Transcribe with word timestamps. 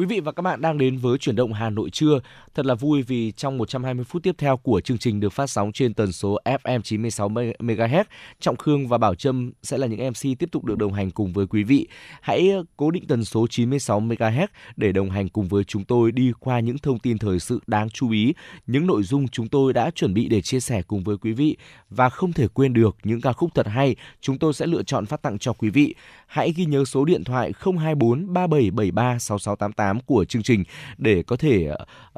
Quý 0.00 0.06
vị 0.06 0.20
và 0.20 0.32
các 0.32 0.42
bạn 0.42 0.60
đang 0.60 0.78
đến 0.78 0.96
với 0.96 1.18
chuyển 1.18 1.36
động 1.36 1.52
Hà 1.52 1.70
Nội 1.70 1.90
trưa. 1.90 2.20
Thật 2.54 2.66
là 2.66 2.74
vui 2.74 3.02
vì 3.02 3.32
trong 3.32 3.58
120 3.58 4.04
phút 4.04 4.22
tiếp 4.22 4.34
theo 4.38 4.56
của 4.56 4.80
chương 4.80 4.98
trình 4.98 5.20
được 5.20 5.32
phát 5.32 5.50
sóng 5.50 5.72
trên 5.72 5.94
tần 5.94 6.12
số 6.12 6.38
FM 6.44 6.80
96 6.80 7.28
MHz, 7.28 8.04
Trọng 8.40 8.56
Khương 8.56 8.88
và 8.88 8.98
Bảo 8.98 9.14
Trâm 9.14 9.52
sẽ 9.62 9.78
là 9.78 9.86
những 9.86 10.08
MC 10.08 10.38
tiếp 10.38 10.48
tục 10.52 10.64
được 10.64 10.78
đồng 10.78 10.92
hành 10.92 11.10
cùng 11.10 11.32
với 11.32 11.46
quý 11.46 11.62
vị. 11.62 11.88
Hãy 12.20 12.50
ờ, 12.50 12.64
cố 12.76 12.90
định 12.90 13.06
tần 13.06 13.24
số 13.24 13.46
96 13.46 14.00
MHz 14.00 14.46
để 14.76 14.92
đồng 14.92 15.10
hành 15.10 15.28
cùng 15.28 15.48
với 15.48 15.64
chúng 15.64 15.84
tôi 15.84 16.12
đi 16.12 16.32
qua 16.40 16.60
những 16.60 16.78
thông 16.78 16.98
tin 16.98 17.18
thời 17.18 17.38
sự 17.38 17.60
đáng 17.66 17.90
chú 17.90 18.10
ý, 18.10 18.34
những 18.66 18.86
nội 18.86 19.02
dung 19.02 19.28
chúng 19.28 19.48
tôi 19.48 19.72
đã 19.72 19.90
chuẩn 19.90 20.14
bị 20.14 20.28
để 20.28 20.40
chia 20.40 20.60
sẻ 20.60 20.82
cùng 20.82 21.04
với 21.04 21.16
quý 21.16 21.32
vị 21.32 21.56
và 21.90 22.08
không 22.08 22.32
thể 22.32 22.48
quên 22.48 22.72
được 22.72 22.96
những 23.04 23.20
ca 23.20 23.32
khúc 23.32 23.50
thật 23.54 23.66
hay 23.66 23.96
chúng 24.20 24.38
tôi 24.38 24.52
sẽ 24.52 24.66
lựa 24.66 24.82
chọn 24.82 25.06
phát 25.06 25.22
tặng 25.22 25.38
cho 25.38 25.52
quý 25.52 25.70
vị. 25.70 25.94
Hãy 26.30 26.52
ghi 26.52 26.64
nhớ 26.64 26.84
số 26.84 27.04
điện 27.04 27.24
thoại 27.24 27.52
024 27.60 28.32
3773 28.32 29.18
6688 29.18 30.00
của 30.00 30.24
chương 30.24 30.42
trình 30.42 30.64
để 30.98 31.22
có 31.22 31.36
thể 31.36 31.70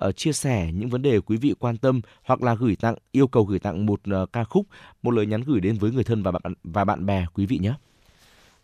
uh, 0.07 0.17
chia 0.17 0.33
sẻ 0.33 0.71
những 0.73 0.89
vấn 0.89 1.03
đề 1.03 1.21
quý 1.21 1.37
vị 1.37 1.55
quan 1.59 1.77
tâm 1.77 2.01
hoặc 2.23 2.43
là 2.43 2.55
gửi 2.55 2.77
tặng 2.77 2.95
yêu 3.13 3.27
cầu 3.27 3.45
gửi 3.45 3.59
tặng 3.59 3.87
một 3.87 4.01
uh, 4.23 4.33
ca 4.33 4.45
khúc, 4.45 4.67
một 5.03 5.11
lời 5.11 5.27
nhắn 5.27 5.41
gửi 5.41 5.61
đến 5.61 5.77
với 5.79 5.91
người 5.91 6.05
thân 6.05 6.23
và 6.23 6.31
bạn 6.31 6.55
và 6.65 6.85
bạn 6.85 7.07
bè 7.07 7.27
quý 7.35 7.47
vị 7.47 7.59
nhé. 7.59 7.73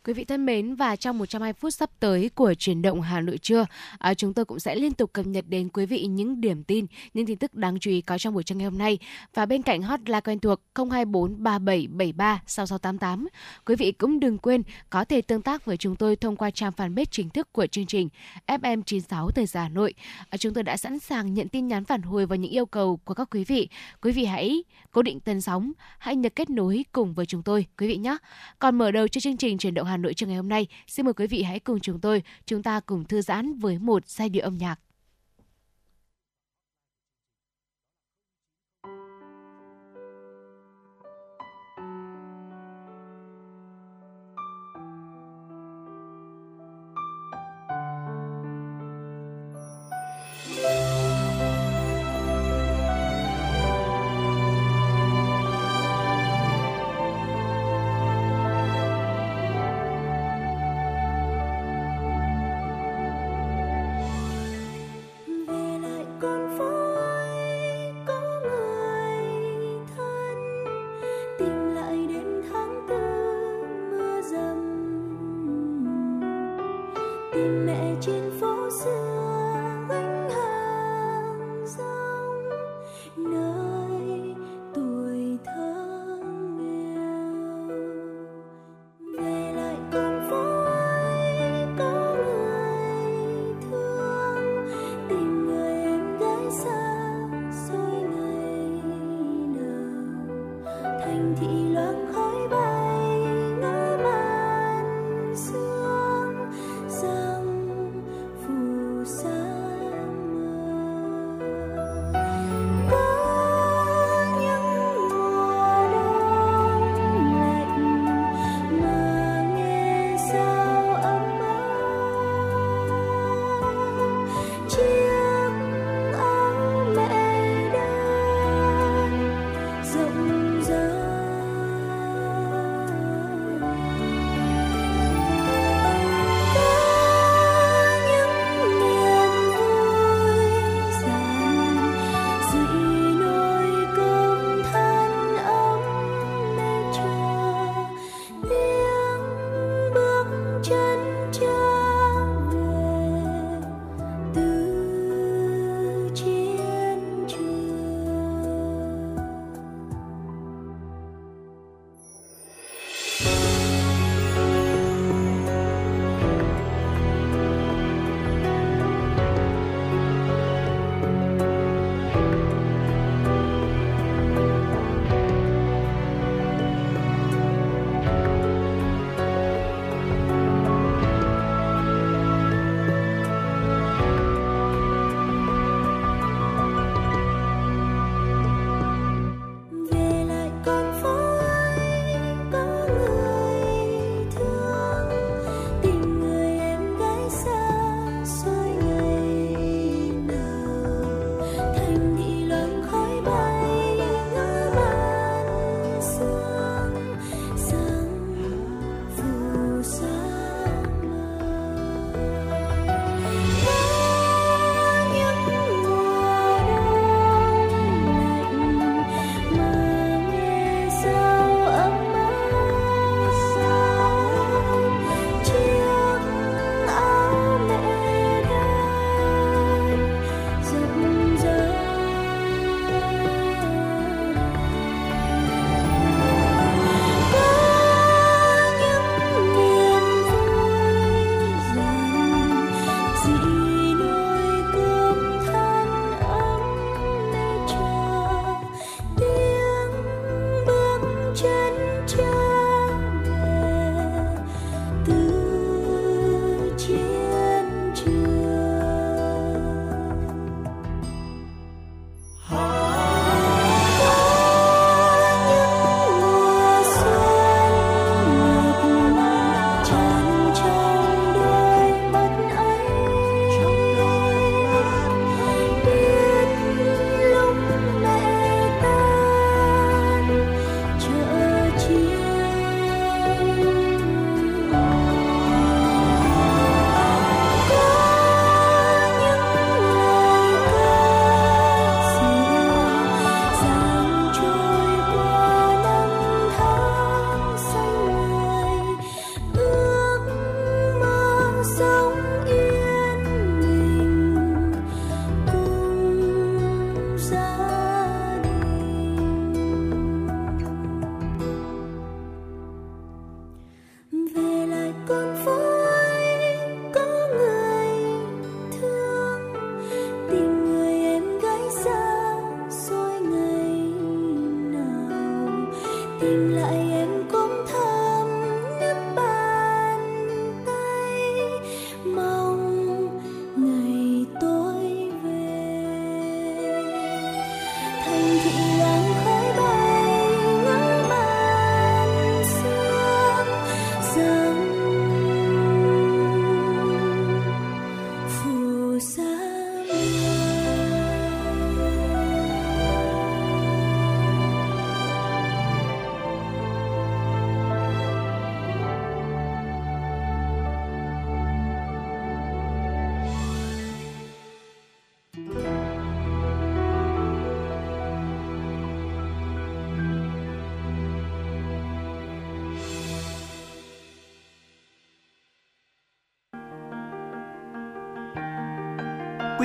Quý 0.08 0.14
vị 0.14 0.24
thân 0.24 0.46
mến 0.46 0.74
và 0.74 0.96
trong 0.96 1.18
120 1.18 1.52
phút 1.52 1.74
sắp 1.74 1.90
tới 2.00 2.30
của 2.34 2.54
truyền 2.54 2.82
động 2.82 3.00
Hà 3.00 3.20
Nội 3.20 3.38
trưa, 3.38 3.66
à, 3.98 4.14
chúng 4.14 4.34
tôi 4.34 4.44
cũng 4.44 4.60
sẽ 4.60 4.74
liên 4.74 4.92
tục 4.92 5.12
cập 5.12 5.26
nhật 5.26 5.44
đến 5.48 5.68
quý 5.68 5.86
vị 5.86 6.06
những 6.06 6.40
điểm 6.40 6.64
tin, 6.64 6.86
những 7.14 7.26
tin 7.26 7.38
tức 7.38 7.54
đáng 7.54 7.78
chú 7.80 7.90
ý 7.90 8.00
có 8.00 8.18
trong 8.18 8.34
buổi 8.34 8.42
trưa 8.42 8.54
ngày 8.54 8.64
hôm 8.64 8.78
nay. 8.78 8.98
Và 9.34 9.46
bên 9.46 9.62
cạnh 9.62 9.82
hotline 9.82 10.20
quen 10.20 10.38
thuộc 10.38 10.60
024 10.74 11.42
3773 11.42 12.42
6688, 12.46 13.28
quý 13.66 13.76
vị 13.76 13.92
cũng 13.92 14.20
đừng 14.20 14.38
quên 14.38 14.62
có 14.90 15.04
thể 15.04 15.20
tương 15.20 15.42
tác 15.42 15.64
với 15.64 15.76
chúng 15.76 15.96
tôi 15.96 16.16
thông 16.16 16.36
qua 16.36 16.50
trang 16.50 16.72
fanpage 16.76 17.06
chính 17.10 17.30
thức 17.30 17.52
của 17.52 17.66
chương 17.66 17.86
trình 17.86 18.08
FM96 18.46 19.30
Thời 19.30 19.46
gian 19.46 19.62
Hà 19.62 19.68
Nội. 19.68 19.94
À, 20.30 20.36
chúng 20.36 20.54
tôi 20.54 20.64
đã 20.64 20.76
sẵn 20.76 20.98
sàng 20.98 21.34
nhận 21.34 21.48
tin 21.48 21.68
nhắn 21.68 21.84
phản 21.84 22.02
hồi 22.02 22.26
và 22.26 22.36
những 22.36 22.52
yêu 22.52 22.66
cầu 22.66 23.00
của 23.04 23.14
các 23.14 23.28
quý 23.30 23.44
vị. 23.44 23.68
Quý 24.02 24.12
vị 24.12 24.24
hãy 24.24 24.64
cố 24.92 25.02
định 25.02 25.20
tần 25.20 25.40
sóng, 25.40 25.72
hãy 25.98 26.16
nhấn 26.16 26.32
kết 26.32 26.50
nối 26.50 26.84
cùng 26.92 27.14
với 27.14 27.26
chúng 27.26 27.42
tôi 27.42 27.66
quý 27.78 27.88
vị 27.88 27.96
nhé. 27.96 28.16
Còn 28.58 28.78
mở 28.78 28.90
đầu 28.90 29.08
cho 29.08 29.20
chương 29.20 29.36
trình 29.36 29.58
truyền 29.58 29.74
động 29.74 29.86
Hà 29.86 29.97
Nội 30.02 30.14
trường 30.14 30.28
ngày 30.28 30.36
hôm 30.36 30.48
nay, 30.48 30.66
xin 30.86 31.06
mời 31.06 31.14
quý 31.14 31.26
vị 31.26 31.42
hãy 31.42 31.60
cùng 31.60 31.80
chúng 31.80 32.00
tôi, 32.00 32.22
chúng 32.46 32.62
ta 32.62 32.80
cùng 32.80 33.04
thư 33.04 33.22
giãn 33.22 33.54
với 33.58 33.78
một 33.78 34.08
giai 34.08 34.28
điệu 34.28 34.44
âm 34.44 34.58
nhạc. 34.58 34.80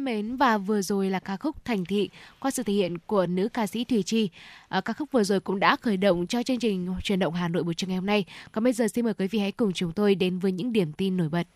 thân 0.00 0.04
mến 0.04 0.36
và 0.36 0.58
vừa 0.58 0.82
rồi 0.82 1.10
là 1.10 1.18
ca 1.18 1.36
khúc 1.36 1.64
Thành 1.64 1.84
Thị 1.84 2.10
qua 2.40 2.50
sự 2.50 2.62
thể 2.62 2.72
hiện 2.72 2.98
của 3.06 3.26
nữ 3.26 3.48
ca 3.48 3.66
sĩ 3.66 3.84
Thùy 3.84 4.02
Chi. 4.02 4.30
À, 4.68 4.80
ca 4.80 4.92
khúc 4.92 5.12
vừa 5.12 5.24
rồi 5.24 5.40
cũng 5.40 5.60
đã 5.60 5.76
khởi 5.76 5.96
động 5.96 6.26
cho 6.26 6.42
chương 6.42 6.58
trình 6.58 6.94
truyền 7.02 7.18
động 7.18 7.34
Hà 7.34 7.48
Nội 7.48 7.62
buổi 7.62 7.74
trưa 7.74 7.86
ngày 7.86 7.96
hôm 7.96 8.06
nay. 8.06 8.24
Còn 8.52 8.64
bây 8.64 8.72
giờ 8.72 8.88
xin 8.88 9.04
mời 9.04 9.14
quý 9.14 9.28
vị 9.28 9.38
hãy 9.38 9.52
cùng 9.52 9.72
chúng 9.72 9.92
tôi 9.92 10.14
đến 10.14 10.38
với 10.38 10.52
những 10.52 10.72
điểm 10.72 10.92
tin 10.92 11.16
nổi 11.16 11.28
bật. 11.28 11.46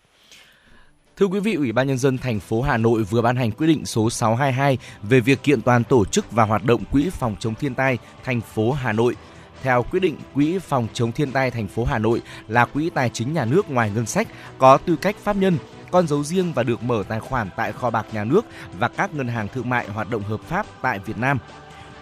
Thưa 1.17 1.26
quý 1.26 1.41
vị, 1.41 1.55
Ủy 1.55 1.73
ban 1.73 1.87
nhân 1.87 1.99
dân 1.99 2.19
thành 2.19 2.41
phố 2.41 2.62
Hà 2.62 2.76
Nội 2.76 3.02
vừa 3.02 3.23
ban 3.23 3.37
hành 3.37 3.52
quyết 3.52 3.67
định 3.67 3.87
số 3.87 4.11
622 4.11 4.79
về 5.02 5.20
việc 5.20 5.43
kiện 5.43 5.62
toàn 5.62 5.85
tổ 5.85 6.05
chức 6.05 6.32
và 6.32 6.44
hoạt 6.44 6.64
động 6.64 6.85
quỹ 6.93 7.11
phòng 7.11 7.37
chống 7.40 7.55
thiên 7.55 7.75
tai 7.75 7.99
thành 8.25 8.40
phố 8.40 8.73
Hà 8.73 8.93
Nội. 8.93 9.17
Theo 9.62 9.82
quyết 9.82 10.00
định, 10.00 10.17
Quỹ 10.35 10.58
phòng 10.58 10.87
chống 10.93 11.12
thiên 11.12 11.32
tai 11.32 11.50
thành 11.50 11.69
phố 11.69 11.85
Hà 11.85 11.99
Nội 11.99 12.23
là 12.49 12.64
quỹ 12.64 12.90
tài 12.90 13.11
chính 13.11 13.32
nhà 13.32 13.44
nước 13.44 13.70
ngoài 13.70 13.90
ngân 13.94 14.06
sách 14.06 14.29
có 14.58 14.79
tư 14.79 14.97
cách 14.97 15.17
pháp 15.17 15.37
nhân 15.37 15.56
con 15.94 16.06
dấu 16.06 16.25
riêng 16.25 16.52
và 16.52 16.62
được 16.62 16.82
mở 16.82 17.02
tài 17.08 17.20
khoản 17.20 17.49
tại 17.56 17.73
kho 17.73 17.91
bạc 17.91 18.06
nhà 18.12 18.25
nước 18.25 18.44
và 18.79 18.88
các 18.88 19.14
ngân 19.14 19.29
hàng 19.29 19.49
thương 19.49 19.69
mại 19.69 19.88
hoạt 19.88 20.11
động 20.11 20.23
hợp 20.23 20.41
pháp 20.41 20.67
tại 20.82 20.99
Việt 20.99 21.19
Nam. 21.19 21.38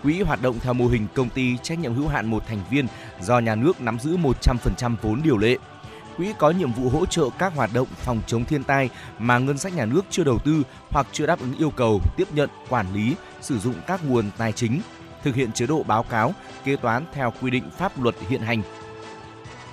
Quỹ 0.03 0.23
hoạt 0.23 0.43
động 0.43 0.59
theo 0.61 0.73
mô 0.73 0.87
hình 0.87 1.07
công 1.15 1.29
ty 1.29 1.57
trách 1.57 1.79
nhiệm 1.79 1.95
hữu 1.95 2.09
hạn 2.09 2.27
một 2.27 2.47
thành 2.47 2.59
viên 2.71 2.87
do 3.21 3.39
nhà 3.39 3.55
nước 3.55 3.81
nắm 3.81 3.99
giữ 3.99 4.17
100% 4.17 4.97
vốn 5.03 5.21
điều 5.23 5.39
lệ. 5.39 5.57
Quỹ 6.17 6.33
có 6.39 6.51
nhiệm 6.51 6.73
vụ 6.73 6.89
hỗ 6.89 7.07
trợ 7.07 7.29
các 7.39 7.55
hoạt 7.55 7.71
động 7.75 7.89
phòng 7.97 8.21
chống 8.27 8.45
thiên 8.45 8.65
tai 8.65 8.91
mà 9.19 9.39
ngân 9.39 9.59
sách 9.59 9.75
nhà 9.77 9.85
nước 9.85 10.03
chưa 10.11 10.25
đầu 10.25 10.39
tư 10.39 10.63
hoặc 10.91 11.07
chưa 11.13 11.27
đáp 11.27 11.41
ứng 11.41 11.55
yêu 11.59 11.71
cầu 11.71 12.01
tiếp 12.17 12.29
nhận, 12.35 12.51
quản 12.69 12.95
lý, 12.95 13.15
sử 13.41 13.59
dụng 13.59 13.75
các 13.87 14.05
nguồn 14.05 14.31
tài 14.39 14.53
chính, 14.53 14.81
thực 15.25 15.35
hiện 15.35 15.53
chế 15.53 15.67
độ 15.67 15.83
báo 15.83 16.03
cáo, 16.03 16.35
kế 16.65 16.77
toán 16.77 17.05
theo 17.13 17.33
quy 17.41 17.51
định 17.51 17.71
pháp 17.79 18.03
luật 18.03 18.15
hiện 18.29 18.41
hành. 18.41 18.63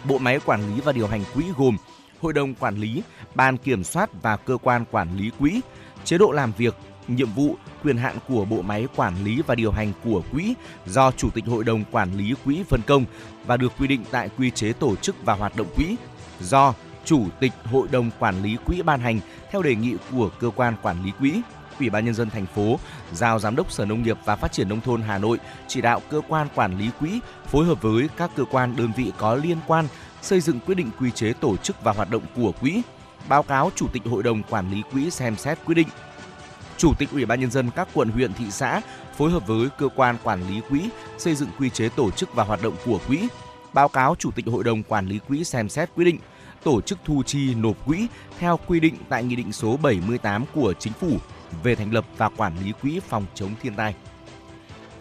Bộ 0.03 0.17
máy 0.17 0.39
quản 0.45 0.75
lý 0.75 0.81
và 0.81 0.91
điều 0.91 1.07
hành 1.07 1.23
quỹ 1.33 1.45
gồm 1.57 1.77
Hội 2.21 2.33
đồng 2.33 2.53
quản 2.53 2.75
lý, 2.75 3.03
ban 3.35 3.57
kiểm 3.57 3.83
soát 3.83 4.09
và 4.21 4.37
cơ 4.37 4.57
quan 4.57 4.85
quản 4.91 5.17
lý 5.17 5.31
quỹ, 5.39 5.61
chế 6.03 6.17
độ 6.17 6.31
làm 6.31 6.51
việc, 6.57 6.75
nhiệm 7.07 7.33
vụ, 7.33 7.55
quyền 7.83 7.97
hạn 7.97 8.15
của 8.27 8.45
bộ 8.45 8.61
máy 8.61 8.87
quản 8.95 9.23
lý 9.23 9.41
và 9.47 9.55
điều 9.55 9.71
hành 9.71 9.93
của 10.03 10.21
quỹ 10.31 10.53
do 10.85 11.11
chủ 11.11 11.29
tịch 11.29 11.45
hội 11.45 11.63
đồng 11.63 11.83
quản 11.91 12.17
lý 12.17 12.33
quỹ 12.45 12.63
phân 12.69 12.81
công 12.81 13.05
và 13.45 13.57
được 13.57 13.71
quy 13.79 13.87
định 13.87 14.03
tại 14.11 14.29
quy 14.37 14.51
chế 14.51 14.73
tổ 14.73 14.95
chức 14.95 15.15
và 15.25 15.33
hoạt 15.33 15.55
động 15.55 15.67
quỹ 15.75 15.95
do 16.39 16.73
chủ 17.05 17.25
tịch 17.39 17.51
hội 17.63 17.87
đồng 17.91 18.11
quản 18.19 18.43
lý 18.43 18.57
quỹ 18.65 18.81
ban 18.81 18.99
hành 18.99 19.19
theo 19.51 19.61
đề 19.61 19.75
nghị 19.75 19.95
của 20.11 20.29
cơ 20.39 20.49
quan 20.55 20.75
quản 20.81 21.03
lý 21.05 21.11
quỹ. 21.19 21.41
Ủy 21.79 21.89
ban 21.89 22.05
nhân 22.05 22.13
dân 22.13 22.29
thành 22.29 22.45
phố 22.45 22.79
giao 23.13 23.39
giám 23.39 23.55
đốc 23.55 23.71
Sở 23.71 23.85
Nông 23.85 24.03
nghiệp 24.03 24.17
và 24.25 24.35
Phát 24.35 24.51
triển 24.51 24.69
nông 24.69 24.81
thôn 24.81 25.01
Hà 25.01 25.17
Nội 25.17 25.37
chỉ 25.67 25.81
đạo 25.81 26.01
cơ 26.09 26.21
quan 26.27 26.47
quản 26.55 26.77
lý 26.77 26.89
quỹ 26.99 27.19
phối 27.45 27.65
hợp 27.65 27.81
với 27.81 28.09
các 28.17 28.31
cơ 28.35 28.43
quan 28.51 28.75
đơn 28.75 28.91
vị 28.97 29.11
có 29.17 29.35
liên 29.35 29.57
quan 29.67 29.85
xây 30.21 30.41
dựng 30.41 30.59
quyết 30.59 30.75
định 30.75 30.91
quy 30.99 31.11
chế 31.11 31.33
tổ 31.33 31.57
chức 31.57 31.83
và 31.83 31.91
hoạt 31.91 32.11
động 32.11 32.23
của 32.35 32.51
quỹ, 32.61 32.81
báo 33.29 33.43
cáo 33.43 33.71
Chủ 33.75 33.87
tịch 33.87 34.01
Hội 34.05 34.23
đồng 34.23 34.43
Quản 34.43 34.71
lý 34.71 34.81
Quỹ 34.91 35.09
xem 35.09 35.35
xét 35.35 35.59
quyết 35.65 35.75
định. 35.75 35.87
Chủ 36.77 36.93
tịch 36.97 37.09
Ủy 37.11 37.25
ban 37.25 37.39
Nhân 37.39 37.51
dân 37.51 37.69
các 37.75 37.87
quận 37.93 38.09
huyện 38.09 38.33
thị 38.33 38.45
xã 38.51 38.81
phối 39.17 39.31
hợp 39.31 39.47
với 39.47 39.69
cơ 39.77 39.87
quan 39.95 40.17
quản 40.23 40.49
lý 40.49 40.61
quỹ 40.69 40.89
xây 41.17 41.35
dựng 41.35 41.49
quy 41.59 41.69
chế 41.69 41.89
tổ 41.89 42.11
chức 42.11 42.33
và 42.33 42.43
hoạt 42.43 42.61
động 42.61 42.75
của 42.85 42.99
quỹ, 43.07 43.27
báo 43.73 43.87
cáo 43.87 44.15
Chủ 44.19 44.31
tịch 44.31 44.45
Hội 44.47 44.63
đồng 44.63 44.83
Quản 44.83 45.07
lý 45.07 45.19
quỹ 45.27 45.43
xem 45.43 45.69
xét 45.69 45.89
quyết 45.95 46.05
định, 46.05 46.19
tổ 46.63 46.81
chức 46.81 46.99
thu 47.05 47.23
chi 47.25 47.55
nộp 47.55 47.85
quỹ 47.85 48.07
theo 48.39 48.59
quy 48.67 48.79
định 48.79 48.95
tại 49.09 49.23
Nghị 49.23 49.35
định 49.35 49.51
số 49.51 49.77
78 49.77 50.45
của 50.53 50.73
Chính 50.79 50.93
phủ 50.93 51.17
về 51.63 51.75
thành 51.75 51.93
lập 51.93 52.05
và 52.17 52.29
quản 52.29 52.53
lý 52.65 52.71
quỹ 52.81 52.99
phòng 52.99 53.25
chống 53.35 53.51
thiên 53.61 53.75
tai. 53.75 53.95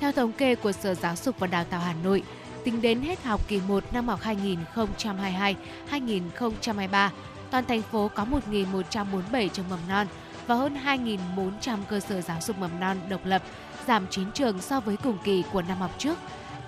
Theo 0.01 0.13
thống 0.13 0.33
kê 0.33 0.55
của 0.55 0.73
Sở 0.73 0.95
Giáo 0.95 1.17
dục 1.17 1.35
và 1.39 1.47
Đào 1.47 1.65
tạo 1.65 1.81
Hà 1.81 1.95
Nội, 2.05 2.23
tính 2.65 2.83
đến 2.83 3.01
hết 3.01 3.25
học 3.25 3.41
kỳ 3.49 3.61
1 3.69 3.85
năm 3.93 4.09
học 4.09 4.21
2022-2023, 5.91 7.09
toàn 7.51 7.65
thành 7.65 7.83
phố 7.83 8.11
có 8.15 8.27
1.147 8.51 9.49
trường 9.49 9.69
mầm 9.71 9.79
non 9.89 10.07
và 10.47 10.55
hơn 10.55 10.77
2.400 10.85 11.79
cơ 11.89 12.01
sở 12.01 12.21
giáo 12.21 12.39
dục 12.41 12.59
mầm 12.59 12.81
non 12.81 12.97
độc 13.09 13.21
lập, 13.25 13.43
giảm 13.87 14.07
9 14.11 14.33
trường 14.33 14.61
so 14.61 14.81
với 14.81 14.97
cùng 14.97 15.19
kỳ 15.25 15.45
của 15.53 15.63
năm 15.63 15.79
học 15.79 15.95
trước. 15.99 16.19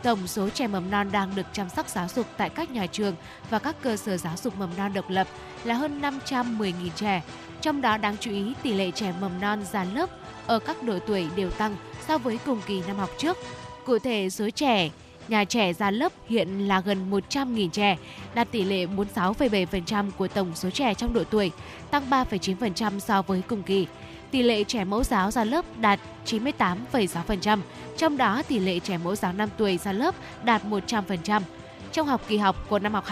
Tổng 0.02 0.26
số 0.26 0.48
trẻ 0.48 0.66
mầm 0.66 0.90
non 0.90 1.08
đang 1.12 1.34
được 1.34 1.46
chăm 1.52 1.68
sóc 1.68 1.88
giáo 1.88 2.08
dục 2.14 2.26
tại 2.36 2.50
các 2.50 2.70
nhà 2.70 2.86
trường 2.86 3.14
và 3.50 3.58
các 3.58 3.76
cơ 3.82 3.96
sở 3.96 4.16
giáo 4.16 4.36
dục 4.36 4.58
mầm 4.58 4.70
non 4.76 4.92
độc 4.94 5.10
lập 5.10 5.26
là 5.64 5.74
hơn 5.74 6.00
510.000 6.00 6.72
trẻ. 6.96 7.22
Trong 7.60 7.80
đó 7.80 7.96
đáng 7.96 8.16
chú 8.20 8.30
ý 8.30 8.52
tỷ 8.62 8.72
lệ 8.72 8.90
trẻ 8.90 9.14
mầm 9.20 9.40
non 9.40 9.64
ra 9.72 9.84
lớp 9.84 10.10
ở 10.46 10.58
các 10.58 10.82
độ 10.82 10.98
tuổi 11.06 11.26
đều 11.36 11.50
tăng 11.50 11.76
so 12.08 12.18
với 12.18 12.38
cùng 12.46 12.60
kỳ 12.66 12.82
năm 12.86 12.96
học 12.96 13.10
trước. 13.18 13.36
Cụ 13.86 13.98
thể, 13.98 14.30
số 14.30 14.50
trẻ 14.50 14.90
nhà 15.30 15.44
trẻ 15.44 15.72
ra 15.72 15.90
lớp 15.90 16.12
hiện 16.28 16.68
là 16.68 16.80
gần 16.80 17.10
100.000 17.10 17.70
trẻ, 17.70 17.96
đạt 18.34 18.50
tỷ 18.50 18.64
lệ 18.64 18.86
46,7% 18.86 20.10
của 20.18 20.28
tổng 20.28 20.54
số 20.54 20.70
trẻ 20.70 20.94
trong 20.94 21.12
độ 21.12 21.24
tuổi, 21.24 21.50
tăng 21.90 22.10
3,9% 22.10 22.98
so 22.98 23.22
với 23.22 23.42
cùng 23.48 23.62
kỳ. 23.62 23.86
Tỷ 24.30 24.42
lệ 24.42 24.64
trẻ 24.64 24.84
mẫu 24.84 25.04
giáo 25.04 25.30
ra 25.30 25.44
lớp 25.44 25.64
đạt 25.80 26.00
98,6%, 26.26 27.58
trong 27.96 28.16
đó 28.16 28.42
tỷ 28.48 28.58
lệ 28.58 28.78
trẻ 28.78 28.98
mẫu 28.98 29.16
giáo 29.16 29.32
5 29.32 29.48
tuổi 29.56 29.78
ra 29.78 29.92
lớp 29.92 30.14
đạt 30.44 30.62
100%. 30.64 31.42
Trong 31.92 32.06
học 32.06 32.20
kỳ 32.28 32.36
học 32.36 32.56
của 32.68 32.78
năm 32.78 32.94
học 32.94 33.04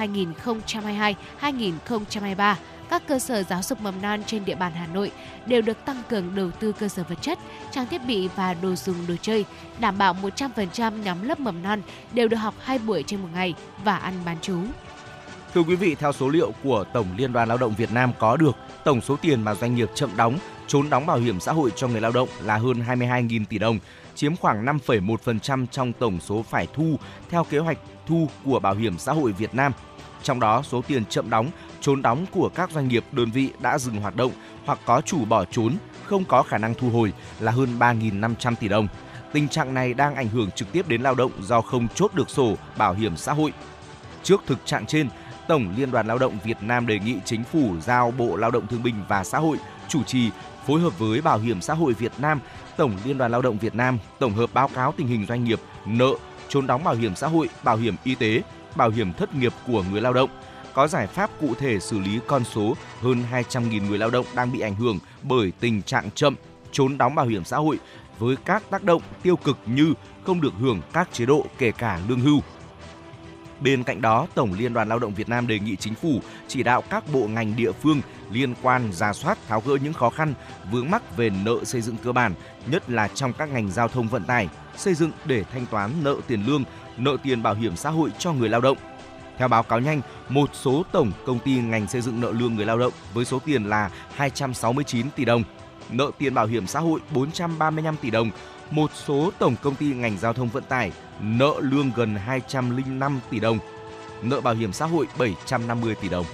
2022-2023, 1.41 2.55
các 2.91 3.03
cơ 3.07 3.19
sở 3.19 3.43
giáo 3.43 3.63
dục 3.63 3.81
mầm 3.81 4.03
non 4.03 4.23
trên 4.27 4.45
địa 4.45 4.55
bàn 4.55 4.73
Hà 4.73 4.87
Nội 4.87 5.11
đều 5.47 5.63
được 5.63 5.85
tăng 5.85 6.03
cường 6.09 6.35
đầu 6.35 6.51
tư 6.51 6.73
cơ 6.73 6.89
sở 6.89 7.03
vật 7.09 7.19
chất, 7.23 7.39
trang 7.71 7.87
thiết 7.87 8.07
bị 8.07 8.29
và 8.37 8.55
đồ 8.55 8.75
dùng 8.75 8.97
đồ 9.09 9.15
chơi, 9.23 9.45
đảm 9.79 9.99
bảo 9.99 10.17
100% 10.23 11.03
nhóm 11.03 11.23
lớp 11.23 11.41
mầm 11.41 11.63
non 11.63 11.83
đều 12.13 12.29
được 12.29 12.37
học 12.37 12.55
2 12.61 12.79
buổi 12.79 13.05
trên 13.07 13.21
một 13.21 13.29
ngày 13.35 13.55
và 13.85 13.97
ăn 13.97 14.15
bán 14.25 14.37
trú. 14.41 14.59
Thưa 15.55 15.63
quý 15.63 15.77
vị, 15.77 15.95
theo 15.95 16.13
số 16.13 16.29
liệu 16.29 16.53
của 16.63 16.85
Tổng 16.93 17.07
Liên 17.17 17.33
đoàn 17.33 17.49
Lao 17.49 17.59
động 17.59 17.75
Việt 17.75 17.93
Nam 17.93 18.13
có 18.19 18.37
được, 18.37 18.57
tổng 18.85 19.01
số 19.01 19.17
tiền 19.17 19.43
mà 19.43 19.55
doanh 19.55 19.75
nghiệp 19.75 19.91
chậm 19.95 20.17
đóng, 20.17 20.39
trốn 20.67 20.91
đóng 20.91 21.07
bảo 21.07 21.19
hiểm 21.19 21.41
xã 21.41 21.53
hội 21.53 21.71
cho 21.77 21.89
người 21.89 22.01
lao 22.01 22.13
động 22.13 22.29
là 22.45 22.57
hơn 22.57 22.83
22.000 22.89 23.45
tỷ 23.49 23.59
đồng, 23.59 23.79
chiếm 24.15 24.37
khoảng 24.37 24.65
5,1% 24.65 25.67
trong 25.67 25.93
tổng 25.93 26.21
số 26.21 26.45
phải 26.51 26.67
thu 26.75 26.97
theo 27.31 27.45
kế 27.45 27.59
hoạch 27.59 27.79
thu 28.07 28.29
của 28.45 28.61
Bảo 28.61 28.75
hiểm 28.75 28.99
xã 28.99 29.13
hội 29.13 29.33
Việt 29.33 29.55
Nam. 29.55 29.73
Trong 30.23 30.41
đó, 30.41 30.63
số 30.63 30.83
tiền 30.89 31.05
chậm 31.05 31.31
đóng 31.31 31.51
trốn 31.81 32.03
đóng 32.03 32.27
của 32.31 32.51
các 32.55 32.71
doanh 32.71 32.89
nghiệp 32.89 33.05
đơn 33.13 33.31
vị 33.31 33.51
đã 33.61 33.79
dừng 33.79 34.01
hoạt 34.01 34.17
động 34.17 34.33
hoặc 34.65 34.79
có 34.85 35.01
chủ 35.01 35.25
bỏ 35.25 35.45
trốn 35.45 35.77
không 36.05 36.25
có 36.25 36.43
khả 36.43 36.59
năng 36.59 36.75
thu 36.75 36.91
hồi 36.91 37.13
là 37.41 37.53
hơn 37.53 37.69
3.500 37.79 38.55
tỷ 38.61 38.69
đồng. 38.69 38.89
Tình 39.33 39.49
trạng 39.49 39.75
này 39.75 39.95
đang 39.95 40.15
ảnh 40.15 40.29
hưởng 40.29 40.51
trực 40.51 40.73
tiếp 40.73 40.89
đến 40.89 41.03
lao 41.03 41.15
động 41.15 41.33
do 41.41 41.61
không 41.61 41.89
chốt 41.95 42.15
được 42.15 42.31
sổ 42.31 42.55
bảo 42.79 42.95
hiểm 42.95 43.17
xã 43.17 43.33
hội. 43.33 43.53
Trước 44.23 44.43
thực 44.47 44.59
trạng 44.67 44.87
trên, 44.87 45.09
Tổng 45.49 45.75
Liên 45.77 45.91
đoàn 45.91 46.07
Lao 46.07 46.19
động 46.19 46.39
Việt 46.45 46.57
Nam 46.61 46.87
đề 46.87 46.99
nghị 46.99 47.17
chính 47.25 47.45
phủ 47.45 47.75
giao 47.81 48.11
Bộ 48.11 48.37
Lao 48.37 48.51
động 48.51 48.67
Thương 48.67 48.83
binh 48.83 48.95
và 49.09 49.25
Xã 49.25 49.39
hội 49.39 49.57
chủ 49.89 50.03
trì 50.03 50.31
phối 50.67 50.81
hợp 50.81 50.99
với 50.99 51.21
Bảo 51.21 51.39
hiểm 51.39 51.61
xã 51.61 51.75
hội 51.75 51.93
Việt 51.93 52.13
Nam, 52.19 52.41
Tổng 52.77 52.97
Liên 53.05 53.19
đoàn 53.19 53.31
Lao 53.31 53.43
động 53.43 53.59
Việt 53.59 53.75
Nam 53.75 53.99
tổng 54.19 54.35
hợp 54.35 54.51
báo 54.55 54.69
cáo 54.75 54.93
tình 54.97 55.07
hình 55.07 55.27
doanh 55.27 55.45
nghiệp 55.45 55.61
nợ, 55.87 56.13
trốn 56.49 56.67
đóng 56.67 56.85
bảo 56.85 56.95
hiểm 56.95 57.15
xã 57.15 57.27
hội, 57.27 57.49
bảo 57.63 57.77
hiểm 57.77 57.97
y 58.05 58.15
tế, 58.15 58.43
bảo 58.77 58.91
hiểm 58.91 59.13
thất 59.13 59.35
nghiệp 59.35 59.53
của 59.67 59.85
người 59.93 60.01
lao 60.01 60.13
động, 60.13 60.31
có 60.75 60.89
giải 60.89 61.07
pháp 61.07 61.31
cụ 61.41 61.55
thể 61.55 61.81
xử 61.81 61.99
lý 61.99 62.21
con 62.27 62.45
số 62.45 62.77
hơn 63.01 63.25
200.000 63.33 63.89
người 63.89 63.99
lao 63.99 64.11
động 64.11 64.27
đang 64.35 64.53
bị 64.53 64.61
ảnh 64.61 64.75
hưởng 64.75 64.99
bởi 65.23 65.53
tình 65.61 65.83
trạng 65.83 66.11
chậm 66.11 66.35
trốn 66.73 66.99
đóng 66.99 67.15
bảo 67.15 67.27
hiểm 67.27 67.45
xã 67.45 67.57
hội 67.57 67.79
với 68.19 68.37
các 68.45 68.63
tác 68.71 68.85
động 68.85 69.03
tiêu 69.23 69.37
cực 69.37 69.59
như 69.67 69.95
không 70.25 70.41
được 70.41 70.53
hưởng 70.61 70.81
các 70.93 71.09
chế 71.13 71.27
độ 71.27 71.47
kể 71.59 71.73
cả 71.73 72.01
lương 72.09 72.21
hưu. 72.21 72.41
Bên 73.61 73.85
cạnh 73.85 74.01
đó, 74.01 74.27
Tổng 74.35 74.53
Liên 74.59 74.73
đoàn 74.73 74.89
Lao 74.89 74.99
động 74.99 75.15
Việt 75.15 75.29
Nam 75.29 75.47
đề 75.47 75.59
nghị 75.59 75.77
chính 75.77 75.95
phủ 75.95 76.21
chỉ 76.49 76.63
đạo 76.63 76.83
các 76.91 77.05
bộ 77.13 77.27
ngành 77.27 77.57
địa 77.57 77.73
phương 77.73 78.01
liên 78.31 78.55
quan 78.63 78.93
ra 78.93 79.13
soát 79.13 79.39
tháo 79.49 79.63
gỡ 79.67 79.77
những 79.83 79.93
khó 79.93 80.11
khăn 80.11 80.35
vướng 80.71 80.91
mắc 80.91 81.17
về 81.17 81.31
nợ 81.31 81.65
xây 81.65 81.81
dựng 81.81 81.97
cơ 82.05 82.13
bản, 82.13 82.35
nhất 82.67 82.91
là 82.91 83.09
trong 83.09 83.33
các 83.33 83.49
ngành 83.49 83.71
giao 83.71 83.89
thông 83.89 84.09
vận 84.09 84.25
tải, 84.25 84.49
xây 84.77 84.95
dựng 84.95 85.11
để 85.25 85.45
thanh 85.53 85.67
toán 85.67 85.91
nợ 86.03 86.17
tiền 86.27 86.43
lương, 86.47 86.65
nợ 86.97 87.17
tiền 87.23 87.43
bảo 87.43 87.55
hiểm 87.55 87.77
xã 87.77 87.91
hội 87.91 88.11
cho 88.19 88.33
người 88.33 88.49
lao 88.49 88.61
động, 88.61 88.79
theo 89.39 89.49
báo 89.49 89.63
cáo 89.63 89.81
nhanh, 89.81 90.01
một 90.29 90.51
số 90.53 90.83
tổng 90.93 91.13
công 91.27 91.39
ty 91.39 91.57
ngành 91.57 91.87
xây 91.87 92.01
dựng 92.01 92.21
nợ 92.21 92.33
lương 92.33 92.55
người 92.55 92.67
lao 92.67 92.79
động 92.79 92.93
với 93.15 93.25
số 93.25 93.39
tiền 93.45 93.65
là 93.65 93.91
269 94.15 95.11
tỷ 95.11 95.25
đồng, 95.25 95.43
nợ 95.91 96.11
tiền 96.19 96.35
bảo 96.35 96.47
hiểm 96.47 96.67
xã 96.67 96.81
hội 96.81 97.01
435 97.11 97.97
tỷ 97.97 98.11
đồng, 98.11 98.31
một 98.71 98.91
số 98.95 99.31
tổng 99.39 99.57
công 99.63 99.75
ty 99.75 99.87
ngành 99.87 100.19
giao 100.19 100.33
thông 100.33 100.49
vận 100.49 100.65
tải 100.65 100.93
nợ 101.21 101.55
lương 101.61 101.91
gần 101.97 102.15
205 102.15 103.21
tỷ 103.31 103.41
đồng, 103.41 103.59
nợ 104.23 104.41
bảo 104.41 104.55
hiểm 104.55 104.73
xã 104.73 104.87
hội 104.87 105.07
750 105.19 105.95
tỷ 105.95 106.09
đồng. 106.09 106.25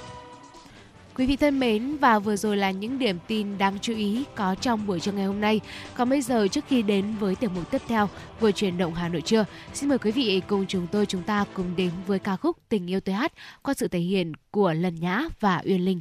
Quý 1.17 1.27
vị 1.27 1.37
thân 1.37 1.61
mến 1.61 1.97
và 1.97 2.19
vừa 2.19 2.37
rồi 2.37 2.57
là 2.57 2.71
những 2.71 2.99
điểm 2.99 3.19
tin 3.27 3.59
đáng 3.59 3.79
chú 3.83 3.95
ý 3.95 4.25
có 4.35 4.55
trong 4.55 4.87
buổi 4.87 5.01
trưa 5.01 5.13
ngày 5.13 5.25
hôm 5.25 5.41
nay. 5.41 5.61
Còn 5.95 6.11
bây 6.11 6.23
giờ 6.23 6.49
trước 6.49 6.65
khi 6.69 6.83
đến 6.83 7.15
với 7.21 7.35
tiểu 7.35 7.51
mục 7.51 7.71
tiếp 7.71 7.83
theo 7.89 8.09
vừa 8.41 8.53
chuyển 8.53 8.79
động 8.79 8.95
Hà 8.95 9.09
Nội 9.09 9.21
trưa, 9.21 9.45
xin 9.75 9.89
mời 9.89 9.99
quý 9.99 10.11
vị 10.11 10.43
cùng 10.49 10.65
chúng 10.69 10.87
tôi 10.87 11.07
chúng 11.07 11.23
ta 11.23 11.45
cùng 11.55 11.77
đến 11.77 11.91
với 12.07 12.19
ca 12.19 12.37
khúc 12.37 12.57
Tình 12.69 12.91
yêu 12.91 13.01
tôi 13.01 13.15
hát 13.15 13.33
qua 13.63 13.75
sự 13.75 13.89
thể 13.89 13.99
hiện 13.99 14.33
của 14.51 14.73
Lần 14.73 14.95
Nhã 14.95 15.23
và 15.41 15.63
Uyên 15.65 15.85
Linh. 15.85 16.01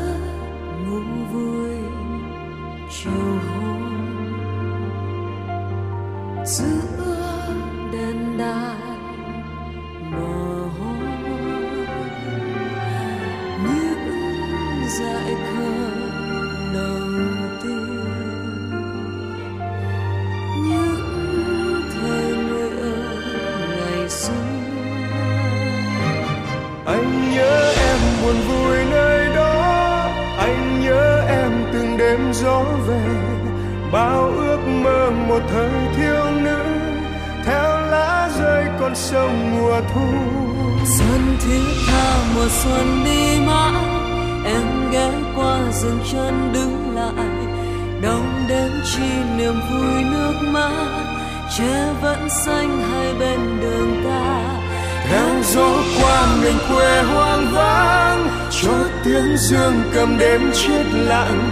Dương 59.51 59.83
cầm 59.93 60.17
đêm 60.19 60.41
chết 60.53 60.83
lặng. 60.93 61.49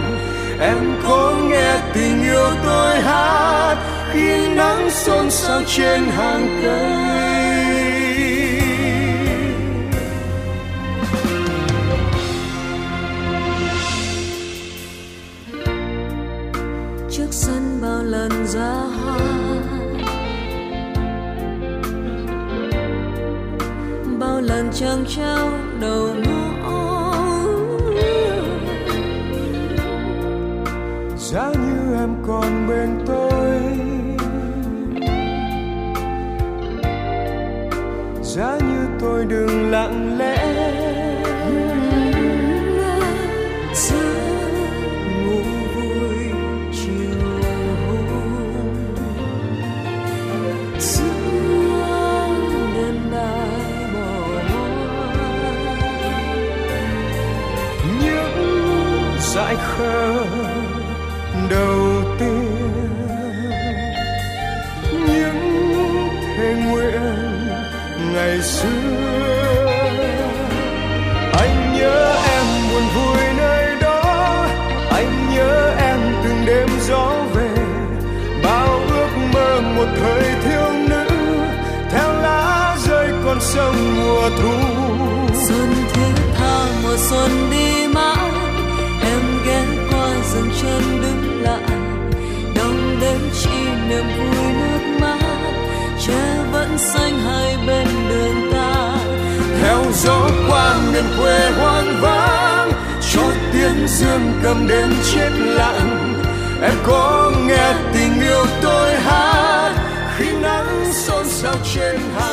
Em 0.60 0.76
có 1.04 1.34
nghe 1.50 1.80
tình 1.94 2.22
yêu 2.22 2.46
tôi 2.64 3.00
hát 3.00 3.76
khi 4.12 4.54
nắng 4.54 4.90
xôn 4.90 5.30
xao 5.30 5.62
trên 5.66 6.00
hàng 6.04 6.60
cây. 6.62 7.10
Trước 17.10 17.28
sân 17.30 17.78
bao 17.82 18.02
lần 18.02 18.46
ra 18.46 18.74
hoa 19.04 19.18
bao 24.18 24.40
lần 24.40 24.70
trăng 24.72 25.04
trao 25.16 25.50
đầu 25.80 26.14
ngõ 26.14 26.89
giá 31.32 31.52
như 31.52 31.94
em 31.94 32.14
còn 32.26 32.68
bên 32.68 33.04
tôi. 33.06 33.60
Giá 38.22 38.58
như 38.58 38.86
tôi 39.00 39.24
đừng 39.24 39.70
lặng 39.70 40.18
lẽ 40.18 40.59
sông 83.54 83.96
mùa 83.96 84.30
thu. 84.42 84.52
Xuân 85.48 85.74
thiết 85.92 86.22
tha 86.38 86.66
mùa 86.82 86.96
xuân 86.96 87.30
đi 87.50 87.86
mãi 87.94 88.30
em 89.02 89.20
ghé 89.46 89.62
qua 89.90 90.08
dừng 90.32 90.50
chân 90.62 90.82
đứng 91.02 91.42
lại. 91.42 91.78
Đông 92.54 92.98
đến 93.00 93.18
chỉ 93.42 93.58
niềm 93.88 94.04
vui 94.18 94.52
nước 94.52 94.98
mắt 95.00 95.18
tre 96.06 96.22
vẫn 96.52 96.78
xanh 96.78 97.18
hai 97.18 97.56
bên 97.66 97.86
đường 98.08 98.52
ta. 98.52 98.96
Theo 99.62 99.84
gió 99.94 100.30
qua 100.48 100.76
miền 100.92 101.04
quê 101.18 101.50
hoang 101.50 102.00
vắng 102.00 102.72
cho 103.12 103.22
tiếng 103.52 103.86
dương 103.88 104.32
cầm 104.42 104.68
đến 104.68 104.88
chết 105.12 105.30
lặng. 105.34 106.14
Em 106.62 106.74
có 106.86 107.32
nghe 107.46 107.74
tình 107.92 108.20
yêu 108.20 108.46
tôi 108.62 108.94
hát 108.94 109.72
khi 110.16 110.32
nắng 110.42 110.92
xôn 110.92 111.26
xao 111.28 111.54
trên 111.74 112.00
hàng 112.18 112.29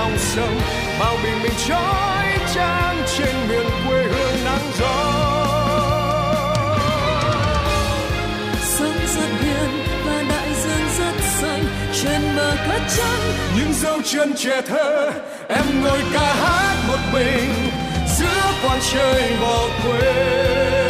dòng 0.00 0.18
sông 0.18 0.60
bao 1.00 1.16
bình 1.22 1.42
minh 1.42 1.52
trói 1.68 2.24
trang 2.54 2.96
trên 3.16 3.34
miền 3.48 3.66
quê 3.88 4.02
hương 4.02 4.44
nắng 4.44 4.70
gió. 4.78 4.96
Sông 8.62 8.98
rất 9.16 9.30
hiền 9.40 9.70
và 10.04 10.22
đại 10.28 10.54
dương 10.62 10.88
rất 10.98 11.24
xanh 11.40 11.64
trên 12.02 12.20
bờ 12.36 12.56
cát 12.68 12.82
trắng 12.96 13.20
những 13.56 13.72
dấu 13.72 14.02
chân 14.04 14.34
trẻ 14.36 14.62
thơ 14.68 15.10
em 15.48 15.64
ngồi 15.84 16.00
ca 16.12 16.34
hát 16.34 16.76
một 16.88 16.98
mình 17.12 17.50
giữa 18.18 18.52
quang 18.62 18.80
trời 18.92 19.36
bỏ 19.40 19.68
quê 19.84 20.89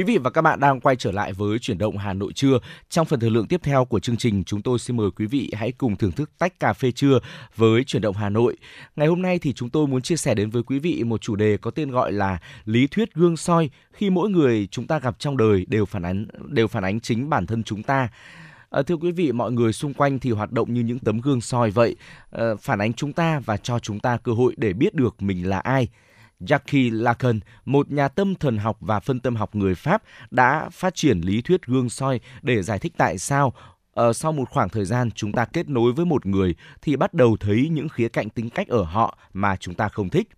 Quý 0.00 0.04
vị 0.04 0.18
và 0.18 0.30
các 0.30 0.42
bạn 0.42 0.60
đang 0.60 0.80
quay 0.80 0.96
trở 0.96 1.12
lại 1.12 1.32
với 1.32 1.58
chuyển 1.58 1.78
động 1.78 1.98
Hà 1.98 2.12
Nội 2.12 2.32
trưa. 2.32 2.58
Trong 2.90 3.06
phần 3.06 3.20
thời 3.20 3.30
lượng 3.30 3.46
tiếp 3.46 3.60
theo 3.62 3.84
của 3.84 4.00
chương 4.00 4.16
trình, 4.16 4.44
chúng 4.44 4.62
tôi 4.62 4.78
xin 4.78 4.96
mời 4.96 5.10
quý 5.10 5.26
vị 5.26 5.52
hãy 5.56 5.72
cùng 5.72 5.96
thưởng 5.96 6.12
thức 6.12 6.30
tách 6.38 6.60
cà 6.60 6.72
phê 6.72 6.92
trưa 6.92 7.18
với 7.56 7.84
chuyển 7.84 8.02
động 8.02 8.16
Hà 8.16 8.28
Nội. 8.28 8.56
Ngày 8.96 9.06
hôm 9.08 9.22
nay 9.22 9.38
thì 9.38 9.52
chúng 9.52 9.70
tôi 9.70 9.86
muốn 9.86 10.02
chia 10.02 10.16
sẻ 10.16 10.34
đến 10.34 10.50
với 10.50 10.62
quý 10.62 10.78
vị 10.78 11.04
một 11.04 11.20
chủ 11.20 11.36
đề 11.36 11.56
có 11.56 11.70
tên 11.70 11.90
gọi 11.90 12.12
là 12.12 12.38
lý 12.64 12.86
thuyết 12.86 13.14
gương 13.14 13.36
soi 13.36 13.70
khi 13.92 14.10
mỗi 14.10 14.30
người 14.30 14.68
chúng 14.70 14.86
ta 14.86 14.98
gặp 14.98 15.18
trong 15.18 15.36
đời 15.36 15.64
đều 15.68 15.86
phản 15.86 16.02
ánh 16.02 16.26
đều 16.48 16.68
phản 16.68 16.84
ánh 16.84 17.00
chính 17.00 17.30
bản 17.30 17.46
thân 17.46 17.62
chúng 17.62 17.82
ta. 17.82 18.08
À, 18.70 18.82
thưa 18.82 18.96
quý 18.96 19.12
vị, 19.12 19.32
mọi 19.32 19.52
người 19.52 19.72
xung 19.72 19.94
quanh 19.94 20.18
thì 20.18 20.30
hoạt 20.30 20.52
động 20.52 20.74
như 20.74 20.80
những 20.80 20.98
tấm 20.98 21.20
gương 21.20 21.40
soi 21.40 21.70
vậy, 21.70 21.96
à, 22.30 22.44
phản 22.60 22.78
ánh 22.78 22.92
chúng 22.92 23.12
ta 23.12 23.40
và 23.44 23.56
cho 23.56 23.78
chúng 23.78 24.00
ta 24.00 24.16
cơ 24.16 24.32
hội 24.32 24.54
để 24.56 24.72
biết 24.72 24.94
được 24.94 25.22
mình 25.22 25.48
là 25.48 25.58
ai. 25.58 25.88
Jacques 26.40 27.02
Lacan, 27.02 27.40
một 27.64 27.90
nhà 27.90 28.08
tâm 28.08 28.34
thần 28.34 28.58
học 28.58 28.76
và 28.80 29.00
phân 29.00 29.20
tâm 29.20 29.36
học 29.36 29.54
người 29.54 29.74
Pháp, 29.74 30.02
đã 30.30 30.68
phát 30.72 30.94
triển 30.94 31.20
lý 31.20 31.42
thuyết 31.42 31.66
gương 31.66 31.88
soi 31.88 32.20
để 32.42 32.62
giải 32.62 32.78
thích 32.78 32.92
tại 32.96 33.18
sao 33.18 33.52
ở 33.94 34.12
sau 34.12 34.32
một 34.32 34.48
khoảng 34.50 34.68
thời 34.68 34.84
gian 34.84 35.10
chúng 35.10 35.32
ta 35.32 35.44
kết 35.44 35.68
nối 35.68 35.92
với 35.92 36.06
một 36.06 36.26
người 36.26 36.54
thì 36.82 36.96
bắt 36.96 37.14
đầu 37.14 37.36
thấy 37.40 37.68
những 37.72 37.88
khía 37.88 38.08
cạnh 38.08 38.30
tính 38.30 38.50
cách 38.50 38.68
ở 38.68 38.82
họ 38.82 39.18
mà 39.32 39.56
chúng 39.56 39.74
ta 39.74 39.88
không 39.88 40.08
thích. 40.08 40.28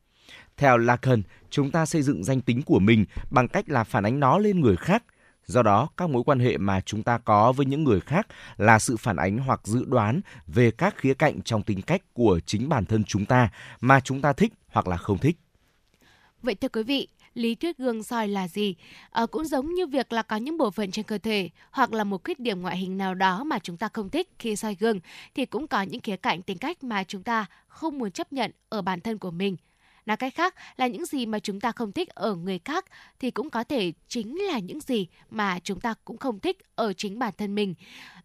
Theo 0.56 0.78
Lacan, 0.78 1.22
chúng 1.50 1.70
ta 1.70 1.86
xây 1.86 2.02
dựng 2.02 2.24
danh 2.24 2.40
tính 2.40 2.62
của 2.62 2.78
mình 2.78 3.04
bằng 3.30 3.48
cách 3.48 3.68
là 3.68 3.84
phản 3.84 4.06
ánh 4.06 4.20
nó 4.20 4.38
lên 4.38 4.60
người 4.60 4.76
khác. 4.76 5.04
Do 5.46 5.62
đó, 5.62 5.88
các 5.96 6.10
mối 6.10 6.22
quan 6.26 6.38
hệ 6.38 6.58
mà 6.58 6.80
chúng 6.80 7.02
ta 7.02 7.18
có 7.18 7.52
với 7.52 7.66
những 7.66 7.84
người 7.84 8.00
khác 8.00 8.26
là 8.56 8.78
sự 8.78 8.96
phản 8.96 9.16
ánh 9.16 9.38
hoặc 9.38 9.60
dự 9.64 9.84
đoán 9.84 10.20
về 10.46 10.70
các 10.70 10.96
khía 10.96 11.14
cạnh 11.14 11.42
trong 11.42 11.62
tính 11.62 11.82
cách 11.82 12.02
của 12.12 12.40
chính 12.46 12.68
bản 12.68 12.84
thân 12.84 13.04
chúng 13.04 13.26
ta 13.26 13.48
mà 13.80 14.00
chúng 14.00 14.20
ta 14.20 14.32
thích 14.32 14.52
hoặc 14.72 14.88
là 14.88 14.96
không 14.96 15.18
thích. 15.18 15.36
Vậy 16.42 16.54
thưa 16.54 16.68
quý 16.68 16.82
vị, 16.82 17.08
lý 17.34 17.54
thuyết 17.54 17.78
gương 17.78 18.02
soi 18.02 18.28
là 18.28 18.48
gì? 18.48 18.74
À, 19.10 19.26
cũng 19.26 19.44
giống 19.44 19.74
như 19.74 19.86
việc 19.86 20.12
là 20.12 20.22
có 20.22 20.36
những 20.36 20.58
bộ 20.58 20.70
phận 20.70 20.90
trên 20.90 21.04
cơ 21.04 21.18
thể 21.18 21.50
hoặc 21.70 21.92
là 21.92 22.04
một 22.04 22.24
khuyết 22.24 22.40
điểm 22.40 22.62
ngoại 22.62 22.76
hình 22.76 22.98
nào 22.98 23.14
đó 23.14 23.44
mà 23.44 23.58
chúng 23.58 23.76
ta 23.76 23.88
không 23.92 24.10
thích 24.10 24.28
khi 24.38 24.56
soi 24.56 24.76
gương 24.80 25.00
thì 25.34 25.46
cũng 25.46 25.66
có 25.66 25.82
những 25.82 26.00
khía 26.00 26.16
cạnh 26.16 26.42
tính 26.42 26.58
cách 26.58 26.84
mà 26.84 27.04
chúng 27.04 27.22
ta 27.22 27.46
không 27.68 27.98
muốn 27.98 28.10
chấp 28.10 28.32
nhận 28.32 28.50
ở 28.68 28.82
bản 28.82 29.00
thân 29.00 29.18
của 29.18 29.30
mình. 29.30 29.56
Nói 30.06 30.16
cách 30.16 30.34
khác 30.34 30.54
là 30.76 30.86
những 30.86 31.06
gì 31.06 31.26
mà 31.26 31.38
chúng 31.38 31.60
ta 31.60 31.72
không 31.72 31.92
thích 31.92 32.08
ở 32.08 32.34
người 32.34 32.58
khác 32.64 32.84
thì 33.20 33.30
cũng 33.30 33.50
có 33.50 33.64
thể 33.64 33.92
chính 34.08 34.38
là 34.42 34.58
những 34.58 34.80
gì 34.80 35.06
mà 35.30 35.58
chúng 35.58 35.80
ta 35.80 35.94
cũng 36.04 36.16
không 36.16 36.40
thích 36.40 36.58
ở 36.74 36.92
chính 36.92 37.18
bản 37.18 37.32
thân 37.38 37.54
mình. 37.54 37.74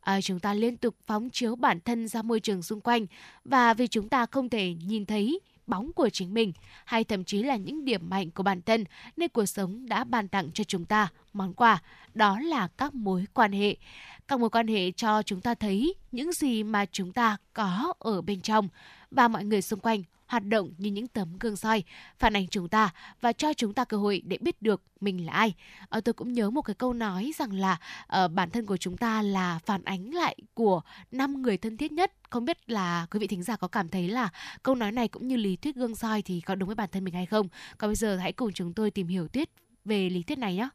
À, 0.01 0.21
chúng 0.21 0.39
ta 0.39 0.53
liên 0.53 0.77
tục 0.77 0.95
phóng 1.07 1.29
chiếu 1.29 1.55
bản 1.55 1.79
thân 1.85 2.07
ra 2.07 2.21
môi 2.21 2.39
trường 2.39 2.61
xung 2.61 2.81
quanh 2.81 3.05
và 3.45 3.73
vì 3.73 3.87
chúng 3.87 4.09
ta 4.09 4.25
không 4.25 4.49
thể 4.49 4.73
nhìn 4.85 5.05
thấy 5.05 5.39
bóng 5.67 5.93
của 5.93 6.09
chính 6.09 6.33
mình 6.33 6.53
hay 6.85 7.03
thậm 7.03 7.23
chí 7.23 7.43
là 7.43 7.55
những 7.55 7.85
điểm 7.85 8.09
mạnh 8.09 8.31
của 8.31 8.43
bản 8.43 8.61
thân 8.61 8.83
nên 9.17 9.29
cuộc 9.29 9.45
sống 9.45 9.89
đã 9.89 10.03
ban 10.03 10.27
tặng 10.27 10.51
cho 10.53 10.63
chúng 10.63 10.85
ta 10.85 11.07
món 11.33 11.53
quà 11.53 11.81
đó 12.13 12.39
là 12.39 12.67
các 12.77 12.95
mối 12.95 13.25
quan 13.33 13.51
hệ 13.51 13.75
các 14.27 14.39
mối 14.39 14.49
quan 14.49 14.67
hệ 14.67 14.91
cho 14.91 15.23
chúng 15.23 15.41
ta 15.41 15.55
thấy 15.55 15.93
những 16.11 16.31
gì 16.31 16.63
mà 16.63 16.85
chúng 16.85 17.13
ta 17.13 17.37
có 17.53 17.93
ở 17.99 18.21
bên 18.21 18.41
trong 18.41 18.69
và 19.11 19.27
mọi 19.27 19.45
người 19.45 19.61
xung 19.61 19.79
quanh 19.79 20.03
hoạt 20.27 20.43
động 20.43 20.73
như 20.77 20.91
những 20.91 21.07
tấm 21.07 21.37
gương 21.39 21.55
soi 21.55 21.83
phản 22.19 22.35
ánh 22.35 22.47
chúng 22.47 22.69
ta 22.69 22.89
và 23.21 23.33
cho 23.33 23.53
chúng 23.53 23.73
ta 23.73 23.85
cơ 23.85 23.97
hội 23.97 24.21
để 24.25 24.37
biết 24.41 24.61
được 24.61 24.81
mình 25.01 25.25
là 25.25 25.33
ai. 25.33 25.53
À, 25.89 26.01
tôi 26.01 26.13
cũng 26.13 26.33
nhớ 26.33 26.49
một 26.49 26.61
cái 26.61 26.73
câu 26.73 26.93
nói 26.93 27.31
rằng 27.37 27.53
là 27.53 27.77
uh, 28.23 28.31
bản 28.31 28.49
thân 28.49 28.65
của 28.65 28.77
chúng 28.77 28.97
ta 28.97 29.21
là 29.21 29.59
phản 29.65 29.83
ánh 29.83 30.13
lại 30.13 30.37
của 30.53 30.81
năm 31.11 31.41
người 31.41 31.57
thân 31.57 31.77
thiết 31.77 31.91
nhất. 31.91 32.13
Không 32.29 32.45
biết 32.45 32.69
là 32.69 33.07
quý 33.11 33.19
vị 33.19 33.27
thính 33.27 33.43
giả 33.43 33.55
có 33.55 33.67
cảm 33.67 33.89
thấy 33.89 34.07
là 34.07 34.29
câu 34.63 34.75
nói 34.75 34.91
này 34.91 35.07
cũng 35.07 35.27
như 35.27 35.35
lý 35.35 35.55
thuyết 35.55 35.75
gương 35.75 35.95
soi 35.95 36.21
thì 36.21 36.41
có 36.41 36.55
đúng 36.55 36.67
với 36.67 36.75
bản 36.75 36.89
thân 36.91 37.03
mình 37.03 37.13
hay 37.13 37.25
không? 37.25 37.47
Còn 37.77 37.89
bây 37.89 37.95
giờ 37.95 38.17
hãy 38.17 38.33
cùng 38.33 38.53
chúng 38.53 38.73
tôi 38.73 38.91
tìm 38.91 39.07
hiểu 39.07 39.27
tuyết 39.27 39.49
về 39.85 40.09
lý 40.09 40.23
thuyết 40.23 40.37
này 40.37 40.55
nhé. 40.55 40.69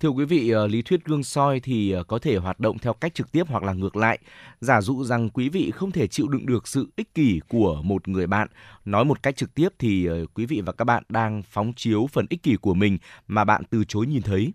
Thưa 0.00 0.08
quý 0.08 0.24
vị, 0.24 0.50
ờ, 0.50 0.66
lý 0.66 0.82
thuyết 0.82 1.04
gương 1.04 1.24
soi 1.24 1.60
thì 1.60 1.90
ờ, 1.90 2.04
có 2.04 2.18
thể 2.18 2.36
hoạt 2.36 2.60
động 2.60 2.78
theo 2.78 2.92
cách 2.92 3.14
trực 3.14 3.32
tiếp 3.32 3.46
hoặc 3.48 3.62
là 3.62 3.72
ngược 3.72 3.96
lại. 3.96 4.18
Giả 4.60 4.80
dụ 4.80 5.04
rằng 5.04 5.30
quý 5.30 5.48
vị 5.48 5.70
không 5.70 5.90
thể 5.90 6.06
chịu 6.06 6.28
đựng 6.28 6.46
được 6.46 6.68
sự 6.68 6.88
ích 6.96 7.14
kỷ 7.14 7.40
của 7.48 7.82
một 7.82 8.08
người 8.08 8.26
bạn. 8.26 8.48
Nói 8.84 9.04
một 9.04 9.22
cách 9.22 9.36
trực 9.36 9.54
tiếp 9.54 9.68
thì 9.78 10.06
ờ, 10.06 10.26
quý 10.34 10.46
vị 10.46 10.60
và 10.66 10.72
các 10.72 10.84
bạn 10.84 11.02
đang 11.08 11.42
phóng 11.42 11.72
chiếu 11.76 12.06
phần 12.12 12.26
ích 12.30 12.42
kỷ 12.42 12.56
của 12.56 12.74
mình 12.74 12.98
mà 13.28 13.44
bạn 13.44 13.62
từ 13.70 13.84
chối 13.84 14.06
nhìn 14.06 14.22
thấy. 14.22 14.52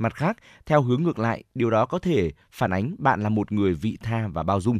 Mặt 0.00 0.14
khác, 0.14 0.36
theo 0.66 0.82
hướng 0.82 1.02
ngược 1.02 1.18
lại, 1.18 1.44
điều 1.54 1.70
đó 1.70 1.86
có 1.86 1.98
thể 1.98 2.32
phản 2.52 2.70
ánh 2.70 2.94
bạn 2.98 3.22
là 3.22 3.28
một 3.28 3.52
người 3.52 3.74
vị 3.74 3.98
tha 4.02 4.28
và 4.28 4.42
bao 4.42 4.60
dung. 4.60 4.78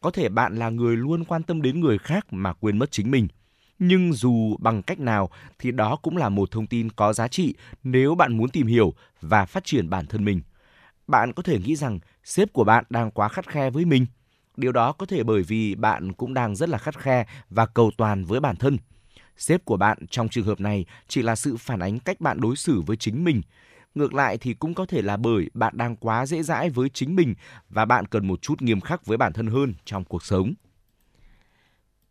Có 0.00 0.10
thể 0.10 0.28
bạn 0.28 0.56
là 0.56 0.70
người 0.70 0.96
luôn 0.96 1.24
quan 1.24 1.42
tâm 1.42 1.62
đến 1.62 1.80
người 1.80 1.98
khác 1.98 2.26
mà 2.30 2.52
quên 2.52 2.78
mất 2.78 2.90
chính 2.90 3.10
mình– 3.10 3.28
nhưng 3.80 4.12
dù 4.12 4.56
bằng 4.58 4.82
cách 4.82 5.00
nào 5.00 5.30
thì 5.58 5.70
đó 5.72 5.96
cũng 5.96 6.16
là 6.16 6.28
một 6.28 6.50
thông 6.50 6.66
tin 6.66 6.90
có 6.90 7.12
giá 7.12 7.28
trị 7.28 7.54
nếu 7.82 8.14
bạn 8.14 8.36
muốn 8.36 8.50
tìm 8.50 8.66
hiểu 8.66 8.94
và 9.20 9.44
phát 9.44 9.64
triển 9.64 9.90
bản 9.90 10.06
thân 10.06 10.24
mình. 10.24 10.40
Bạn 11.06 11.32
có 11.32 11.42
thể 11.42 11.58
nghĩ 11.58 11.76
rằng 11.76 11.98
sếp 12.24 12.52
của 12.52 12.64
bạn 12.64 12.84
đang 12.90 13.10
quá 13.10 13.28
khắt 13.28 13.48
khe 13.48 13.70
với 13.70 13.84
mình. 13.84 14.06
Điều 14.56 14.72
đó 14.72 14.92
có 14.92 15.06
thể 15.06 15.22
bởi 15.22 15.42
vì 15.42 15.74
bạn 15.74 16.12
cũng 16.12 16.34
đang 16.34 16.56
rất 16.56 16.68
là 16.68 16.78
khắt 16.78 16.98
khe 16.98 17.26
và 17.50 17.66
cầu 17.66 17.90
toàn 17.96 18.24
với 18.24 18.40
bản 18.40 18.56
thân. 18.56 18.78
Sếp 19.36 19.64
của 19.64 19.76
bạn 19.76 19.98
trong 20.10 20.28
trường 20.28 20.46
hợp 20.46 20.60
này 20.60 20.84
chỉ 21.08 21.22
là 21.22 21.36
sự 21.36 21.56
phản 21.56 21.80
ánh 21.80 21.98
cách 21.98 22.20
bạn 22.20 22.40
đối 22.40 22.56
xử 22.56 22.80
với 22.80 22.96
chính 22.96 23.24
mình. 23.24 23.42
Ngược 23.94 24.14
lại 24.14 24.38
thì 24.38 24.54
cũng 24.54 24.74
có 24.74 24.86
thể 24.86 25.02
là 25.02 25.16
bởi 25.16 25.50
bạn 25.54 25.76
đang 25.76 25.96
quá 25.96 26.26
dễ 26.26 26.42
dãi 26.42 26.70
với 26.70 26.88
chính 26.88 27.16
mình 27.16 27.34
và 27.68 27.84
bạn 27.84 28.06
cần 28.06 28.26
một 28.26 28.42
chút 28.42 28.62
nghiêm 28.62 28.80
khắc 28.80 29.06
với 29.06 29.16
bản 29.16 29.32
thân 29.32 29.46
hơn 29.46 29.74
trong 29.84 30.04
cuộc 30.04 30.24
sống. 30.24 30.54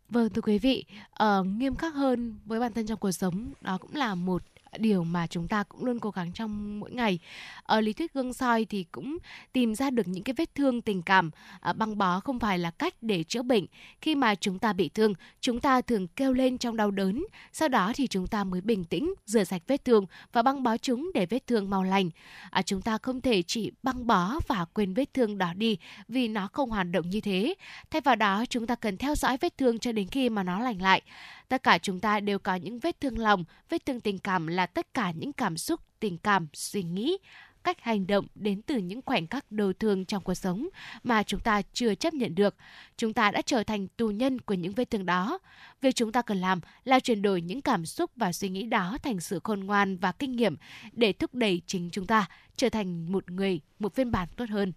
Vâng 0.09 0.29
thưa 0.29 0.41
quý 0.41 0.59
vị, 0.59 0.85
uh, 1.23 1.45
nghiêm 1.45 1.75
khắc 1.75 1.95
hơn 1.95 2.35
với 2.45 2.59
bản 2.59 2.73
thân 2.73 2.85
trong 2.85 2.99
cuộc 2.99 3.11
sống 3.11 3.53
đó 3.61 3.77
cũng 3.77 3.95
là 3.95 4.15
một 4.15 4.43
điều 4.77 5.03
mà 5.03 5.27
chúng 5.27 5.47
ta 5.47 5.63
cũng 5.63 5.86
luôn 5.86 5.99
cố 5.99 6.10
gắng 6.12 6.32
trong 6.34 6.79
mỗi 6.79 6.91
ngày. 6.91 7.19
Ở 7.63 7.82
lý 7.82 7.93
thuyết 7.93 8.13
gương 8.13 8.34
soi 8.34 8.65
thì 8.65 8.86
cũng 8.91 9.17
tìm 9.53 9.75
ra 9.75 9.89
được 9.89 10.08
những 10.08 10.23
cái 10.23 10.34
vết 10.34 10.55
thương 10.55 10.82
tình 10.82 11.01
cảm. 11.01 11.32
Ờ, 11.60 11.73
băng 11.73 11.97
bó 11.97 12.19
không 12.19 12.39
phải 12.39 12.60
là 12.60 12.71
cách 12.71 12.93
để 13.01 13.23
chữa 13.23 13.41
bệnh. 13.41 13.65
Khi 14.01 14.15
mà 14.15 14.36
chúng 14.36 14.60
ta 14.60 14.73
bị 14.73 14.89
thương, 14.89 15.13
chúng 15.41 15.60
ta 15.60 15.82
thường 15.82 16.08
kêu 16.08 16.34
lên 16.34 16.58
trong 16.58 16.77
đau 16.77 16.91
đớn. 16.91 17.25
Sau 17.53 17.67
đó 17.67 17.91
thì 17.95 18.08
chúng 18.08 18.27
ta 18.27 18.43
mới 18.43 18.62
bình 18.62 18.84
tĩnh, 18.84 19.13
rửa 19.25 19.43
sạch 19.43 19.62
vết 19.67 19.86
thương 19.86 20.05
và 20.34 20.41
băng 20.41 20.63
bó 20.63 20.77
chúng 20.77 21.12
để 21.13 21.25
vết 21.25 21.47
thương 21.47 21.69
mau 21.69 21.84
lành. 21.84 22.10
À, 22.49 22.62
chúng 22.62 22.82
ta 22.82 22.97
không 22.97 23.21
thể 23.21 23.41
chỉ 23.41 23.71
băng 23.84 24.08
bó 24.08 24.39
và 24.47 24.65
quên 24.73 24.93
vết 24.93 25.13
thương 25.13 25.38
đó 25.38 25.53
đi 25.55 25.77
vì 26.08 26.27
nó 26.27 26.47
không 26.53 26.69
hoạt 26.69 26.88
động 26.91 27.10
như 27.10 27.21
thế. 27.21 27.53
Thay 27.91 28.01
vào 28.01 28.15
đó, 28.15 28.45
chúng 28.49 28.67
ta 28.67 28.75
cần 28.75 28.97
theo 28.97 29.15
dõi 29.15 29.38
vết 29.38 29.58
thương 29.58 29.79
cho 29.79 29.91
đến 29.91 30.08
khi 30.08 30.29
mà 30.29 30.43
nó 30.43 30.60
lành 30.60 30.82
lại. 30.82 31.01
Tất 31.49 31.63
cả 31.63 31.77
chúng 31.77 31.99
ta 31.99 32.19
đều 32.19 32.39
có 32.39 32.55
những 32.55 32.79
vết 32.79 33.01
thương 33.01 33.19
lòng, 33.19 33.43
vết 33.69 33.85
thương 33.85 33.99
tình 33.99 34.19
cảm 34.19 34.47
là 34.47 34.65
tất 34.65 34.93
cả 34.93 35.12
những 35.12 35.33
cảm 35.33 35.57
xúc, 35.57 35.79
tình 35.99 36.17
cảm, 36.17 36.47
suy 36.53 36.83
nghĩ, 36.83 37.17
cách 37.63 37.81
hành 37.81 38.07
động 38.07 38.27
đến 38.35 38.62
từ 38.62 38.77
những 38.77 39.01
khoảnh 39.05 39.27
khắc 39.27 39.51
đau 39.51 39.73
thương 39.73 40.05
trong 40.05 40.23
cuộc 40.23 40.33
sống 40.33 40.69
mà 41.03 41.23
chúng 41.23 41.39
ta 41.39 41.62
chưa 41.73 41.95
chấp 41.95 42.13
nhận 42.13 42.35
được. 42.35 42.55
Chúng 42.97 43.13
ta 43.13 43.31
đã 43.31 43.41
trở 43.41 43.63
thành 43.63 43.88
tù 43.88 44.07
nhân 44.07 44.41
của 44.41 44.53
những 44.53 44.73
vết 44.73 44.89
thương 44.89 45.05
đó. 45.05 45.39
Việc 45.81 45.95
chúng 45.95 46.12
ta 46.12 46.21
cần 46.21 46.38
làm 46.38 46.59
là 46.83 46.99
chuyển 46.99 47.21
đổi 47.21 47.41
những 47.41 47.62
cảm 47.62 47.85
xúc 47.85 48.12
và 48.15 48.31
suy 48.31 48.49
nghĩ 48.49 48.63
đó 48.63 48.97
thành 49.03 49.19
sự 49.19 49.39
khôn 49.43 49.59
ngoan 49.59 49.97
và 49.97 50.12
kinh 50.12 50.31
nghiệm 50.31 50.55
để 50.91 51.13
thúc 51.13 51.35
đẩy 51.35 51.62
chính 51.67 51.89
chúng 51.91 52.07
ta 52.07 52.25
trở 52.55 52.69
thành 52.69 53.12
một 53.12 53.31
người, 53.31 53.59
một 53.79 53.95
phiên 53.95 54.12
bản 54.12 54.27
tốt 54.35 54.49
hơn 54.49 54.73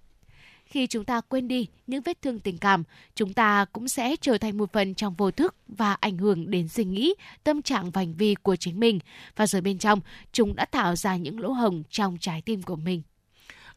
khi 0.73 0.87
chúng 0.87 1.05
ta 1.05 1.21
quên 1.21 1.49
đi 1.49 1.67
những 1.87 2.03
vết 2.03 2.23
thương 2.23 2.41
tình 2.41 2.59
cảm, 2.59 2.83
chúng 3.15 3.33
ta 3.33 3.65
cũng 3.73 3.89
sẽ 3.89 4.17
trở 4.21 4.39
thành 4.39 4.59
một 4.59 4.73
phần 4.73 4.95
trong 4.95 5.15
vô 5.15 5.31
thức 5.31 5.55
và 5.69 5.97
ảnh 6.01 6.19
hưởng 6.19 6.51
đến 6.51 6.69
suy 6.69 6.85
nghĩ, 6.85 7.15
tâm 7.45 7.63
trạng 7.63 7.91
và 7.91 8.01
hành 8.01 8.15
vi 8.15 8.35
của 8.35 8.57
chính 8.57 8.81
mình. 8.81 8.99
Và 9.37 9.47
rồi 9.47 9.63
bên 9.63 9.79
trong, 9.79 10.01
chúng 10.33 10.55
đã 10.55 10.65
tạo 10.65 10.97
ra 10.97 11.17
những 11.17 11.41
lỗ 11.41 11.53
hồng 11.53 11.83
trong 11.91 12.19
trái 12.21 12.43
tim 12.43 12.63
của 12.63 12.77
mình. 12.77 13.03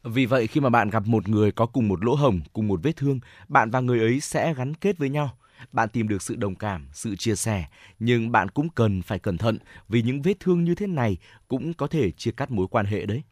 Vì 0.02 0.26
vậy 0.26 0.46
khi 0.46 0.60
mà 0.60 0.68
bạn 0.68 0.90
gặp 0.90 1.06
một 1.06 1.28
người 1.28 1.52
có 1.52 1.66
cùng 1.66 1.88
một 1.88 2.04
lỗ 2.04 2.14
hồng, 2.14 2.40
cùng 2.52 2.68
một 2.68 2.80
vết 2.82 2.96
thương, 2.96 3.20
bạn 3.48 3.70
và 3.70 3.80
người 3.80 4.00
ấy 4.00 4.20
sẽ 4.20 4.54
gắn 4.54 4.74
kết 4.74 4.98
với 4.98 5.08
nhau. 5.08 5.30
bạn 5.72 5.88
tìm 5.88 6.08
được 6.08 6.22
sự 6.22 6.36
đồng 6.36 6.54
cảm, 6.54 6.88
sự 6.92 7.16
chia 7.16 7.36
sẻ, 7.36 7.64
nhưng 7.98 8.32
bạn 8.32 8.48
cũng 8.48 8.68
cần 8.68 9.02
phải 9.02 9.18
cẩn 9.18 9.38
thận 9.38 9.58
vì 9.88 10.02
những 10.02 10.22
vết 10.22 10.40
thương 10.40 10.64
như 10.64 10.74
thế 10.74 10.86
này 10.86 11.16
cũng 11.48 11.74
có 11.74 11.86
thể 11.86 12.10
chia 12.10 12.30
cắt 12.30 12.50
mối 12.50 12.66
quan 12.70 12.86
hệ 12.86 13.06
đấy. 13.06 13.22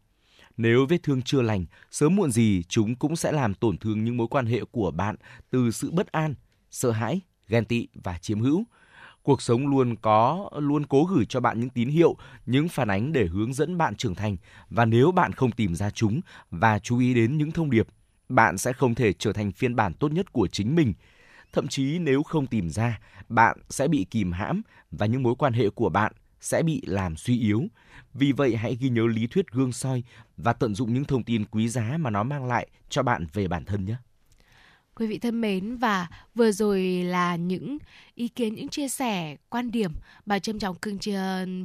Nếu 0.56 0.86
vết 0.86 1.02
thương 1.02 1.22
chưa 1.22 1.42
lành, 1.42 1.64
sớm 1.90 2.16
muộn 2.16 2.30
gì 2.30 2.62
chúng 2.68 2.94
cũng 2.94 3.16
sẽ 3.16 3.32
làm 3.32 3.54
tổn 3.54 3.78
thương 3.78 4.04
những 4.04 4.16
mối 4.16 4.26
quan 4.30 4.46
hệ 4.46 4.60
của 4.70 4.90
bạn 4.90 5.16
từ 5.50 5.70
sự 5.70 5.90
bất 5.90 6.12
an, 6.12 6.34
sợ 6.70 6.90
hãi, 6.90 7.20
ghen 7.48 7.64
tị 7.64 7.88
và 7.94 8.18
chiếm 8.18 8.40
hữu. 8.40 8.64
Cuộc 9.22 9.42
sống 9.42 9.66
luôn 9.66 9.96
có 9.96 10.50
luôn 10.58 10.86
cố 10.86 11.04
gửi 11.04 11.26
cho 11.26 11.40
bạn 11.40 11.60
những 11.60 11.70
tín 11.70 11.88
hiệu, 11.88 12.16
những 12.46 12.68
phản 12.68 12.88
ánh 12.88 13.12
để 13.12 13.26
hướng 13.26 13.52
dẫn 13.52 13.78
bạn 13.78 13.94
trưởng 13.94 14.14
thành 14.14 14.36
và 14.70 14.84
nếu 14.84 15.12
bạn 15.12 15.32
không 15.32 15.50
tìm 15.50 15.74
ra 15.74 15.90
chúng 15.90 16.20
và 16.50 16.78
chú 16.78 16.98
ý 16.98 17.14
đến 17.14 17.38
những 17.38 17.50
thông 17.50 17.70
điệp, 17.70 17.86
bạn 18.28 18.58
sẽ 18.58 18.72
không 18.72 18.94
thể 18.94 19.12
trở 19.12 19.32
thành 19.32 19.52
phiên 19.52 19.76
bản 19.76 19.94
tốt 19.94 20.12
nhất 20.12 20.32
của 20.32 20.46
chính 20.46 20.74
mình. 20.74 20.94
Thậm 21.52 21.68
chí 21.68 21.98
nếu 21.98 22.22
không 22.22 22.46
tìm 22.46 22.70
ra, 22.70 23.00
bạn 23.28 23.58
sẽ 23.70 23.88
bị 23.88 24.06
kìm 24.10 24.32
hãm 24.32 24.62
và 24.90 25.06
những 25.06 25.22
mối 25.22 25.34
quan 25.38 25.52
hệ 25.52 25.70
của 25.70 25.88
bạn 25.88 26.12
sẽ 26.44 26.62
bị 26.62 26.82
làm 26.86 27.16
suy 27.16 27.38
yếu. 27.38 27.62
Vì 28.14 28.32
vậy 28.32 28.56
hãy 28.56 28.76
ghi 28.80 28.88
nhớ 28.88 29.06
lý 29.06 29.26
thuyết 29.26 29.50
gương 29.52 29.72
soi 29.72 30.02
và 30.36 30.52
tận 30.52 30.74
dụng 30.74 30.94
những 30.94 31.04
thông 31.04 31.22
tin 31.22 31.44
quý 31.44 31.68
giá 31.68 31.96
mà 32.00 32.10
nó 32.10 32.22
mang 32.22 32.44
lại 32.44 32.68
cho 32.88 33.02
bạn 33.02 33.26
về 33.32 33.48
bản 33.48 33.64
thân 33.64 33.84
nhé. 33.84 33.94
Quý 34.94 35.06
vị 35.06 35.18
thân 35.18 35.40
mến 35.40 35.76
và 35.76 36.06
vừa 36.34 36.52
rồi 36.52 36.82
là 36.82 37.36
những 37.36 37.78
ý 38.14 38.28
kiến, 38.28 38.54
những 38.54 38.68
chia 38.68 38.88
sẻ, 38.88 39.36
quan 39.48 39.70
điểm 39.70 39.92
bà 40.26 40.38
Trâm 40.38 40.58
Trọng 40.58 40.76
Cương 40.76 40.98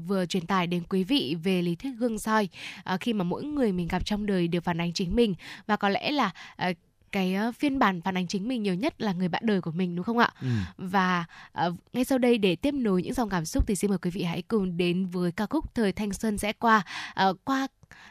vừa 0.07 0.25
truyền 0.25 0.45
tải 0.45 0.67
đến 0.67 0.83
quý 0.89 1.03
vị 1.03 1.35
về 1.43 1.61
lý 1.61 1.75
thuyết 1.75 1.91
gương 1.99 2.19
soi 2.19 2.49
à, 2.83 2.97
khi 2.97 3.13
mà 3.13 3.23
mỗi 3.23 3.43
người 3.43 3.71
mình 3.71 3.87
gặp 3.87 4.05
trong 4.05 4.25
đời 4.25 4.47
đều 4.47 4.61
phản 4.61 4.81
ánh 4.81 4.93
chính 4.93 5.15
mình 5.15 5.35
và 5.67 5.75
có 5.75 5.89
lẽ 5.89 6.11
là 6.11 6.31
à, 6.55 6.71
cái 7.11 7.35
phiên 7.59 7.79
bản 7.79 8.01
phản 8.01 8.17
ánh 8.17 8.27
chính 8.27 8.47
mình 8.47 8.63
nhiều 8.63 8.73
nhất 8.73 9.01
là 9.01 9.13
người 9.13 9.27
bạn 9.27 9.41
đời 9.45 9.61
của 9.61 9.71
mình 9.71 9.95
đúng 9.95 10.05
không 10.05 10.17
ạ? 10.17 10.29
Ừ. 10.41 10.47
Và 10.77 11.25
uh, 11.67 11.73
ngay 11.93 12.05
sau 12.05 12.17
đây 12.17 12.37
để 12.37 12.55
tiếp 12.55 12.73
nối 12.73 13.03
những 13.03 13.13
dòng 13.13 13.29
cảm 13.29 13.45
xúc 13.45 13.67
thì 13.67 13.75
xin 13.75 13.89
mời 13.89 13.97
quý 13.97 14.11
vị 14.11 14.23
hãy 14.23 14.41
cùng 14.41 14.77
đến 14.77 15.05
với 15.05 15.31
ca 15.31 15.45
khúc 15.45 15.75
Thời 15.75 15.91
Thanh 15.91 16.13
Xuân 16.13 16.37
sẽ 16.37 16.53
qua 16.53 16.85
uh, 17.29 17.37
qua 17.45 17.67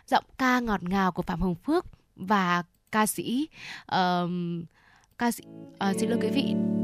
giọng 0.07 0.25
ca 0.39 0.61
ngọt 0.61 0.83
ngào 0.83 1.13
của 1.13 1.23
Phạm 1.23 1.41
Hồng 1.41 1.55
Phước 1.55 1.87
và 2.17 2.63
ca 2.93 3.07
sĩ 3.07 3.49
uh, 3.95 4.31
ca 5.19 5.31
sĩ 5.31 5.45
uh, 5.91 5.97
xin 6.01 6.11
lỗi 6.11 6.19
quý 6.23 6.29
vị 6.29 6.78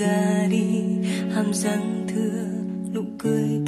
ra 0.00 0.46
đi. 0.50 0.64
Hàm 1.34 1.54
răng 1.54 2.06
thưa 2.08 2.44
nụ 2.94 3.02
cười 3.18 3.59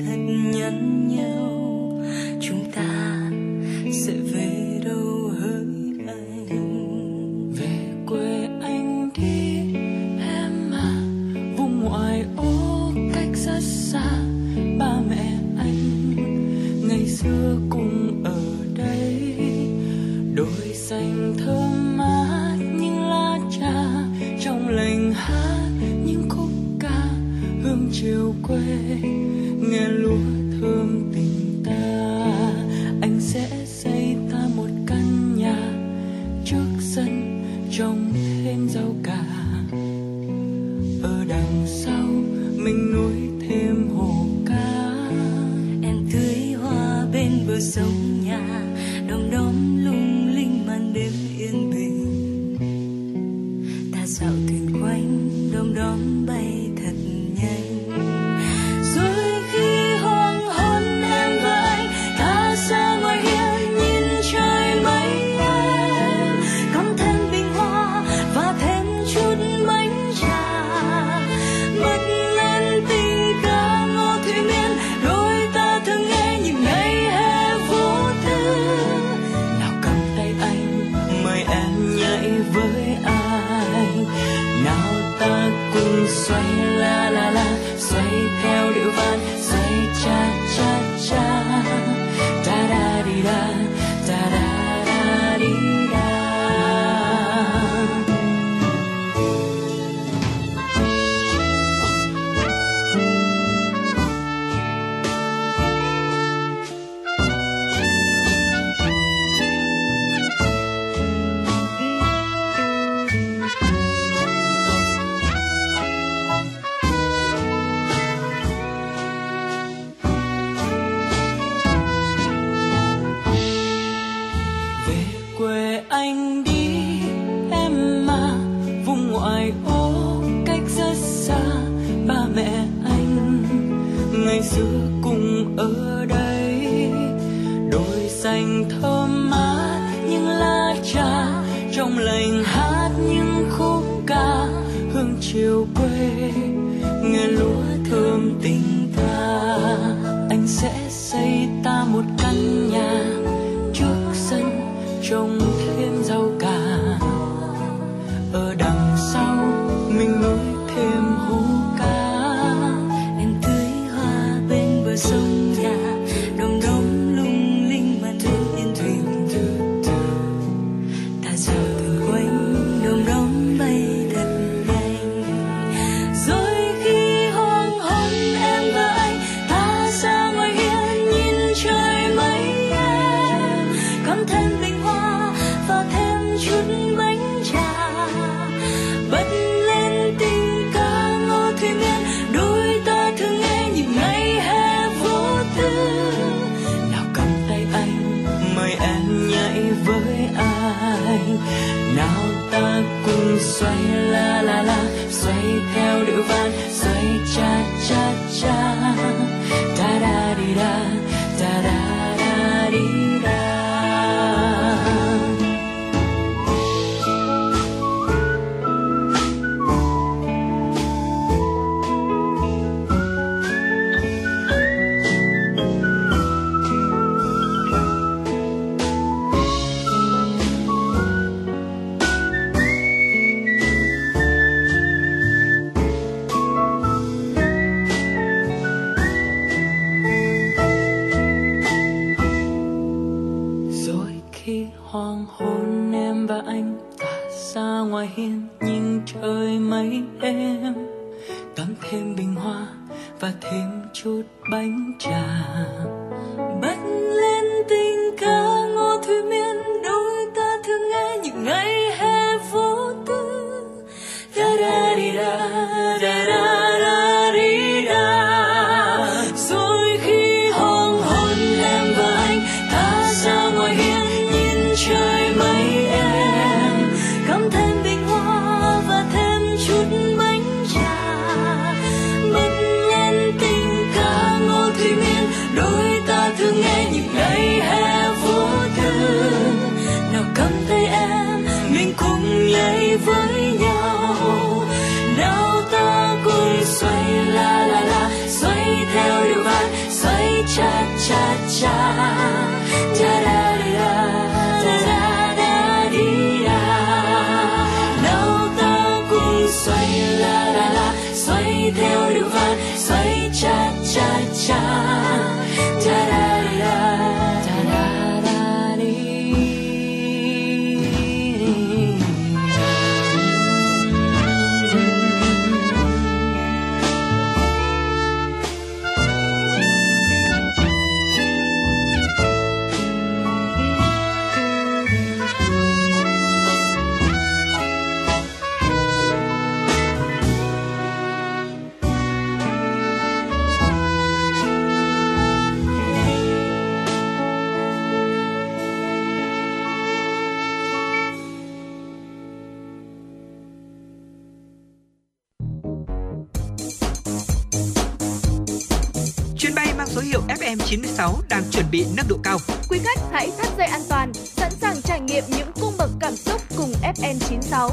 nâng 361.96 362.08
độ 362.08 362.16
cao. 362.22 362.38
Quý 362.68 362.78
khách 362.82 362.98
hãy 363.12 363.30
thắt 363.38 363.52
dây 363.58 363.66
an 363.66 363.80
toàn, 363.88 364.14
sẵn 364.14 364.52
sàng 364.60 364.82
trải 364.82 365.00
nghiệm 365.00 365.24
những 365.28 365.52
cung 365.60 365.74
bậc 365.78 365.90
cảm 366.00 366.16
xúc 366.16 366.42
cùng 366.56 366.72
FN96. 366.82 367.70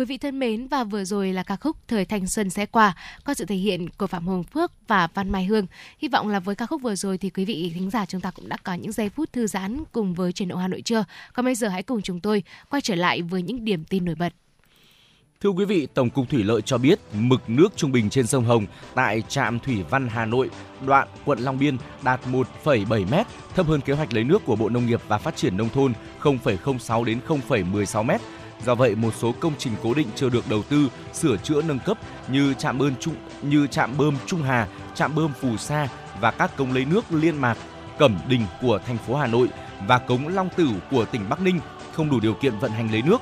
Quý 0.00 0.06
vị 0.06 0.18
thân 0.18 0.38
mến 0.38 0.66
và 0.66 0.84
vừa 0.84 1.04
rồi 1.04 1.32
là 1.32 1.42
ca 1.42 1.56
khúc 1.56 1.76
Thời 1.88 2.04
thanh 2.04 2.26
xuân 2.26 2.50
sẽ 2.50 2.66
qua 2.66 2.96
có 3.24 3.34
sự 3.34 3.44
thể 3.44 3.56
hiện 3.56 3.88
của 3.98 4.06
Phạm 4.06 4.26
Hồng 4.26 4.44
Phước 4.44 4.72
và 4.88 5.08
Văn 5.14 5.30
Mai 5.30 5.44
Hương. 5.44 5.66
Hy 5.98 6.08
vọng 6.08 6.28
là 6.28 6.40
với 6.40 6.54
ca 6.54 6.66
khúc 6.66 6.82
vừa 6.82 6.94
rồi 6.94 7.18
thì 7.18 7.30
quý 7.30 7.44
vị 7.44 7.72
thính 7.74 7.90
giả 7.90 8.06
chúng 8.06 8.20
ta 8.20 8.30
cũng 8.30 8.48
đã 8.48 8.56
có 8.62 8.74
những 8.74 8.92
giây 8.92 9.08
phút 9.08 9.32
thư 9.32 9.46
giãn 9.46 9.82
cùng 9.92 10.14
với 10.14 10.32
truyền 10.32 10.48
động 10.48 10.58
Hà 10.58 10.68
Nội 10.68 10.82
chưa? 10.82 11.04
Còn 11.32 11.44
bây 11.44 11.54
giờ 11.54 11.68
hãy 11.68 11.82
cùng 11.82 12.02
chúng 12.02 12.20
tôi 12.20 12.42
quay 12.70 12.80
trở 12.80 12.94
lại 12.94 13.22
với 13.22 13.42
những 13.42 13.64
điểm 13.64 13.84
tin 13.84 14.04
nổi 14.04 14.14
bật. 14.14 14.32
Thưa 15.44 15.50
quý 15.50 15.64
vị, 15.64 15.88
Tổng 15.94 16.10
cục 16.10 16.28
Thủy 16.28 16.44
lợi 16.44 16.62
cho 16.62 16.78
biết 16.78 16.98
mực 17.12 17.50
nước 17.50 17.68
trung 17.76 17.92
bình 17.92 18.10
trên 18.10 18.26
sông 18.26 18.44
Hồng 18.44 18.66
tại 18.94 19.22
trạm 19.28 19.58
Thủy 19.58 19.84
Văn 19.90 20.08
Hà 20.08 20.24
Nội, 20.24 20.50
đoạn 20.86 21.08
quận 21.24 21.38
Long 21.38 21.58
Biên 21.58 21.76
đạt 22.02 22.20
1,7 22.64 23.06
m, 23.06 23.14
thấp 23.54 23.66
hơn 23.66 23.80
kế 23.80 23.92
hoạch 23.92 24.12
lấy 24.12 24.24
nước 24.24 24.42
của 24.46 24.56
Bộ 24.56 24.68
Nông 24.68 24.86
nghiệp 24.86 25.00
và 25.08 25.18
Phát 25.18 25.36
triển 25.36 25.56
nông 25.56 25.68
thôn 25.68 25.92
0,06 26.22 27.04
đến 27.04 27.18
0,16 27.28 28.02
m. 28.04 28.10
Do 28.64 28.74
vậy, 28.74 28.94
một 28.94 29.14
số 29.14 29.32
công 29.40 29.52
trình 29.58 29.72
cố 29.82 29.94
định 29.94 30.06
chưa 30.14 30.30
được 30.30 30.44
đầu 30.50 30.62
tư, 30.62 30.88
sửa 31.12 31.36
chữa 31.36 31.62
nâng 31.62 31.78
cấp 31.78 31.98
như 32.28 32.54
trạm 32.54 32.78
bơm 32.78 32.92
trung 33.00 33.14
như 33.42 33.66
trạm 33.66 33.96
bơm 33.98 34.14
Trung 34.26 34.42
Hà, 34.42 34.68
trạm 34.94 35.14
bơm 35.14 35.32
Phù 35.40 35.56
Sa 35.56 35.88
và 36.20 36.30
các 36.30 36.56
cống 36.56 36.72
lấy 36.72 36.84
nước 36.84 37.04
liên 37.10 37.36
mạc, 37.36 37.58
Cẩm 37.98 38.18
Đình 38.28 38.42
của 38.62 38.80
thành 38.86 38.98
phố 38.98 39.16
Hà 39.16 39.26
Nội 39.26 39.48
và 39.86 39.98
cống 39.98 40.28
Long 40.28 40.48
Tử 40.56 40.68
của 40.90 41.04
tỉnh 41.04 41.28
Bắc 41.28 41.40
Ninh 41.40 41.60
không 41.92 42.10
đủ 42.10 42.20
điều 42.20 42.34
kiện 42.34 42.58
vận 42.58 42.70
hành 42.70 42.92
lấy 42.92 43.02
nước 43.02 43.20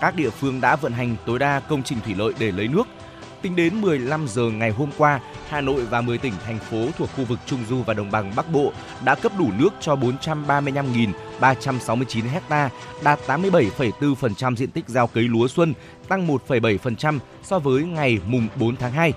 các 0.00 0.16
địa 0.16 0.30
phương 0.30 0.60
đã 0.60 0.76
vận 0.76 0.92
hành 0.92 1.16
tối 1.26 1.38
đa 1.38 1.60
công 1.60 1.82
trình 1.82 1.98
thủy 2.04 2.14
lợi 2.18 2.32
để 2.38 2.52
lấy 2.52 2.68
nước. 2.68 2.88
Tính 3.42 3.56
đến 3.56 3.80
15 3.80 4.28
giờ 4.28 4.42
ngày 4.42 4.70
hôm 4.70 4.90
qua, 4.98 5.20
Hà 5.48 5.60
Nội 5.60 5.84
và 5.84 6.00
10 6.00 6.18
tỉnh 6.18 6.32
thành 6.44 6.58
phố 6.58 6.86
thuộc 6.98 7.10
khu 7.16 7.24
vực 7.24 7.38
Trung 7.46 7.64
Du 7.68 7.82
và 7.82 7.94
Đồng 7.94 8.10
bằng 8.10 8.32
Bắc 8.36 8.52
Bộ 8.52 8.72
đã 9.04 9.14
cấp 9.14 9.32
đủ 9.38 9.50
nước 9.58 9.74
cho 9.80 9.94
435.369 9.94 12.24
ha, 12.48 12.70
đạt 13.02 13.18
87,4% 13.26 14.56
diện 14.56 14.70
tích 14.70 14.88
gieo 14.88 15.06
cấy 15.06 15.24
lúa 15.24 15.48
xuân, 15.48 15.74
tăng 16.08 16.28
1,7% 16.28 17.18
so 17.42 17.58
với 17.58 17.82
ngày 17.82 18.18
mùng 18.26 18.48
4 18.56 18.76
tháng 18.76 18.92
2. 18.92 19.12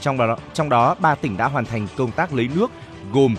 Trong 0.00 0.18
đó, 0.18 0.36
trong 0.52 0.68
đó 0.68 0.96
3 1.00 1.14
tỉnh 1.14 1.36
đã 1.36 1.46
hoàn 1.46 1.64
thành 1.64 1.86
công 1.96 2.12
tác 2.12 2.34
lấy 2.34 2.48
nước 2.54 2.70
gồm 3.12 3.34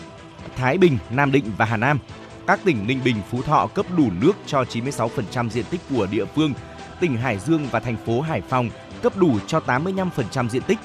Thái 0.55 0.77
Bình, 0.77 0.97
Nam 1.09 1.31
Định 1.31 1.45
và 1.57 1.65
Hà 1.65 1.77
Nam. 1.77 1.99
Các 2.47 2.59
tỉnh 2.65 2.87
Ninh 2.87 2.99
Bình, 3.03 3.15
Phú 3.31 3.41
Thọ 3.41 3.67
cấp 3.67 3.85
đủ 3.97 4.09
nước 4.21 4.33
cho 4.45 4.63
96% 4.63 5.49
diện 5.49 5.65
tích 5.69 5.81
của 5.89 6.07
địa 6.11 6.25
phương. 6.25 6.53
Tỉnh 7.01 7.17
Hải 7.17 7.39
Dương 7.39 7.67
và 7.71 7.79
thành 7.79 7.97
phố 8.05 8.21
Hải 8.21 8.41
Phòng 8.41 8.69
cấp 9.01 9.17
đủ 9.17 9.39
cho 9.47 9.59
85% 9.59 10.49
diện 10.49 10.63
tích. 10.63 10.79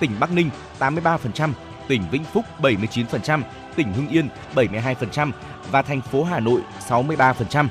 Tỉnh 0.00 0.10
Bắc 0.20 0.32
Ninh 0.32 0.50
83%, 0.78 1.52
tỉnh 1.88 2.02
Vĩnh 2.10 2.24
Phúc 2.24 2.44
79%, 2.60 3.42
tỉnh 3.76 3.92
Hưng 3.92 4.08
Yên 4.08 4.28
72% 4.54 5.30
và 5.70 5.82
thành 5.82 6.00
phố 6.00 6.24
Hà 6.24 6.40
Nội 6.40 6.60
63%. 6.88 7.68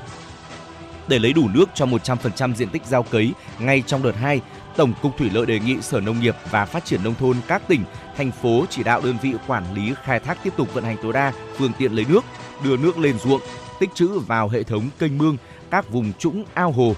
Để 1.08 1.18
lấy 1.18 1.32
đủ 1.32 1.48
nước 1.48 1.70
cho 1.74 1.86
100% 1.86 2.54
diện 2.54 2.68
tích 2.68 2.86
gieo 2.86 3.02
cấy 3.02 3.32
ngay 3.58 3.82
trong 3.86 4.02
đợt 4.02 4.16
2, 4.16 4.40
Tổng 4.76 4.92
cục 5.02 5.18
Thủy 5.18 5.30
lợi 5.32 5.46
đề 5.46 5.60
nghị 5.60 5.82
Sở 5.82 6.00
Nông 6.00 6.20
nghiệp 6.20 6.36
và 6.50 6.64
Phát 6.64 6.84
triển 6.84 7.04
nông 7.04 7.14
thôn 7.14 7.36
các 7.48 7.62
tỉnh, 7.68 7.84
thành 8.16 8.30
phố 8.30 8.64
chỉ 8.70 8.82
đạo 8.82 9.00
đơn 9.04 9.16
vị 9.22 9.34
quản 9.46 9.74
lý 9.74 9.94
khai 10.02 10.20
thác 10.20 10.38
tiếp 10.42 10.52
tục 10.56 10.74
vận 10.74 10.84
hành 10.84 10.96
tối 11.02 11.12
đa 11.12 11.32
phương 11.56 11.72
tiện 11.78 11.92
lấy 11.92 12.06
nước, 12.08 12.24
đưa 12.64 12.76
nước 12.76 12.98
lên 12.98 13.18
ruộng, 13.18 13.40
tích 13.80 13.94
trữ 13.94 14.18
vào 14.18 14.48
hệ 14.48 14.62
thống 14.62 14.88
kênh 14.98 15.18
mương, 15.18 15.36
các 15.70 15.90
vùng 15.90 16.12
trũng 16.18 16.44
ao 16.54 16.72
hồ. 16.72 16.94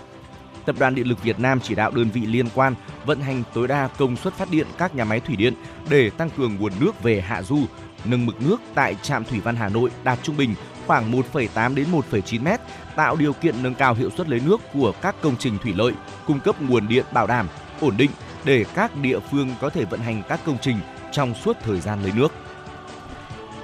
Tập 0.69 0.77
đoàn 0.79 0.95
Điện 0.95 1.09
lực 1.09 1.23
Việt 1.23 1.41
Nam 1.41 1.61
chỉ 1.61 1.75
đạo 1.75 1.91
đơn 1.91 2.11
vị 2.11 2.21
liên 2.27 2.47
quan 2.55 2.75
vận 3.07 3.21
hành 3.21 3.43
tối 3.55 3.69
đa 3.69 3.89
công 3.99 4.17
suất 4.17 4.35
phát 4.35 4.51
điện 4.51 4.67
các 4.79 4.95
nhà 4.95 5.05
máy 5.05 5.21
thủy 5.21 5.37
điện 5.37 5.55
để 5.91 6.11
tăng 6.11 6.31
cường 6.31 6.57
nguồn 6.57 6.73
nước 6.81 7.03
về 7.03 7.21
hạ 7.21 7.43
du, 7.43 7.59
nâng 8.05 8.27
mực 8.27 8.43
nước 8.43 8.57
tại 8.75 8.97
trạm 9.03 9.25
thủy 9.25 9.41
văn 9.41 9.57
Hà 9.57 9.69
Nội 9.69 9.91
đạt 10.05 10.19
trung 10.23 10.37
bình 10.37 10.55
khoảng 10.87 11.13
1,8 11.13 11.75
đến 11.75 11.87
1,9 12.11 12.43
m, 12.43 12.49
tạo 12.97 13.17
điều 13.17 13.33
kiện 13.33 13.63
nâng 13.63 13.75
cao 13.75 13.95
hiệu 13.95 14.11
suất 14.17 14.29
lấy 14.29 14.41
nước 14.41 14.61
của 14.73 14.93
các 15.03 15.15
công 15.21 15.37
trình 15.37 15.59
thủy 15.59 15.73
lợi, 15.77 15.93
cung 16.27 16.41
cấp 16.41 16.63
nguồn 16.63 16.89
điện 16.89 17.05
bảo 17.13 17.27
đảm, 17.27 17.49
ổn 17.81 17.97
định 17.97 18.11
để 18.45 18.65
các 18.75 18.97
địa 18.97 19.19
phương 19.31 19.55
có 19.61 19.71
thể 19.71 19.85
vận 19.85 20.01
hành 20.01 20.23
các 20.29 20.41
công 20.45 20.59
trình 20.63 20.79
trong 21.13 21.35
suốt 21.35 21.57
thời 21.63 21.81
gian 21.81 22.03
lấy 22.03 22.13
nước. 22.17 22.33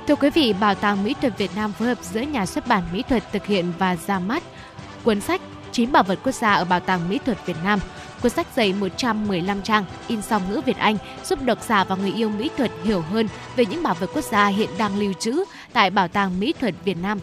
Thưa 0.08 0.16
quý 0.16 0.30
vị, 0.30 0.52
Bảo 0.60 0.74
tàng 0.74 1.04
Mỹ 1.04 1.14
thuật 1.20 1.38
Việt 1.38 1.50
Nam 1.56 1.72
phối 1.72 1.88
hợp 1.88 1.98
giữa 2.02 2.20
Nhà 2.20 2.46
xuất 2.46 2.66
bản 2.66 2.82
Mỹ 2.92 3.02
thuật 3.08 3.32
thực 3.32 3.46
hiện 3.46 3.72
và 3.78 3.96
ra 3.96 4.18
mắt 4.18 4.42
cuốn 5.04 5.20
sách 5.20 5.40
chín 5.74 5.92
bảo 5.92 6.02
vật 6.02 6.18
quốc 6.24 6.34
gia 6.34 6.52
ở 6.52 6.64
Bảo 6.64 6.80
tàng 6.80 7.08
Mỹ 7.08 7.18
thuật 7.24 7.46
Việt 7.46 7.56
Nam. 7.64 7.78
Cuốn 8.22 8.32
sách 8.32 8.46
dày 8.56 8.72
115 8.72 9.62
trang, 9.62 9.84
in 10.08 10.22
song 10.22 10.42
ngữ 10.50 10.60
Việt 10.66 10.76
Anh, 10.76 10.96
giúp 11.24 11.42
độc 11.42 11.62
giả 11.62 11.84
và 11.84 11.96
người 11.96 12.12
yêu 12.12 12.28
mỹ 12.28 12.50
thuật 12.56 12.70
hiểu 12.84 13.00
hơn 13.00 13.28
về 13.56 13.66
những 13.66 13.82
bảo 13.82 13.94
vật 13.94 14.10
quốc 14.14 14.24
gia 14.24 14.46
hiện 14.46 14.70
đang 14.78 14.98
lưu 14.98 15.12
trữ 15.12 15.44
tại 15.72 15.90
Bảo 15.90 16.08
tàng 16.08 16.40
Mỹ 16.40 16.54
thuật 16.60 16.74
Việt 16.84 16.96
Nam. 17.02 17.18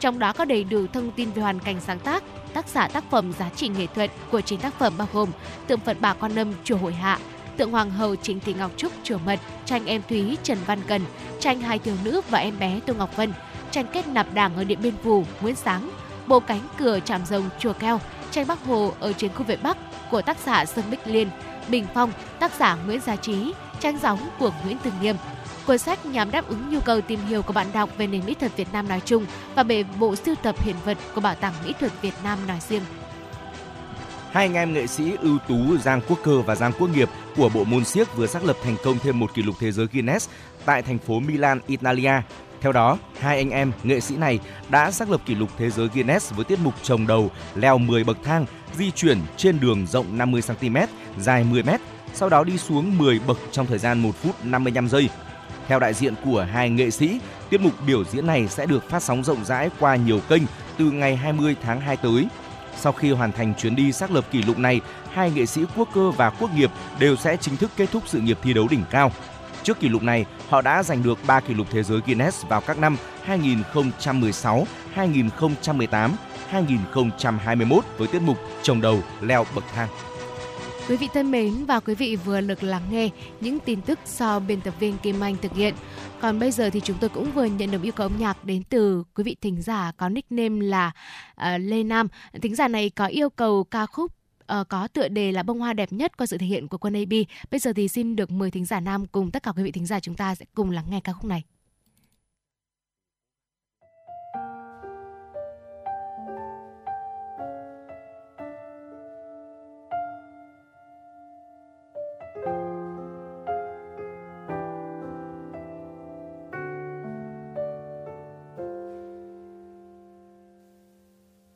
Trong 0.00 0.18
đó 0.18 0.32
có 0.32 0.44
đầy 0.44 0.64
đủ 0.64 0.86
thông 0.92 1.10
tin 1.10 1.30
về 1.30 1.42
hoàn 1.42 1.60
cảnh 1.60 1.80
sáng 1.80 1.98
tác, 1.98 2.22
tác 2.54 2.68
giả 2.68 2.88
tác 2.88 3.04
phẩm 3.10 3.32
giá 3.38 3.50
trị 3.56 3.68
nghệ 3.68 3.86
thuật 3.86 4.10
của 4.30 4.40
chính 4.40 4.60
tác 4.60 4.78
phẩm 4.78 4.92
bao 4.98 5.08
gồm 5.12 5.28
tượng 5.66 5.80
Phật 5.80 5.96
Bà 6.00 6.14
Quan 6.14 6.38
Âm 6.38 6.52
chùa 6.64 6.76
Hội 6.76 6.92
Hạ, 6.92 7.18
tượng 7.56 7.70
Hoàng 7.70 7.90
hậu 7.90 8.16
Trịnh 8.16 8.40
Thị 8.40 8.54
Ngọc 8.54 8.70
Trúc 8.76 8.92
chùa 9.02 9.18
Mật, 9.26 9.40
tranh 9.64 9.86
em 9.86 10.02
Thúy 10.08 10.36
Trần 10.42 10.58
Văn 10.66 10.78
Cần, 10.86 11.02
tranh 11.40 11.60
hai 11.60 11.78
thiếu 11.78 11.94
nữ 12.04 12.20
và 12.30 12.38
em 12.38 12.58
bé 12.58 12.80
Tô 12.86 12.94
Ngọc 12.94 13.16
Vân, 13.16 13.32
tranh 13.70 13.86
kết 13.92 14.08
nạp 14.08 14.34
đảng 14.34 14.56
ở 14.56 14.64
Điện 14.64 14.78
Biên 14.82 14.94
Phủ 15.02 15.24
Nguyễn 15.40 15.54
Sáng, 15.54 15.90
bộ 16.26 16.40
cánh 16.40 16.60
cửa 16.78 16.98
trạm 17.04 17.26
rồng 17.26 17.48
chùa 17.58 17.72
Keo, 17.72 18.00
tranh 18.30 18.46
Bắc 18.46 18.64
Hồ 18.64 18.92
ở 19.00 19.12
chiến 19.12 19.30
khu 19.34 19.44
vệ 19.44 19.56
Bắc 19.56 19.76
của 20.10 20.22
tác 20.22 20.36
giả 20.46 20.64
Sơn 20.64 20.84
Bích 20.90 21.06
Liên, 21.06 21.28
Bình 21.68 21.86
Phong, 21.94 22.12
tác 22.38 22.52
giả 22.58 22.78
Nguyễn 22.86 23.00
Gia 23.00 23.16
Trí, 23.16 23.52
tranh 23.80 23.98
gióng 23.98 24.18
của 24.38 24.50
Nguyễn 24.64 24.76
Từng 24.82 24.94
Nghiêm. 25.00 25.16
Cuốn 25.66 25.78
sách 25.78 26.06
nhằm 26.06 26.30
đáp 26.30 26.48
ứng 26.48 26.70
nhu 26.70 26.80
cầu 26.80 27.00
tìm 27.00 27.20
hiểu 27.26 27.42
của 27.42 27.52
bạn 27.52 27.66
đọc 27.72 27.90
về 27.98 28.06
nền 28.06 28.26
mỹ 28.26 28.34
thuật 28.34 28.56
Việt 28.56 28.68
Nam 28.72 28.88
nói 28.88 29.00
chung 29.04 29.26
và 29.54 29.62
về 29.62 29.84
bộ 29.98 30.16
sưu 30.16 30.34
tập 30.34 30.54
hiện 30.58 30.76
vật 30.84 30.98
của 31.14 31.20
Bảo 31.20 31.34
tàng 31.34 31.54
Mỹ 31.64 31.72
thuật 31.80 31.92
Việt 32.02 32.14
Nam 32.24 32.38
nói 32.46 32.58
riêng. 32.68 32.82
Hai 34.30 34.44
anh 34.44 34.54
em 34.54 34.72
nghệ 34.72 34.86
sĩ 34.86 35.12
ưu 35.20 35.38
tú 35.48 35.76
Giang 35.76 36.00
Quốc 36.08 36.18
Cơ 36.24 36.40
và 36.40 36.54
Giang 36.54 36.72
Quốc 36.78 36.88
Nghiệp 36.88 37.08
của 37.36 37.48
bộ 37.48 37.64
môn 37.64 37.84
siếc 37.84 38.16
vừa 38.16 38.26
xác 38.26 38.44
lập 38.44 38.56
thành 38.64 38.76
công 38.84 38.98
thêm 38.98 39.20
một 39.20 39.34
kỷ 39.34 39.42
lục 39.42 39.54
thế 39.60 39.72
giới 39.72 39.86
Guinness 39.92 40.28
tại 40.64 40.82
thành 40.82 40.98
phố 40.98 41.20
Milan, 41.20 41.60
Italia. 41.66 42.12
Theo 42.64 42.72
đó, 42.72 42.98
hai 43.20 43.36
anh 43.36 43.50
em 43.50 43.72
nghệ 43.82 44.00
sĩ 44.00 44.16
này 44.16 44.38
đã 44.68 44.90
xác 44.90 45.10
lập 45.10 45.20
kỷ 45.26 45.34
lục 45.34 45.48
thế 45.58 45.70
giới 45.70 45.88
Guinness 45.94 46.34
với 46.34 46.44
tiết 46.44 46.58
mục 46.62 46.74
trồng 46.82 47.06
đầu 47.06 47.30
leo 47.54 47.78
10 47.78 48.04
bậc 48.04 48.18
thang, 48.24 48.46
di 48.76 48.90
chuyển 48.90 49.18
trên 49.36 49.60
đường 49.60 49.86
rộng 49.86 50.18
50 50.18 50.42
cm, 50.46 50.76
dài 51.18 51.44
10 51.44 51.62
m, 51.62 51.68
sau 52.14 52.28
đó 52.28 52.44
đi 52.44 52.58
xuống 52.58 52.98
10 52.98 53.20
bậc 53.26 53.38
trong 53.52 53.66
thời 53.66 53.78
gian 53.78 54.00
1 54.00 54.10
phút 54.16 54.44
55 54.44 54.88
giây. 54.88 55.08
Theo 55.68 55.78
đại 55.78 55.94
diện 55.94 56.14
của 56.24 56.46
hai 56.52 56.70
nghệ 56.70 56.90
sĩ, 56.90 57.20
tiết 57.50 57.60
mục 57.60 57.72
biểu 57.86 58.04
diễn 58.04 58.26
này 58.26 58.48
sẽ 58.48 58.66
được 58.66 58.90
phát 58.90 59.02
sóng 59.02 59.24
rộng 59.24 59.44
rãi 59.44 59.70
qua 59.80 59.96
nhiều 59.96 60.20
kênh 60.28 60.42
từ 60.78 60.90
ngày 60.90 61.16
20 61.16 61.56
tháng 61.62 61.80
2 61.80 61.96
tới. 61.96 62.28
Sau 62.76 62.92
khi 62.92 63.12
hoàn 63.12 63.32
thành 63.32 63.54
chuyến 63.54 63.76
đi 63.76 63.92
xác 63.92 64.10
lập 64.10 64.24
kỷ 64.30 64.42
lục 64.42 64.58
này, 64.58 64.80
hai 65.12 65.30
nghệ 65.30 65.46
sĩ 65.46 65.60
Quốc 65.76 65.88
Cơ 65.94 66.10
và 66.10 66.30
Quốc 66.30 66.50
Nghiệp 66.54 66.70
đều 66.98 67.16
sẽ 67.16 67.36
chính 67.36 67.56
thức 67.56 67.70
kết 67.76 67.90
thúc 67.92 68.02
sự 68.06 68.20
nghiệp 68.20 68.38
thi 68.42 68.52
đấu 68.52 68.68
đỉnh 68.70 68.84
cao. 68.90 69.12
Trước 69.64 69.80
kỷ 69.80 69.88
lục 69.88 70.02
này, 70.02 70.24
họ 70.48 70.62
đã 70.62 70.82
giành 70.82 71.02
được 71.02 71.18
3 71.26 71.40
kỷ 71.40 71.54
lục 71.54 71.66
thế 71.70 71.82
giới 71.82 72.00
Guinness 72.06 72.46
vào 72.48 72.60
các 72.60 72.78
năm 72.78 72.96
2016, 73.22 74.66
2018, 74.92 76.16
2021 76.48 77.84
với 77.98 78.08
tiết 78.08 78.22
mục 78.22 78.38
trồng 78.62 78.80
đầu 78.80 79.02
leo 79.20 79.44
bậc 79.54 79.64
thang. 79.74 79.88
Quý 80.88 80.96
vị 80.96 81.08
thân 81.14 81.30
mến 81.30 81.64
và 81.64 81.80
quý 81.80 81.94
vị 81.94 82.16
vừa 82.16 82.40
được 82.40 82.62
lắng 82.62 82.82
nghe 82.90 83.10
những 83.40 83.60
tin 83.60 83.80
tức 83.80 83.98
do 84.06 84.38
biên 84.38 84.60
tập 84.60 84.74
viên 84.80 84.98
Kim 84.98 85.20
Anh 85.20 85.36
thực 85.42 85.52
hiện. 85.52 85.74
Còn 86.20 86.38
bây 86.38 86.50
giờ 86.50 86.70
thì 86.70 86.80
chúng 86.80 86.96
tôi 87.00 87.10
cũng 87.10 87.32
vừa 87.32 87.44
nhận 87.44 87.70
được 87.70 87.82
yêu 87.82 87.92
cầu 87.92 88.04
âm 88.04 88.18
nhạc 88.18 88.44
đến 88.44 88.62
từ 88.68 89.04
quý 89.14 89.24
vị 89.24 89.36
thính 89.40 89.62
giả 89.62 89.92
có 89.96 90.08
nickname 90.08 90.66
là 90.66 90.92
uh, 91.40 91.60
Lê 91.60 91.82
Nam. 91.82 92.08
Thính 92.42 92.54
giả 92.54 92.68
này 92.68 92.90
có 92.90 93.06
yêu 93.06 93.30
cầu 93.30 93.64
ca 93.64 93.86
khúc 93.86 94.12
uh, 94.52 94.68
có 94.68 94.88
tựa 94.88 95.08
đề 95.08 95.32
là 95.32 95.42
bông 95.42 95.60
hoa 95.60 95.72
đẹp 95.72 95.92
nhất 95.92 96.16
qua 96.16 96.26
sự 96.26 96.38
thể 96.38 96.46
hiện 96.46 96.68
của 96.68 96.78
quân 96.78 96.94
AB. 96.94 97.12
Bây 97.50 97.60
giờ 97.60 97.72
thì 97.76 97.88
xin 97.88 98.16
được 98.16 98.30
mời 98.30 98.50
thính 98.50 98.64
giả 98.64 98.80
nam 98.80 99.06
cùng 99.06 99.30
tất 99.30 99.42
cả 99.42 99.52
quý 99.56 99.62
vị 99.62 99.72
thính 99.72 99.86
giả 99.86 100.00
chúng 100.00 100.14
ta 100.14 100.34
sẽ 100.34 100.44
cùng 100.54 100.70
lắng 100.70 100.84
nghe 100.90 101.00
ca 101.04 101.12
khúc 101.12 101.24
này. 101.24 101.44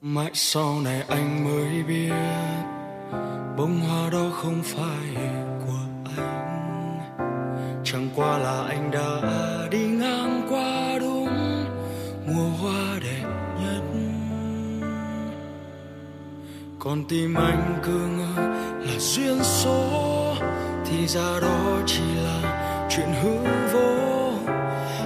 mãi 0.00 0.30
sau 0.34 0.80
này 0.80 1.04
anh 1.08 1.44
mới 1.44 1.82
biết 1.82 2.47
bông 3.58 3.80
hoa 3.80 4.10
đó 4.10 4.30
không 4.34 4.62
phải 4.62 5.24
của 5.66 6.12
anh. 6.16 6.98
Chẳng 7.84 8.08
qua 8.16 8.38
là 8.38 8.64
anh 8.68 8.90
đã 8.90 9.20
đi 9.70 9.78
ngang 9.78 10.46
qua 10.50 10.98
đúng 11.00 11.64
mùa 12.26 12.50
hoa 12.60 12.98
đẹp 13.02 13.28
nhất. 13.60 13.82
Còn 16.78 17.04
tim 17.08 17.34
anh 17.34 17.78
cứ 17.82 18.06
ngỡ 18.18 18.42
là 18.80 18.98
duyên 18.98 19.38
số, 19.42 20.34
thì 20.86 21.06
ra 21.06 21.40
đó 21.42 21.78
chỉ 21.86 22.04
là 22.24 22.86
chuyện 22.90 23.08
hư 23.22 23.36
vô. 23.72 24.32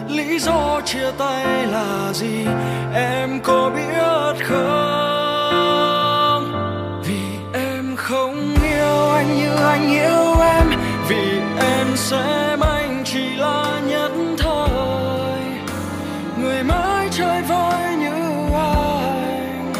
Lý 0.09 0.39
do 0.39 0.81
chia 0.85 1.11
tay 1.19 1.67
là 1.67 2.13
gì, 2.13 2.47
em 2.95 3.41
có 3.43 3.71
biết 3.75 4.45
không? 4.47 5.12
Anh 9.73 9.91
yêu 9.91 10.41
em 10.41 10.67
vì 11.09 11.41
em 11.61 11.97
xem 11.97 12.61
anh 12.61 13.03
chỉ 13.05 13.37
là 13.37 13.81
nhất 13.87 14.13
thời. 14.39 15.41
Người 16.41 16.63
mãi 16.63 17.09
chơi 17.11 17.43
vơi 17.43 17.97
như 17.97 18.15
anh 18.55 19.73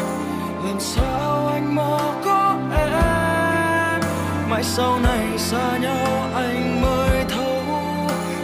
làm 0.65 0.79
sao 0.79 1.47
anh 1.47 1.75
mơ 1.75 1.99
có 2.25 2.55
em. 2.75 4.01
Mãi 4.49 4.63
sau 4.63 4.99
này 4.99 5.37
xa 5.37 5.77
nhau 5.77 6.29
anh 6.35 6.81
mới 6.81 7.25
thấu 7.29 7.63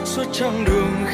suốt 0.06 0.26
chặng 0.32 0.66
đường 0.66 1.06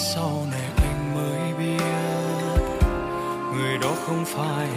sau 0.00 0.46
này 0.50 0.70
anh 0.76 1.14
mới 1.14 1.54
biết. 1.58 1.84
Người 3.52 3.78
đó 3.78 3.94
không 4.06 4.24
phải 4.24 4.68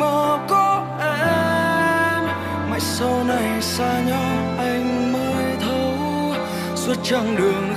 mơ 0.00 0.38
có 0.48 0.86
em. 1.00 2.24
Mãi 2.70 2.80
sau 2.80 3.24
này 3.24 3.62
xa 3.62 4.00
nhau 4.00 4.54
anh 4.58 5.12
mới 5.12 5.44
thấu 5.60 5.92
suốt 6.74 6.94
chặng 7.02 7.36
đường 7.36 7.69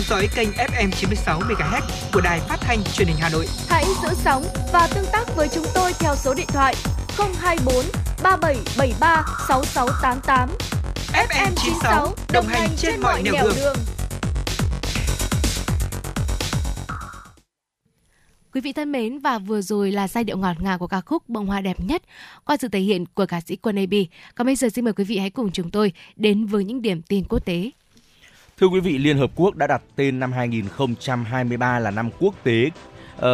theo 0.00 0.16
dõi 0.16 0.28
kênh 0.34 0.48
FM 0.50 0.90
96 0.90 1.40
MHz 1.40 1.80
của 2.12 2.20
đài 2.20 2.40
phát 2.40 2.56
thanh 2.60 2.78
truyền 2.92 3.08
hình 3.08 3.16
Hà 3.20 3.28
Nội. 3.28 3.46
Hãy 3.68 3.84
giữ 4.02 4.08
sóng 4.14 4.44
và 4.72 4.88
tương 4.94 5.04
tác 5.12 5.36
với 5.36 5.48
chúng 5.48 5.64
tôi 5.74 5.92
theo 5.98 6.16
số 6.16 6.34
điện 6.34 6.46
thoại 6.48 6.74
024 7.40 7.74
3773 8.22 9.24
6688. 9.48 10.48
FM 11.12 11.52
96 11.56 12.14
đồng 12.32 12.46
hành 12.46 12.68
trên 12.76 13.00
mọi 13.00 13.22
nẻo 13.22 13.34
đường. 13.56 13.76
Quý 18.52 18.60
vị 18.60 18.72
thân 18.72 18.92
mến 18.92 19.18
và 19.18 19.38
vừa 19.38 19.60
rồi 19.62 19.92
là 19.92 20.08
giai 20.08 20.24
điệu 20.24 20.36
ngọt 20.36 20.56
ngào 20.60 20.78
của 20.78 20.86
ca 20.86 21.00
khúc 21.00 21.28
Bông 21.28 21.46
hoa 21.46 21.60
đẹp 21.60 21.80
nhất 21.80 22.02
qua 22.44 22.56
sự 22.60 22.68
thể 22.68 22.80
hiện 22.80 23.04
của 23.14 23.26
ca 23.26 23.40
sĩ 23.40 23.56
Quân 23.56 23.76
AB. 23.76 23.94
Còn 24.34 24.46
bây 24.46 24.56
giờ 24.56 24.68
xin 24.68 24.84
mời 24.84 24.94
quý 24.94 25.04
vị 25.04 25.18
hãy 25.18 25.30
cùng 25.30 25.52
chúng 25.52 25.70
tôi 25.70 25.92
đến 26.16 26.46
với 26.46 26.64
những 26.64 26.82
điểm 26.82 27.02
tin 27.02 27.24
quốc 27.28 27.44
tế. 27.44 27.70
Thưa 28.60 28.66
quý 28.66 28.80
vị, 28.80 28.98
Liên 28.98 29.18
Hợp 29.18 29.30
Quốc 29.34 29.56
đã 29.56 29.66
đặt 29.66 29.82
tên 29.96 30.20
năm 30.20 30.32
2023 30.32 31.78
là 31.78 31.90
năm 31.90 32.10
quốc 32.20 32.34
tế 32.42 32.70
uh, 33.16 33.24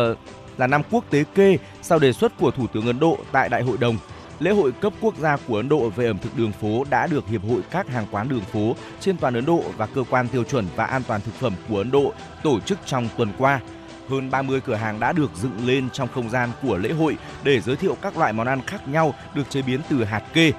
là 0.57 0.67
năm 0.67 0.83
quốc 0.91 1.05
tế 1.11 1.25
kê 1.35 1.59
sau 1.83 1.99
đề 1.99 2.13
xuất 2.13 2.39
của 2.39 2.51
Thủ 2.51 2.67
tướng 2.67 2.87
Ấn 2.87 3.01
Độ 3.01 3.19
tại 3.33 3.49
Đại 3.49 3.63
hội 3.63 3.77
đồng. 3.81 3.99
Lễ 4.39 4.51
hội 4.51 4.73
cấp 4.73 4.93
quốc 5.01 5.17
gia 5.17 5.37
của 5.37 5.57
Ấn 5.57 5.69
Độ 5.69 5.91
về 5.91 6.07
ẩm 6.07 6.19
thực 6.19 6.37
đường 6.37 6.53
phố 6.53 6.85
đã 6.91 7.07
được 7.07 7.29
Hiệp 7.29 7.43
hội 7.43 7.61
các 7.71 7.89
hàng 7.89 8.07
quán 8.11 8.29
đường 8.29 8.41
phố 8.41 8.77
trên 9.01 9.17
toàn 9.17 9.35
Ấn 9.35 9.45
Độ 9.45 9.63
và 9.77 9.87
Cơ 9.87 10.05
quan 10.11 10.29
tiêu 10.29 10.45
chuẩn 10.45 10.67
và 10.77 10.85
an 10.85 11.03
toàn 11.09 11.21
thực 11.21 11.35
phẩm 11.35 11.55
của 11.69 11.79
Ấn 11.79 11.91
Độ 11.91 12.13
tổ 12.43 12.61
chức 12.61 12.79
trong 12.87 13.09
tuần 13.17 13.33
qua. 13.39 13.61
Hơn 14.09 14.31
30 14.31 14.61
cửa 14.61 14.75
hàng 14.75 15.01
đã 15.01 15.13
được 15.13 15.31
dựng 15.37 15.67
lên 15.67 15.91
trong 15.91 16.09
không 16.15 16.31
gian 16.31 16.51
của 16.63 16.77
lễ 16.77 16.93
hội 16.93 17.17
để 17.45 17.61
giới 17.61 17.77
thiệu 17.77 17.97
các 18.03 18.19
loại 18.19 18.33
món 18.33 18.47
ăn 18.47 18.61
khác 18.67 18.89
nhau 18.89 19.15
được 19.35 19.51
chế 19.51 19.63
biến 19.63 19.81
từ 19.89 20.05
hạt 20.05 20.23
kê. 20.33 20.53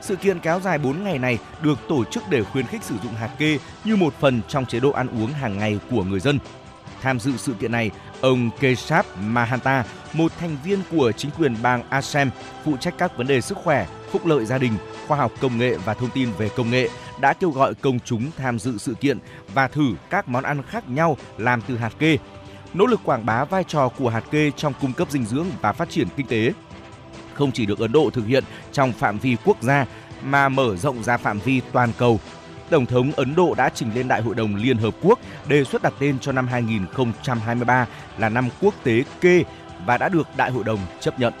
Sự 0.00 0.16
kiện 0.16 0.40
kéo 0.40 0.60
dài 0.60 0.78
4 0.78 1.04
ngày 1.04 1.18
này 1.18 1.38
được 1.62 1.78
tổ 1.88 2.04
chức 2.04 2.22
để 2.30 2.42
khuyến 2.42 2.66
khích 2.66 2.82
sử 2.82 2.94
dụng 3.02 3.14
hạt 3.14 3.30
kê 3.38 3.58
như 3.84 3.96
một 3.96 4.14
phần 4.20 4.40
trong 4.48 4.66
chế 4.66 4.80
độ 4.80 4.90
ăn 4.90 5.08
uống 5.08 5.32
hàng 5.32 5.58
ngày 5.58 5.78
của 5.90 6.04
người 6.04 6.20
dân. 6.20 6.38
Tham 7.02 7.20
dự 7.20 7.36
sự 7.36 7.52
kiện 7.60 7.72
này, 7.72 7.90
ông 8.20 8.50
Keshap 8.60 9.06
Mahanta, 9.20 9.84
một 10.12 10.32
thành 10.38 10.56
viên 10.64 10.78
của 10.90 11.12
chính 11.12 11.30
quyền 11.38 11.56
bang 11.62 11.82
Assam 11.90 12.30
phụ 12.64 12.76
trách 12.76 12.94
các 12.98 13.16
vấn 13.16 13.26
đề 13.26 13.40
sức 13.40 13.58
khỏe, 13.64 13.86
phúc 14.10 14.26
lợi 14.26 14.44
gia 14.44 14.58
đình, 14.58 14.72
khoa 15.06 15.18
học 15.18 15.32
công 15.40 15.58
nghệ 15.58 15.76
và 15.84 15.94
thông 15.94 16.10
tin 16.10 16.28
về 16.38 16.48
công 16.56 16.70
nghệ, 16.70 16.88
đã 17.20 17.32
kêu 17.32 17.50
gọi 17.50 17.74
công 17.74 17.98
chúng 18.04 18.30
tham 18.36 18.58
dự 18.58 18.78
sự 18.78 18.94
kiện 18.94 19.18
và 19.54 19.68
thử 19.68 19.94
các 20.10 20.28
món 20.28 20.44
ăn 20.44 20.62
khác 20.62 20.88
nhau 20.88 21.16
làm 21.38 21.60
từ 21.68 21.76
hạt 21.76 21.92
kê. 21.98 22.18
Nỗ 22.74 22.86
lực 22.86 23.00
quảng 23.04 23.26
bá 23.26 23.44
vai 23.44 23.64
trò 23.64 23.88
của 23.88 24.08
hạt 24.08 24.24
kê 24.30 24.50
trong 24.56 24.72
cung 24.80 24.92
cấp 24.92 25.10
dinh 25.10 25.24
dưỡng 25.24 25.46
và 25.60 25.72
phát 25.72 25.90
triển 25.90 26.08
kinh 26.16 26.26
tế 26.26 26.52
không 27.40 27.52
chỉ 27.52 27.66
được 27.66 27.78
Ấn 27.78 27.92
Độ 27.92 28.10
thực 28.10 28.26
hiện 28.26 28.44
trong 28.72 28.92
phạm 28.92 29.18
vi 29.18 29.36
quốc 29.44 29.62
gia 29.62 29.86
mà 30.22 30.48
mở 30.48 30.76
rộng 30.76 31.02
ra 31.02 31.16
phạm 31.16 31.38
vi 31.38 31.60
toàn 31.72 31.92
cầu. 31.98 32.20
Tổng 32.70 32.86
thống 32.86 33.12
Ấn 33.16 33.34
Độ 33.34 33.54
đã 33.56 33.70
trình 33.74 33.90
lên 33.94 34.08
Đại 34.08 34.22
hội 34.22 34.34
đồng 34.34 34.54
Liên 34.54 34.76
Hợp 34.76 34.94
Quốc 35.02 35.18
đề 35.48 35.64
xuất 35.64 35.82
đặt 35.82 35.92
tên 35.98 36.18
cho 36.18 36.32
năm 36.32 36.48
2023 36.48 37.86
là 38.18 38.28
năm 38.28 38.48
quốc 38.60 38.74
tế 38.84 39.04
kê 39.20 39.44
và 39.86 39.98
đã 39.98 40.08
được 40.08 40.28
Đại 40.36 40.50
hội 40.50 40.64
đồng 40.64 40.78
chấp 41.00 41.20
nhận. 41.20 41.32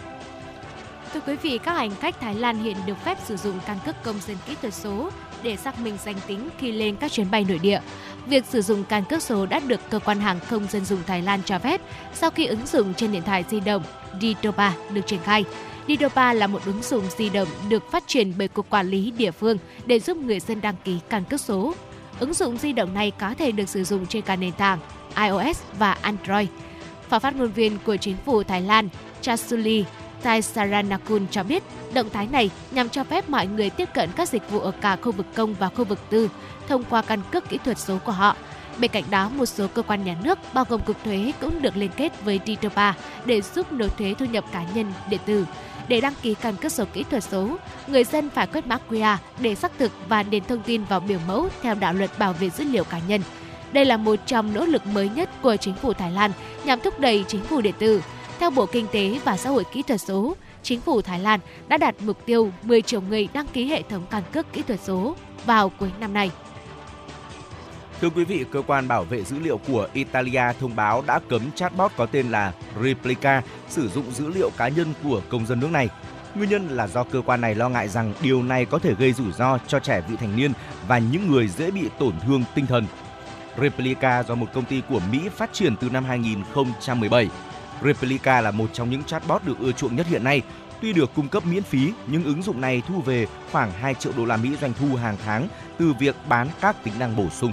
Thưa 1.14 1.20
quý 1.26 1.36
vị, 1.42 1.58
các 1.58 1.72
hành 1.72 1.90
khách 2.00 2.20
Thái 2.20 2.34
Lan 2.34 2.58
hiện 2.58 2.76
được 2.86 3.04
phép 3.04 3.18
sử 3.24 3.36
dụng 3.36 3.58
căn 3.66 3.78
cước 3.86 4.02
công 4.02 4.20
dân 4.26 4.36
kỹ 4.46 4.56
thuật 4.60 4.74
số 4.74 5.10
để 5.42 5.56
xác 5.56 5.80
minh 5.80 5.96
danh 6.04 6.16
tính 6.26 6.48
khi 6.58 6.72
lên 6.72 6.96
các 6.96 7.12
chuyến 7.12 7.30
bay 7.30 7.44
nội 7.48 7.58
địa. 7.58 7.80
Việc 8.26 8.44
sử 8.46 8.62
dụng 8.62 8.84
căn 8.84 9.04
cước 9.04 9.22
số 9.22 9.46
đã 9.46 9.60
được 9.66 9.80
cơ 9.90 9.98
quan 9.98 10.20
hàng 10.20 10.40
không 10.40 10.66
dân 10.70 10.84
dụng 10.84 11.00
Thái 11.06 11.22
Lan 11.22 11.40
cho 11.44 11.58
phép 11.58 11.80
sau 12.14 12.30
khi 12.30 12.46
ứng 12.46 12.66
dụng 12.66 12.94
trên 12.94 13.12
điện 13.12 13.22
thoại 13.26 13.44
di 13.50 13.60
động 13.60 13.82
Ditoba 14.20 14.74
được 14.92 15.06
triển 15.06 15.20
khai. 15.24 15.44
Didopa 15.90 16.32
là 16.32 16.46
một 16.46 16.64
ứng 16.66 16.82
dụng 16.82 17.04
di 17.18 17.28
động 17.28 17.48
được 17.68 17.90
phát 17.90 18.04
triển 18.06 18.32
bởi 18.38 18.48
Cục 18.48 18.70
Quản 18.70 18.88
lý 18.88 19.10
địa 19.10 19.30
phương 19.30 19.58
để 19.86 20.00
giúp 20.00 20.16
người 20.16 20.40
dân 20.40 20.60
đăng 20.60 20.74
ký 20.84 20.98
căn 21.08 21.24
cước 21.24 21.40
số. 21.40 21.74
Ứng 22.18 22.34
dụng 22.34 22.56
di 22.56 22.72
động 22.72 22.94
này 22.94 23.10
có 23.10 23.34
thể 23.34 23.52
được 23.52 23.68
sử 23.68 23.84
dụng 23.84 24.06
trên 24.06 24.22
cả 24.22 24.36
nền 24.36 24.52
tảng 24.52 24.78
iOS 25.16 25.62
và 25.78 25.92
Android. 25.92 26.48
Phó 27.08 27.18
phát 27.18 27.36
ngôn 27.36 27.52
viên 27.52 27.78
của 27.84 27.96
chính 27.96 28.16
phủ 28.24 28.42
Thái 28.42 28.62
Lan 28.62 28.88
Chasuli 29.20 29.84
Taisaranakul 30.22 31.22
cho 31.30 31.42
biết 31.42 31.62
động 31.94 32.10
thái 32.12 32.26
này 32.26 32.50
nhằm 32.70 32.88
cho 32.88 33.04
phép 33.04 33.30
mọi 33.30 33.46
người 33.46 33.70
tiếp 33.70 33.88
cận 33.94 34.10
các 34.16 34.28
dịch 34.28 34.50
vụ 34.50 34.60
ở 34.60 34.70
cả 34.70 34.96
khu 34.96 35.12
vực 35.12 35.26
công 35.34 35.54
và 35.54 35.68
khu 35.68 35.84
vực 35.84 35.98
tư 36.10 36.30
thông 36.68 36.84
qua 36.84 37.02
căn 37.02 37.20
cước 37.32 37.48
kỹ 37.48 37.58
thuật 37.64 37.78
số 37.78 37.98
của 38.04 38.12
họ. 38.12 38.36
Bên 38.78 38.90
cạnh 38.90 39.04
đó, 39.10 39.28
một 39.28 39.46
số 39.46 39.66
cơ 39.74 39.82
quan 39.82 40.04
nhà 40.04 40.16
nước, 40.24 40.38
bao 40.54 40.64
gồm 40.68 40.80
Cục 40.80 41.04
Thuế, 41.04 41.32
cũng 41.40 41.62
được 41.62 41.76
liên 41.76 41.90
kết 41.96 42.24
với 42.24 42.40
Didopa 42.46 42.94
để 43.24 43.40
giúp 43.40 43.72
nộp 43.72 43.98
thuế 43.98 44.14
thu 44.18 44.24
nhập 44.24 44.44
cá 44.52 44.64
nhân 44.74 44.92
điện 45.10 45.20
tử. 45.26 45.46
Để 45.90 46.00
đăng 46.00 46.14
ký 46.22 46.34
căn 46.34 46.56
cước 46.56 46.72
số 46.72 46.84
kỹ 46.92 47.04
thuật 47.10 47.24
số, 47.24 47.56
người 47.86 48.04
dân 48.04 48.30
phải 48.30 48.46
quét 48.46 48.66
mã 48.66 48.78
QR 48.90 49.16
để 49.40 49.54
xác 49.54 49.72
thực 49.78 49.92
và 50.08 50.22
điền 50.22 50.44
thông 50.44 50.62
tin 50.62 50.84
vào 50.84 51.00
biểu 51.00 51.18
mẫu 51.26 51.48
theo 51.62 51.74
đạo 51.74 51.92
luật 51.92 52.18
bảo 52.18 52.32
vệ 52.32 52.50
dữ 52.50 52.64
liệu 52.64 52.84
cá 52.84 52.98
nhân. 53.08 53.20
Đây 53.72 53.84
là 53.84 53.96
một 53.96 54.16
trong 54.26 54.54
nỗ 54.54 54.64
lực 54.64 54.86
mới 54.86 55.08
nhất 55.08 55.30
của 55.42 55.56
chính 55.56 55.74
phủ 55.74 55.92
Thái 55.92 56.12
Lan 56.12 56.32
nhằm 56.64 56.80
thúc 56.80 57.00
đẩy 57.00 57.24
chính 57.28 57.44
phủ 57.44 57.60
điện 57.60 57.74
tử. 57.78 58.02
Theo 58.38 58.50
Bộ 58.50 58.66
Kinh 58.66 58.86
tế 58.92 59.18
và 59.24 59.36
Xã 59.36 59.50
hội 59.50 59.64
Kỹ 59.72 59.82
thuật 59.82 60.00
số, 60.00 60.36
chính 60.62 60.80
phủ 60.80 61.02
Thái 61.02 61.20
Lan 61.20 61.40
đã 61.68 61.76
đạt 61.76 61.94
mục 62.00 62.26
tiêu 62.26 62.52
10 62.62 62.82
triệu 62.82 63.00
người 63.00 63.28
đăng 63.32 63.46
ký 63.46 63.66
hệ 63.66 63.82
thống 63.82 64.02
căn 64.10 64.22
cước 64.32 64.52
kỹ 64.52 64.62
thuật 64.62 64.80
số 64.80 65.16
vào 65.46 65.68
cuối 65.68 65.90
năm 66.00 66.14
nay. 66.14 66.30
Thưa 68.00 68.10
quý 68.10 68.24
vị, 68.24 68.44
cơ 68.50 68.62
quan 68.66 68.88
bảo 68.88 69.04
vệ 69.04 69.24
dữ 69.24 69.38
liệu 69.38 69.58
của 69.58 69.88
Italia 69.92 70.42
thông 70.60 70.76
báo 70.76 71.04
đã 71.06 71.20
cấm 71.28 71.42
chatbot 71.54 71.92
có 71.96 72.06
tên 72.06 72.30
là 72.30 72.52
Replica 72.82 73.42
sử 73.68 73.88
dụng 73.88 74.10
dữ 74.12 74.28
liệu 74.28 74.50
cá 74.56 74.68
nhân 74.68 74.94
của 75.02 75.22
công 75.28 75.46
dân 75.46 75.60
nước 75.60 75.70
này. 75.70 75.88
Nguyên 76.34 76.50
nhân 76.50 76.68
là 76.68 76.86
do 76.86 77.04
cơ 77.04 77.22
quan 77.26 77.40
này 77.40 77.54
lo 77.54 77.68
ngại 77.68 77.88
rằng 77.88 78.12
điều 78.22 78.42
này 78.42 78.64
có 78.64 78.78
thể 78.78 78.94
gây 78.94 79.12
rủi 79.12 79.32
ro 79.32 79.58
cho 79.66 79.80
trẻ 79.80 80.02
vị 80.08 80.16
thành 80.16 80.36
niên 80.36 80.52
và 80.88 80.98
những 80.98 81.30
người 81.30 81.48
dễ 81.48 81.70
bị 81.70 81.88
tổn 81.98 82.12
thương 82.26 82.44
tinh 82.54 82.66
thần. 82.66 82.86
Replica 83.60 84.22
do 84.22 84.34
một 84.34 84.46
công 84.54 84.64
ty 84.64 84.82
của 84.88 85.00
Mỹ 85.12 85.28
phát 85.36 85.52
triển 85.52 85.76
từ 85.76 85.90
năm 85.90 86.04
2017. 86.04 87.28
Replica 87.84 88.40
là 88.40 88.50
một 88.50 88.70
trong 88.72 88.90
những 88.90 89.04
chatbot 89.04 89.44
được 89.44 89.58
ưa 89.58 89.72
chuộng 89.72 89.96
nhất 89.96 90.06
hiện 90.06 90.24
nay. 90.24 90.42
Tuy 90.82 90.92
được 90.92 91.10
cung 91.14 91.28
cấp 91.28 91.46
miễn 91.46 91.62
phí, 91.62 91.92
nhưng 92.06 92.24
ứng 92.24 92.42
dụng 92.42 92.60
này 92.60 92.82
thu 92.88 93.00
về 93.00 93.26
khoảng 93.52 93.72
2 93.72 93.94
triệu 93.94 94.12
đô 94.16 94.24
la 94.24 94.36
Mỹ 94.36 94.56
doanh 94.60 94.72
thu 94.80 94.96
hàng 94.96 95.16
tháng 95.24 95.48
từ 95.78 95.92
việc 95.98 96.16
bán 96.28 96.48
các 96.60 96.84
tính 96.84 96.94
năng 96.98 97.16
bổ 97.16 97.30
sung. 97.30 97.52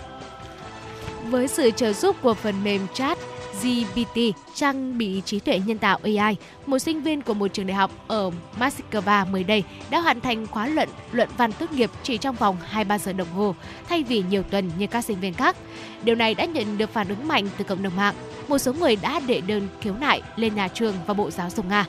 Với 1.30 1.48
sự 1.48 1.72
trợ 1.72 1.94
giúp 1.94 2.16
của 2.22 2.34
phần 2.34 2.64
mềm 2.64 2.88
chat 2.94 3.18
GPT 3.64 4.20
trang 4.54 4.98
bị 4.98 5.22
trí 5.26 5.40
tuệ 5.40 5.60
nhân 5.66 5.78
tạo 5.78 6.00
AI, 6.04 6.36
một 6.66 6.80
sinh 6.80 7.02
viên 7.02 7.22
của 7.22 7.34
một 7.34 7.48
trường 7.48 7.68
đại 7.68 7.76
học 7.76 7.92
ở 8.08 8.32
Moscow 8.60 9.32
mới 9.32 9.44
đây 9.44 9.64
đã 9.90 10.00
hoàn 10.00 10.22
thành 10.22 10.48
khóa 10.48 10.68
luận 10.68 10.90
luận 11.12 11.30
văn 11.38 11.52
tốt 11.52 11.72
nghiệp 11.72 11.90
chỉ 12.04 12.18
trong 12.18 12.36
vòng 12.36 12.58
2-3 12.74 12.98
giờ 12.98 13.14
đồng 13.14 13.32
hồ, 13.32 13.56
thay 13.90 14.04
vì 14.04 14.24
nhiều 14.30 14.44
tuần 14.44 14.72
như 14.78 14.88
các 14.88 15.06
sinh 15.06 15.20
viên 15.20 15.34
khác. 15.34 15.56
Điều 16.04 16.16
này 16.16 16.36
đã 16.36 16.46
nhận 16.46 16.78
được 16.78 16.94
phản 16.94 17.08
ứng 17.10 17.28
mạnh 17.28 17.50
từ 17.58 17.64
cộng 17.64 17.84
đồng 17.84 17.96
mạng. 17.96 18.16
Một 18.48 18.58
số 18.58 18.74
người 18.74 18.96
đã 18.96 19.20
đệ 19.28 19.42
đơn 19.42 19.68
khiếu 19.82 19.94
nại 19.94 20.22
lên 20.36 20.56
nhà 20.56 20.68
trường 20.68 20.96
và 21.08 21.14
Bộ 21.14 21.32
Giáo 21.32 21.50
dục 21.50 21.66
Nga. 21.70 21.86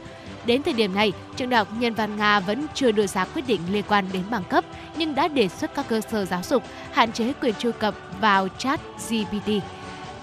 Đến 0.48 0.62
thời 0.62 0.74
điểm 0.74 0.94
này, 0.94 1.12
trường 1.36 1.50
đại 1.50 1.58
học 1.58 1.68
Nhân 1.78 1.94
văn 1.94 2.16
Nga 2.16 2.40
vẫn 2.40 2.66
chưa 2.74 2.92
đưa 2.92 3.06
ra 3.06 3.24
quyết 3.24 3.46
định 3.46 3.60
liên 3.70 3.84
quan 3.88 4.04
đến 4.12 4.22
bằng 4.30 4.44
cấp, 4.50 4.64
nhưng 4.96 5.14
đã 5.14 5.28
đề 5.28 5.48
xuất 5.48 5.74
các 5.74 5.88
cơ 5.88 6.00
sở 6.00 6.24
giáo 6.24 6.42
dục 6.42 6.62
hạn 6.92 7.12
chế 7.12 7.32
quyền 7.40 7.54
truy 7.54 7.70
cập 7.78 7.94
vào 8.20 8.48
chat 8.58 8.80
GPT. 9.08 9.50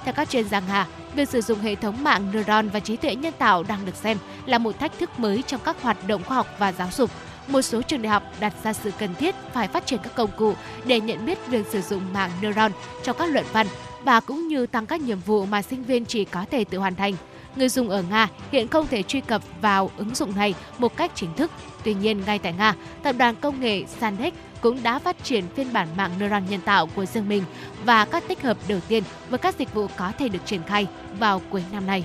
Theo 0.03 0.13
các 0.13 0.29
chuyên 0.29 0.49
gia 0.49 0.59
Nga, 0.59 0.87
việc 1.15 1.29
sử 1.29 1.41
dụng 1.41 1.59
hệ 1.59 1.75
thống 1.75 2.03
mạng 2.03 2.31
neuron 2.33 2.69
và 2.69 2.79
trí 2.79 2.95
tuệ 2.95 3.15
nhân 3.15 3.33
tạo 3.37 3.63
đang 3.63 3.85
được 3.85 3.95
xem 3.95 4.17
là 4.45 4.57
một 4.57 4.79
thách 4.79 4.99
thức 4.99 5.19
mới 5.19 5.43
trong 5.47 5.61
các 5.63 5.81
hoạt 5.81 6.07
động 6.07 6.23
khoa 6.23 6.37
học 6.37 6.47
và 6.59 6.71
giáo 6.71 6.87
dục. 6.91 7.11
Một 7.47 7.61
số 7.61 7.81
trường 7.81 8.01
đại 8.01 8.11
học 8.11 8.23
đặt 8.39 8.53
ra 8.63 8.73
sự 8.73 8.91
cần 8.99 9.15
thiết 9.15 9.35
phải 9.53 9.67
phát 9.67 9.85
triển 9.85 9.99
các 10.03 10.15
công 10.15 10.31
cụ 10.37 10.53
để 10.85 10.99
nhận 10.99 11.25
biết 11.25 11.47
việc 11.47 11.65
sử 11.69 11.81
dụng 11.81 12.13
mạng 12.13 12.31
neuron 12.41 12.71
trong 13.03 13.17
các 13.19 13.29
luận 13.29 13.45
văn 13.53 13.67
và 14.03 14.19
cũng 14.19 14.47
như 14.47 14.65
tăng 14.65 14.85
các 14.85 15.01
nhiệm 15.01 15.19
vụ 15.19 15.45
mà 15.45 15.61
sinh 15.61 15.83
viên 15.83 16.05
chỉ 16.05 16.25
có 16.25 16.45
thể 16.51 16.63
tự 16.63 16.77
hoàn 16.77 16.95
thành. 16.95 17.13
Người 17.55 17.69
dùng 17.69 17.89
ở 17.89 18.03
Nga 18.09 18.27
hiện 18.51 18.67
không 18.67 18.87
thể 18.87 19.03
truy 19.03 19.21
cập 19.21 19.41
vào 19.61 19.91
ứng 19.97 20.15
dụng 20.15 20.35
này 20.35 20.53
một 20.77 20.97
cách 20.97 21.11
chính 21.15 21.33
thức. 21.33 21.51
Tuy 21.83 21.93
nhiên, 21.93 22.21
ngay 22.25 22.39
tại 22.39 22.53
Nga, 22.53 22.75
tập 23.03 23.15
đoàn 23.19 23.35
công 23.41 23.59
nghệ 23.59 23.85
Sandex 23.85 24.33
cũng 24.61 24.83
đã 24.83 24.99
phát 24.99 25.23
triển 25.23 25.43
phiên 25.55 25.73
bản 25.73 25.87
mạng 25.97 26.11
neuron 26.19 26.45
nhân 26.49 26.61
tạo 26.61 26.87
của 26.95 27.05
riêng 27.05 27.29
mình 27.29 27.43
và 27.85 28.05
các 28.05 28.23
tích 28.27 28.41
hợp 28.41 28.57
đầu 28.67 28.79
tiên 28.87 29.03
với 29.29 29.39
các 29.39 29.55
dịch 29.59 29.73
vụ 29.73 29.87
có 29.97 30.11
thể 30.19 30.29
được 30.29 30.45
triển 30.45 30.63
khai 30.63 30.87
vào 31.19 31.41
cuối 31.49 31.63
năm 31.71 31.87
nay. 31.87 32.03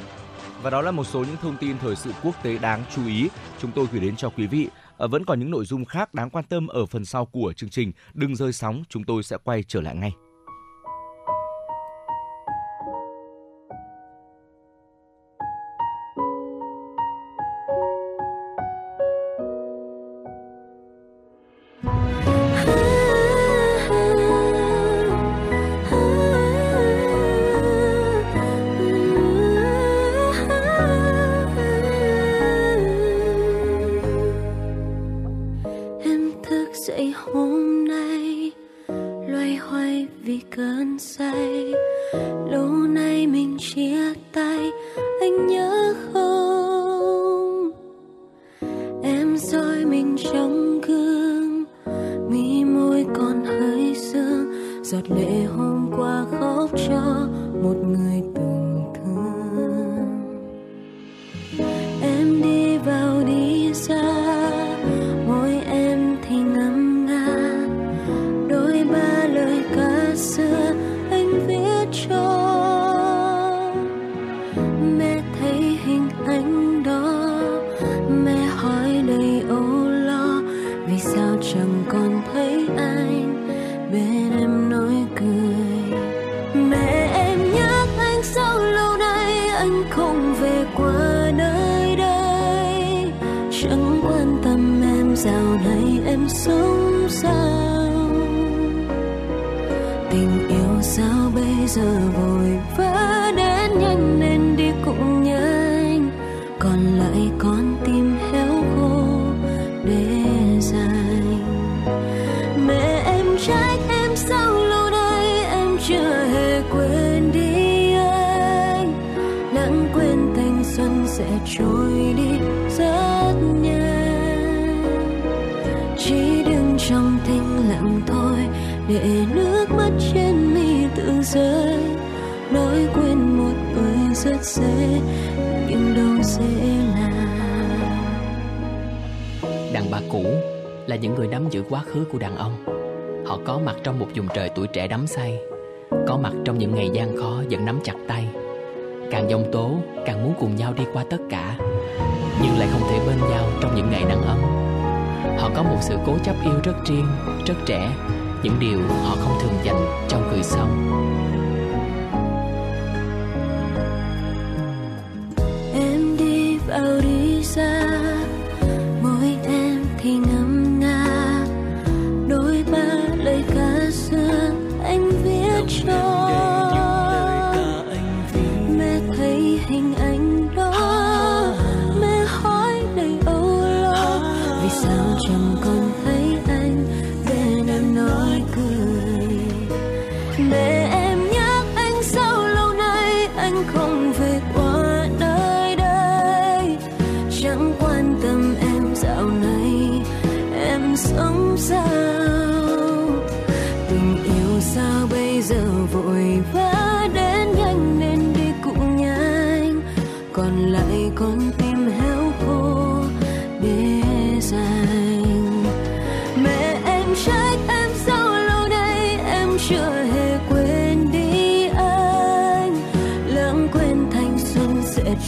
Và 0.62 0.70
đó 0.70 0.82
là 0.82 0.90
một 0.90 1.04
số 1.04 1.18
những 1.20 1.36
thông 1.42 1.56
tin 1.56 1.78
thời 1.78 1.96
sự 1.96 2.12
quốc 2.22 2.42
tế 2.42 2.58
đáng 2.58 2.82
chú 2.94 3.06
ý 3.06 3.28
chúng 3.60 3.72
tôi 3.72 3.86
gửi 3.92 4.00
đến 4.00 4.16
cho 4.16 4.28
quý 4.28 4.46
vị. 4.46 4.68
Ờ, 4.96 5.08
vẫn 5.08 5.24
còn 5.24 5.40
những 5.40 5.50
nội 5.50 5.64
dung 5.64 5.84
khác 5.84 6.14
đáng 6.14 6.30
quan 6.30 6.44
tâm 6.44 6.66
ở 6.66 6.86
phần 6.86 7.04
sau 7.04 7.26
của 7.26 7.52
chương 7.56 7.70
trình. 7.70 7.92
Đừng 8.14 8.36
rơi 8.36 8.52
sóng, 8.52 8.82
chúng 8.88 9.04
tôi 9.04 9.22
sẽ 9.22 9.36
quay 9.44 9.62
trở 9.62 9.80
lại 9.80 9.96
ngay. 9.96 10.12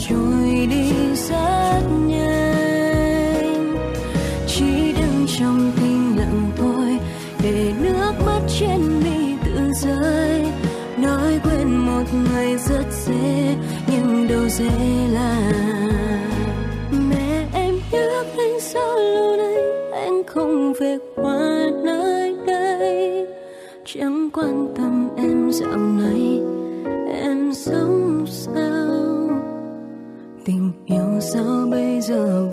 Rồi 0.09 0.67
đi 0.71 0.93
rất 1.15 1.83
nhanh. 2.07 3.77
Chỉ 4.47 4.93
đứng 4.93 5.27
trong 5.39 5.73
kinh 5.81 6.19
lặng 6.19 6.51
thôi, 6.57 6.99
để 7.43 7.73
nước 7.83 8.13
mắt 8.27 8.41
trên 8.61 9.01
mi 9.01 9.35
tự 9.45 9.73
rơi. 9.83 10.47
Nói 10.99 11.41
quên 11.45 11.77
một 11.77 12.05
người 12.13 12.57
rất 12.59 12.85
dễ, 13.07 13.57
nhưng 13.87 14.29
đâu 14.29 14.49
dễ 14.49 14.71
là 15.13 15.53
mẹ 16.91 17.47
em 17.55 17.75
nhắc 17.93 18.27
anh 18.37 18.61
sao 18.61 18.99
lâu 18.99 19.37
nay 19.37 19.57
anh 19.93 20.23
không 20.27 20.73
về 20.73 20.99
qua 21.17 21.71
nơi 21.85 22.37
đây. 22.47 23.27
Chẳng 23.85 24.31
quan 24.33 24.69
tâm 24.77 25.09
em 25.17 25.51
dạo 25.53 25.77
này, 25.77 26.41
em 27.23 27.55
sống 27.55 28.02
sao 31.33 31.67
bây 31.71 32.01
giờ 32.01 32.47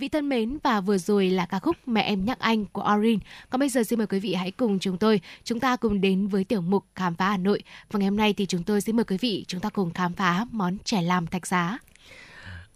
vị 0.00 0.08
thân 0.08 0.28
mến 0.28 0.58
và 0.62 0.80
vừa 0.80 0.98
rồi 0.98 1.30
là 1.30 1.46
ca 1.46 1.58
khúc 1.58 1.76
Mẹ 1.86 2.02
em 2.02 2.24
nhắc 2.24 2.38
anh 2.38 2.64
của 2.66 2.84
Orin. 2.94 3.18
Còn 3.50 3.60
bây 3.60 3.68
giờ 3.68 3.82
xin 3.82 3.98
mời 3.98 4.06
quý 4.06 4.20
vị 4.20 4.34
hãy 4.34 4.50
cùng 4.50 4.78
chúng 4.78 4.98
tôi, 4.98 5.20
chúng 5.44 5.60
ta 5.60 5.76
cùng 5.76 6.00
đến 6.00 6.26
với 6.26 6.44
tiểu 6.44 6.60
mục 6.60 6.84
khám 6.94 7.14
phá 7.14 7.28
Hà 7.28 7.36
Nội. 7.36 7.62
Và 7.90 7.98
ngày 7.98 8.08
hôm 8.08 8.16
nay 8.16 8.32
thì 8.32 8.46
chúng 8.46 8.62
tôi 8.62 8.80
xin 8.80 8.96
mời 8.96 9.04
quý 9.04 9.16
vị 9.20 9.44
chúng 9.48 9.60
ta 9.60 9.70
cùng 9.70 9.92
khám 9.92 10.12
phá 10.12 10.46
món 10.52 10.78
chè 10.84 11.02
lam 11.02 11.26
thạch 11.26 11.46
giá. 11.46 11.78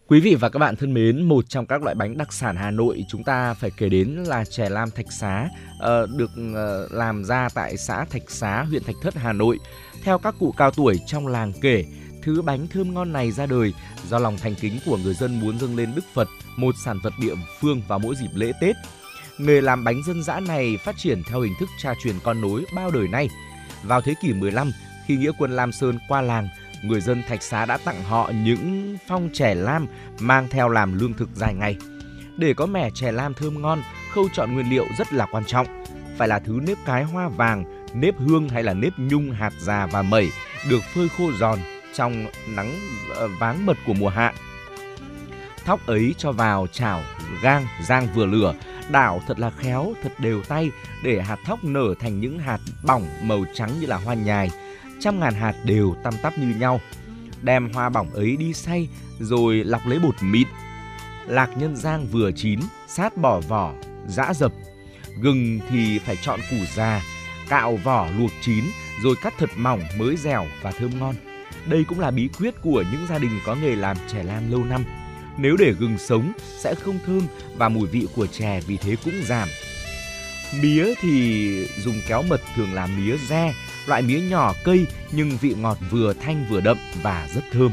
Quý 0.08 0.20
vị 0.20 0.34
và 0.34 0.48
các 0.48 0.58
bạn 0.58 0.76
thân 0.76 0.94
mến, 0.94 1.22
một 1.22 1.48
trong 1.48 1.66
các 1.66 1.82
loại 1.82 1.94
bánh 1.94 2.16
đặc 2.16 2.32
sản 2.32 2.56
Hà 2.56 2.70
Nội 2.70 3.04
chúng 3.08 3.24
ta 3.24 3.54
phải 3.54 3.70
kể 3.76 3.88
đến 3.88 4.08
là 4.08 4.44
chè 4.44 4.68
lam 4.68 4.90
thạch 4.90 5.12
xá, 5.12 5.48
ờ, 5.78 6.06
được 6.16 6.30
ờ, 6.54 6.88
làm 6.90 7.24
ra 7.24 7.48
tại 7.54 7.76
xã 7.76 8.04
Thạch 8.04 8.30
Xá, 8.30 8.62
huyện 8.62 8.84
Thạch 8.84 8.96
Thất, 9.02 9.14
Hà 9.14 9.32
Nội. 9.32 9.58
Theo 10.02 10.18
các 10.18 10.34
cụ 10.38 10.54
cao 10.56 10.70
tuổi 10.70 11.00
trong 11.06 11.26
làng 11.26 11.52
kể, 11.60 11.84
thứ 12.24 12.42
bánh 12.42 12.66
thơm 12.66 12.94
ngon 12.94 13.12
này 13.12 13.30
ra 13.30 13.46
đời 13.46 13.74
do 14.08 14.18
lòng 14.18 14.36
thành 14.36 14.54
kính 14.54 14.78
của 14.86 14.96
người 14.96 15.14
dân 15.14 15.40
muốn 15.40 15.58
dâng 15.58 15.76
lên 15.76 15.92
Đức 15.94 16.04
Phật, 16.14 16.28
một 16.56 16.74
sản 16.84 16.98
vật 17.02 17.12
địa 17.20 17.34
phương 17.60 17.82
vào 17.88 17.98
mỗi 17.98 18.14
dịp 18.16 18.28
lễ 18.34 18.52
Tết. 18.60 18.76
Nghề 19.38 19.60
làm 19.60 19.84
bánh 19.84 20.02
dân 20.06 20.22
dã 20.22 20.40
này 20.40 20.78
phát 20.84 20.96
triển 20.98 21.22
theo 21.22 21.40
hình 21.40 21.52
thức 21.60 21.68
cha 21.78 21.94
truyền 22.02 22.14
con 22.24 22.40
nối 22.40 22.64
bao 22.74 22.90
đời 22.90 23.08
nay. 23.08 23.28
Vào 23.82 24.00
thế 24.00 24.14
kỷ 24.22 24.32
15, 24.32 24.70
khi 25.06 25.16
nghĩa 25.16 25.30
quân 25.38 25.56
Lam 25.56 25.72
Sơn 25.72 25.98
qua 26.08 26.20
làng, 26.20 26.48
người 26.84 27.00
dân 27.00 27.22
Thạch 27.28 27.42
Xá 27.42 27.66
đã 27.66 27.76
tặng 27.76 28.04
họ 28.04 28.30
những 28.44 28.96
phong 29.08 29.28
chè 29.32 29.54
lam 29.54 29.86
mang 30.20 30.48
theo 30.50 30.68
làm 30.68 30.98
lương 30.98 31.14
thực 31.14 31.28
dài 31.34 31.54
ngày. 31.54 31.76
Để 32.36 32.54
có 32.54 32.66
mẻ 32.66 32.90
chè 32.94 33.12
lam 33.12 33.34
thơm 33.34 33.62
ngon, 33.62 33.82
khâu 34.14 34.28
chọn 34.32 34.54
nguyên 34.54 34.70
liệu 34.70 34.86
rất 34.98 35.12
là 35.12 35.26
quan 35.26 35.44
trọng. 35.44 35.84
Phải 36.18 36.28
là 36.28 36.38
thứ 36.38 36.60
nếp 36.66 36.78
cái 36.86 37.04
hoa 37.04 37.28
vàng, 37.28 37.86
nếp 37.94 38.18
hương 38.18 38.48
hay 38.48 38.62
là 38.62 38.74
nếp 38.74 38.98
nhung 38.98 39.30
hạt 39.30 39.52
già 39.60 39.86
và 39.86 40.02
mẩy 40.02 40.30
được 40.68 40.82
phơi 40.94 41.08
khô 41.08 41.32
giòn 41.38 41.58
trong 41.94 42.26
nắng 42.48 42.80
ờ, 43.14 43.28
váng 43.28 43.66
mật 43.66 43.76
của 43.86 43.94
mùa 43.94 44.08
hạ. 44.08 44.32
Thóc 45.64 45.86
ấy 45.86 46.14
cho 46.18 46.32
vào 46.32 46.66
chảo 46.66 47.02
gang 47.42 47.66
rang 47.82 48.08
vừa 48.14 48.26
lửa, 48.26 48.54
đảo 48.90 49.22
thật 49.26 49.38
là 49.38 49.50
khéo, 49.50 49.92
thật 50.02 50.12
đều 50.18 50.42
tay 50.42 50.70
để 51.02 51.22
hạt 51.22 51.38
thóc 51.44 51.64
nở 51.64 51.94
thành 52.00 52.20
những 52.20 52.38
hạt 52.38 52.58
bỏng 52.82 53.06
màu 53.22 53.44
trắng 53.54 53.70
như 53.80 53.86
là 53.86 53.96
hoa 53.96 54.14
nhài. 54.14 54.50
Trăm 55.00 55.20
ngàn 55.20 55.34
hạt 55.34 55.54
đều 55.64 55.96
tăm 56.04 56.14
tắp 56.22 56.38
như 56.38 56.54
nhau. 56.58 56.80
Đem 57.42 57.72
hoa 57.72 57.88
bỏng 57.88 58.10
ấy 58.10 58.36
đi 58.36 58.52
xay 58.52 58.88
rồi 59.20 59.64
lọc 59.64 59.86
lấy 59.86 59.98
bột 59.98 60.14
mịn. 60.22 60.48
Lạc 61.26 61.50
nhân 61.56 61.76
giang 61.76 62.06
vừa 62.06 62.32
chín, 62.32 62.60
sát 62.88 63.16
bỏ 63.16 63.40
vỏ, 63.40 63.72
giã 64.06 64.32
dập. 64.34 64.52
Gừng 65.20 65.60
thì 65.70 65.98
phải 65.98 66.16
chọn 66.22 66.40
củ 66.50 66.56
già, 66.74 67.02
cạo 67.48 67.76
vỏ 67.76 68.08
luộc 68.18 68.30
chín 68.40 68.64
rồi 69.02 69.16
cắt 69.22 69.34
thật 69.38 69.50
mỏng 69.56 69.80
mới 69.98 70.16
dẻo 70.16 70.46
và 70.62 70.70
thơm 70.70 70.98
ngon. 70.98 71.14
Đây 71.66 71.84
cũng 71.88 72.00
là 72.00 72.10
bí 72.10 72.28
quyết 72.38 72.54
của 72.62 72.84
những 72.92 73.06
gia 73.08 73.18
đình 73.18 73.40
có 73.46 73.54
nghề 73.54 73.76
làm 73.76 73.96
chè 74.12 74.22
lam 74.22 74.50
lâu 74.50 74.64
năm. 74.64 74.84
Nếu 75.38 75.56
để 75.56 75.72
gừng 75.78 75.98
sống 75.98 76.32
sẽ 76.58 76.74
không 76.74 76.98
thơm 77.06 77.20
và 77.56 77.68
mùi 77.68 77.88
vị 77.88 78.06
của 78.16 78.26
chè 78.26 78.60
vì 78.66 78.76
thế 78.76 78.96
cũng 79.04 79.14
giảm. 79.24 79.48
Mía 80.60 80.94
thì 81.00 81.66
dùng 81.84 82.00
kéo 82.08 82.22
mật 82.22 82.40
thường 82.56 82.74
là 82.74 82.86
mía 82.86 83.16
re, 83.28 83.54
loại 83.86 84.02
mía 84.02 84.20
nhỏ 84.20 84.54
cây 84.64 84.86
nhưng 85.12 85.38
vị 85.40 85.54
ngọt 85.58 85.78
vừa 85.90 86.12
thanh 86.12 86.46
vừa 86.50 86.60
đậm 86.60 86.76
và 87.02 87.28
rất 87.34 87.42
thơm. 87.52 87.72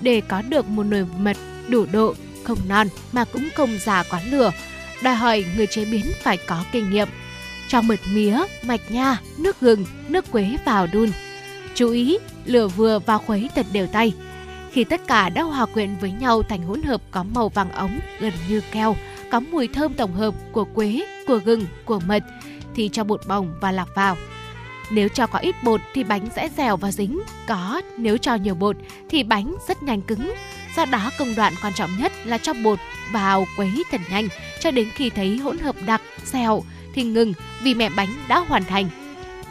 Để 0.00 0.20
có 0.28 0.42
được 0.42 0.68
một 0.68 0.82
nồi 0.82 1.06
mật 1.18 1.36
đủ 1.68 1.86
độ, 1.92 2.14
không 2.44 2.58
non 2.68 2.88
mà 3.12 3.24
cũng 3.24 3.48
không 3.54 3.78
già 3.78 4.02
quá 4.10 4.20
lửa, 4.30 4.52
đòi 5.02 5.14
hỏi 5.14 5.44
người 5.56 5.66
chế 5.66 5.84
biến 5.84 6.06
phải 6.22 6.38
có 6.46 6.64
kinh 6.72 6.90
nghiệm. 6.90 7.08
Cho 7.68 7.82
mật 7.82 8.00
mía, 8.14 8.38
mạch 8.62 8.90
nha, 8.90 9.18
nước 9.38 9.60
gừng, 9.60 9.84
nước 10.08 10.30
quế 10.30 10.56
vào 10.64 10.86
đun. 10.86 11.10
Chú 11.74 11.90
ý, 11.90 12.18
lửa 12.44 12.68
vừa 12.68 12.98
và 12.98 13.18
khuấy 13.18 13.48
thật 13.54 13.66
đều 13.72 13.86
tay. 13.86 14.12
Khi 14.72 14.84
tất 14.84 15.00
cả 15.06 15.28
đã 15.28 15.42
hòa 15.42 15.66
quyện 15.66 15.96
với 16.00 16.12
nhau 16.12 16.42
thành 16.42 16.62
hỗn 16.62 16.82
hợp 16.82 17.02
có 17.10 17.22
màu 17.22 17.48
vàng 17.48 17.72
ống 17.72 18.00
gần 18.20 18.32
như 18.48 18.62
keo, 18.72 18.96
có 19.30 19.40
mùi 19.40 19.68
thơm 19.68 19.94
tổng 19.94 20.14
hợp 20.14 20.34
của 20.52 20.64
quế, 20.64 21.06
của 21.26 21.40
gừng, 21.44 21.66
của 21.84 22.00
mật 22.06 22.22
thì 22.74 22.90
cho 22.92 23.04
bột 23.04 23.20
bồng 23.26 23.54
và 23.60 23.72
lạc 23.72 23.88
vào. 23.94 24.16
Nếu 24.90 25.08
cho 25.08 25.26
có 25.26 25.38
ít 25.38 25.54
bột 25.64 25.80
thì 25.94 26.04
bánh 26.04 26.28
sẽ 26.36 26.48
dẻo 26.56 26.76
và 26.76 26.92
dính, 26.92 27.20
có 27.46 27.82
nếu 27.96 28.16
cho 28.16 28.34
nhiều 28.34 28.54
bột 28.54 28.76
thì 29.08 29.22
bánh 29.22 29.54
rất 29.68 29.82
nhanh 29.82 30.02
cứng. 30.02 30.32
Do 30.76 30.84
đó 30.84 31.10
công 31.18 31.34
đoạn 31.34 31.52
quan 31.62 31.72
trọng 31.72 31.90
nhất 31.98 32.12
là 32.24 32.38
cho 32.38 32.52
bột 32.64 32.78
vào 33.12 33.44
quấy 33.56 33.82
thật 33.90 34.00
nhanh 34.10 34.28
cho 34.60 34.70
đến 34.70 34.88
khi 34.94 35.10
thấy 35.10 35.36
hỗn 35.36 35.58
hợp 35.58 35.76
đặc, 35.86 36.02
dẻo 36.24 36.62
thì 36.94 37.02
ngừng 37.02 37.32
vì 37.62 37.74
mẹ 37.74 37.88
bánh 37.96 38.14
đã 38.28 38.38
hoàn 38.38 38.64
thành. 38.64 38.88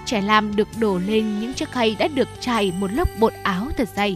Trẻ 0.06 0.22
lam 0.22 0.56
được 0.56 0.68
đổ 0.80 0.98
lên 0.98 1.40
những 1.40 1.54
chiếc 1.54 1.72
khay 1.72 1.96
đã 2.00 2.08
được 2.08 2.28
trải 2.40 2.74
một 2.80 2.92
lớp 2.92 3.08
bột 3.20 3.34
áo 3.44 3.68
thật 3.78 3.90
dày. 3.96 4.16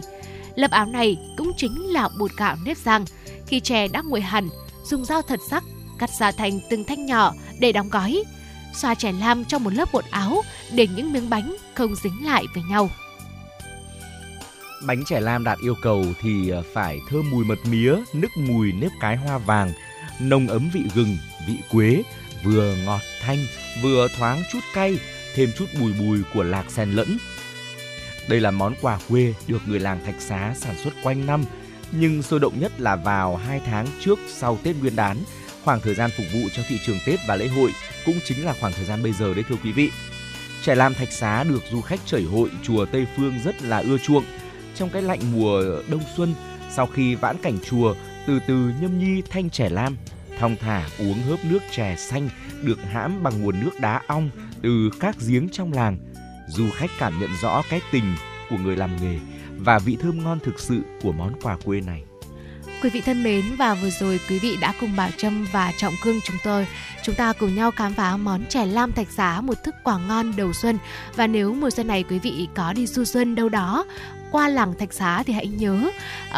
Lớp 0.54 0.70
áo 0.70 0.86
này 0.86 1.16
cũng 1.36 1.52
chính 1.56 1.92
là 1.92 2.08
bột 2.18 2.30
gạo 2.36 2.56
nếp 2.64 2.76
rang. 2.76 3.04
Khi 3.46 3.60
chè 3.60 3.88
đã 3.88 4.02
nguội 4.06 4.20
hẳn, 4.20 4.48
dùng 4.84 5.04
dao 5.04 5.22
thật 5.22 5.40
sắc 5.50 5.64
cắt 5.98 6.10
ra 6.10 6.32
thành 6.32 6.60
từng 6.70 6.84
thanh 6.84 7.06
nhỏ 7.06 7.32
để 7.60 7.72
đóng 7.72 7.88
gói. 7.88 8.22
Xoa 8.74 8.94
chè 8.94 9.12
lam 9.12 9.44
trong 9.44 9.64
một 9.64 9.72
lớp 9.72 9.88
bột 9.92 10.04
áo 10.10 10.42
để 10.72 10.86
những 10.96 11.12
miếng 11.12 11.30
bánh 11.30 11.56
không 11.74 11.94
dính 11.96 12.26
lại 12.26 12.44
với 12.54 12.62
nhau. 12.70 12.90
Bánh 14.86 15.04
chè 15.04 15.20
lam 15.20 15.44
đạt 15.44 15.58
yêu 15.62 15.74
cầu 15.82 16.04
thì 16.22 16.48
ờ, 16.48 16.62
phải 16.74 17.00
thơm 17.10 17.30
mùi 17.30 17.44
mật 17.44 17.58
mía, 17.70 17.94
nức 18.12 18.30
mùi 18.36 18.72
nếp 18.72 18.90
cái 19.00 19.16
hoa 19.16 19.38
vàng, 19.38 19.72
nồng 20.20 20.48
ấm 20.48 20.70
vị 20.72 20.80
gừng, 20.94 21.16
vị 21.48 21.54
quế, 21.70 22.02
vừa 22.44 22.74
ngọt 22.84 23.00
thanh, 23.20 23.38
vừa 23.82 24.08
thoáng 24.18 24.42
chút 24.52 24.60
cay, 24.74 24.98
thêm 25.36 25.50
chút 25.58 25.66
bùi 25.80 25.92
bùi 25.92 26.18
của 26.34 26.42
lạc 26.42 26.70
xen 26.70 26.90
lẫn. 26.90 27.18
Đây 28.28 28.40
là 28.40 28.50
món 28.50 28.74
quà 28.80 28.98
quê 29.08 29.34
được 29.46 29.62
người 29.66 29.80
làng 29.80 30.04
Thạch 30.04 30.20
Xá 30.20 30.54
sản 30.56 30.74
xuất 30.84 30.94
quanh 31.02 31.26
năm, 31.26 31.44
nhưng 31.92 32.22
sôi 32.22 32.40
động 32.40 32.60
nhất 32.60 32.80
là 32.80 32.96
vào 32.96 33.36
2 33.36 33.60
tháng 33.66 33.86
trước 34.00 34.18
sau 34.28 34.58
Tết 34.62 34.76
Nguyên 34.76 34.96
đán, 34.96 35.16
khoảng 35.64 35.80
thời 35.80 35.94
gian 35.94 36.10
phục 36.16 36.26
vụ 36.32 36.48
cho 36.56 36.62
thị 36.68 36.78
trường 36.86 36.98
Tết 37.06 37.20
và 37.28 37.36
lễ 37.36 37.48
hội 37.48 37.70
cũng 38.06 38.14
chính 38.24 38.44
là 38.44 38.54
khoảng 38.60 38.72
thời 38.72 38.84
gian 38.84 39.02
bây 39.02 39.12
giờ 39.12 39.34
đấy 39.34 39.44
thưa 39.48 39.56
quý 39.64 39.72
vị. 39.72 39.90
Trẻ 40.62 40.74
lam 40.74 40.94
Thạch 40.94 41.12
Xá 41.12 41.44
được 41.44 41.62
du 41.70 41.80
khách 41.80 42.00
chảy 42.06 42.22
hội 42.22 42.50
chùa 42.62 42.86
Tây 42.86 43.06
Phương 43.16 43.34
rất 43.44 43.62
là 43.62 43.78
ưa 43.78 43.98
chuộng. 43.98 44.24
Trong 44.74 44.90
cái 44.90 45.02
lạnh 45.02 45.20
mùa 45.32 45.62
đông 45.88 46.02
xuân, 46.16 46.34
sau 46.70 46.86
khi 46.86 47.14
vãn 47.14 47.36
cảnh 47.42 47.58
chùa, 47.70 47.94
từ 48.26 48.38
từ 48.46 48.72
nhâm 48.80 48.98
nhi 48.98 49.22
thanh 49.30 49.50
trẻ 49.50 49.68
lam, 49.68 49.96
thong 50.38 50.56
thả 50.56 50.88
uống 50.98 51.22
hớp 51.22 51.44
nước 51.44 51.62
chè 51.70 51.96
xanh 51.98 52.28
được 52.62 52.78
hãm 52.92 53.22
bằng 53.22 53.42
nguồn 53.42 53.60
nước 53.60 53.80
đá 53.80 54.02
ong 54.06 54.30
từ 54.62 54.90
các 55.00 55.16
giếng 55.26 55.48
trong 55.48 55.72
làng. 55.72 55.98
Du 56.48 56.70
khách 56.76 56.90
cảm 56.98 57.20
nhận 57.20 57.30
rõ 57.42 57.62
cái 57.70 57.80
tình 57.92 58.14
của 58.50 58.56
người 58.56 58.76
làm 58.76 58.96
nghề 59.02 59.18
và 59.58 59.78
vị 59.78 59.96
thơm 60.00 60.24
ngon 60.24 60.38
thực 60.44 60.60
sự 60.60 60.80
của 61.02 61.12
món 61.12 61.32
quà 61.42 61.56
quê 61.64 61.80
này. 61.80 62.02
Quý 62.82 62.90
vị 62.90 63.00
thân 63.00 63.22
mến, 63.22 63.44
và 63.58 63.74
vừa 63.74 63.90
rồi 63.90 64.20
quý 64.28 64.38
vị 64.38 64.56
đã 64.60 64.74
cùng 64.80 64.96
Bảo 64.96 65.10
Trâm 65.16 65.46
và 65.52 65.72
Trọng 65.76 65.94
Cương 66.02 66.20
chúng 66.24 66.36
tôi, 66.44 66.66
chúng 67.04 67.14
ta 67.14 67.32
cùng 67.32 67.54
nhau 67.54 67.70
khám 67.70 67.94
phá 67.94 68.16
món 68.16 68.46
chè 68.46 68.66
lam 68.66 68.92
thạch 68.92 69.10
giá, 69.10 69.40
một 69.40 69.62
thức 69.64 69.74
quà 69.84 69.98
ngon 69.98 70.32
đầu 70.36 70.52
xuân 70.52 70.78
và 71.16 71.26
nếu 71.26 71.54
mùa 71.54 71.70
xuân 71.70 71.86
này 71.86 72.04
quý 72.10 72.18
vị 72.18 72.48
có 72.54 72.72
đi 72.72 72.86
du 72.86 73.04
xuân 73.04 73.34
đâu 73.34 73.48
đó 73.48 73.84
qua 74.36 74.48
làng 74.48 74.74
Thạch 74.78 74.92
Xá 74.92 75.22
thì 75.22 75.32
hãy 75.32 75.46
nhớ 75.46 75.90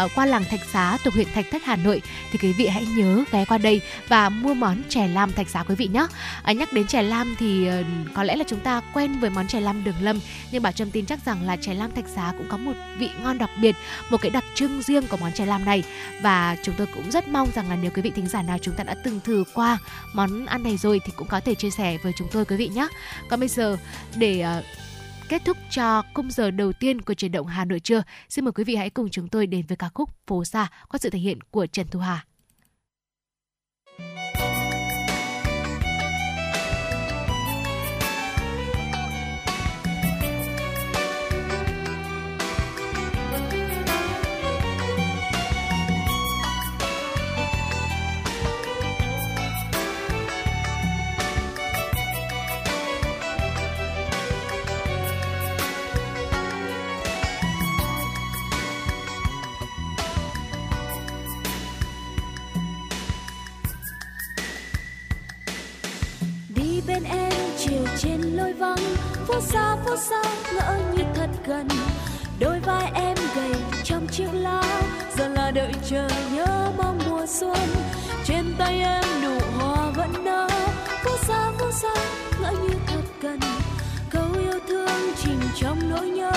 uh, 0.05 0.11
qua 0.14 0.26
làng 0.26 0.44
Thạch 0.44 0.61
Xá 0.72 0.99
thuộc 1.05 1.14
huyện 1.14 1.26
Thạch 1.34 1.46
Thất 1.51 1.62
Hà 1.64 1.76
Nội 1.76 2.03
thì 2.30 2.38
quý 2.42 2.53
vị 2.53 2.66
hãy 2.66 2.86
nhớ 2.96 3.24
ghé 3.32 3.44
qua 3.44 3.59
đây 3.59 3.80
và 4.09 4.28
mua 4.28 4.55
món 4.55 4.82
chè 4.88 5.09
lam 5.09 5.32
Thạch 5.32 5.49
Xá 5.49 5.62
quý 5.62 5.74
vị 5.74 5.88
nhé. 5.92 6.07
À, 6.42 6.53
nhắc 6.53 6.72
đến 6.72 6.86
chè 6.86 7.03
lam 7.03 7.34
thì 7.38 7.68
uh, 7.80 7.86
có 8.14 8.22
lẽ 8.22 8.36
là 8.36 8.44
chúng 8.49 8.61
ta 8.61 8.80
quen 8.94 9.20
với 9.20 9.30
món 9.30 9.49
chè 9.49 9.61
lam 9.61 9.84
Đường 9.84 9.94
Lâm 10.01 10.20
nhưng 10.51 10.62
Bảo 10.62 10.72
Trâm 10.72 10.90
tin 10.90 11.07
chắc 11.07 11.18
rằng 11.24 11.46
là 11.46 11.57
chè 11.57 11.74
lam 11.74 11.92
Thạch 11.92 12.09
Xá 12.16 12.32
cũng 12.38 12.46
có 12.49 12.57
một 12.57 12.72
vị 12.99 13.11
ngon 13.22 13.38
đặc 13.38 13.51
biệt, 13.61 13.76
một 14.11 14.20
cái 14.20 14.30
đặc 14.30 14.44
trưng 14.55 14.82
riêng 14.82 15.07
của 15.07 15.16
món 15.16 15.32
chè 15.32 15.46
lam 15.46 15.64
này 15.64 15.82
và 16.22 16.57
chúng 16.62 16.74
tôi 16.78 16.86
cũng 16.94 17.11
rất 17.11 17.28
mong 17.28 17.49
rằng 17.55 17.70
là 17.70 17.76
nếu 17.82 17.90
quý 17.94 18.03
vị 18.03 18.11
thính 18.16 18.28
giả 18.28 18.42
nào 18.42 18.59
chúng 18.62 18.74
ta 18.74 18.84
đã 18.84 18.94
từng 19.05 19.20
thử 19.24 19.44
qua 19.55 19.78
món 20.12 20.46
ăn 20.46 20.62
này 20.62 20.76
rồi 20.76 21.01
thì 21.05 21.12
cũng 21.16 21.28
có 21.28 21.40
thể 21.40 21.55
chia 21.55 21.70
sẻ 21.70 21.99
với 22.03 22.12
chúng 22.16 22.28
tôi 22.32 22.44
quý 22.44 22.57
vị 22.57 22.68
nhé. 22.68 22.88
Còn 23.28 23.40
bây 23.40 23.49
giờ 23.49 23.76
để 24.16 24.44
uh, 24.59 24.64
kết 25.28 25.42
thúc 25.44 25.56
cho 25.70 26.02
khung 26.14 26.30
giờ 26.30 26.50
đầu 26.50 26.72
tiên 26.72 27.00
của 27.00 27.14
chuyển 27.14 27.32
động 27.32 27.46
Hà 27.46 27.64
Nội 27.64 27.80
trưa. 27.80 28.02
Xin 28.28 28.44
mời 28.44 28.52
quý 28.52 28.64
vị 28.64 28.76
hãy 28.76 28.90
cùng 28.90 29.08
chúng 29.10 29.28
tôi 29.28 29.46
đến 29.46 29.66
với 29.68 29.76
ca 29.76 29.88
khúc 29.94 30.10
Phố 30.26 30.44
xa 30.44 30.68
qua 30.88 30.98
sự 30.98 31.10
thể 31.10 31.18
hiện 31.18 31.40
của 31.40 31.66
Trần 31.66 31.86
Thu 31.90 32.00
Hà. 32.00 32.24
Vắng. 68.59 68.78
Phố 69.26 69.40
xa 69.40 69.76
phố 69.86 69.96
xa, 69.96 70.22
ngỡ 70.54 70.78
như 70.96 71.02
thật 71.14 71.30
gần. 71.46 71.68
Đôi 72.40 72.61
vai 72.61 72.90
em 72.94 73.16
gầy 73.36 73.52
trong 73.84 74.06
chiếc 74.06 74.28
lá. 74.32 74.62
Giờ 75.16 75.28
là 75.28 75.50
đợi 75.50 75.72
chờ 75.90 76.09
nhớ 76.34 76.70
mong 76.76 76.98
mùa 77.11 77.26
xuân. 77.26 77.68
Trên 78.24 78.54
tay 78.59 78.80
em 78.80 79.04
nụ 79.22 79.38
hoa 79.59 79.90
vẫn 79.90 80.24
nở. 80.24 80.48
Phố 81.04 81.11
xa 81.26 81.50
phố 81.59 81.70
xa, 81.70 81.94
ngỡ 82.40 82.50
như 82.50 82.74
thật 82.86 83.02
gần. 83.20 83.40
Câu 84.11 84.26
yêu 84.40 84.61
thương 84.68 85.12
chìm 85.22 85.40
trong 85.61 85.78
nỗi 85.90 86.11
nhớ. 86.11 86.32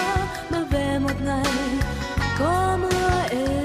Mà 0.49 0.63
về 0.71 0.99
một 0.99 1.21
ngày 1.25 1.45
có 2.39 2.77
mưa 2.81 3.11
êm. 3.29 3.60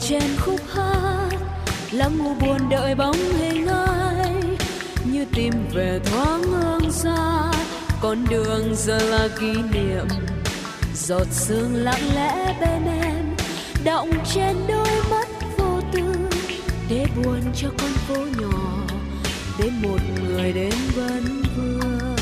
Trên 0.00 0.22
khúc 0.40 0.60
hát. 0.74 1.28
Lắng 1.92 2.18
u 2.18 2.34
buồn 2.34 2.68
đợi 2.70 2.94
bóng 2.94 3.16
hình 3.38 3.66
ai 3.66 4.34
như 5.04 5.24
tìm 5.34 5.52
về 5.74 6.00
thoáng 6.04 6.42
hương 6.42 6.92
xa. 6.92 7.52
Con 8.00 8.24
đường 8.30 8.74
giờ 8.76 8.98
là 8.98 9.28
kỷ 9.40 9.52
niệm, 9.72 10.06
giọt 10.94 11.26
sương 11.30 11.74
lặng 11.74 12.14
lẽ 12.14 12.56
bên 12.60 12.84
em. 13.02 13.36
Động 13.84 14.10
trên 14.34 14.56
đôi 14.68 14.88
mắt 15.10 15.28
vô 15.58 15.80
tư, 15.92 16.14
để 16.88 17.06
buồn 17.16 17.40
cho 17.56 17.68
con 17.78 17.90
phố 17.90 18.16
nhỏ, 18.40 18.86
để 19.58 19.70
một 19.82 20.00
người 20.24 20.52
đến 20.52 20.74
vẫn 20.94 21.42
vương. 21.56 22.16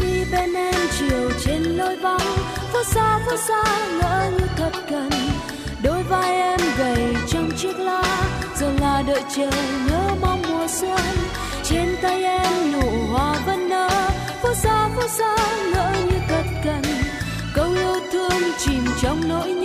Đi 0.00 0.24
bên 0.32 0.54
em 0.54 0.74
chiều 0.98 1.30
trên 1.44 1.62
lối 1.62 1.96
vắng, 1.96 2.36
phố 2.72 2.84
xa 2.84 3.18
phố 3.26 3.36
xa 3.48 3.64
ngỡ 3.88 4.30
ngàng 4.30 4.37
đợi 9.08 9.22
chờ 9.36 9.50
nhớ 9.88 10.14
mong 10.20 10.42
mùa 10.48 10.66
xuân. 10.68 11.00
Trên 11.64 11.96
tay 12.02 12.22
em 12.24 12.72
nụ 12.72 12.90
hoa 13.10 13.34
vẫn 13.46 13.68
nở, 13.68 13.88
phút 14.42 14.56
xa 14.56 14.88
phút 14.96 15.10
xa 15.10 15.36
ngỡ 15.72 15.92
như 16.10 16.18
thật 16.28 16.44
cần 16.64 16.82
câu 17.54 17.70
yêu 17.72 18.00
thương 18.12 18.42
chìm 18.58 18.84
trong 19.02 19.28
nỗi 19.28 19.57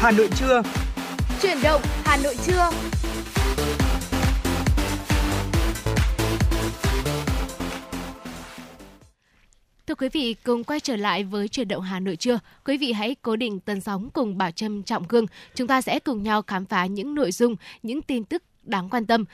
Hà 0.00 0.10
Nội 0.10 0.28
trưa. 0.36 0.62
Chuyển 1.42 1.58
động 1.62 1.82
Hà 2.04 2.16
Nội 2.16 2.36
trưa. 2.46 2.70
Thưa 9.86 9.94
quý 9.94 10.08
vị, 10.08 10.34
cùng 10.44 10.64
quay 10.64 10.80
trở 10.80 10.96
lại 10.96 11.24
với 11.24 11.48
chuyển 11.48 11.68
động 11.68 11.82
Hà 11.82 12.00
Nội 12.00 12.16
trưa. 12.16 12.38
Quý 12.64 12.78
vị 12.78 12.92
hãy 12.92 13.16
cố 13.22 13.36
định 13.36 13.60
tần 13.60 13.80
sóng 13.80 14.10
cùng 14.10 14.38
Bảo 14.38 14.50
Trâm 14.50 14.82
Trọng 14.82 15.04
Cương. 15.04 15.26
Chúng 15.54 15.68
ta 15.68 15.80
sẽ 15.80 15.98
cùng 15.98 16.22
nhau 16.22 16.42
khám 16.42 16.64
phá 16.64 16.86
những 16.86 17.14
nội 17.14 17.32
dung, 17.32 17.56
những 17.82 18.02
tin 18.02 18.24
tức 18.24 18.42
đáng 18.62 18.88
quan 18.88 19.06
tâm 19.06 19.24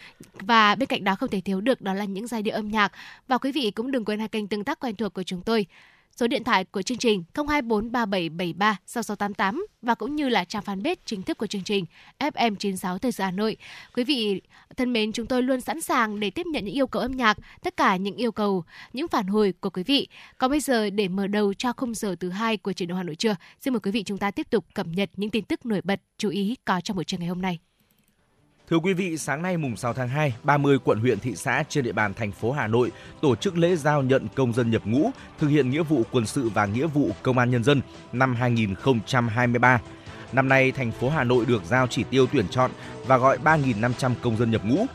và 0.41 0.75
bên 0.75 0.87
cạnh 0.87 1.05
đó 1.05 1.15
không 1.15 1.29
thể 1.29 1.41
thiếu 1.41 1.61
được 1.61 1.81
đó 1.81 1.95
là 1.95 2.05
những 2.05 2.27
giai 2.27 2.43
điệu 2.43 2.55
âm 2.55 2.69
nhạc 2.69 2.93
và 3.29 3.39
quý 3.39 3.53
vị 3.53 3.71
cũng 3.71 3.91
đừng 3.91 4.05
quên 4.05 4.19
hai 4.19 4.29
kênh 4.29 4.49
tương 4.49 4.65
tác 4.65 4.81
quen 4.81 4.97
thuộc 4.97 5.15
của 5.15 5.23
chúng 5.23 5.41
tôi 5.41 5.67
số 6.17 6.27
điện 6.27 6.45
thoại 6.45 6.65
của 6.65 6.83
chương 6.83 6.99
trình 6.99 7.25
0243773 7.35 8.77
6688 8.87 9.67
và 9.83 9.95
cũng 9.95 10.17
như 10.17 10.29
là 10.29 10.45
trang 10.45 10.63
fanpage 10.63 10.97
chính 11.05 11.23
thức 11.23 11.39
của 11.39 11.47
chương 11.47 11.65
trình 11.65 11.85
FM96 12.19 12.99
Thời 12.99 13.13
sự 13.13 13.25
Hà 13.25 13.31
Nội. 13.31 13.57
Quý 13.95 14.05
vị 14.05 14.41
thân 14.77 14.93
mến, 14.93 15.13
chúng 15.13 15.27
tôi 15.27 15.43
luôn 15.43 15.61
sẵn 15.61 15.81
sàng 15.81 16.21
để 16.21 16.31
tiếp 16.31 16.47
nhận 16.47 16.65
những 16.65 16.75
yêu 16.75 16.87
cầu 16.87 17.03
âm 17.03 17.13
nhạc, 17.13 17.39
tất 17.63 17.77
cả 17.77 17.97
những 17.97 18.17
yêu 18.17 18.33
cầu, 18.33 18.65
những 18.93 19.09
phản 19.09 19.27
hồi 19.27 19.55
của 19.61 19.71
quý 19.71 19.83
vị. 19.83 20.09
Còn 20.39 20.51
bây 20.51 20.61
giờ 20.61 20.91
để 20.91 21.09
mở 21.09 21.27
đầu 21.27 21.55
cho 21.55 21.73
khung 21.77 21.95
giờ 21.95 22.17
thứ 22.21 22.31
hai 22.31 22.57
của 22.57 22.73
truyền 22.73 22.89
động 22.89 22.99
Hà 22.99 23.05
Nội 23.05 23.17
trưa, 23.17 23.37
xin 23.61 23.73
mời 23.75 23.81
quý 23.81 23.91
vị 23.91 24.03
chúng 24.03 24.19
ta 24.19 24.31
tiếp 24.31 24.47
tục 24.51 24.65
cập 24.75 24.87
nhật 24.87 25.11
những 25.17 25.31
tin 25.31 25.45
tức 25.45 25.67
nổi 25.67 25.81
bật 25.85 26.01
chú 26.19 26.29
ý 26.29 26.57
có 26.65 26.81
trong 26.81 26.97
buổi 26.97 27.05
trưa 27.05 27.19
ngày 27.19 27.29
hôm 27.29 27.43
nay. 27.43 27.59
Thưa 28.71 28.77
quý 28.77 28.93
vị, 28.93 29.19
sáng 29.19 29.43
nay 29.43 29.57
mùng 29.57 29.77
6 29.77 29.93
tháng 29.93 30.09
2, 30.09 30.35
30 30.43 30.79
quận 30.85 31.01
huyện 31.01 31.21
thị 31.21 31.37
xã 31.37 31.65
trên 31.69 31.85
địa 31.85 31.93
bàn 31.93 32.15
thành 32.15 32.33
phố 32.33 32.53
Hà 32.53 32.67
Nội 32.67 32.93
tổ 33.21 33.37
chức 33.37 33.59
lễ 33.59 33.77
giao 33.77 34.03
nhận 34.03 34.27
công 34.35 34.53
dân 34.53 34.71
nhập 34.71 34.83
ngũ, 34.85 35.11
thực 35.39 35.49
hiện 35.49 35.71
nghĩa 35.71 35.83
vụ 35.83 36.03
quân 36.13 36.27
sự 36.27 36.49
và 36.49 36.67
nghĩa 36.67 36.87
vụ 36.87 37.11
công 37.23 37.39
an 37.39 37.51
nhân 37.51 37.65
dân 37.65 37.81
năm 38.13 38.35
2023. 38.35 39.81
Năm 40.33 40.49
nay, 40.49 40.73
thành 40.73 40.93
phố 40.93 41.11
Hà 41.11 41.25
Nội 41.25 41.47
được 41.47 41.63
giao 41.65 41.87
chỉ 41.87 42.05
tiêu 42.11 42.27
tuyển 42.33 42.49
chọn 42.49 42.71
và 43.07 43.17
gọi 43.17 43.39
3.500 43.45 44.13
công 44.23 44.37
dân 44.37 44.51
nhập 44.51 44.65
ngũ. 44.65 44.87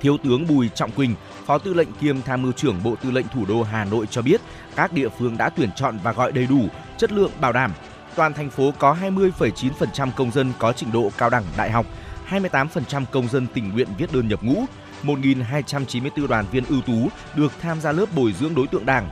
Thiếu 0.00 0.16
tướng 0.24 0.46
Bùi 0.46 0.68
Trọng 0.68 0.90
Quỳnh, 0.90 1.14
Phó 1.46 1.58
Tư 1.58 1.74
lệnh 1.74 1.92
kiêm 1.92 2.22
Tham 2.22 2.42
mưu 2.42 2.52
trưởng 2.52 2.82
Bộ 2.84 2.94
Tư 2.96 3.10
lệnh 3.10 3.28
Thủ 3.28 3.44
đô 3.48 3.62
Hà 3.62 3.84
Nội 3.84 4.06
cho 4.10 4.22
biết, 4.22 4.40
các 4.76 4.92
địa 4.92 5.08
phương 5.08 5.36
đã 5.36 5.48
tuyển 5.48 5.70
chọn 5.76 5.98
và 6.02 6.12
gọi 6.12 6.32
đầy 6.32 6.46
đủ, 6.46 6.68
chất 6.98 7.12
lượng 7.12 7.30
bảo 7.40 7.52
đảm. 7.52 7.72
Toàn 8.16 8.32
thành 8.32 8.50
phố 8.50 8.72
có 8.78 8.96
20,9% 9.02 10.10
công 10.16 10.30
dân 10.30 10.52
có 10.58 10.72
trình 10.72 10.92
độ 10.92 11.10
cao 11.18 11.30
đẳng 11.30 11.44
đại 11.56 11.70
học, 11.70 11.86
28% 12.28 13.04
công 13.12 13.28
dân 13.28 13.46
tình 13.54 13.72
nguyện 13.72 13.88
viết 13.98 14.12
đơn 14.12 14.28
nhập 14.28 14.42
ngũ, 14.42 14.64
1.294 15.02 16.26
đoàn 16.26 16.44
viên 16.52 16.64
ưu 16.64 16.80
tú 16.80 17.08
được 17.36 17.52
tham 17.60 17.80
gia 17.80 17.92
lớp 17.92 18.06
bồi 18.16 18.32
dưỡng 18.32 18.54
đối 18.54 18.66
tượng 18.66 18.86
đảng. 18.86 19.08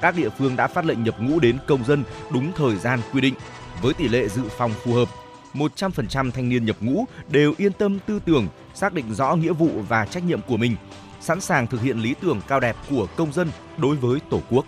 Các 0.00 0.16
địa 0.16 0.28
phương 0.38 0.56
đã 0.56 0.66
phát 0.66 0.84
lệnh 0.84 1.04
nhập 1.04 1.14
ngũ 1.20 1.40
đến 1.40 1.58
công 1.66 1.84
dân 1.84 2.04
đúng 2.30 2.52
thời 2.56 2.76
gian 2.76 3.00
quy 3.12 3.20
định, 3.20 3.34
với 3.82 3.94
tỷ 3.94 4.08
lệ 4.08 4.28
dự 4.28 4.42
phòng 4.56 4.72
phù 4.84 4.92
hợp. 4.92 5.08
100% 5.54 6.30
thanh 6.30 6.48
niên 6.48 6.64
nhập 6.64 6.76
ngũ 6.80 7.04
đều 7.28 7.54
yên 7.58 7.72
tâm 7.72 7.98
tư 8.06 8.20
tưởng, 8.24 8.48
xác 8.74 8.92
định 8.92 9.14
rõ 9.14 9.34
nghĩa 9.34 9.52
vụ 9.52 9.70
và 9.88 10.06
trách 10.06 10.24
nhiệm 10.24 10.40
của 10.42 10.56
mình, 10.56 10.76
sẵn 11.20 11.40
sàng 11.40 11.66
thực 11.66 11.82
hiện 11.82 11.98
lý 11.98 12.14
tưởng 12.20 12.40
cao 12.48 12.60
đẹp 12.60 12.76
của 12.90 13.06
công 13.16 13.32
dân 13.32 13.48
đối 13.76 13.96
với 13.96 14.20
Tổ 14.30 14.40
quốc. 14.50 14.66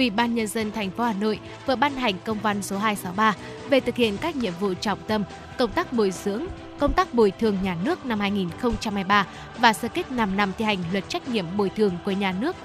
Ủy 0.00 0.10
ban 0.10 0.34
nhân 0.34 0.46
dân 0.46 0.72
thành 0.72 0.90
phố 0.90 1.04
Hà 1.04 1.12
Nội 1.12 1.40
vừa 1.66 1.76
ban 1.76 1.92
hành 1.92 2.14
công 2.24 2.38
văn 2.38 2.62
số 2.62 2.78
263 2.78 3.34
về 3.70 3.80
thực 3.80 3.96
hiện 3.96 4.16
các 4.20 4.36
nhiệm 4.36 4.52
vụ 4.60 4.74
trọng 4.74 4.98
tâm, 5.06 5.24
công 5.58 5.72
tác 5.72 5.92
bồi 5.92 6.10
dưỡng, 6.10 6.46
công 6.78 6.92
tác 6.92 7.14
bồi 7.14 7.30
thường 7.30 7.56
nhà 7.62 7.76
nước 7.84 8.06
năm 8.06 8.20
2023 8.20 9.26
và 9.58 9.72
sơ 9.72 9.88
kết 9.88 10.12
5 10.12 10.36
năm 10.36 10.52
thi 10.58 10.64
hành 10.64 10.78
luật 10.92 11.08
trách 11.08 11.28
nhiệm 11.28 11.56
bồi 11.56 11.70
thường 11.76 11.92
của 12.04 12.10
nhà 12.10 12.34
nước. 12.40 12.56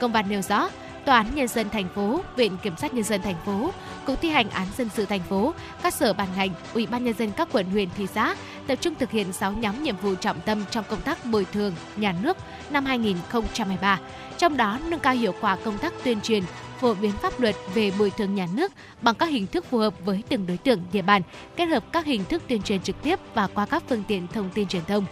Công 0.00 0.12
văn 0.12 0.28
nêu 0.28 0.42
rõ, 0.42 0.68
Tòa 1.04 1.16
án 1.16 1.34
Nhân 1.34 1.48
dân 1.48 1.70
thành 1.70 1.88
phố, 1.94 2.20
Viện 2.36 2.56
Kiểm 2.62 2.76
sát 2.76 2.94
Nhân 2.94 3.04
dân 3.04 3.22
thành 3.22 3.36
phố, 3.46 3.70
Cục 4.04 4.20
thi 4.20 4.30
hành 4.30 4.50
án 4.50 4.66
dân 4.78 4.88
sự 4.94 5.06
thành 5.06 5.22
phố, 5.28 5.54
các 5.82 5.94
sở 5.94 6.12
ban 6.12 6.28
ngành, 6.36 6.50
Ủy 6.74 6.86
ban 6.86 7.04
Nhân 7.04 7.14
dân 7.18 7.32
các 7.32 7.48
quận 7.52 7.70
huyện 7.70 7.88
thị 7.96 8.06
xã 8.06 8.34
tập 8.66 8.78
trung 8.80 8.94
thực 8.94 9.10
hiện 9.10 9.32
6 9.32 9.52
nhóm 9.52 9.82
nhiệm 9.82 9.96
vụ 9.96 10.14
trọng 10.14 10.40
tâm 10.40 10.64
trong 10.70 10.84
công 10.88 11.00
tác 11.00 11.24
bồi 11.24 11.46
thường 11.52 11.74
nhà 11.96 12.14
nước 12.22 12.36
năm 12.70 12.84
2023. 12.84 14.00
Trong 14.38 14.56
đó, 14.56 14.78
nâng 14.88 15.00
cao 15.00 15.14
hiệu 15.14 15.34
quả 15.40 15.56
công 15.64 15.78
tác 15.78 15.92
tuyên 16.04 16.20
truyền, 16.20 16.42
phổ 16.80 16.94
biến 16.94 17.12
pháp 17.12 17.40
luật 17.40 17.56
về 17.74 17.92
bồi 17.98 18.10
thường 18.10 18.34
nhà 18.34 18.46
nước 18.54 18.72
bằng 19.02 19.14
các 19.14 19.26
hình 19.26 19.46
thức 19.46 19.64
phù 19.70 19.78
hợp 19.78 19.94
với 20.04 20.22
từng 20.28 20.46
đối 20.46 20.56
tượng 20.56 20.80
địa 20.92 21.02
bàn, 21.02 21.22
kết 21.56 21.66
hợp 21.66 21.92
các 21.92 22.06
hình 22.06 22.24
thức 22.24 22.42
tuyên 22.48 22.62
truyền 22.62 22.82
trực 22.82 23.02
tiếp 23.02 23.18
và 23.34 23.46
qua 23.46 23.66
các 23.66 23.82
phương 23.88 24.02
tiện 24.08 24.26
thông 24.28 24.50
tin 24.50 24.68
truyền 24.68 24.84
thông. 24.84 25.04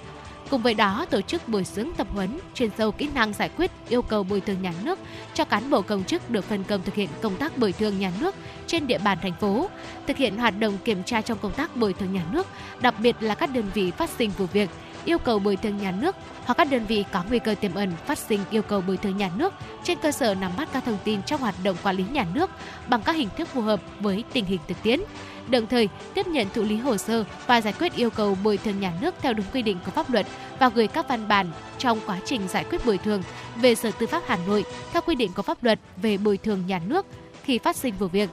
Cùng 0.51 0.63
với 0.63 0.75
đó, 0.75 1.07
tổ 1.11 1.21
chức 1.21 1.49
bồi 1.49 1.65
dưỡng 1.65 1.89
tập 1.97 2.07
huấn, 2.11 2.39
chuyên 2.55 2.71
sâu 2.79 2.93
kỹ 2.93 3.09
năng 3.15 3.33
giải 3.33 3.51
quyết 3.57 3.71
yêu 3.89 4.03
cầu 4.03 4.23
bồi 4.23 4.41
thường 4.41 4.63
nhà 4.63 4.73
nước 4.85 4.99
cho 5.35 5.45
cán 5.45 5.71
bộ 5.71 5.83
công 5.83 6.05
chức 6.05 6.31
được 6.31 6.45
phân 6.45 6.65
công 6.65 6.83
thực 6.83 6.95
hiện 6.95 7.09
công 7.23 7.37
tác 7.37 7.59
bồi 7.59 7.73
thường 7.73 7.99
nhà 7.99 8.13
nước 8.21 8.35
trên 8.67 8.87
địa 8.87 8.99
bàn 8.99 9.19
thành 9.23 9.33
phố, 9.41 9.69
thực 10.07 10.17
hiện 10.17 10.37
hoạt 10.37 10.59
động 10.59 10.79
kiểm 10.85 11.03
tra 11.03 11.21
trong 11.21 11.39
công 11.39 11.53
tác 11.53 11.77
bồi 11.77 11.93
thường 11.93 12.13
nhà 12.13 12.25
nước, 12.33 12.47
đặc 12.81 12.95
biệt 12.99 13.17
là 13.21 13.35
các 13.35 13.51
đơn 13.55 13.71
vị 13.75 13.91
phát 13.91 14.11
sinh 14.11 14.31
vụ 14.31 14.47
việc, 14.53 14.71
yêu 15.07 15.19
cầu 15.19 15.39
bồi 15.39 15.57
thường 15.57 15.77
nhà 15.77 15.91
nước 15.91 16.17
hoặc 16.45 16.55
các 16.55 16.71
đơn 16.71 16.87
vị 16.87 17.05
có 17.13 17.25
nguy 17.29 17.39
cơ 17.39 17.55
tiềm 17.55 17.75
ẩn 17.75 17.93
phát 18.07 18.19
sinh 18.19 18.41
yêu 18.51 18.63
cầu 18.63 18.81
bồi 18.81 18.97
thường 18.97 19.17
nhà 19.17 19.31
nước 19.37 19.55
trên 19.85 19.99
cơ 19.99 20.13
sở 20.13 20.35
nắm 20.35 20.53
bắt 20.57 20.69
các 20.73 20.85
thông 20.85 20.99
tin 21.05 21.23
trong 21.23 21.41
hoạt 21.41 21.55
động 21.65 21.77
quản 21.83 21.97
lý 21.97 22.05
nhà 22.13 22.27
nước 22.35 22.51
bằng 22.89 23.03
các 23.03 23.17
hình 23.17 23.29
thức 23.37 23.49
phù 23.49 23.61
hợp 23.61 23.81
với 24.01 24.25
tình 24.33 24.45
hình 24.45 24.61
thực 24.69 24.83
tiễn 24.83 25.01
đồng 25.49 25.67
thời, 25.67 25.89
tiếp 26.15 26.27
nhận 26.27 26.47
thụ 26.55 26.63
lý 26.63 26.77
hồ 26.77 26.97
sơ 26.97 27.25
và 27.47 27.61
giải 27.61 27.75
quyết 27.79 27.95
yêu 27.97 28.11
cầu 28.11 28.37
bồi 28.45 28.57
thường 28.57 28.81
nhà 28.81 28.93
nước 29.01 29.15
theo 29.23 29.33
đúng 29.33 29.47
quy 29.53 29.63
định 29.63 29.79
của 29.85 29.91
pháp 29.91 30.11
luật 30.11 30.27
và 30.59 30.69
gửi 30.69 30.87
các 30.87 31.09
văn 31.09 31.29
bản 31.29 31.47
trong 31.79 32.01
quá 32.07 32.19
trình 32.25 32.49
giải 32.49 32.65
quyết 32.71 32.87
bồi 32.87 32.99
thường 32.99 33.23
về 33.57 33.75
Sở 33.75 33.91
Tư 33.91 34.07
pháp 34.07 34.23
Hà 34.27 34.39
Nội 34.47 34.65
theo 34.93 35.03
quy 35.07 35.15
định 35.15 35.33
của 35.33 35.43
pháp 35.43 35.65
luật 35.65 35.79
về 35.97 36.17
bồi 36.17 36.37
thường 36.37 36.67
nhà 36.67 36.81
nước 36.87 37.07
khi 37.43 37.59
phát 37.59 37.77
sinh 37.77 37.95
vụ 37.99 38.07
việc. 38.07 38.31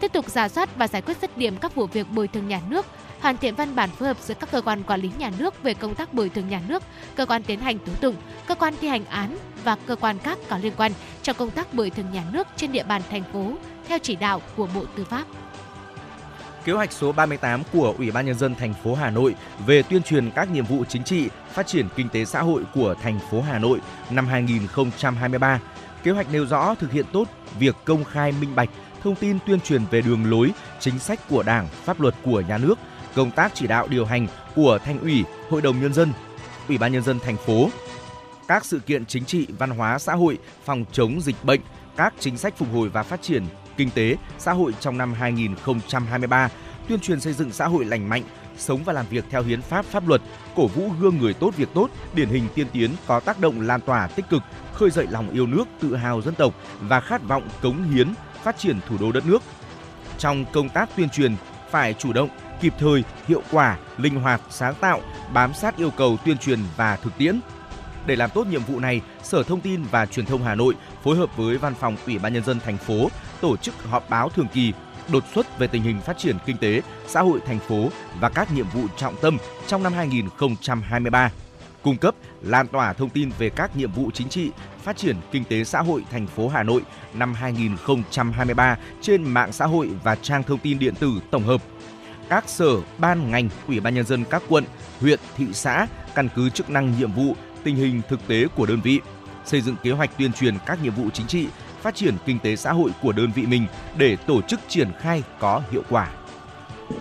Tiếp 0.00 0.12
tục 0.12 0.28
giả 0.28 0.48
soát 0.48 0.76
và 0.76 0.88
giải 0.88 1.02
quyết 1.02 1.16
dứt 1.22 1.38
điểm 1.38 1.56
các 1.56 1.74
vụ 1.74 1.86
việc 1.86 2.06
bồi 2.10 2.28
thường 2.28 2.48
nhà 2.48 2.60
nước, 2.68 2.86
hoàn 3.20 3.36
thiện 3.36 3.54
văn 3.54 3.74
bản 3.76 3.90
phối 3.90 4.08
hợp 4.08 4.16
giữa 4.20 4.34
các 4.34 4.50
cơ 4.52 4.60
quan 4.60 4.82
quản 4.82 5.00
lý 5.00 5.10
nhà 5.18 5.30
nước 5.38 5.62
về 5.62 5.74
công 5.74 5.94
tác 5.94 6.14
bồi 6.14 6.28
thường 6.28 6.48
nhà 6.48 6.60
nước, 6.68 6.82
cơ 7.16 7.26
quan 7.26 7.42
tiến 7.42 7.60
hành 7.60 7.78
tố 7.78 7.92
tụng, 8.00 8.14
cơ 8.46 8.54
quan 8.54 8.74
thi 8.80 8.88
hành 8.88 9.04
án 9.04 9.38
và 9.64 9.76
cơ 9.86 9.96
quan 9.96 10.18
khác 10.18 10.38
có 10.48 10.58
liên 10.58 10.72
quan 10.76 10.92
trong 11.22 11.36
công 11.36 11.50
tác 11.50 11.74
bồi 11.74 11.90
thường 11.90 12.12
nhà 12.12 12.24
nước 12.32 12.46
trên 12.56 12.72
địa 12.72 12.82
bàn 12.82 13.02
thành 13.10 13.22
phố 13.32 13.52
theo 13.88 13.98
chỉ 14.02 14.16
đạo 14.16 14.42
của 14.56 14.68
Bộ 14.74 14.84
Tư 14.96 15.04
pháp. 15.04 15.24
Kế 16.64 16.72
hoạch 16.72 16.92
số 16.92 17.12
38 17.12 17.62
của 17.72 17.94
Ủy 17.98 18.10
ban 18.10 18.26
nhân 18.26 18.38
dân 18.38 18.54
thành 18.54 18.74
phố 18.84 18.94
Hà 18.94 19.10
Nội 19.10 19.34
về 19.66 19.82
tuyên 19.82 20.02
truyền 20.02 20.30
các 20.30 20.50
nhiệm 20.52 20.64
vụ 20.64 20.84
chính 20.84 21.04
trị, 21.04 21.28
phát 21.52 21.66
triển 21.66 21.88
kinh 21.96 22.08
tế 22.08 22.24
xã 22.24 22.42
hội 22.42 22.62
của 22.74 22.94
thành 23.02 23.18
phố 23.30 23.40
Hà 23.40 23.58
Nội 23.58 23.80
năm 24.10 24.26
2023. 24.26 25.60
Kế 26.02 26.10
hoạch 26.10 26.32
nêu 26.32 26.46
rõ 26.46 26.74
thực 26.74 26.92
hiện 26.92 27.06
tốt 27.12 27.28
việc 27.58 27.76
công 27.84 28.04
khai 28.04 28.32
minh 28.32 28.54
bạch 28.54 28.68
thông 29.04 29.14
tin 29.14 29.38
tuyên 29.46 29.60
truyền 29.60 29.84
về 29.90 30.00
đường 30.00 30.30
lối, 30.30 30.50
chính 30.80 30.98
sách 30.98 31.20
của 31.28 31.42
Đảng, 31.42 31.68
pháp 31.84 32.00
luật 32.00 32.14
của 32.22 32.40
nhà 32.40 32.58
nước, 32.58 32.78
công 33.14 33.30
tác 33.30 33.52
chỉ 33.54 33.66
đạo 33.66 33.88
điều 33.88 34.04
hành 34.04 34.26
của 34.54 34.78
Thành 34.84 35.00
ủy, 35.00 35.24
Hội 35.50 35.62
đồng 35.62 35.80
nhân 35.80 35.94
dân, 35.94 36.12
Ủy 36.68 36.78
ban 36.78 36.92
nhân 36.92 37.02
dân 37.02 37.18
thành 37.20 37.36
phố, 37.36 37.68
các 38.48 38.64
sự 38.64 38.78
kiện 38.78 39.06
chính 39.06 39.24
trị, 39.24 39.46
văn 39.58 39.70
hóa, 39.70 39.98
xã 39.98 40.14
hội, 40.14 40.38
phòng 40.64 40.84
chống 40.92 41.20
dịch 41.20 41.44
bệnh, 41.44 41.60
các 41.96 42.14
chính 42.18 42.38
sách 42.38 42.56
phục 42.56 42.68
hồi 42.72 42.88
và 42.88 43.02
phát 43.02 43.22
triển 43.22 43.44
kinh 43.76 43.90
tế, 43.90 44.16
xã 44.38 44.52
hội 44.52 44.72
trong 44.80 44.98
năm 44.98 45.14
2023, 45.14 46.48
tuyên 46.88 47.00
truyền 47.00 47.20
xây 47.20 47.32
dựng 47.32 47.52
xã 47.52 47.66
hội 47.66 47.84
lành 47.84 48.08
mạnh, 48.08 48.22
sống 48.56 48.84
và 48.84 48.92
làm 48.92 49.06
việc 49.10 49.24
theo 49.30 49.42
hiến 49.42 49.62
pháp 49.62 49.84
pháp 49.84 50.08
luật, 50.08 50.22
cổ 50.56 50.66
vũ 50.66 50.90
gương 51.00 51.18
người 51.18 51.34
tốt 51.34 51.56
việc 51.56 51.68
tốt, 51.74 51.88
điển 52.14 52.28
hình 52.28 52.44
tiên 52.54 52.66
tiến 52.72 52.90
có 53.06 53.20
tác 53.20 53.40
động 53.40 53.60
lan 53.60 53.80
tỏa 53.80 54.06
tích 54.06 54.28
cực, 54.30 54.42
khơi 54.72 54.90
dậy 54.90 55.06
lòng 55.10 55.30
yêu 55.30 55.46
nước, 55.46 55.64
tự 55.80 55.96
hào 55.96 56.22
dân 56.22 56.34
tộc 56.34 56.54
và 56.80 57.00
khát 57.00 57.22
vọng 57.22 57.48
cống 57.62 57.82
hiến 57.82 58.08
phát 58.44 58.58
triển 58.58 58.80
thủ 58.88 58.96
đô 59.00 59.12
đất 59.12 59.26
nước. 59.26 59.42
Trong 60.18 60.44
công 60.52 60.68
tác 60.68 60.88
tuyên 60.96 61.08
truyền, 61.08 61.36
phải 61.70 61.94
chủ 61.94 62.12
động, 62.12 62.28
kịp 62.60 62.74
thời, 62.78 63.04
hiệu 63.28 63.42
quả, 63.50 63.78
linh 63.96 64.14
hoạt, 64.14 64.40
sáng 64.50 64.74
tạo, 64.74 65.00
bám 65.32 65.54
sát 65.54 65.76
yêu 65.76 65.90
cầu 65.90 66.16
tuyên 66.24 66.38
truyền 66.38 66.58
và 66.76 66.96
thực 66.96 67.18
tiễn. 67.18 67.40
Để 68.06 68.16
làm 68.16 68.30
tốt 68.30 68.46
nhiệm 68.46 68.64
vụ 68.64 68.80
này, 68.80 69.00
Sở 69.22 69.42
Thông 69.42 69.60
tin 69.60 69.82
và 69.90 70.06
Truyền 70.06 70.26
thông 70.26 70.44
Hà 70.44 70.54
Nội 70.54 70.74
phối 71.02 71.16
hợp 71.16 71.36
với 71.36 71.58
Văn 71.58 71.74
phòng 71.74 71.96
Ủy 72.06 72.18
ban 72.18 72.32
nhân 72.32 72.44
dân 72.44 72.60
thành 72.60 72.78
phố 72.78 73.08
tổ 73.40 73.56
chức 73.56 73.74
họp 73.84 74.10
báo 74.10 74.28
thường 74.28 74.48
kỳ 74.54 74.72
đột 75.12 75.24
xuất 75.34 75.58
về 75.58 75.66
tình 75.66 75.82
hình 75.82 76.00
phát 76.00 76.18
triển 76.18 76.36
kinh 76.46 76.56
tế, 76.56 76.82
xã 77.06 77.20
hội 77.20 77.40
thành 77.46 77.58
phố 77.58 77.88
và 78.20 78.28
các 78.28 78.52
nhiệm 78.54 78.66
vụ 78.68 78.86
trọng 78.96 79.16
tâm 79.22 79.36
trong 79.66 79.82
năm 79.82 79.92
2023 79.92 81.30
cung 81.82 81.96
cấp, 81.96 82.14
lan 82.42 82.68
tỏa 82.68 82.92
thông 82.92 83.10
tin 83.10 83.30
về 83.38 83.50
các 83.50 83.76
nhiệm 83.76 83.92
vụ 83.92 84.10
chính 84.14 84.28
trị, 84.28 84.50
phát 84.84 84.96
triển 84.96 85.16
kinh 85.32 85.44
tế 85.44 85.64
xã 85.64 85.82
hội 85.82 86.04
thành 86.10 86.26
phố 86.26 86.48
Hà 86.48 86.62
Nội 86.62 86.82
năm 87.14 87.34
2023 87.34 88.78
trên 89.00 89.22
mạng 89.22 89.52
xã 89.52 89.66
hội 89.66 89.90
và 90.02 90.14
trang 90.14 90.42
thông 90.42 90.58
tin 90.58 90.78
điện 90.78 90.94
tử 90.94 91.12
tổng 91.30 91.42
hợp. 91.42 91.62
Các 92.28 92.48
sở, 92.48 92.70
ban 92.98 93.30
ngành, 93.30 93.48
ủy 93.68 93.80
ban 93.80 93.94
nhân 93.94 94.06
dân 94.06 94.24
các 94.30 94.42
quận, 94.48 94.64
huyện, 95.00 95.20
thị 95.36 95.46
xã 95.52 95.86
căn 96.14 96.28
cứ 96.34 96.50
chức 96.50 96.70
năng 96.70 96.98
nhiệm 96.98 97.12
vụ, 97.12 97.36
tình 97.64 97.76
hình 97.76 98.00
thực 98.08 98.28
tế 98.28 98.46
của 98.56 98.66
đơn 98.66 98.80
vị, 98.80 99.00
xây 99.44 99.60
dựng 99.60 99.76
kế 99.82 99.90
hoạch 99.90 100.18
tuyên 100.18 100.32
truyền 100.32 100.54
các 100.66 100.82
nhiệm 100.82 100.94
vụ 100.94 101.10
chính 101.10 101.26
trị, 101.26 101.46
phát 101.82 101.94
triển 101.94 102.14
kinh 102.26 102.38
tế 102.38 102.56
xã 102.56 102.72
hội 102.72 102.90
của 103.02 103.12
đơn 103.12 103.30
vị 103.34 103.46
mình 103.46 103.66
để 103.96 104.16
tổ 104.16 104.42
chức 104.42 104.60
triển 104.68 104.92
khai 105.00 105.22
có 105.40 105.62
hiệu 105.70 105.82
quả. 105.90 106.10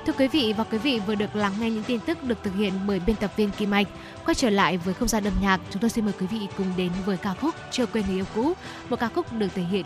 Thưa 0.05 0.13
quý 0.13 0.27
vị 0.27 0.53
và 0.57 0.63
quý 0.63 0.77
vị 0.77 0.99
vừa 1.07 1.15
được 1.15 1.35
lắng 1.35 1.53
nghe 1.59 1.69
những 1.69 1.83
tin 1.83 1.99
tức 1.99 2.23
được 2.23 2.43
thực 2.43 2.55
hiện 2.55 2.73
bởi 2.87 2.99
biên 2.99 3.15
tập 3.15 3.31
viên 3.35 3.51
Kim 3.51 3.71
Anh. 3.71 3.85
Quay 4.25 4.35
trở 4.35 4.49
lại 4.49 4.77
với 4.77 4.93
không 4.93 5.07
gian 5.07 5.23
âm 5.23 5.33
nhạc, 5.41 5.59
chúng 5.69 5.81
tôi 5.81 5.89
xin 5.89 6.05
mời 6.05 6.13
quý 6.19 6.27
vị 6.27 6.47
cùng 6.57 6.67
đến 6.77 6.91
với 7.05 7.17
ca 7.17 7.33
khúc 7.33 7.55
Chưa 7.71 7.85
quên 7.85 8.05
người 8.07 8.15
yêu 8.15 8.25
cũ, 8.35 8.53
một 8.89 8.99
ca 8.99 9.07
khúc 9.07 9.33
được 9.33 9.47
thể 9.55 9.63
hiện 9.63 9.85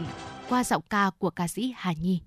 qua 0.50 0.64
giọng 0.64 0.84
ca 0.90 1.12
của 1.18 1.30
ca 1.30 1.48
sĩ 1.48 1.74
Hà 1.78 1.94
Nhi. 1.94 2.22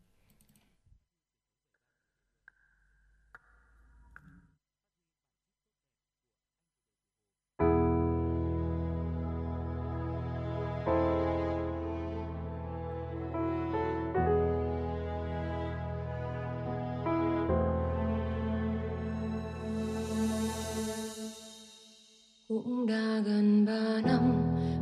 Cũng 22.50 22.86
đã 22.86 23.22
gần 23.24 23.66
ba 23.66 24.00
năm 24.04 24.32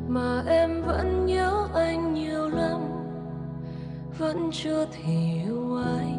mà 0.09 0.43
em 0.47 0.83
vẫn 0.83 1.27
nhớ 1.27 1.69
anh 1.75 2.15
nhiều 2.15 2.49
lắm. 2.49 2.81
Vẫn 4.19 4.51
chưa 4.53 4.87
thể 4.93 5.43
yêu 5.45 5.77
ai, 5.85 6.15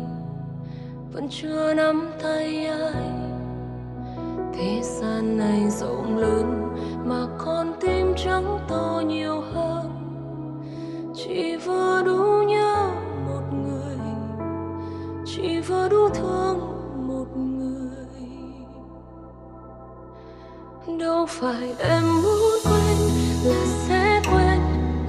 vẫn 1.14 1.28
chưa 1.30 1.74
nắm 1.74 2.12
tay 2.24 2.66
ai. 2.66 3.10
Thế 4.54 4.82
gian 4.84 5.38
này 5.38 5.70
rộng 5.70 6.18
lớn 6.18 6.74
mà 7.06 7.28
con 7.38 7.74
tim 7.82 8.14
trắng 8.18 8.60
to 8.68 9.04
nhiều 9.08 9.42
hơn. 9.42 9.90
Chỉ 11.16 11.56
vừa 11.56 12.04
đủ 12.06 12.44
nhớ 12.48 12.92
một 13.28 13.44
người, 13.54 13.98
chỉ 15.26 15.60
vừa 15.60 15.90
đủ 15.90 16.10
thương 16.10 16.79
đâu 21.00 21.26
phải 21.26 21.76
em 21.80 22.22
muốn 22.22 22.60
quên 22.64 22.98
là 23.44 23.66
sẽ 23.88 24.22
quên, 24.32 24.60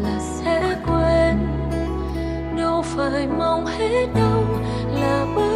là 0.02 0.18
sẽ 0.20 0.76
quên. 0.86 1.36
Đâu 2.56 2.82
phải 2.82 3.26
mong 3.26 3.66
hết 3.66 4.06
đâu 4.14 4.44
là 4.94 5.26
bớt 5.36 5.49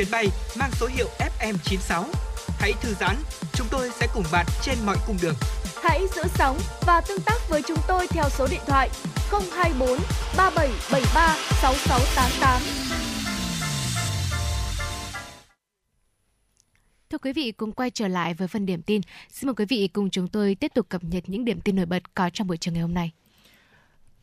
chuyến 0.00 0.10
bay 0.10 0.28
mang 0.58 0.70
số 0.72 0.86
hiệu 0.86 1.08
FM96. 1.18 2.04
Hãy 2.58 2.72
thư 2.80 2.94
giãn, 3.00 3.16
chúng 3.52 3.66
tôi 3.70 3.90
sẽ 3.90 4.06
cùng 4.14 4.24
bạn 4.32 4.46
trên 4.62 4.78
mọi 4.86 4.96
cung 5.06 5.16
đường. 5.22 5.34
Hãy 5.82 6.06
giữ 6.16 6.22
sóng 6.34 6.58
và 6.86 7.00
tương 7.00 7.20
tác 7.20 7.38
với 7.48 7.62
chúng 7.68 7.78
tôi 7.88 8.06
theo 8.06 8.24
số 8.30 8.46
điện 8.50 8.60
thoại 8.66 8.90
024 9.30 9.98
3773 10.36 11.36
6688. 11.62 12.62
Thưa 17.10 17.18
quý 17.18 17.32
vị, 17.32 17.52
cùng 17.52 17.72
quay 17.72 17.90
trở 17.90 18.08
lại 18.08 18.34
với 18.34 18.48
phần 18.48 18.66
điểm 18.66 18.82
tin. 18.82 19.00
Xin 19.30 19.46
mời 19.46 19.54
quý 19.54 19.64
vị 19.68 19.88
cùng 19.92 20.10
chúng 20.10 20.28
tôi 20.28 20.54
tiếp 20.54 20.72
tục 20.74 20.86
cập 20.88 21.04
nhật 21.04 21.24
những 21.26 21.44
điểm 21.44 21.60
tin 21.60 21.76
nổi 21.76 21.86
bật 21.86 22.14
có 22.14 22.30
trong 22.32 22.46
buổi 22.46 22.56
trường 22.56 22.74
ngày 22.74 22.82
hôm 22.82 22.94
nay. 22.94 23.12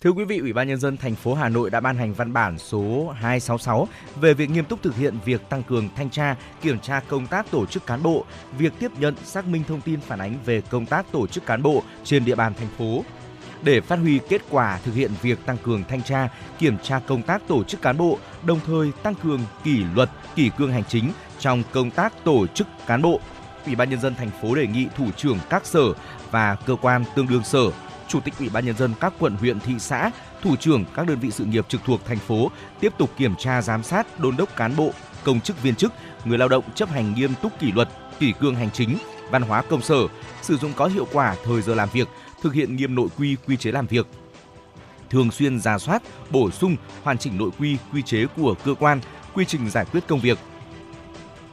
Thưa 0.02 0.10
quý 0.10 0.24
vị, 0.24 0.38
Ủy 0.38 0.54
ban 0.54 0.68
nhân 0.68 0.80
dân 0.80 0.98
thành 0.98 1.16
phố 1.16 1.34
Hà 1.34 1.50
Nội 1.50 1.70
đã 1.70 1.80
ban 1.80 1.98
hành 1.98 2.14
văn 2.14 2.34
bản 2.34 2.58
số 2.58 3.10
266 3.10 3.88
về 4.16 4.34
việc 4.34 4.50
nghiêm 4.50 4.66
túc 4.66 4.84
thực 4.84 4.96
hiện 4.96 5.18
việc 5.26 5.50
tăng 5.50 5.64
cường 5.64 5.90
thanh 5.96 6.10
tra, 6.10 6.36
kiểm 6.62 6.80
tra 6.80 7.02
công 7.08 7.28
tác 7.28 7.52
tổ 7.52 7.66
chức 7.66 7.86
cán 7.86 8.04
bộ, 8.04 8.26
việc 8.58 8.74
tiếp 8.80 8.92
nhận, 9.00 9.16
xác 9.24 9.48
minh 9.48 9.64
thông 9.68 9.82
tin 9.82 10.00
phản 10.00 10.20
ánh 10.20 10.38
về 10.46 10.62
công 10.62 10.86
tác 10.86 11.12
tổ 11.12 11.28
chức 11.28 11.46
cán 11.46 11.64
bộ 11.64 11.84
trên 12.04 12.26
địa 12.26 12.36
bàn 12.36 12.54
thành 12.54 12.68
phố. 12.78 13.04
Để 13.64 13.82
phát 13.82 13.96
huy 13.96 14.20
kết 14.30 14.42
quả 14.50 14.80
thực 14.84 14.96
hiện 14.96 15.12
việc 15.22 15.46
tăng 15.46 15.58
cường 15.58 15.84
thanh 15.90 16.04
tra, 16.04 16.30
kiểm 16.60 16.78
tra 16.84 17.00
công 17.00 17.22
tác 17.22 17.48
tổ 17.48 17.64
chức 17.64 17.82
cán 17.82 17.98
bộ, 17.98 18.18
đồng 18.46 18.60
thời 18.66 18.92
tăng 19.04 19.16
cường 19.16 19.42
kỷ 19.64 19.84
luật, 19.96 20.10
kỷ 20.36 20.52
cương 20.58 20.72
hành 20.72 20.86
chính 20.88 21.12
trong 21.40 21.64
công 21.74 21.92
tác 21.92 22.24
tổ 22.24 22.48
chức 22.48 22.68
cán 22.88 23.02
bộ, 23.02 23.20
Ủy 23.66 23.76
ban 23.76 23.90
nhân 23.90 24.02
dân 24.02 24.16
thành 24.16 24.32
phố 24.42 24.56
đề 24.56 24.68
nghị 24.68 24.88
thủ 24.98 25.06
trưởng 25.18 25.38
các 25.50 25.66
sở 25.66 25.94
và 26.32 26.56
cơ 26.56 26.76
quan 26.82 27.04
tương 27.16 27.28
đương 27.28 27.44
sở 27.44 27.72
Chủ 28.08 28.20
tịch 28.20 28.34
Ủy 28.40 28.50
ban 28.50 28.66
nhân 28.66 28.78
dân 28.78 28.94
các 29.00 29.14
quận 29.20 29.36
huyện 29.36 29.60
thị 29.60 29.74
xã, 29.80 30.12
thủ 30.42 30.56
trưởng 30.56 30.86
các 30.96 31.08
đơn 31.08 31.20
vị 31.20 31.32
sự 31.32 31.46
nghiệp 31.46 31.66
trực 31.70 31.82
thuộc 31.86 32.06
thành 32.06 32.20
phố 32.20 32.52
tiếp 32.80 32.94
tục 32.98 33.10
kiểm 33.18 33.36
tra 33.36 33.62
giám 33.62 33.84
sát, 33.84 34.20
đôn 34.20 34.38
đốc 34.38 34.56
cán 34.56 34.76
bộ, 34.76 34.92
công 35.24 35.42
chức 35.42 35.64
viên 35.64 35.76
chức, 35.76 35.94
người 36.26 36.38
lao 36.38 36.48
động 36.48 36.64
chấp 36.76 36.90
hành 36.90 37.14
nghiêm 37.14 37.34
túc 37.42 37.60
kỷ 37.60 37.72
luật, 37.72 37.90
kỷ 38.20 38.34
cương 38.40 38.56
hành 38.56 38.72
chính, 38.72 38.98
văn 39.32 39.42
hóa 39.42 39.62
công 39.62 39.82
sở, 39.82 40.08
sử 40.42 40.58
dụng 40.58 40.74
có 40.76 40.86
hiệu 40.86 41.08
quả 41.14 41.36
thời 41.44 41.62
giờ 41.62 41.76
làm 41.76 41.90
việc, 41.94 42.08
thực 42.42 42.54
hiện 42.54 42.76
nghiêm 42.76 42.96
nội 42.96 43.08
quy 43.18 43.36
quy 43.48 43.58
chế 43.58 43.72
làm 43.72 43.88
việc. 43.88 44.08
Thường 45.10 45.32
xuyên 45.32 45.60
ra 45.60 45.78
soát, 45.78 46.04
bổ 46.30 46.52
sung, 46.52 46.76
hoàn 47.04 47.18
chỉnh 47.18 47.38
nội 47.38 47.50
quy 47.60 47.78
quy 47.94 48.02
chế 48.02 48.26
của 48.38 48.56
cơ 48.66 48.74
quan, 48.80 49.00
quy 49.34 49.46
trình 49.46 49.70
giải 49.70 49.86
quyết 49.92 50.08
công 50.08 50.20
việc, 50.20 50.38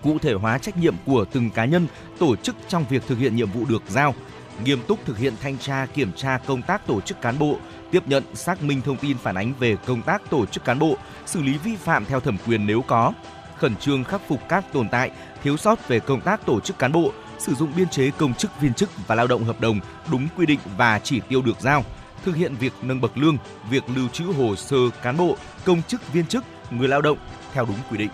cụ 0.03 0.19
thể 0.19 0.33
hóa 0.33 0.59
trách 0.59 0.77
nhiệm 0.77 0.95
của 1.07 1.25
từng 1.25 1.51
cá 1.51 1.65
nhân, 1.65 1.87
tổ 2.19 2.37
chức 2.37 2.57
trong 2.69 2.85
việc 2.91 3.03
thực 3.07 3.19
hiện 3.19 3.37
nhiệm 3.37 3.51
vụ 3.51 3.65
được 3.65 3.83
giao, 3.89 4.15
nghiêm 4.65 4.81
túc 4.89 5.05
thực 5.05 5.19
hiện 5.19 5.35
thanh 5.43 5.59
tra 5.59 5.87
kiểm 5.95 6.13
tra 6.13 6.39
công 6.47 6.63
tác 6.63 6.87
tổ 6.87 7.01
chức 7.01 7.21
cán 7.21 7.39
bộ, 7.39 7.59
tiếp 7.91 8.03
nhận 8.07 8.23
xác 8.35 8.63
minh 8.63 8.81
thông 8.85 8.97
tin 8.97 9.19
phản 9.19 9.35
ánh 9.35 9.53
về 9.59 9.77
công 9.87 10.03
tác 10.03 10.31
tổ 10.31 10.47
chức 10.47 10.65
cán 10.65 10.79
bộ, 10.79 10.97
xử 11.27 11.43
lý 11.43 11.59
vi 11.59 11.77
phạm 11.77 12.05
theo 12.05 12.21
thẩm 12.21 12.37
quyền 12.47 12.67
nếu 12.67 12.83
có, 12.83 13.13
khẩn 13.59 13.77
trương 13.77 14.05
khắc 14.05 14.21
phục 14.29 14.41
các 14.49 14.65
tồn 14.73 14.89
tại, 14.89 15.11
thiếu 15.43 15.57
sót 15.57 15.89
về 15.89 16.01
công 16.01 16.21
tác 16.21 16.47
tổ 16.47 16.61
chức 16.61 16.79
cán 16.79 16.93
bộ, 16.93 17.13
sử 17.39 17.55
dụng 17.55 17.73
biên 17.77 17.89
chế 17.89 18.11
công 18.19 18.35
chức 18.35 18.61
viên 18.61 18.75
chức 18.75 18.91
và 19.07 19.15
lao 19.15 19.27
động 19.27 19.45
hợp 19.45 19.61
đồng 19.61 19.81
đúng 20.11 20.29
quy 20.37 20.47
định 20.47 20.61
và 20.77 20.99
chỉ 20.99 21.21
tiêu 21.29 21.43
được 21.43 21.61
giao, 21.61 21.85
thực 22.25 22.37
hiện 22.37 22.55
việc 22.55 22.73
nâng 22.83 23.01
bậc 23.01 23.19
lương, 23.19 23.37
việc 23.71 23.83
lưu 23.97 24.09
trữ 24.09 24.25
hồ 24.25 24.57
sơ 24.57 24.77
cán 25.03 25.17
bộ, 25.17 25.37
công 25.65 25.83
chức 25.83 26.13
viên 26.13 26.27
chức, 26.27 26.45
người 26.71 26.89
lao 26.89 27.03
động 27.03 27.19
theo 27.53 27.65
đúng 27.65 27.79
quy 27.91 27.99
định. 27.99 28.11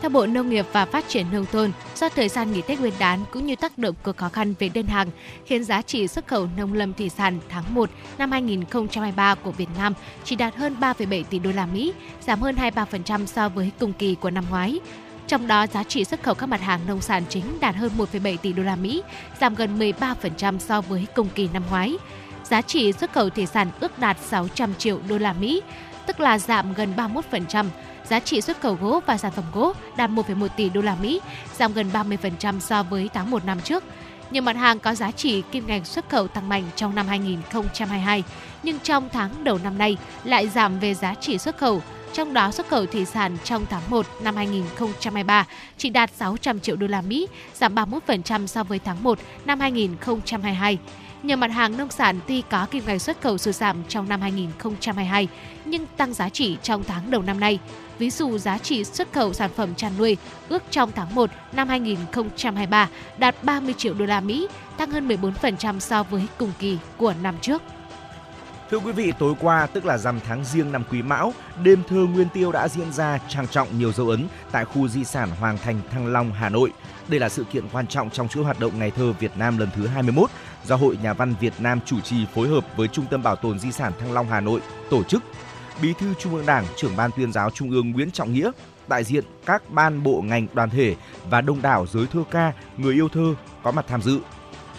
Theo 0.00 0.10
Bộ 0.10 0.26
Nông 0.26 0.50
nghiệp 0.50 0.66
và 0.72 0.84
Phát 0.84 1.08
triển 1.08 1.26
Nông 1.32 1.46
thôn, 1.52 1.72
do 1.96 2.08
thời 2.08 2.28
gian 2.28 2.52
nghỉ 2.52 2.62
Tết 2.62 2.80
Nguyên 2.80 2.92
đán 2.98 3.24
cũng 3.30 3.46
như 3.46 3.56
tác 3.56 3.78
động 3.78 3.94
của 4.02 4.12
khó 4.12 4.28
khăn 4.28 4.54
về 4.58 4.68
đơn 4.68 4.86
hàng, 4.86 5.08
khiến 5.46 5.64
giá 5.64 5.82
trị 5.82 6.08
xuất 6.08 6.26
khẩu 6.26 6.48
nông 6.56 6.72
lâm 6.72 6.94
thủy 6.94 7.08
sản 7.08 7.38
tháng 7.48 7.74
1 7.74 7.90
năm 8.18 8.32
2023 8.32 9.34
của 9.34 9.50
Việt 9.50 9.68
Nam 9.78 9.94
chỉ 10.24 10.36
đạt 10.36 10.56
hơn 10.56 10.76
3,7 10.80 11.24
tỷ 11.24 11.38
đô 11.38 11.50
la 11.50 11.66
Mỹ, 11.66 11.92
giảm 12.20 12.40
hơn 12.40 12.56
23% 12.56 13.26
so 13.26 13.48
với 13.48 13.70
cùng 13.80 13.92
kỳ 13.92 14.14
của 14.14 14.30
năm 14.30 14.44
ngoái. 14.50 14.80
Trong 15.26 15.46
đó, 15.46 15.66
giá 15.66 15.84
trị 15.84 16.04
xuất 16.04 16.22
khẩu 16.22 16.34
các 16.34 16.46
mặt 16.46 16.60
hàng 16.60 16.80
nông 16.86 17.00
sản 17.00 17.22
chính 17.28 17.44
đạt 17.60 17.76
hơn 17.76 17.90
1,7 17.98 18.36
tỷ 18.36 18.52
đô 18.52 18.62
la 18.62 18.76
Mỹ, 18.76 19.02
giảm 19.40 19.54
gần 19.54 19.78
13% 19.78 20.58
so 20.58 20.80
với 20.80 21.06
cùng 21.14 21.28
kỳ 21.34 21.48
năm 21.52 21.62
ngoái. 21.70 21.96
Giá 22.44 22.62
trị 22.62 22.92
xuất 22.92 23.12
khẩu 23.12 23.30
thủy 23.30 23.46
sản 23.46 23.70
ước 23.80 23.98
đạt 23.98 24.16
600 24.20 24.74
triệu 24.74 24.98
đô 25.08 25.18
la 25.18 25.32
Mỹ, 25.32 25.62
tức 26.06 26.20
là 26.20 26.38
giảm 26.38 26.74
gần 26.74 26.92
31%, 26.96 27.66
giá 28.10 28.20
trị 28.20 28.40
xuất 28.40 28.60
khẩu 28.60 28.74
gỗ 28.74 29.00
và 29.06 29.18
sản 29.18 29.32
phẩm 29.32 29.44
gỗ 29.54 29.72
đạt 29.96 30.10
1,1 30.10 30.48
tỷ 30.56 30.68
đô 30.68 30.80
la 30.80 30.96
Mỹ, 31.02 31.20
giảm 31.58 31.72
gần 31.72 31.90
30% 31.92 32.60
so 32.60 32.82
với 32.82 33.10
tháng 33.14 33.30
1 33.30 33.44
năm 33.44 33.60
trước. 33.60 33.84
Nhiều 34.30 34.42
mặt 34.42 34.56
hàng 34.56 34.78
có 34.78 34.94
giá 34.94 35.10
trị 35.10 35.42
kim 35.52 35.66
ngạch 35.66 35.86
xuất 35.86 36.08
khẩu 36.08 36.28
tăng 36.28 36.48
mạnh 36.48 36.64
trong 36.76 36.94
năm 36.94 37.06
2022, 37.08 38.24
nhưng 38.62 38.78
trong 38.78 39.08
tháng 39.12 39.44
đầu 39.44 39.58
năm 39.64 39.78
nay 39.78 39.96
lại 40.24 40.48
giảm 40.48 40.78
về 40.78 40.94
giá 40.94 41.14
trị 41.14 41.38
xuất 41.38 41.58
khẩu. 41.58 41.82
Trong 42.12 42.32
đó 42.32 42.50
xuất 42.50 42.68
khẩu 42.68 42.86
thủy 42.86 43.04
sản 43.04 43.36
trong 43.44 43.66
tháng 43.70 43.82
1 43.88 44.06
năm 44.22 44.36
2023 44.36 45.46
chỉ 45.78 45.90
đạt 45.90 46.10
600 46.16 46.60
triệu 46.60 46.76
đô 46.76 46.86
la 46.86 47.00
Mỹ, 47.00 47.26
giảm 47.54 47.74
31% 47.74 48.46
so 48.46 48.64
với 48.64 48.78
tháng 48.78 49.02
1 49.02 49.18
năm 49.44 49.60
2022. 49.60 50.78
Nhiều 51.22 51.36
mặt 51.36 51.50
hàng 51.50 51.76
nông 51.76 51.90
sản 51.90 52.20
tuy 52.26 52.42
có 52.50 52.66
kim 52.70 52.84
ngạch 52.86 53.02
xuất 53.02 53.20
khẩu 53.22 53.38
sụt 53.38 53.54
giảm 53.54 53.76
trong 53.88 54.08
năm 54.08 54.20
2022 54.20 55.28
nhưng 55.64 55.86
tăng 55.96 56.14
giá 56.14 56.28
trị 56.28 56.56
trong 56.62 56.84
tháng 56.84 57.10
đầu 57.10 57.22
năm 57.22 57.40
nay. 57.40 57.58
Ví 58.00 58.10
dụ 58.10 58.38
giá 58.38 58.58
trị 58.58 58.84
xuất 58.84 59.12
khẩu 59.12 59.32
sản 59.32 59.50
phẩm 59.56 59.74
chăn 59.74 59.92
nuôi 59.98 60.16
ước 60.48 60.62
trong 60.70 60.92
tháng 60.92 61.14
1 61.14 61.30
năm 61.52 61.68
2023 61.68 62.88
đạt 63.18 63.44
30 63.44 63.74
triệu 63.78 63.94
đô 63.94 64.04
la 64.04 64.20
Mỹ, 64.20 64.48
tăng 64.76 64.90
hơn 64.90 65.08
14% 65.08 65.78
so 65.78 66.02
với 66.02 66.26
cùng 66.38 66.52
kỳ 66.58 66.78
của 66.96 67.14
năm 67.22 67.34
trước. 67.40 67.62
Thưa 68.70 68.78
quý 68.78 68.92
vị, 68.92 69.12
tối 69.18 69.34
qua 69.40 69.66
tức 69.66 69.84
là 69.84 69.98
rằm 69.98 70.20
tháng 70.20 70.44
riêng 70.44 70.72
năm 70.72 70.84
Quý 70.90 71.02
Mão, 71.02 71.34
đêm 71.62 71.82
thơ 71.88 71.96
Nguyên 71.96 72.28
Tiêu 72.28 72.52
đã 72.52 72.68
diễn 72.68 72.92
ra 72.92 73.18
trang 73.28 73.48
trọng 73.48 73.78
nhiều 73.78 73.92
dấu 73.92 74.08
ấn 74.08 74.28
tại 74.50 74.64
khu 74.64 74.88
di 74.88 75.04
sản 75.04 75.30
Hoàng 75.40 75.58
Thành 75.58 75.80
Thăng 75.90 76.06
Long, 76.06 76.32
Hà 76.32 76.48
Nội. 76.48 76.72
Đây 77.08 77.20
là 77.20 77.28
sự 77.28 77.44
kiện 77.44 77.64
quan 77.72 77.86
trọng 77.86 78.10
trong 78.10 78.28
chuỗi 78.28 78.44
hoạt 78.44 78.60
động 78.60 78.78
Ngày 78.78 78.90
thơ 78.90 79.12
Việt 79.12 79.32
Nam 79.36 79.58
lần 79.58 79.68
thứ 79.76 79.86
21 79.86 80.30
do 80.64 80.76
Hội 80.76 80.98
Nhà 81.02 81.12
văn 81.12 81.34
Việt 81.40 81.54
Nam 81.58 81.80
chủ 81.86 82.00
trì 82.00 82.26
phối 82.34 82.48
hợp 82.48 82.66
với 82.76 82.88
Trung 82.88 83.06
tâm 83.10 83.22
Bảo 83.22 83.36
tồn 83.36 83.58
Di 83.58 83.72
sản 83.72 83.92
Thăng 84.00 84.12
Long 84.12 84.28
Hà 84.28 84.40
Nội 84.40 84.60
tổ 84.90 85.02
chức. 85.04 85.22
Bí 85.82 85.92
thư 85.92 86.14
Trung 86.18 86.34
ương 86.34 86.46
Đảng, 86.46 86.64
trưởng 86.76 86.96
ban 86.96 87.10
tuyên 87.16 87.32
giáo 87.32 87.50
Trung 87.50 87.70
ương 87.70 87.90
Nguyễn 87.90 88.10
Trọng 88.10 88.32
Nghĩa, 88.32 88.50
đại 88.88 89.04
diện 89.04 89.24
các 89.46 89.70
ban 89.70 90.02
bộ 90.02 90.22
ngành 90.22 90.46
đoàn 90.52 90.70
thể 90.70 90.96
và 91.30 91.40
đông 91.40 91.62
đảo 91.62 91.86
giới 91.86 92.06
thơ 92.12 92.24
ca, 92.30 92.52
người 92.76 92.94
yêu 92.94 93.08
thơ 93.08 93.34
có 93.62 93.72
mặt 93.72 93.84
tham 93.88 94.02
dự. 94.02 94.20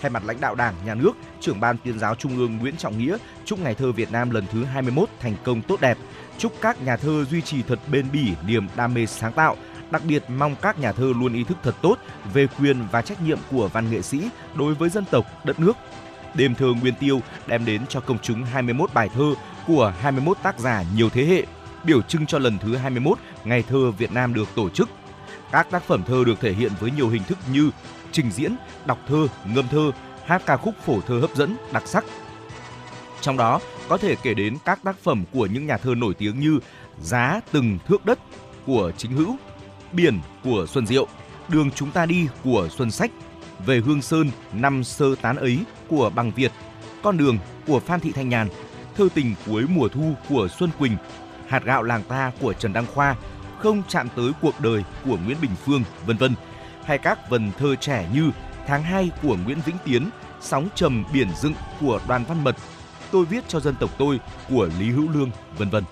Thay 0.02 0.12
mặt 0.12 0.24
lãnh 0.26 0.42
đạo 0.42 0.56
Đảng, 0.56 0.76
Nhà 0.86 0.96
nước, 0.96 1.12
trưởng 1.40 1.60
ban 1.60 1.78
tuyên 1.86 2.00
giáo 2.00 2.16
Trung 2.16 2.38
ương 2.38 2.58
Nguyễn 2.58 2.78
Trọng 2.78 2.98
Nghĩa 2.98 3.18
chúc 3.46 3.60
Ngày 3.60 3.76
thơ 3.76 3.92
Việt 3.92 4.12
Nam 4.12 4.30
lần 4.30 4.46
thứ 4.52 4.64
21 4.64 5.10
thành 5.20 5.36
công 5.44 5.62
tốt 5.62 5.82
đẹp, 5.82 5.98
chúc 6.38 6.54
các 6.62 6.82
nhà 6.82 6.98
thơ 6.98 7.26
duy 7.26 7.42
trì 7.42 7.64
thật 7.64 7.80
bền 7.92 8.06
bỉ 8.12 8.34
niềm 8.48 8.68
đam 8.76 8.94
mê 8.94 9.06
sáng 9.06 9.34
tạo, 9.34 9.58
đặc 9.92 10.02
biệt 10.06 10.24
mong 10.30 10.56
các 10.62 10.80
nhà 10.80 10.92
thơ 10.92 11.14
luôn 11.20 11.34
ý 11.34 11.44
thức 11.44 11.58
thật 11.64 11.76
tốt 11.82 11.96
về 12.34 12.48
quyền 12.60 12.88
và 12.92 13.02
trách 13.02 13.22
nhiệm 13.22 13.40
của 13.52 13.68
văn 13.68 13.92
nghệ 13.92 14.02
sĩ 14.02 14.30
đối 14.56 14.74
với 14.74 14.90
dân 14.90 15.06
tộc, 15.12 15.26
đất 15.46 15.60
nước. 15.60 15.78
Đêm 16.36 16.56
thơ 16.56 16.74
Nguyên 16.82 16.94
Tiêu 17.00 17.22
đem 17.48 17.66
đến 17.66 17.82
cho 17.90 18.00
công 18.00 18.20
chúng 18.20 18.44
21 18.44 18.94
bài 18.94 19.10
thơ 19.14 19.34
của 19.68 19.94
21 20.02 20.38
tác 20.44 20.60
giả 20.60 20.84
nhiều 20.96 21.10
thế 21.10 21.26
hệ, 21.26 21.44
biểu 21.84 22.02
trưng 22.02 22.26
cho 22.26 22.40
lần 22.40 22.58
thứ 22.58 22.76
21 22.76 23.18
Ngày 23.44 23.64
thơ 23.70 23.92
Việt 23.92 24.12
Nam 24.12 24.34
được 24.34 24.50
tổ 24.56 24.70
chức. 24.70 24.90
Các 25.52 25.72
tác 25.72 25.84
phẩm 25.84 26.04
thơ 26.08 26.24
được 26.26 26.40
thể 26.40 26.54
hiện 26.54 26.72
với 26.80 26.92
nhiều 26.92 27.10
hình 27.10 27.24
thức 27.24 27.38
như 27.52 27.72
trình 28.12 28.32
diễn, 28.32 28.56
đọc 28.86 29.00
thơ, 29.08 29.28
ngâm 29.46 29.68
thơ, 29.68 29.92
hát 30.26 30.42
ca 30.46 30.58
khúc 30.58 30.76
phổ 30.86 31.02
thơ 31.02 31.20
hấp 31.20 31.36
dẫn, 31.36 31.56
đặc 31.72 31.84
sắc. 31.86 32.06
Trong 33.22 33.38
đó 33.38 33.60
có 33.88 33.98
thể 33.98 34.16
kể 34.24 34.34
đến 34.34 34.58
các 34.66 34.84
tác 34.84 35.00
phẩm 35.00 35.24
của 35.34 35.46
những 35.46 35.68
nhà 35.68 35.78
thơ 35.78 35.96
nổi 35.96 36.14
tiếng 36.14 36.40
như 36.40 36.60
Giá 37.02 37.42
từng 37.52 37.80
thước 37.88 38.06
đất 38.06 38.20
của 38.66 38.92
Chính 38.98 39.12
Hữu, 39.12 39.36
Biển 39.92 40.20
của 40.44 40.66
Xuân 40.70 40.88
Diệu, 40.88 41.08
Đường 41.48 41.72
chúng 41.72 41.92
ta 41.92 42.06
đi 42.06 42.28
của 42.44 42.68
Xuân 42.78 42.92
Sách, 42.92 43.12
về 43.66 43.80
Hương 43.86 44.02
Sơn 44.02 44.32
năm 44.54 44.84
sơ 44.84 45.16
tán 45.16 45.36
ấy 45.36 45.60
của 45.88 46.12
Bằng 46.16 46.32
Việt, 46.32 46.52
Con 47.04 47.18
đường 47.18 47.38
của 47.68 47.80
Phan 47.80 48.00
Thị 48.00 48.12
Thanh 48.12 48.30
Nhàn, 48.30 48.48
Thơ 48.96 49.08
tình 49.14 49.36
cuối 49.46 49.66
mùa 49.70 49.88
thu 49.88 50.14
của 50.30 50.48
Xuân 50.48 50.70
Quỳnh, 50.80 50.98
Hạt 51.48 51.64
gạo 51.64 51.84
làng 51.84 52.04
ta 52.04 52.32
của 52.42 52.54
Trần 52.54 52.74
Đăng 52.74 52.86
Khoa, 52.94 53.16
Không 53.60 53.84
chạm 53.88 54.08
tới 54.16 54.32
cuộc 54.42 54.60
đời 54.60 54.84
của 55.06 55.18
Nguyễn 55.26 55.38
Bình 55.42 55.52
Phương, 55.66 55.84
vân 56.06 56.18
vân 56.18 56.36
hay 56.84 56.98
các 56.98 57.30
vần 57.30 57.52
thơ 57.58 57.76
trẻ 57.76 58.10
như 58.14 58.32
Tháng 58.68 58.84
2 58.84 59.12
của 59.24 59.38
Nguyễn 59.46 59.62
Vĩnh 59.66 59.78
Tiến, 59.86 60.10
Sóng 60.42 60.68
trầm 60.76 61.04
biển 61.14 61.28
dựng 61.42 61.54
của 61.82 62.00
Đoàn 62.08 62.24
Văn 62.28 62.44
Mật, 62.44 62.56
Tôi 63.12 63.26
viết 63.26 63.44
cho 63.48 63.60
dân 63.60 63.76
tộc 63.80 63.90
tôi 63.98 64.20
của 64.50 64.70
Lý 64.80 64.90
Hữu 64.90 65.10
Lương, 65.10 65.32
vân 65.58 65.70
vân. 65.70 65.84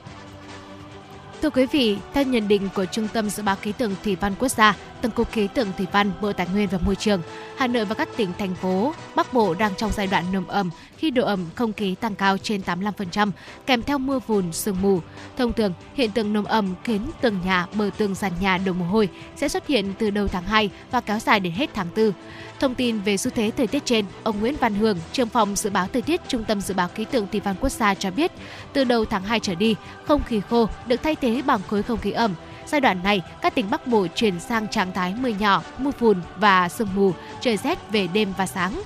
Thưa 1.41 1.49
quý 1.49 1.65
vị, 1.65 1.97
theo 2.13 2.23
nhận 2.23 2.47
định 2.47 2.69
của 2.75 2.85
Trung 2.85 3.07
tâm 3.13 3.29
Dự 3.29 3.43
báo 3.43 3.55
Khí 3.55 3.71
tượng 3.71 3.95
Thủy 4.03 4.15
văn 4.15 4.33
Quốc 4.39 4.49
gia, 4.49 4.75
Tổng 5.01 5.11
cục 5.11 5.31
Khí 5.31 5.47
tượng 5.47 5.67
Thủy 5.77 5.87
văn, 5.91 6.11
Bộ 6.21 6.33
Tài 6.33 6.47
nguyên 6.53 6.67
và 6.69 6.77
Môi 6.77 6.95
trường, 6.95 7.21
Hà 7.57 7.67
Nội 7.67 7.85
và 7.85 7.95
các 7.95 8.09
tỉnh 8.17 8.29
thành 8.39 8.55
phố 8.55 8.93
Bắc 9.15 9.33
Bộ 9.33 9.53
đang 9.53 9.75
trong 9.75 9.91
giai 9.91 10.07
đoạn 10.07 10.23
nồm 10.33 10.47
ẩm 10.47 10.69
khi 10.97 11.11
độ 11.11 11.25
ẩm 11.25 11.45
không 11.55 11.73
khí 11.73 11.95
tăng 11.95 12.15
cao 12.15 12.37
trên 12.37 12.61
85%, 12.61 13.31
kèm 13.65 13.83
theo 13.83 13.97
mưa 13.97 14.19
phùn, 14.19 14.51
sương 14.51 14.81
mù. 14.81 14.99
Thông 15.37 15.53
thường, 15.53 15.73
hiện 15.93 16.11
tượng 16.11 16.33
nồm 16.33 16.43
ẩm 16.43 16.75
khiến 16.83 17.01
tường 17.21 17.39
nhà, 17.45 17.67
bờ 17.73 17.89
tường 17.97 18.15
sàn 18.15 18.31
nhà 18.41 18.57
đổ 18.57 18.73
mồ 18.73 18.85
hôi 18.85 19.09
sẽ 19.35 19.47
xuất 19.47 19.67
hiện 19.67 19.93
từ 19.99 20.09
đầu 20.09 20.27
tháng 20.27 20.43
2 20.43 20.69
và 20.91 21.01
kéo 21.01 21.19
dài 21.19 21.39
đến 21.39 21.53
hết 21.53 21.69
tháng 21.73 21.87
4. 21.95 22.11
Thông 22.59 22.75
tin 22.75 22.99
về 22.99 23.17
xu 23.17 23.31
thế 23.35 23.51
thời 23.57 23.67
tiết 23.67 23.85
trên, 23.85 24.05
ông 24.23 24.39
Nguyễn 24.39 24.55
Văn 24.59 24.75
Hường, 24.75 24.97
trưởng 25.13 25.29
phòng 25.29 25.55
dự 25.55 25.69
báo 25.69 25.87
thời 25.93 26.01
tiết 26.01 26.21
Trung 26.27 26.43
tâm 26.43 26.61
Dự 26.61 26.73
báo 26.73 26.87
Khí 26.95 27.05
tượng 27.05 27.27
Thủy 27.31 27.39
văn 27.39 27.55
Quốc 27.61 27.69
gia 27.69 27.93
cho 27.93 28.11
biết, 28.11 28.31
từ 28.73 28.83
đầu 28.83 29.05
tháng 29.05 29.23
2 29.23 29.39
trở 29.39 29.55
đi, 29.55 29.75
không 30.05 30.23
khí 30.23 30.41
khô 30.49 30.67
được 30.87 31.03
thay 31.03 31.15
thế 31.15 31.41
bằng 31.45 31.59
khối 31.67 31.83
không 31.83 31.97
khí 31.97 32.11
ẩm. 32.11 32.33
Giai 32.65 32.81
đoạn 32.81 33.03
này, 33.03 33.21
các 33.41 33.55
tỉnh 33.55 33.69
Bắc 33.69 33.87
Bộ 33.87 34.07
chuyển 34.15 34.39
sang 34.39 34.67
trạng 34.67 34.91
thái 34.91 35.15
mưa 35.19 35.29
nhỏ, 35.29 35.63
mưa 35.77 35.91
phùn 35.91 36.21
và 36.37 36.69
sương 36.69 36.89
mù, 36.95 37.13
trời 37.41 37.57
rét 37.57 37.91
về 37.91 38.07
đêm 38.07 38.33
và 38.37 38.47
sáng. 38.47 38.81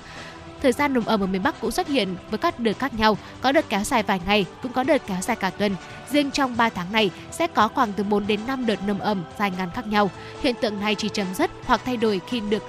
Thời 0.62 0.72
gian 0.72 0.94
nồm 0.94 1.04
ẩm 1.04 1.20
ở 1.20 1.26
miền 1.26 1.42
Bắc 1.42 1.60
cũng 1.60 1.70
xuất 1.70 1.88
hiện 1.88 2.16
với 2.30 2.38
các 2.38 2.60
đợt 2.60 2.78
khác 2.78 2.94
nhau, 2.94 3.18
có 3.40 3.52
đợt 3.52 3.64
kéo 3.68 3.84
dài 3.84 4.02
vài 4.02 4.20
ngày, 4.26 4.44
cũng 4.62 4.72
có 4.72 4.82
đợt 4.82 5.02
kéo 5.06 5.20
dài 5.20 5.36
cả 5.36 5.50
tuần. 5.50 5.76
Riêng 6.10 6.30
trong 6.30 6.56
3 6.56 6.68
tháng 6.68 6.92
này 6.92 7.10
sẽ 7.32 7.46
có 7.46 7.68
khoảng 7.68 7.92
từ 7.92 8.04
4 8.04 8.26
đến 8.26 8.40
5 8.46 8.66
đợt 8.66 8.86
nồm 8.86 8.98
ẩm 8.98 9.24
dài 9.38 9.52
ngắn 9.58 9.70
khác 9.74 9.86
nhau. 9.86 10.10
Hiện 10.42 10.54
tượng 10.60 10.80
này 10.80 10.94
chỉ 10.94 11.08
chấm 11.08 11.34
dứt 11.34 11.50
hoặc 11.64 11.80
thay 11.84 11.96
đổi 11.96 12.20
khi 12.26 12.40
được 12.40 12.62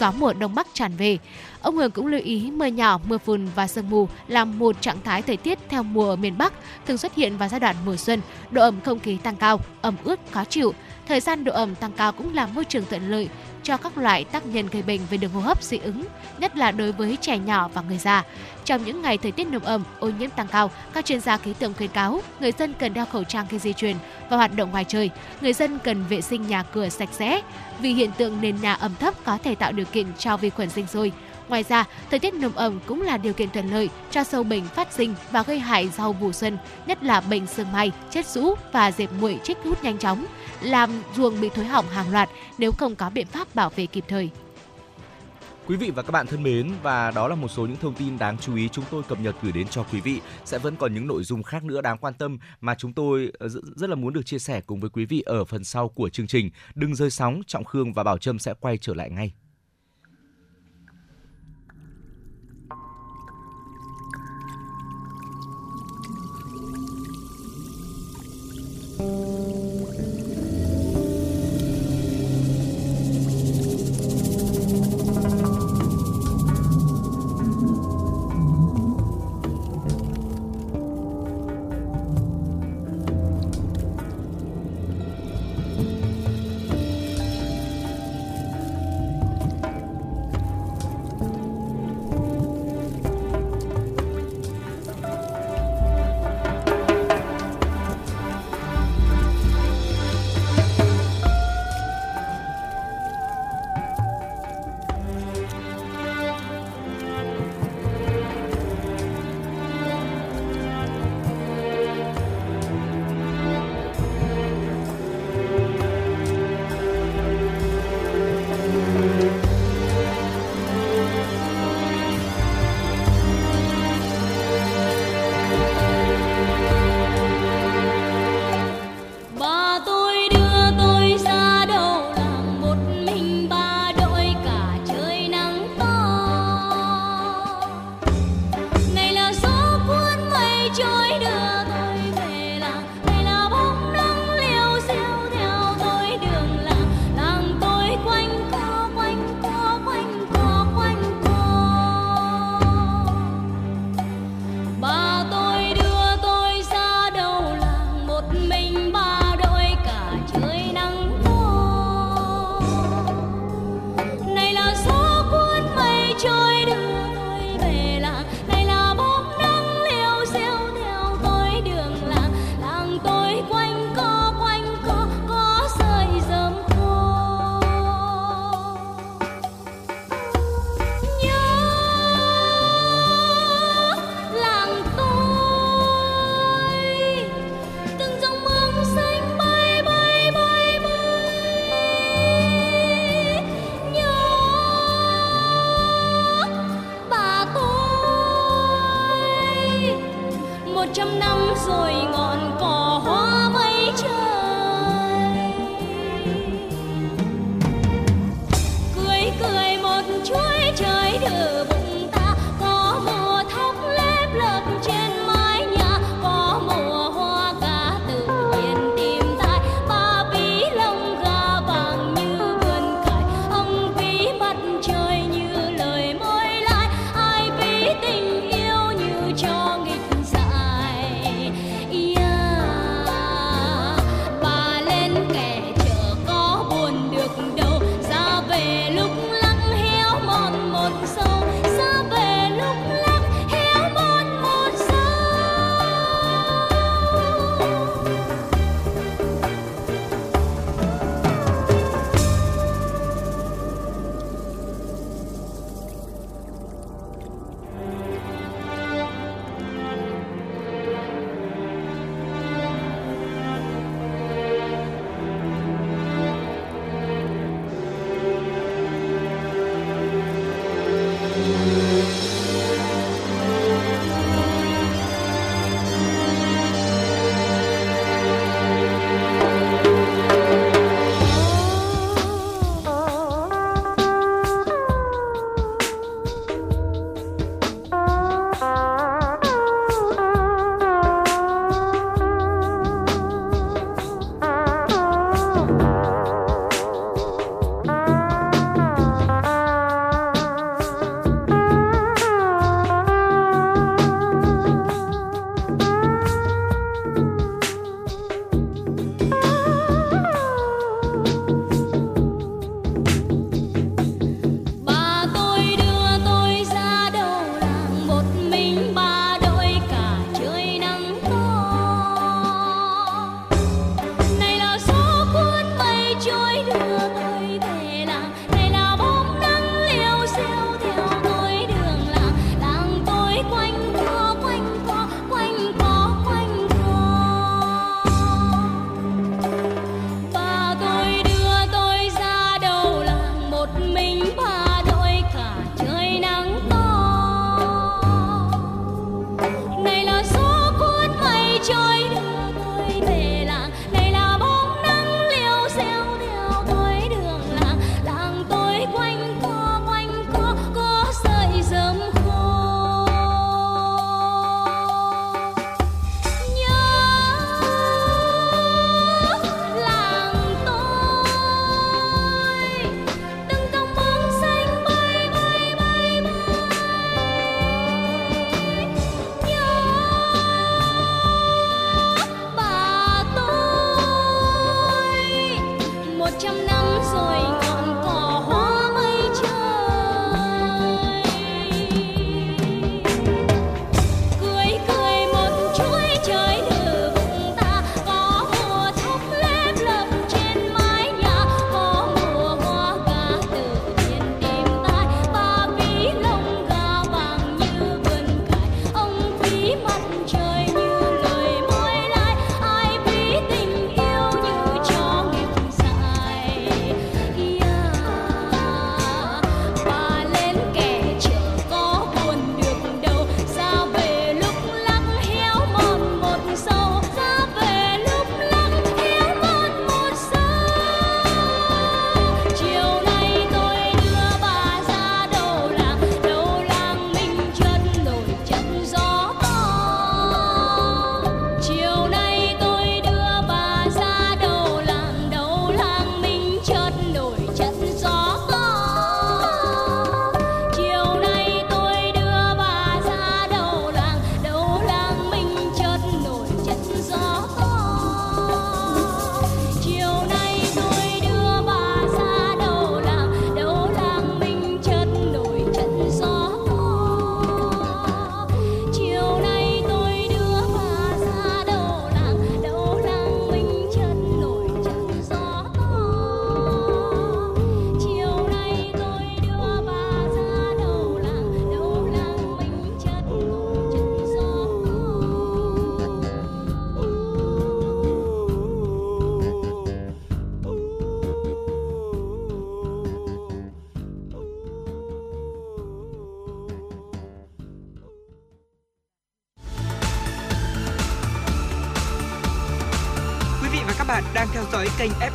gió 0.00 0.12
mùa 0.18 0.32
đông 0.32 0.54
bắc 0.54 0.66
tràn 0.74 0.96
về. 0.96 1.18
Ông 1.62 1.76
Hường 1.76 1.90
cũng 1.90 2.06
lưu 2.06 2.20
ý 2.24 2.50
mưa 2.50 2.66
nhỏ, 2.66 3.00
mưa 3.04 3.18
phùn 3.18 3.48
và 3.54 3.66
sương 3.66 3.90
mù 3.90 4.08
là 4.28 4.44
một 4.44 4.80
trạng 4.80 4.98
thái 5.04 5.22
thời 5.22 5.36
tiết 5.36 5.58
theo 5.68 5.82
mùa 5.82 6.10
ở 6.10 6.16
miền 6.16 6.38
Bắc, 6.38 6.52
thường 6.86 6.98
xuất 6.98 7.14
hiện 7.14 7.36
vào 7.36 7.48
giai 7.48 7.60
đoạn 7.60 7.76
mùa 7.86 7.96
xuân, 7.96 8.20
độ 8.50 8.62
ẩm 8.62 8.80
không 8.84 9.00
khí 9.00 9.16
tăng 9.22 9.36
cao, 9.36 9.60
ẩm 9.80 9.96
ướt 10.04 10.20
khó 10.30 10.44
chịu. 10.44 10.74
Thời 11.08 11.20
gian 11.20 11.44
độ 11.44 11.52
ẩm 11.52 11.74
tăng 11.74 11.92
cao 11.92 12.12
cũng 12.12 12.34
là 12.34 12.46
môi 12.46 12.64
trường 12.64 12.84
thuận 12.90 13.10
lợi 13.10 13.28
cho 13.70 13.76
các 13.76 13.98
loại 13.98 14.24
tác 14.24 14.46
nhân 14.46 14.68
gây 14.72 14.82
bệnh 14.82 15.00
về 15.10 15.18
đường 15.18 15.30
hô 15.30 15.40
hấp 15.40 15.62
dị 15.62 15.78
ứng, 15.78 16.04
nhất 16.38 16.56
là 16.56 16.70
đối 16.70 16.92
với 16.92 17.18
trẻ 17.20 17.38
nhỏ 17.38 17.68
và 17.74 17.82
người 17.82 17.98
già. 17.98 18.24
Trong 18.64 18.84
những 18.84 19.02
ngày 19.02 19.18
thời 19.18 19.32
tiết 19.32 19.46
nồm 19.46 19.62
ẩm, 19.62 19.84
ô 19.98 20.10
nhiễm 20.10 20.30
tăng 20.30 20.48
cao, 20.48 20.70
các 20.92 21.04
chuyên 21.04 21.20
gia 21.20 21.36
khí 21.36 21.54
tượng 21.58 21.74
khuyến 21.74 21.90
cáo 21.90 22.20
người 22.40 22.52
dân 22.58 22.74
cần 22.78 22.94
đeo 22.94 23.06
khẩu 23.06 23.24
trang 23.24 23.46
khi 23.48 23.58
di 23.58 23.72
chuyển 23.72 23.96
và 24.30 24.36
hoạt 24.36 24.56
động 24.56 24.70
ngoài 24.70 24.84
trời. 24.88 25.10
Người 25.40 25.52
dân 25.52 25.78
cần 25.84 26.04
vệ 26.08 26.20
sinh 26.20 26.46
nhà 26.46 26.62
cửa 26.62 26.88
sạch 26.88 27.08
sẽ 27.12 27.40
vì 27.80 27.92
hiện 27.92 28.10
tượng 28.12 28.40
nền 28.40 28.60
nhà 28.60 28.74
ẩm 28.74 28.94
thấp 29.00 29.14
có 29.24 29.38
thể 29.44 29.54
tạo 29.54 29.72
điều 29.72 29.86
kiện 29.86 30.06
cho 30.18 30.36
vi 30.36 30.50
khuẩn 30.50 30.70
sinh 30.70 30.86
sôi. 30.86 31.12
Ngoài 31.48 31.64
ra, 31.68 31.84
thời 32.10 32.18
tiết 32.18 32.34
nồm 32.34 32.52
ẩm 32.54 32.80
cũng 32.86 33.02
là 33.02 33.16
điều 33.16 33.32
kiện 33.32 33.50
thuận 33.50 33.70
lợi 33.70 33.88
cho 34.10 34.24
sâu 34.24 34.42
bệnh 34.42 34.64
phát 34.64 34.92
sinh 34.92 35.14
và 35.30 35.42
gây 35.42 35.58
hại 35.58 35.88
rau 35.88 36.12
vụ 36.12 36.32
xuân, 36.32 36.58
nhất 36.86 37.02
là 37.02 37.20
bệnh 37.20 37.46
sương 37.46 37.72
mai, 37.72 37.92
chết 38.10 38.26
rũ 38.26 38.54
và 38.72 38.92
dẹp 38.92 39.10
muội 39.20 39.40
chết 39.44 39.54
hút 39.64 39.84
nhanh 39.84 39.98
chóng, 39.98 40.26
làm 40.62 40.90
ruồng 41.16 41.40
bị 41.40 41.48
thối 41.54 41.64
hỏng 41.64 41.86
hàng 41.88 42.12
loạt 42.12 42.28
nếu 42.58 42.72
không 42.72 42.96
có 42.96 43.10
biện 43.10 43.26
pháp 43.26 43.54
bảo 43.54 43.70
vệ 43.70 43.86
kịp 43.86 44.04
thời. 44.08 44.30
Quý 45.66 45.76
vị 45.76 45.90
và 45.90 46.02
các 46.02 46.10
bạn 46.10 46.26
thân 46.26 46.42
mến, 46.42 46.72
và 46.82 47.10
đó 47.10 47.28
là 47.28 47.34
một 47.34 47.48
số 47.48 47.66
những 47.66 47.76
thông 47.76 47.94
tin 47.94 48.18
đáng 48.18 48.38
chú 48.38 48.56
ý 48.56 48.68
chúng 48.68 48.84
tôi 48.90 49.02
cập 49.02 49.20
nhật 49.20 49.34
gửi 49.42 49.52
đến 49.52 49.68
cho 49.68 49.82
quý 49.92 50.00
vị. 50.00 50.20
Sẽ 50.44 50.58
vẫn 50.58 50.76
còn 50.76 50.94
những 50.94 51.06
nội 51.06 51.24
dung 51.24 51.42
khác 51.42 51.64
nữa 51.64 51.80
đáng 51.80 51.98
quan 51.98 52.14
tâm 52.14 52.38
mà 52.60 52.74
chúng 52.74 52.92
tôi 52.92 53.32
ờ, 53.38 53.48
rất 53.48 53.90
là 53.90 53.96
muốn 53.96 54.12
được 54.12 54.26
chia 54.26 54.38
sẻ 54.38 54.60
cùng 54.60 54.80
với 54.80 54.90
quý 54.90 55.04
vị 55.04 55.20
ở 55.20 55.44
phần 55.44 55.64
sau 55.64 55.88
của 55.88 56.08
chương 56.08 56.26
trình. 56.26 56.50
Đừng 56.74 56.94
rơi 56.94 57.10
sóng, 57.10 57.40
Trọng 57.46 57.64
Khương 57.64 57.92
và 57.92 58.02
Bảo 58.02 58.18
Trâm 58.18 58.38
sẽ 58.38 58.54
quay 58.60 58.78
trở 58.78 58.94
lại 58.94 59.10
ngay. 59.10 59.32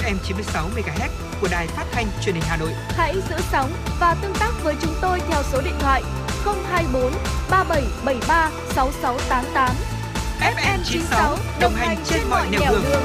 FM 0.06 0.18
96 0.24 0.70
MHz 0.76 1.10
của 1.42 1.48
đài 1.52 1.68
phát 1.68 1.86
thanh 1.92 2.06
truyền 2.22 2.36
hình 2.36 2.44
Hà 2.48 2.58
Nội. 2.58 2.70
Hãy 2.90 3.16
giữ 3.30 3.36
sóng 3.52 3.72
và 4.00 4.16
tương 4.22 4.34
tác 4.40 4.52
với 4.64 4.76
chúng 4.82 4.94
tôi 5.02 5.20
theo 5.30 5.44
số 5.52 5.62
điện 5.62 5.74
thoại 5.80 6.04
024 6.46 7.12
3773 7.50 8.52
6688. 8.76 9.76
FM 10.40 10.80
96 10.84 11.38
đồng 11.62 11.74
hành 11.74 11.98
trên 12.06 12.22
mọi 12.30 12.48
nẻo 12.52 12.72
đường. 12.72 12.84
đường. 12.84 13.02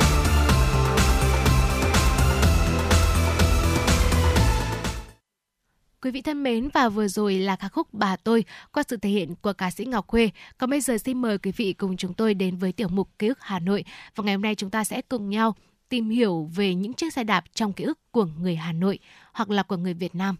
Quý 6.02 6.10
vị 6.10 6.22
thân 6.22 6.42
mến 6.42 6.68
và 6.74 6.88
vừa 6.88 7.08
rồi 7.08 7.34
là 7.34 7.56
ca 7.56 7.68
khúc 7.68 7.88
Bà 7.92 8.16
tôi 8.16 8.44
qua 8.72 8.82
sự 8.88 8.96
thể 8.96 9.10
hiện 9.10 9.34
của 9.42 9.52
ca 9.52 9.70
sĩ 9.70 9.84
Ngọc 9.84 10.06
Khuê. 10.06 10.30
Còn 10.58 10.70
bây 10.70 10.80
giờ 10.80 10.98
xin 10.98 11.20
mời 11.20 11.38
quý 11.38 11.52
vị 11.56 11.72
cùng 11.72 11.96
chúng 11.96 12.14
tôi 12.14 12.34
đến 12.34 12.56
với 12.56 12.72
tiểu 12.72 12.88
mục 12.88 13.08
ký 13.18 13.28
ức 13.28 13.38
Hà 13.40 13.58
Nội. 13.58 13.84
Và 14.14 14.24
ngày 14.24 14.34
hôm 14.34 14.42
nay 14.42 14.54
chúng 14.54 14.70
ta 14.70 14.84
sẽ 14.84 15.02
cùng 15.02 15.30
nhau 15.30 15.54
tìm 15.90 16.10
hiểu 16.10 16.50
về 16.54 16.74
những 16.74 16.94
chiếc 16.94 17.12
xe 17.12 17.24
đạp 17.24 17.44
trong 17.54 17.72
ký 17.72 17.84
ức 17.84 17.98
của 18.10 18.26
người 18.40 18.56
Hà 18.56 18.72
Nội 18.72 18.98
hoặc 19.32 19.50
là 19.50 19.62
của 19.62 19.76
người 19.76 19.94
Việt 19.94 20.14
Nam. 20.14 20.36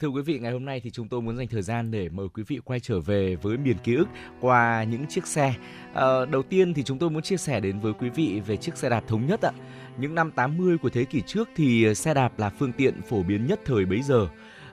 Thưa 0.00 0.08
quý 0.08 0.22
vị, 0.22 0.38
ngày 0.38 0.52
hôm 0.52 0.64
nay 0.64 0.80
thì 0.80 0.90
chúng 0.90 1.08
tôi 1.08 1.22
muốn 1.22 1.36
dành 1.36 1.48
thời 1.48 1.62
gian 1.62 1.90
để 1.90 2.08
mời 2.08 2.28
quý 2.28 2.42
vị 2.46 2.60
quay 2.64 2.80
trở 2.80 3.00
về 3.00 3.36
với 3.36 3.56
miền 3.56 3.76
ký 3.84 3.94
ức 3.94 4.08
qua 4.40 4.84
những 4.84 5.06
chiếc 5.06 5.26
xe. 5.26 5.54
À, 5.94 6.04
đầu 6.30 6.42
tiên 6.42 6.74
thì 6.74 6.82
chúng 6.82 6.98
tôi 6.98 7.10
muốn 7.10 7.22
chia 7.22 7.36
sẻ 7.36 7.60
đến 7.60 7.80
với 7.80 7.92
quý 7.92 8.10
vị 8.10 8.40
về 8.46 8.56
chiếc 8.56 8.76
xe 8.76 8.88
đạp 8.88 9.04
thống 9.08 9.26
nhất 9.26 9.40
ạ. 9.42 9.52
Những 9.98 10.14
năm 10.14 10.30
80 10.30 10.78
của 10.78 10.88
thế 10.88 11.04
kỷ 11.04 11.22
trước 11.26 11.48
thì 11.56 11.94
xe 11.94 12.14
đạp 12.14 12.38
là 12.38 12.50
phương 12.50 12.72
tiện 12.72 13.02
phổ 13.02 13.22
biến 13.22 13.46
nhất 13.46 13.60
thời 13.64 13.84
bấy 13.84 14.02
giờ. 14.02 14.28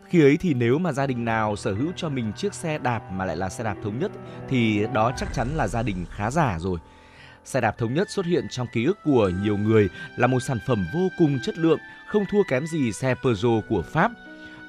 Khi 0.09 0.21
ấy 0.21 0.37
thì 0.37 0.53
nếu 0.53 0.79
mà 0.79 0.91
gia 0.91 1.07
đình 1.07 1.25
nào 1.25 1.55
sở 1.55 1.73
hữu 1.73 1.91
cho 1.95 2.09
mình 2.09 2.31
chiếc 2.37 2.53
xe 2.53 2.77
đạp 2.77 3.11
mà 3.11 3.25
lại 3.25 3.37
là 3.37 3.49
xe 3.49 3.63
đạp 3.63 3.75
thống 3.83 3.99
nhất 3.99 4.11
thì 4.49 4.85
đó 4.93 5.11
chắc 5.17 5.33
chắn 5.33 5.47
là 5.55 5.67
gia 5.67 5.83
đình 5.83 6.05
khá 6.09 6.31
giả 6.31 6.57
rồi. 6.59 6.79
Xe 7.45 7.61
đạp 7.61 7.77
thống 7.77 7.93
nhất 7.93 8.09
xuất 8.09 8.25
hiện 8.25 8.47
trong 8.49 8.67
ký 8.73 8.85
ức 8.85 8.97
của 9.03 9.31
nhiều 9.43 9.57
người 9.57 9.89
là 10.15 10.27
một 10.27 10.39
sản 10.39 10.57
phẩm 10.67 10.85
vô 10.93 11.09
cùng 11.17 11.39
chất 11.43 11.57
lượng, 11.57 11.79
không 12.07 12.25
thua 12.31 12.43
kém 12.49 12.67
gì 12.67 12.91
xe 12.91 13.15
Peugeot 13.23 13.63
của 13.69 13.81
Pháp. 13.81 14.11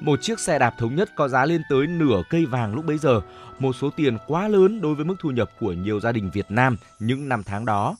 Một 0.01 0.21
chiếc 0.21 0.39
xe 0.39 0.59
đạp 0.59 0.73
thống 0.77 0.95
nhất 0.95 1.09
có 1.15 1.27
giá 1.27 1.45
lên 1.45 1.61
tới 1.69 1.87
nửa 1.87 2.21
cây 2.29 2.45
vàng 2.45 2.75
lúc 2.75 2.85
bấy 2.85 2.97
giờ, 2.97 3.21
một 3.59 3.75
số 3.75 3.89
tiền 3.89 4.17
quá 4.27 4.47
lớn 4.47 4.81
đối 4.81 4.95
với 4.95 5.05
mức 5.05 5.15
thu 5.19 5.31
nhập 5.31 5.51
của 5.59 5.73
nhiều 5.73 5.99
gia 5.99 6.11
đình 6.11 6.29
Việt 6.33 6.45
Nam 6.49 6.77
những 6.99 7.29
năm 7.29 7.43
tháng 7.43 7.65
đó. 7.65 7.95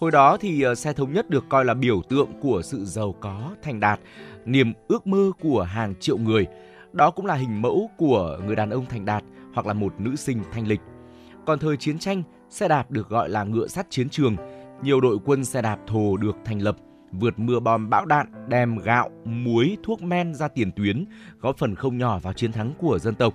Hồi 0.00 0.10
đó 0.10 0.36
thì 0.40 0.62
ờ, 0.62 0.74
xe 0.74 0.92
thống 0.92 1.12
nhất 1.12 1.30
được 1.30 1.44
coi 1.48 1.64
là 1.64 1.74
biểu 1.74 2.02
tượng 2.08 2.28
của 2.40 2.62
sự 2.62 2.84
giàu 2.84 3.14
có, 3.20 3.50
thành 3.62 3.80
đạt, 3.80 4.00
niềm 4.44 4.72
ước 4.88 5.06
mơ 5.06 5.30
của 5.40 5.62
hàng 5.62 5.94
triệu 6.00 6.18
người. 6.18 6.46
Đó 6.92 7.10
cũng 7.10 7.26
là 7.26 7.34
hình 7.34 7.62
mẫu 7.62 7.90
của 7.96 8.38
người 8.46 8.56
đàn 8.56 8.70
ông 8.70 8.86
thành 8.86 9.04
đạt 9.04 9.24
hoặc 9.54 9.66
là 9.66 9.72
một 9.72 9.94
nữ 9.98 10.16
sinh 10.16 10.42
thanh 10.52 10.66
lịch. 10.66 10.80
Còn 11.46 11.58
thời 11.58 11.76
chiến 11.76 11.98
tranh, 11.98 12.22
xe 12.52 12.68
đạp 12.68 12.90
được 12.90 13.08
gọi 13.08 13.28
là 13.28 13.44
ngựa 13.44 13.66
sắt 13.66 13.86
chiến 13.90 14.08
trường. 14.08 14.36
Nhiều 14.82 15.00
đội 15.00 15.18
quân 15.24 15.44
xe 15.44 15.62
đạp 15.62 15.78
thồ 15.86 16.16
được 16.16 16.36
thành 16.44 16.62
lập, 16.62 16.76
vượt 17.12 17.38
mưa 17.38 17.60
bom 17.60 17.90
bão 17.90 18.04
đạn, 18.04 18.48
đem 18.48 18.78
gạo, 18.78 19.10
muối, 19.24 19.76
thuốc 19.82 20.02
men 20.02 20.34
ra 20.34 20.48
tiền 20.48 20.70
tuyến, 20.76 21.04
góp 21.40 21.58
phần 21.58 21.74
không 21.74 21.98
nhỏ 21.98 22.18
vào 22.18 22.32
chiến 22.32 22.52
thắng 22.52 22.72
của 22.78 22.98
dân 22.98 23.14
tộc. 23.14 23.34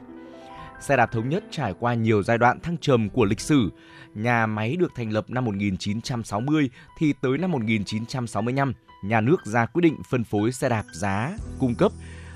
Xe 0.82 0.98
đạp 0.98 1.12
thống 1.12 1.30
nhất 1.30 1.44
trải 1.52 1.74
qua 1.80 1.94
nhiều 1.94 2.24
giai 2.24 2.38
đoạn 2.38 2.60
thăng 2.60 2.78
trầm 2.78 3.10
của 3.10 3.26
lịch 3.26 3.40
sử. 3.40 3.70
Nhà 4.14 4.46
máy 4.46 4.76
được 4.76 4.92
thành 4.96 5.12
lập 5.12 5.26
năm 5.30 5.46
1960 5.46 6.70
thì 7.00 7.14
tới 7.22 7.38
năm 7.38 7.52
1965, 7.52 8.74
nhà 9.04 9.22
nước 9.22 9.46
ra 9.46 9.66
quyết 9.66 9.82
định 9.82 9.96
phân 10.10 10.24
phối 10.24 10.52
xe 10.52 10.70
đạp 10.70 10.84
giá 10.94 11.38
cung 11.60 11.76
cấp 11.76 11.92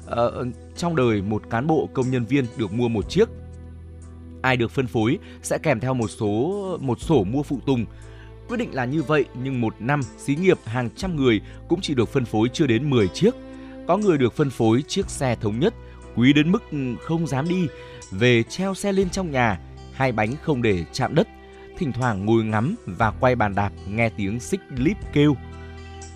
Ờ, 0.06 0.46
trong 0.76 0.96
đời 0.96 1.22
một 1.22 1.44
cán 1.50 1.68
bộ 1.68 1.90
công 1.94 2.12
nhân 2.12 2.26
viên 2.26 2.46
được 2.58 2.74
mua 2.74 2.88
một 2.88 3.10
chiếc. 3.10 3.30
Ai 4.42 4.58
được 4.58 4.72
phân 4.72 4.88
phối 4.88 5.18
sẽ 5.44 5.58
kèm 5.58 5.80
theo 5.80 5.94
một 5.94 6.08
số 6.08 6.78
một 6.82 7.02
sổ 7.02 7.24
mua 7.24 7.44
phụ 7.44 7.60
tùng. 7.66 7.86
Quyết 8.48 8.58
định 8.58 8.74
là 8.74 8.86
như 8.86 9.04
vậy 9.04 9.26
nhưng 9.44 9.62
một 9.62 9.76
năm 9.80 10.02
xí 10.18 10.36
nghiệp 10.36 10.58
hàng 10.66 10.90
trăm 10.96 11.16
người 11.16 11.42
cũng 11.68 11.82
chỉ 11.82 11.94
được 11.94 12.10
phân 12.10 12.26
phối 12.26 12.50
chưa 12.54 12.68
đến 12.68 12.90
10 12.90 13.08
chiếc. 13.08 13.32
Có 13.88 13.98
người 13.98 14.18
được 14.18 14.34
phân 14.34 14.50
phối 14.50 14.84
chiếc 14.88 15.10
xe 15.10 15.36
thống 15.42 15.60
nhất 15.60 15.74
quý 16.16 16.34
đến 16.34 16.52
mức 16.52 16.64
không 17.02 17.28
dám 17.28 17.48
đi, 17.48 17.68
về 18.12 18.44
treo 18.44 18.74
xe 18.74 18.92
lên 18.92 19.10
trong 19.10 19.32
nhà, 19.32 19.60
hai 19.94 20.12
bánh 20.12 20.36
không 20.44 20.62
để 20.62 20.86
chạm 20.94 21.16
đất, 21.16 21.28
thỉnh 21.78 21.92
thoảng 21.92 22.26
ngồi 22.26 22.44
ngắm 22.44 22.76
và 22.86 23.12
quay 23.12 23.36
bàn 23.36 23.56
đạp 23.56 23.72
nghe 23.88 24.10
tiếng 24.10 24.40
xích 24.40 24.62
lít 24.78 24.98
kêu 25.14 25.36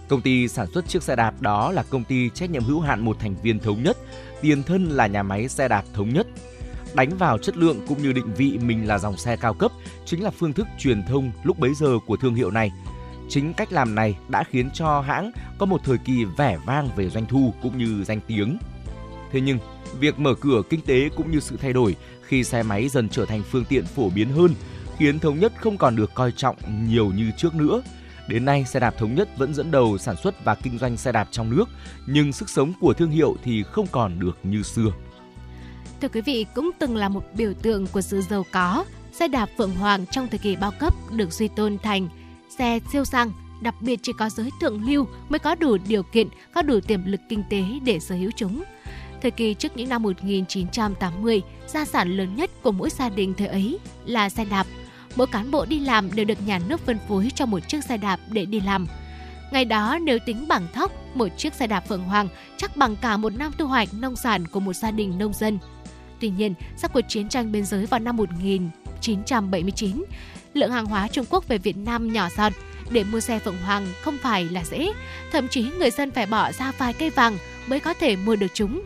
Công 0.08 0.22
ty 0.22 0.48
sản 0.48 0.68
xuất 0.68 0.88
chiếc 0.88 1.04
xe 1.04 1.16
đạp 1.16 1.42
đó 1.42 1.72
là 1.72 1.84
công 1.84 2.04
ty 2.04 2.30
trách 2.30 2.50
nhiệm 2.50 2.64
hữu 2.64 2.80
hạn 2.80 3.02
một 3.02 3.20
thành 3.20 3.36
viên 3.44 3.60
thống 3.60 3.84
nhất, 3.84 3.98
tiền 4.42 4.64
thân 4.64 4.86
là 4.86 5.08
nhà 5.08 5.24
máy 5.24 5.48
xe 5.48 5.68
đạp 5.68 5.84
thống 5.94 6.14
nhất. 6.14 6.28
Đánh 6.96 7.18
vào 7.18 7.38
chất 7.38 7.58
lượng 7.58 7.80
cũng 7.88 8.02
như 8.02 8.14
định 8.14 8.34
vị 8.34 8.58
mình 8.62 8.88
là 8.88 8.98
dòng 8.98 9.18
xe 9.18 9.36
cao 9.38 9.54
cấp 9.54 9.72
chính 10.06 10.24
là 10.24 10.30
phương 10.30 10.54
thức 10.54 10.68
truyền 10.78 11.04
thông 11.04 11.32
lúc 11.44 11.60
bấy 11.60 11.74
giờ 11.74 12.00
của 12.06 12.18
thương 12.18 12.36
hiệu 12.36 12.52
này. 12.52 12.72
Chính 13.30 13.54
cách 13.54 13.72
làm 13.72 13.96
này 13.96 14.18
đã 14.30 14.44
khiến 14.44 14.70
cho 14.74 15.02
hãng 15.02 15.32
có 15.58 15.66
một 15.66 15.82
thời 15.84 15.98
kỳ 15.98 16.26
vẻ 16.26 16.58
vang 16.66 16.90
về 16.96 17.10
doanh 17.10 17.26
thu 17.26 17.54
cũng 17.62 17.78
như 17.78 18.04
danh 18.04 18.20
tiếng. 18.28 18.58
Thế 19.32 19.42
nhưng, 19.42 19.60
việc 20.00 20.20
mở 20.20 20.34
cửa 20.42 20.62
kinh 20.70 20.82
tế 20.82 21.10
cũng 21.16 21.32
như 21.32 21.40
sự 21.40 21.58
thay 21.62 21.74
đổi 21.74 21.96
khi 22.22 22.44
xe 22.44 22.64
máy 22.64 22.90
dần 22.90 23.10
trở 23.10 23.26
thành 23.26 23.44
phương 23.52 23.66
tiện 23.66 23.86
phổ 23.86 24.10
biến 24.10 24.30
hơn 24.30 24.52
khiến 24.98 25.20
thống 25.20 25.40
nhất 25.40 25.54
không 25.60 25.78
còn 25.78 25.96
được 25.96 26.12
coi 26.14 26.32
trọng 26.32 26.56
nhiều 26.88 27.12
như 27.16 27.32
trước 27.38 27.56
nữa– 27.56 27.82
Đến 28.28 28.46
nay, 28.46 28.66
xe 28.66 28.80
đạp 28.80 28.98
thống 28.98 29.16
nhất 29.16 29.38
vẫn 29.38 29.54
dẫn 29.54 29.72
đầu 29.72 29.98
sản 29.98 30.16
xuất 30.24 30.46
và 30.46 30.56
kinh 30.56 30.78
doanh 30.78 30.98
xe 30.98 31.12
đạp 31.12 31.28
trong 31.32 31.56
nước, 31.56 31.70
nhưng 32.06 32.34
sức 32.34 32.50
sống 32.50 32.74
của 32.82 32.94
thương 32.94 33.12
hiệu 33.12 33.36
thì 33.44 33.64
không 33.64 33.88
còn 33.92 34.20
được 34.20 34.38
như 34.44 34.64
xưa. 34.64 34.92
Thưa 36.02 36.08
quý 36.08 36.22
vị, 36.22 36.46
cũng 36.56 36.72
từng 36.80 36.96
là 36.96 37.10
một 37.10 37.24
biểu 37.34 37.54
tượng 37.54 37.88
của 37.88 38.02
sự 38.02 38.22
giàu 38.22 38.46
có, 38.52 38.86
xe 39.12 39.28
đạp 39.28 39.50
Phượng 39.58 39.76
Hoàng 39.76 40.06
trong 40.12 40.28
thời 40.28 40.40
kỳ 40.40 40.56
bao 40.56 40.72
cấp 40.80 40.94
được 41.12 41.34
suy 41.34 41.48
tôn 41.48 41.78
thành 41.78 42.10
xe 42.58 42.80
siêu 42.92 43.06
sang, 43.06 43.32
đặc 43.62 43.76
biệt 43.82 44.00
chỉ 44.04 44.14
có 44.20 44.30
giới 44.30 44.50
thượng 44.62 44.90
lưu 44.90 45.08
mới 45.30 45.40
có 45.40 45.56
đủ 45.56 45.78
điều 45.88 46.04
kiện, 46.04 46.28
có 46.54 46.62
đủ 46.62 46.80
tiềm 46.80 47.06
lực 47.06 47.22
kinh 47.30 47.44
tế 47.50 47.64
để 47.86 48.00
sở 48.00 48.16
hữu 48.16 48.32
chúng. 48.36 48.64
Thời 49.22 49.32
kỳ 49.32 49.54
trước 49.54 49.78
những 49.78 49.90
năm 49.90 50.04
1980, 50.04 51.42
gia 51.68 51.86
sản 51.86 52.18
lớn 52.18 52.36
nhất 52.36 52.50
của 52.62 52.72
mỗi 52.72 52.90
gia 52.90 53.10
đình 53.10 53.34
thời 53.34 53.48
ấy 53.48 53.80
là 54.06 54.30
xe 54.30 54.46
đạp– 54.46 54.68
mỗi 55.16 55.28
cán 55.28 55.52
bộ 55.52 55.66
đi 55.66 55.80
làm 55.80 56.16
đều 56.16 56.26
được 56.26 56.48
nhà 56.48 56.60
nước 56.68 56.86
phân 56.86 56.98
phối 57.08 57.32
cho 57.36 57.46
một 57.46 57.60
chiếc 57.68 57.84
xe 57.84 57.98
đạp 57.98 58.20
để 58.30 58.46
đi 58.46 58.60
làm. 58.60 58.88
Ngày 59.52 59.66
đó 59.66 59.98
nếu 60.02 60.20
tính 60.26 60.48
bằng 60.48 60.68
thóc, 60.74 60.92
một 61.14 61.28
chiếc 61.38 61.54
xe 61.54 61.68
đạp 61.68 61.88
Phượng 61.88 62.04
Hoàng 62.04 62.28
chắc 62.58 62.78
bằng 62.78 62.96
cả 62.96 63.18
một 63.18 63.34
năm 63.34 63.52
thu 63.58 63.68
hoạch 63.68 63.94
nông 63.94 64.16
sản 64.16 64.48
của 64.48 64.60
một 64.60 64.74
gia 64.74 64.92
đình 64.92 65.18
nông 65.18 65.34
dân. 65.34 65.60
Tuy 66.26 66.32
nhiên, 66.38 66.54
sau 66.78 66.90
cuộc 66.94 67.02
chiến 67.08 67.30
tranh 67.30 67.52
biên 67.52 67.66
giới 67.66 67.86
vào 67.86 68.00
năm 68.00 68.18
1979, 68.18 70.04
lượng 70.54 70.72
hàng 70.72 70.86
hóa 70.86 71.08
Trung 71.08 71.26
Quốc 71.30 71.48
về 71.48 71.58
Việt 71.58 71.78
Nam 71.78 72.14
nhỏ 72.14 72.28
giọt, 72.38 72.54
để 72.90 73.04
mua 73.04 73.20
xe 73.20 73.40
Phượng 73.40 73.58
Hoàng 73.58 73.88
không 74.02 74.18
phải 74.22 74.46
là 74.46 74.64
dễ, 74.64 74.92
thậm 75.32 75.48
chí 75.48 75.64
người 75.80 75.92
dân 75.92 76.12
phải 76.12 76.26
bỏ 76.26 76.52
ra 76.52 76.72
vài 76.78 76.94
cây 76.94 77.10
vàng 77.10 77.38
mới 77.68 77.80
có 77.80 77.94
thể 77.94 78.16
mua 78.16 78.36
được 78.36 78.48
chúng. 78.54 78.82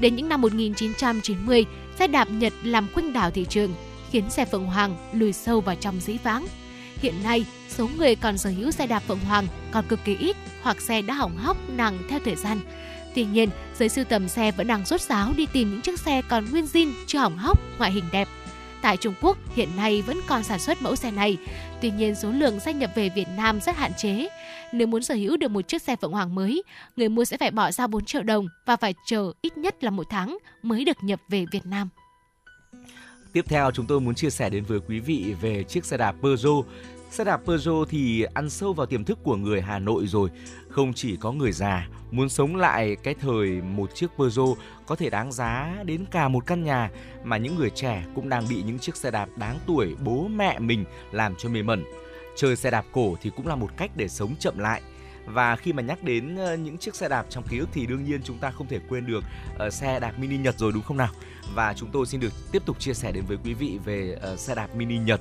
Đến 0.00 0.16
những 0.16 0.28
năm 0.28 0.40
1990, 0.40 1.64
xe 1.98 2.06
đạp 2.06 2.30
Nhật 2.30 2.52
làm 2.62 2.88
khuynh 2.94 3.12
đảo 3.12 3.30
thị 3.30 3.46
trường, 3.48 3.74
khiến 4.10 4.30
xe 4.30 4.44
Phượng 4.44 4.66
Hoàng 4.66 4.96
lùi 5.12 5.32
sâu 5.32 5.60
vào 5.60 5.76
trong 5.80 6.00
dĩ 6.00 6.18
vãng. 6.24 6.46
Hiện 7.02 7.14
nay, 7.22 7.46
số 7.68 7.88
người 7.98 8.14
còn 8.14 8.38
sở 8.38 8.50
hữu 8.50 8.70
xe 8.70 8.86
đạp 8.86 9.02
Phượng 9.08 9.20
Hoàng 9.28 9.46
còn 9.70 9.84
cực 9.88 10.00
kỳ 10.04 10.16
ít 10.16 10.36
hoặc 10.62 10.80
xe 10.80 11.02
đã 11.02 11.14
hỏng 11.14 11.36
hóc 11.36 11.56
nặng 11.68 11.98
theo 12.10 12.20
thời 12.24 12.36
gian. 12.36 12.60
Tuy 13.16 13.24
nhiên, 13.24 13.48
giới 13.78 13.88
sưu 13.88 14.04
tầm 14.04 14.28
xe 14.28 14.52
vẫn 14.52 14.66
đang 14.66 14.84
rốt 14.84 15.00
ráo 15.00 15.32
đi 15.36 15.46
tìm 15.52 15.70
những 15.70 15.80
chiếc 15.80 16.00
xe 16.00 16.22
còn 16.28 16.50
nguyên 16.50 16.64
zin, 16.64 16.92
chưa 17.06 17.18
hỏng 17.18 17.38
hóc, 17.38 17.58
ngoại 17.78 17.92
hình 17.92 18.04
đẹp. 18.12 18.28
Tại 18.82 18.96
Trung 18.96 19.14
Quốc, 19.22 19.38
hiện 19.54 19.68
nay 19.76 20.02
vẫn 20.02 20.20
còn 20.26 20.42
sản 20.42 20.58
xuất 20.58 20.82
mẫu 20.82 20.96
xe 20.96 21.10
này. 21.10 21.36
Tuy 21.80 21.90
nhiên, 21.90 22.14
số 22.14 22.30
lượng 22.30 22.60
xe 22.60 22.74
nhập 22.74 22.90
về 22.94 23.08
Việt 23.08 23.28
Nam 23.36 23.60
rất 23.60 23.76
hạn 23.76 23.92
chế. 23.96 24.28
Nếu 24.72 24.86
muốn 24.86 25.02
sở 25.02 25.14
hữu 25.14 25.36
được 25.36 25.50
một 25.50 25.68
chiếc 25.68 25.82
xe 25.82 25.96
Phượng 25.96 26.12
Hoàng 26.12 26.34
mới, 26.34 26.62
người 26.96 27.08
mua 27.08 27.24
sẽ 27.24 27.36
phải 27.36 27.50
bỏ 27.50 27.70
ra 27.70 27.86
4 27.86 28.04
triệu 28.04 28.22
đồng 28.22 28.46
và 28.66 28.76
phải 28.76 28.94
chờ 29.06 29.32
ít 29.40 29.58
nhất 29.58 29.84
là 29.84 29.90
một 29.90 30.06
tháng 30.10 30.38
mới 30.62 30.84
được 30.84 30.96
nhập 31.02 31.20
về 31.28 31.46
Việt 31.52 31.66
Nam. 31.66 31.88
Tiếp 33.32 33.44
theo 33.48 33.70
chúng 33.70 33.86
tôi 33.86 34.00
muốn 34.00 34.14
chia 34.14 34.30
sẻ 34.30 34.50
đến 34.50 34.64
với 34.64 34.80
quý 34.88 35.00
vị 35.00 35.34
về 35.40 35.62
chiếc 35.62 35.84
xe 35.84 35.96
đạp 35.96 36.14
Peugeot. 36.22 36.66
Xe 37.10 37.24
đạp 37.24 37.40
Peugeot 37.46 37.88
thì 37.90 38.22
ăn 38.34 38.50
sâu 38.50 38.72
vào 38.72 38.86
tiềm 38.86 39.04
thức 39.04 39.18
của 39.22 39.36
người 39.36 39.60
Hà 39.60 39.78
Nội 39.78 40.06
rồi. 40.06 40.30
Không 40.76 40.92
chỉ 40.92 41.16
có 41.16 41.32
người 41.32 41.52
già, 41.52 41.88
muốn 42.10 42.28
sống 42.28 42.56
lại 42.56 42.96
cái 43.02 43.14
thời 43.14 43.48
một 43.48 43.94
chiếc 43.94 44.06
Peugeot 44.18 44.58
có 44.86 44.96
thể 44.96 45.10
đáng 45.10 45.32
giá 45.32 45.76
đến 45.84 46.04
cả 46.10 46.28
một 46.28 46.46
căn 46.46 46.64
nhà 46.64 46.90
mà 47.24 47.36
những 47.36 47.56
người 47.56 47.70
trẻ 47.70 48.04
cũng 48.14 48.28
đang 48.28 48.44
bị 48.48 48.62
những 48.62 48.78
chiếc 48.78 48.96
xe 48.96 49.10
đạp 49.10 49.28
đáng 49.36 49.58
tuổi 49.66 49.94
bố 50.04 50.28
mẹ 50.28 50.58
mình 50.58 50.84
làm 51.12 51.34
cho 51.38 51.48
mê 51.48 51.62
mẩn. 51.62 51.84
Chơi 52.36 52.56
xe 52.56 52.70
đạp 52.70 52.84
cổ 52.92 53.16
thì 53.22 53.30
cũng 53.36 53.46
là 53.46 53.54
một 53.54 53.70
cách 53.76 53.90
để 53.96 54.08
sống 54.08 54.34
chậm 54.38 54.58
lại 54.58 54.82
và 55.26 55.56
khi 55.56 55.72
mà 55.72 55.82
nhắc 55.82 56.02
đến 56.02 56.36
ờ, 56.36 56.56
những 56.56 56.78
chiếc 56.78 56.94
xe 56.94 57.08
đạp 57.08 57.26
trong 57.28 57.44
ký 57.48 57.58
ức 57.58 57.68
thì 57.72 57.86
đương 57.86 58.04
nhiên 58.04 58.20
chúng 58.24 58.38
ta 58.38 58.50
không 58.50 58.66
thể 58.66 58.78
quên 58.88 59.06
được 59.06 59.24
ờ, 59.58 59.70
xe 59.70 60.00
đạp 60.00 60.18
mini 60.18 60.38
Nhật 60.38 60.58
rồi 60.58 60.72
đúng 60.72 60.82
không 60.82 60.96
nào? 60.96 61.10
Và 61.54 61.74
chúng 61.74 61.90
tôi 61.92 62.06
xin 62.06 62.20
được 62.20 62.32
tiếp 62.52 62.62
tục 62.66 62.80
chia 62.80 62.94
sẻ 62.94 63.12
đến 63.12 63.24
với 63.24 63.38
quý 63.44 63.54
vị 63.54 63.78
về 63.84 64.18
uh, 64.32 64.38
xe 64.38 64.54
đạp 64.54 64.76
mini 64.76 64.98
Nhật. 64.98 65.20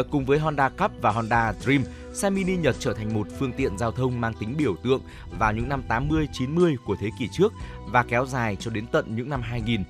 Uh, 0.00 0.06
cùng 0.10 0.24
với 0.24 0.38
Honda 0.38 0.68
Cup 0.68 0.90
và 1.00 1.10
Honda 1.10 1.52
Dream, 1.52 1.84
xe 2.14 2.30
mini 2.30 2.56
Nhật 2.56 2.76
trở 2.78 2.92
thành 2.92 3.14
một 3.14 3.26
phương 3.38 3.52
tiện 3.52 3.78
giao 3.78 3.92
thông 3.92 4.20
mang 4.20 4.34
tính 4.34 4.54
biểu 4.58 4.76
tượng 4.76 5.00
vào 5.38 5.52
những 5.52 5.68
năm 5.68 5.82
80, 5.88 6.28
90 6.32 6.76
của 6.84 6.96
thế 7.00 7.10
kỷ 7.18 7.28
trước 7.32 7.52
và 7.86 8.02
kéo 8.02 8.26
dài 8.26 8.56
cho 8.60 8.70
đến 8.70 8.86
tận 8.86 9.16
những 9.16 9.28
năm 9.28 9.42
2000. 9.42 9.84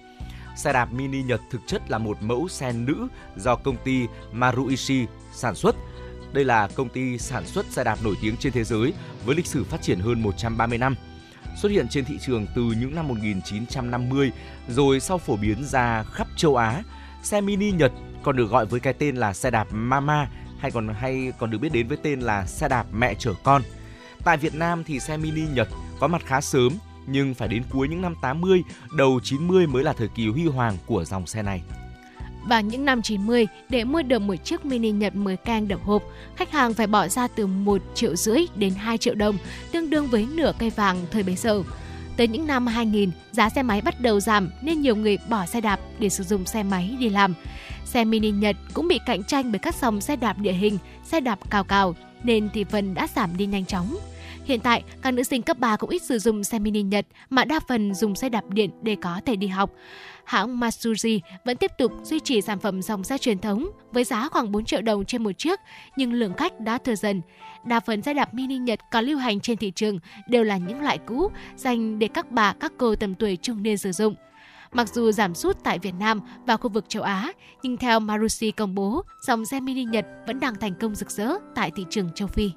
Xe 0.56 0.72
đạp 0.72 0.92
mini 0.92 1.22
Nhật 1.22 1.40
thực 1.50 1.60
chất 1.66 1.90
là 1.90 1.98
một 1.98 2.22
mẫu 2.22 2.48
xe 2.48 2.72
nữ 2.72 3.08
do 3.36 3.56
công 3.56 3.76
ty 3.84 4.06
Maruishi 4.32 5.06
sản 5.32 5.54
xuất 5.54 5.76
Đây 6.32 6.44
là 6.44 6.68
công 6.74 6.88
ty 6.88 7.18
sản 7.18 7.46
xuất 7.46 7.66
xe 7.66 7.84
đạp 7.84 7.98
nổi 8.04 8.14
tiếng 8.22 8.36
trên 8.36 8.52
thế 8.52 8.64
giới 8.64 8.92
với 9.24 9.36
lịch 9.36 9.46
sử 9.46 9.64
phát 9.64 9.82
triển 9.82 10.00
hơn 10.00 10.22
130 10.22 10.78
năm. 10.78 10.94
Xuất 11.56 11.72
hiện 11.72 11.88
trên 11.88 12.04
thị 12.04 12.18
trường 12.20 12.46
từ 12.54 12.62
những 12.62 12.94
năm 12.94 13.08
1950 13.08 14.32
rồi 14.68 15.00
sau 15.00 15.18
phổ 15.18 15.36
biến 15.36 15.64
ra 15.64 16.02
khắp 16.02 16.26
châu 16.36 16.56
Á, 16.56 16.82
xe 17.22 17.40
mini 17.40 17.70
Nhật 17.70 17.92
còn 18.22 18.36
được 18.36 18.50
gọi 18.50 18.66
với 18.66 18.80
cái 18.80 18.92
tên 18.92 19.16
là 19.16 19.32
xe 19.32 19.50
đạp 19.50 19.66
Mama 19.72 20.28
hay 20.58 20.70
còn 20.70 20.88
hay 20.88 21.32
còn 21.38 21.50
được 21.50 21.58
biết 21.58 21.72
đến 21.72 21.88
với 21.88 21.96
tên 22.02 22.20
là 22.20 22.46
xe 22.46 22.68
đạp 22.68 22.86
mẹ 22.92 23.14
chở 23.14 23.34
con. 23.44 23.62
Tại 24.24 24.36
Việt 24.36 24.54
Nam 24.54 24.84
thì 24.84 25.00
xe 25.00 25.16
mini 25.16 25.42
Nhật 25.54 25.68
có 26.00 26.06
mặt 26.06 26.22
khá 26.26 26.40
sớm 26.40 26.72
nhưng 27.06 27.34
phải 27.34 27.48
đến 27.48 27.62
cuối 27.70 27.88
những 27.88 28.02
năm 28.02 28.14
80, 28.22 28.62
đầu 28.96 29.20
90 29.22 29.66
mới 29.66 29.84
là 29.84 29.92
thời 29.92 30.08
kỳ 30.08 30.28
huy 30.28 30.46
hoàng 30.46 30.76
của 30.86 31.04
dòng 31.04 31.26
xe 31.26 31.42
này. 31.42 31.62
Vào 32.44 32.62
những 32.62 32.84
năm 32.84 33.02
90, 33.02 33.46
để 33.68 33.84
mua 33.84 34.02
được 34.02 34.18
một 34.18 34.34
chiếc 34.44 34.64
mini 34.64 34.90
Nhật 34.90 35.16
10 35.16 35.36
can 35.36 35.68
đập 35.68 35.80
hộp, 35.84 36.02
khách 36.36 36.50
hàng 36.50 36.74
phải 36.74 36.86
bỏ 36.86 37.08
ra 37.08 37.28
từ 37.28 37.46
1 37.46 37.82
triệu 37.94 38.16
rưỡi 38.16 38.46
đến 38.54 38.74
2 38.74 38.98
triệu 38.98 39.14
đồng, 39.14 39.36
tương 39.72 39.90
đương 39.90 40.06
với 40.06 40.26
nửa 40.34 40.52
cây 40.58 40.70
vàng 40.70 40.96
thời 41.10 41.22
bấy 41.22 41.36
giờ. 41.36 41.62
Tới 42.16 42.28
những 42.28 42.46
năm 42.46 42.66
2000, 42.66 43.10
giá 43.32 43.50
xe 43.50 43.62
máy 43.62 43.80
bắt 43.80 44.00
đầu 44.00 44.20
giảm 44.20 44.50
nên 44.62 44.80
nhiều 44.80 44.96
người 44.96 45.18
bỏ 45.28 45.46
xe 45.46 45.60
đạp 45.60 45.80
để 45.98 46.08
sử 46.08 46.24
dụng 46.24 46.46
xe 46.46 46.62
máy 46.62 46.96
đi 47.00 47.08
làm. 47.08 47.34
Xe 47.84 48.04
mini 48.04 48.30
Nhật 48.30 48.56
cũng 48.74 48.88
bị 48.88 48.98
cạnh 49.06 49.24
tranh 49.24 49.52
bởi 49.52 49.58
các 49.58 49.74
dòng 49.74 50.00
xe 50.00 50.16
đạp 50.16 50.38
địa 50.38 50.52
hình, 50.52 50.78
xe 51.04 51.20
đạp 51.20 51.50
cào 51.50 51.64
cào 51.64 51.94
nên 52.22 52.48
thị 52.54 52.64
phần 52.64 52.94
đã 52.94 53.08
giảm 53.16 53.36
đi 53.36 53.46
nhanh 53.46 53.64
chóng. 53.64 53.96
Hiện 54.44 54.60
tại, 54.60 54.82
các 55.02 55.10
nữ 55.10 55.22
sinh 55.22 55.42
cấp 55.42 55.58
3 55.58 55.76
cũng 55.76 55.90
ít 55.90 56.02
sử 56.02 56.18
dụng 56.18 56.44
xe 56.44 56.58
mini 56.58 56.82
Nhật 56.82 57.06
mà 57.30 57.44
đa 57.44 57.60
phần 57.68 57.94
dùng 57.94 58.14
xe 58.14 58.28
đạp 58.28 58.44
điện 58.50 58.70
để 58.82 58.96
có 59.02 59.20
thể 59.26 59.36
đi 59.36 59.46
học. 59.46 59.70
Hãng 60.30 60.60
Matsuri 60.60 61.20
vẫn 61.44 61.56
tiếp 61.56 61.70
tục 61.78 61.92
duy 62.02 62.20
trì 62.20 62.40
sản 62.40 62.58
phẩm 62.58 62.82
dòng 62.82 63.04
xe 63.04 63.18
truyền 63.18 63.38
thống 63.38 63.70
với 63.92 64.04
giá 64.04 64.28
khoảng 64.28 64.52
4 64.52 64.64
triệu 64.64 64.82
đồng 64.82 65.04
trên 65.04 65.22
một 65.22 65.32
chiếc, 65.38 65.60
nhưng 65.96 66.12
lượng 66.12 66.34
khách 66.34 66.60
đã 66.60 66.78
thừa 66.78 66.94
dần. 66.94 67.22
Đa 67.64 67.80
phần 67.80 68.02
xe 68.02 68.14
đạp 68.14 68.34
mini 68.34 68.58
Nhật 68.58 68.80
có 68.92 69.00
lưu 69.00 69.18
hành 69.18 69.40
trên 69.40 69.56
thị 69.56 69.72
trường 69.74 69.98
đều 70.28 70.44
là 70.44 70.56
những 70.56 70.80
loại 70.80 70.98
cũ 71.06 71.30
dành 71.56 71.98
để 71.98 72.08
các 72.08 72.30
bà, 72.30 72.52
các 72.52 72.72
cô 72.78 72.96
tầm 72.96 73.14
tuổi 73.14 73.36
trung 73.36 73.62
niên 73.62 73.78
sử 73.78 73.92
dụng. 73.92 74.14
Mặc 74.72 74.88
dù 74.94 75.12
giảm 75.12 75.34
sút 75.34 75.56
tại 75.64 75.78
Việt 75.78 75.94
Nam 75.98 76.20
và 76.46 76.56
khu 76.56 76.70
vực 76.70 76.84
châu 76.88 77.02
Á, 77.02 77.32
nhưng 77.62 77.76
theo 77.76 78.00
Marusi 78.00 78.50
công 78.50 78.74
bố, 78.74 79.02
dòng 79.26 79.44
xe 79.44 79.60
mini 79.60 79.84
Nhật 79.84 80.06
vẫn 80.26 80.40
đang 80.40 80.54
thành 80.54 80.74
công 80.74 80.94
rực 80.94 81.10
rỡ 81.10 81.32
tại 81.54 81.70
thị 81.76 81.84
trường 81.90 82.10
châu 82.14 82.28
Phi. 82.28 82.50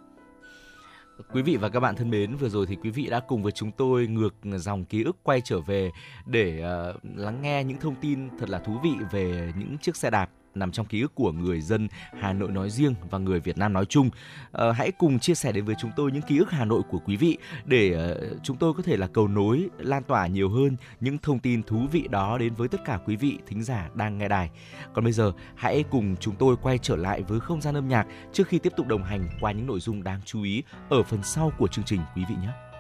Quý 1.32 1.42
vị 1.42 1.58
và 1.58 1.70
các 1.70 1.80
bạn 1.80 1.96
thân 1.96 2.10
mến, 2.10 2.36
vừa 2.36 2.50
rồi 2.50 2.66
thì 2.66 2.76
quý 2.76 2.90
vị 2.90 3.08
đã 3.10 3.20
cùng 3.20 3.44
với 3.44 3.52
chúng 3.52 3.72
tôi 3.72 4.08
ngược 4.08 4.36
dòng 4.44 4.86
ký 4.86 5.04
ức 5.04 5.18
quay 5.24 5.42
trở 5.42 5.62
về 5.62 5.92
để 6.26 6.64
uh, 6.90 6.96
lắng 7.16 7.42
nghe 7.42 7.64
những 7.64 7.80
thông 7.80 7.96
tin 7.96 8.30
thật 8.40 8.50
là 8.50 8.60
thú 8.60 8.78
vị 8.84 8.92
về 9.12 9.54
những 9.58 9.78
chiếc 9.78 9.96
xe 9.96 10.10
đạp 10.10 10.30
nằm 10.56 10.72
trong 10.72 10.86
ký 10.86 11.02
ức 11.02 11.16
của 11.16 11.32
người 11.32 11.62
dân 11.62 11.88
Hà 12.20 12.34
Nội 12.34 12.52
nói 12.52 12.70
riêng 12.70 12.96
và 13.10 13.18
người 13.18 13.40
Việt 13.40 13.58
Nam 13.58 13.74
nói 13.74 13.86
chung. 13.86 14.10
À, 14.52 14.72
hãy 14.72 14.92
cùng 14.92 15.20
chia 15.20 15.36
sẻ 15.36 15.52
đến 15.52 15.66
với 15.66 15.76
chúng 15.80 15.92
tôi 15.96 16.12
những 16.12 16.22
ký 16.22 16.38
ức 16.38 16.52
Hà 16.52 16.66
Nội 16.66 16.82
của 16.90 17.00
quý 17.06 17.18
vị 17.18 17.38
để 17.66 18.14
uh, 18.34 18.44
chúng 18.44 18.58
tôi 18.58 18.74
có 18.74 18.84
thể 18.84 18.98
là 18.98 19.08
cầu 19.08 19.28
nối, 19.28 19.70
lan 19.78 20.04
tỏa 20.04 20.28
nhiều 20.28 20.50
hơn 20.50 20.76
những 21.00 21.18
thông 21.18 21.40
tin 21.40 21.64
thú 21.64 21.88
vị 21.92 22.08
đó 22.10 22.38
đến 22.38 22.54
với 22.54 22.68
tất 22.68 22.82
cả 22.86 23.00
quý 23.06 23.16
vị 23.16 23.38
thính 23.48 23.64
giả 23.64 23.90
đang 23.94 24.18
nghe 24.18 24.28
đài. 24.28 24.50
Còn 24.94 25.04
bây 25.04 25.14
giờ, 25.14 25.32
hãy 25.56 25.84
cùng 25.92 26.16
chúng 26.20 26.36
tôi 26.36 26.56
quay 26.62 26.78
trở 26.78 26.96
lại 26.96 27.22
với 27.22 27.40
không 27.40 27.62
gian 27.62 27.76
âm 27.76 27.88
nhạc 27.88 28.08
trước 28.34 28.48
khi 28.48 28.60
tiếp 28.60 28.74
tục 28.78 28.88
đồng 28.88 29.04
hành 29.04 29.30
qua 29.42 29.52
những 29.52 29.68
nội 29.68 29.80
dung 29.80 30.04
đáng 30.04 30.20
chú 30.26 30.44
ý 30.44 30.64
ở 30.90 31.04
phần 31.04 31.24
sau 31.24 31.52
của 31.58 31.68
chương 31.68 31.86
trình 31.86 32.00
quý 32.16 32.24
vị 32.30 32.36
nhé. 32.42 32.73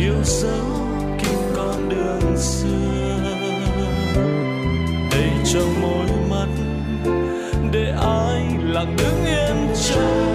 Yêu 0.00 0.24
dấu 0.24 0.66
kim 1.18 1.38
con 1.56 1.88
đường 1.88 2.36
xưa 2.36 3.20
đây 5.10 5.30
trong 5.52 5.80
môi 5.82 6.06
mắt 6.30 6.48
để 7.72 7.92
ai 8.02 8.42
lặng 8.62 8.96
đứng 8.98 9.24
yên 9.24 9.74
chờ. 9.74 10.29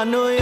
Hà 0.00 0.39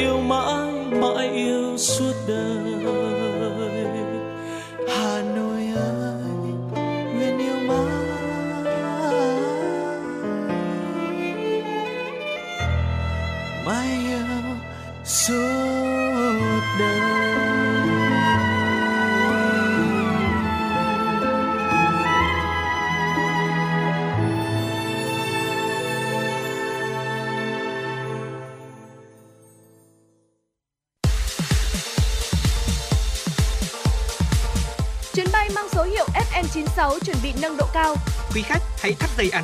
yêu 0.00 0.20
mãi 0.20 0.69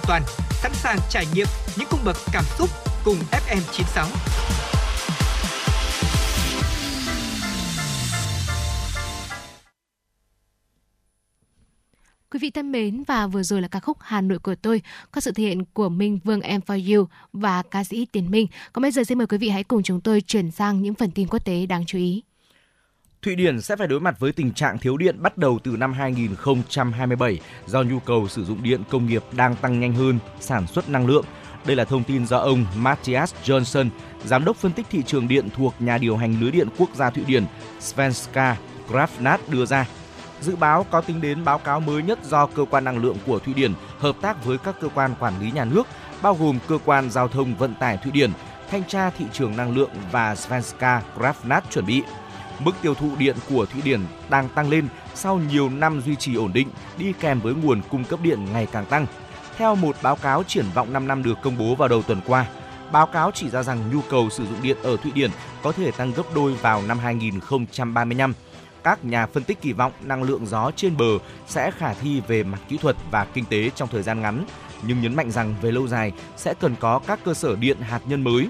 toàn, 0.06 0.22
sẵn 0.50 0.74
sàng 0.74 0.98
trải 1.10 1.26
nghiệm 1.34 1.46
những 1.76 1.88
cung 1.90 2.00
bậc 2.04 2.16
cảm 2.32 2.44
xúc 2.58 2.70
cùng 3.04 3.16
FM96. 3.30 4.06
Quý 12.30 12.38
vị 12.38 12.50
thân 12.50 12.72
mến 12.72 13.02
và 13.06 13.26
vừa 13.26 13.42
rồi 13.42 13.62
là 13.62 13.68
ca 13.68 13.80
khúc 13.80 13.96
Hà 14.00 14.20
Nội 14.20 14.38
của 14.38 14.54
tôi 14.54 14.82
có 15.10 15.20
sự 15.20 15.32
thể 15.32 15.44
hiện 15.44 15.64
của 15.64 15.88
Minh 15.88 16.18
Vương 16.24 16.40
Em 16.40 16.60
For 16.66 16.96
You 16.96 17.06
và 17.32 17.62
ca 17.62 17.84
sĩ 17.84 18.06
Tiến 18.12 18.30
Minh. 18.30 18.46
Còn 18.72 18.82
bây 18.82 18.90
giờ 18.90 19.04
xin 19.04 19.18
mời 19.18 19.26
quý 19.26 19.38
vị 19.38 19.48
hãy 19.48 19.64
cùng 19.64 19.82
chúng 19.82 20.00
tôi 20.00 20.20
chuyển 20.20 20.50
sang 20.50 20.82
những 20.82 20.94
phần 20.94 21.10
tin 21.10 21.28
quốc 21.28 21.44
tế 21.44 21.66
đáng 21.66 21.86
chú 21.86 21.98
ý. 21.98 22.22
Thụy 23.26 23.36
Điển 23.36 23.60
sẽ 23.60 23.76
phải 23.76 23.86
đối 23.86 24.00
mặt 24.00 24.18
với 24.18 24.32
tình 24.32 24.52
trạng 24.52 24.78
thiếu 24.78 24.96
điện 24.96 25.22
bắt 25.22 25.38
đầu 25.38 25.58
từ 25.64 25.76
năm 25.76 25.92
2027 25.92 27.40
do 27.66 27.82
nhu 27.82 27.98
cầu 27.98 28.28
sử 28.28 28.44
dụng 28.44 28.62
điện 28.62 28.82
công 28.90 29.06
nghiệp 29.06 29.22
đang 29.32 29.56
tăng 29.56 29.80
nhanh 29.80 29.92
hơn 29.92 30.18
sản 30.40 30.66
xuất 30.66 30.88
năng 30.88 31.06
lượng. 31.06 31.24
Đây 31.64 31.76
là 31.76 31.84
thông 31.84 32.04
tin 32.04 32.26
do 32.26 32.38
ông 32.38 32.66
Matthias 32.76 33.34
Johnson, 33.44 33.88
giám 34.24 34.44
đốc 34.44 34.56
phân 34.56 34.72
tích 34.72 34.86
thị 34.90 35.02
trường 35.06 35.28
điện 35.28 35.48
thuộc 35.56 35.74
nhà 35.78 35.98
điều 35.98 36.16
hành 36.16 36.40
lưới 36.40 36.50
điện 36.50 36.68
quốc 36.78 36.90
gia 36.94 37.10
Thụy 37.10 37.24
Điển 37.24 37.44
Svenska 37.80 38.56
Kraftnät 38.88 39.38
đưa 39.48 39.66
ra. 39.66 39.86
Dự 40.40 40.56
báo 40.56 40.86
có 40.90 41.00
tính 41.00 41.20
đến 41.20 41.44
báo 41.44 41.58
cáo 41.58 41.80
mới 41.80 42.02
nhất 42.02 42.18
do 42.24 42.46
cơ 42.46 42.64
quan 42.70 42.84
năng 42.84 43.02
lượng 43.02 43.16
của 43.26 43.38
Thụy 43.38 43.54
Điển 43.54 43.72
hợp 43.98 44.16
tác 44.20 44.44
với 44.44 44.58
các 44.58 44.80
cơ 44.80 44.88
quan 44.88 45.14
quản 45.20 45.40
lý 45.40 45.50
nhà 45.50 45.64
nước, 45.64 45.86
bao 46.22 46.34
gồm 46.34 46.58
cơ 46.68 46.78
quan 46.84 47.10
giao 47.10 47.28
thông 47.28 47.54
vận 47.54 47.74
tải 47.74 47.96
Thụy 47.96 48.12
Điển, 48.12 48.30
thanh 48.70 48.84
tra 48.84 49.10
thị 49.10 49.24
trường 49.32 49.56
năng 49.56 49.76
lượng 49.76 49.90
và 50.12 50.34
Svenska 50.34 51.02
Kraftnät 51.18 51.60
chuẩn 51.70 51.86
bị. 51.86 52.02
Mức 52.58 52.72
tiêu 52.82 52.94
thụ 52.94 53.10
điện 53.18 53.36
của 53.48 53.66
Thụy 53.66 53.82
Điển 53.82 54.00
đang 54.28 54.48
tăng 54.48 54.68
lên 54.68 54.88
sau 55.14 55.40
nhiều 55.50 55.68
năm 55.68 56.00
duy 56.00 56.16
trì 56.16 56.34
ổn 56.34 56.52
định 56.52 56.68
đi 56.98 57.12
kèm 57.20 57.40
với 57.40 57.54
nguồn 57.54 57.80
cung 57.90 58.04
cấp 58.04 58.20
điện 58.22 58.46
ngày 58.52 58.66
càng 58.72 58.86
tăng. 58.86 59.06
Theo 59.56 59.74
một 59.74 59.96
báo 60.02 60.16
cáo 60.16 60.42
triển 60.42 60.64
vọng 60.74 60.92
5 60.92 61.08
năm 61.08 61.22
được 61.22 61.38
công 61.42 61.58
bố 61.58 61.74
vào 61.74 61.88
đầu 61.88 62.02
tuần 62.02 62.20
qua, 62.26 62.46
báo 62.92 63.06
cáo 63.06 63.30
chỉ 63.34 63.50
ra 63.50 63.62
rằng 63.62 63.90
nhu 63.92 64.00
cầu 64.10 64.30
sử 64.30 64.46
dụng 64.46 64.62
điện 64.62 64.76
ở 64.82 64.96
Thụy 64.96 65.12
Điển 65.12 65.30
có 65.62 65.72
thể 65.72 65.90
tăng 65.90 66.12
gấp 66.12 66.34
đôi 66.34 66.52
vào 66.52 66.82
năm 66.82 66.98
2035. 66.98 68.32
Các 68.84 69.04
nhà 69.04 69.26
phân 69.26 69.44
tích 69.44 69.60
kỳ 69.60 69.72
vọng 69.72 69.92
năng 70.02 70.22
lượng 70.22 70.46
gió 70.46 70.70
trên 70.76 70.96
bờ 70.96 71.18
sẽ 71.46 71.70
khả 71.70 71.94
thi 71.94 72.22
về 72.28 72.42
mặt 72.42 72.58
kỹ 72.68 72.76
thuật 72.76 72.96
và 73.10 73.24
kinh 73.24 73.44
tế 73.44 73.70
trong 73.74 73.88
thời 73.88 74.02
gian 74.02 74.20
ngắn, 74.22 74.44
nhưng 74.82 75.00
nhấn 75.00 75.14
mạnh 75.14 75.30
rằng 75.30 75.54
về 75.62 75.72
lâu 75.72 75.88
dài 75.88 76.12
sẽ 76.36 76.54
cần 76.54 76.74
có 76.80 77.00
các 77.06 77.20
cơ 77.24 77.34
sở 77.34 77.56
điện 77.56 77.80
hạt 77.80 78.00
nhân 78.06 78.24
mới. 78.24 78.48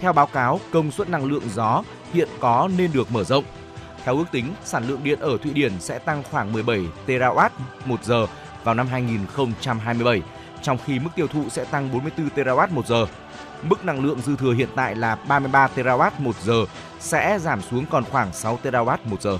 Theo 0.00 0.12
báo 0.12 0.26
cáo, 0.26 0.60
công 0.72 0.90
suất 0.90 1.08
năng 1.08 1.24
lượng 1.24 1.42
gió 1.54 1.82
hiện 2.12 2.28
có 2.40 2.68
nên 2.78 2.92
được 2.92 3.12
mở 3.12 3.24
rộng. 3.24 3.44
Theo 4.04 4.16
ước 4.16 4.24
tính, 4.32 4.54
sản 4.64 4.88
lượng 4.88 5.00
điện 5.04 5.20
ở 5.20 5.38
Thụy 5.42 5.52
Điển 5.52 5.72
sẽ 5.80 5.98
tăng 5.98 6.22
khoảng 6.30 6.52
17 6.52 6.80
terawatt 7.06 7.50
một 7.84 8.04
giờ 8.04 8.26
vào 8.64 8.74
năm 8.74 8.86
2027, 8.86 10.22
trong 10.62 10.78
khi 10.86 10.98
mức 10.98 11.10
tiêu 11.14 11.26
thụ 11.26 11.44
sẽ 11.48 11.64
tăng 11.64 11.92
44 11.92 12.28
terawatt 12.28 12.68
một 12.70 12.86
giờ. 12.86 13.06
Mức 13.62 13.84
năng 13.84 14.04
lượng 14.04 14.20
dư 14.26 14.36
thừa 14.36 14.52
hiện 14.52 14.68
tại 14.74 14.94
là 14.94 15.14
33 15.14 15.68
terawatt 15.76 16.10
một 16.18 16.36
giờ 16.44 16.64
sẽ 17.00 17.38
giảm 17.38 17.62
xuống 17.62 17.84
còn 17.90 18.04
khoảng 18.04 18.32
6 18.32 18.58
terawatt 18.62 18.98
một 19.04 19.22
giờ. 19.22 19.38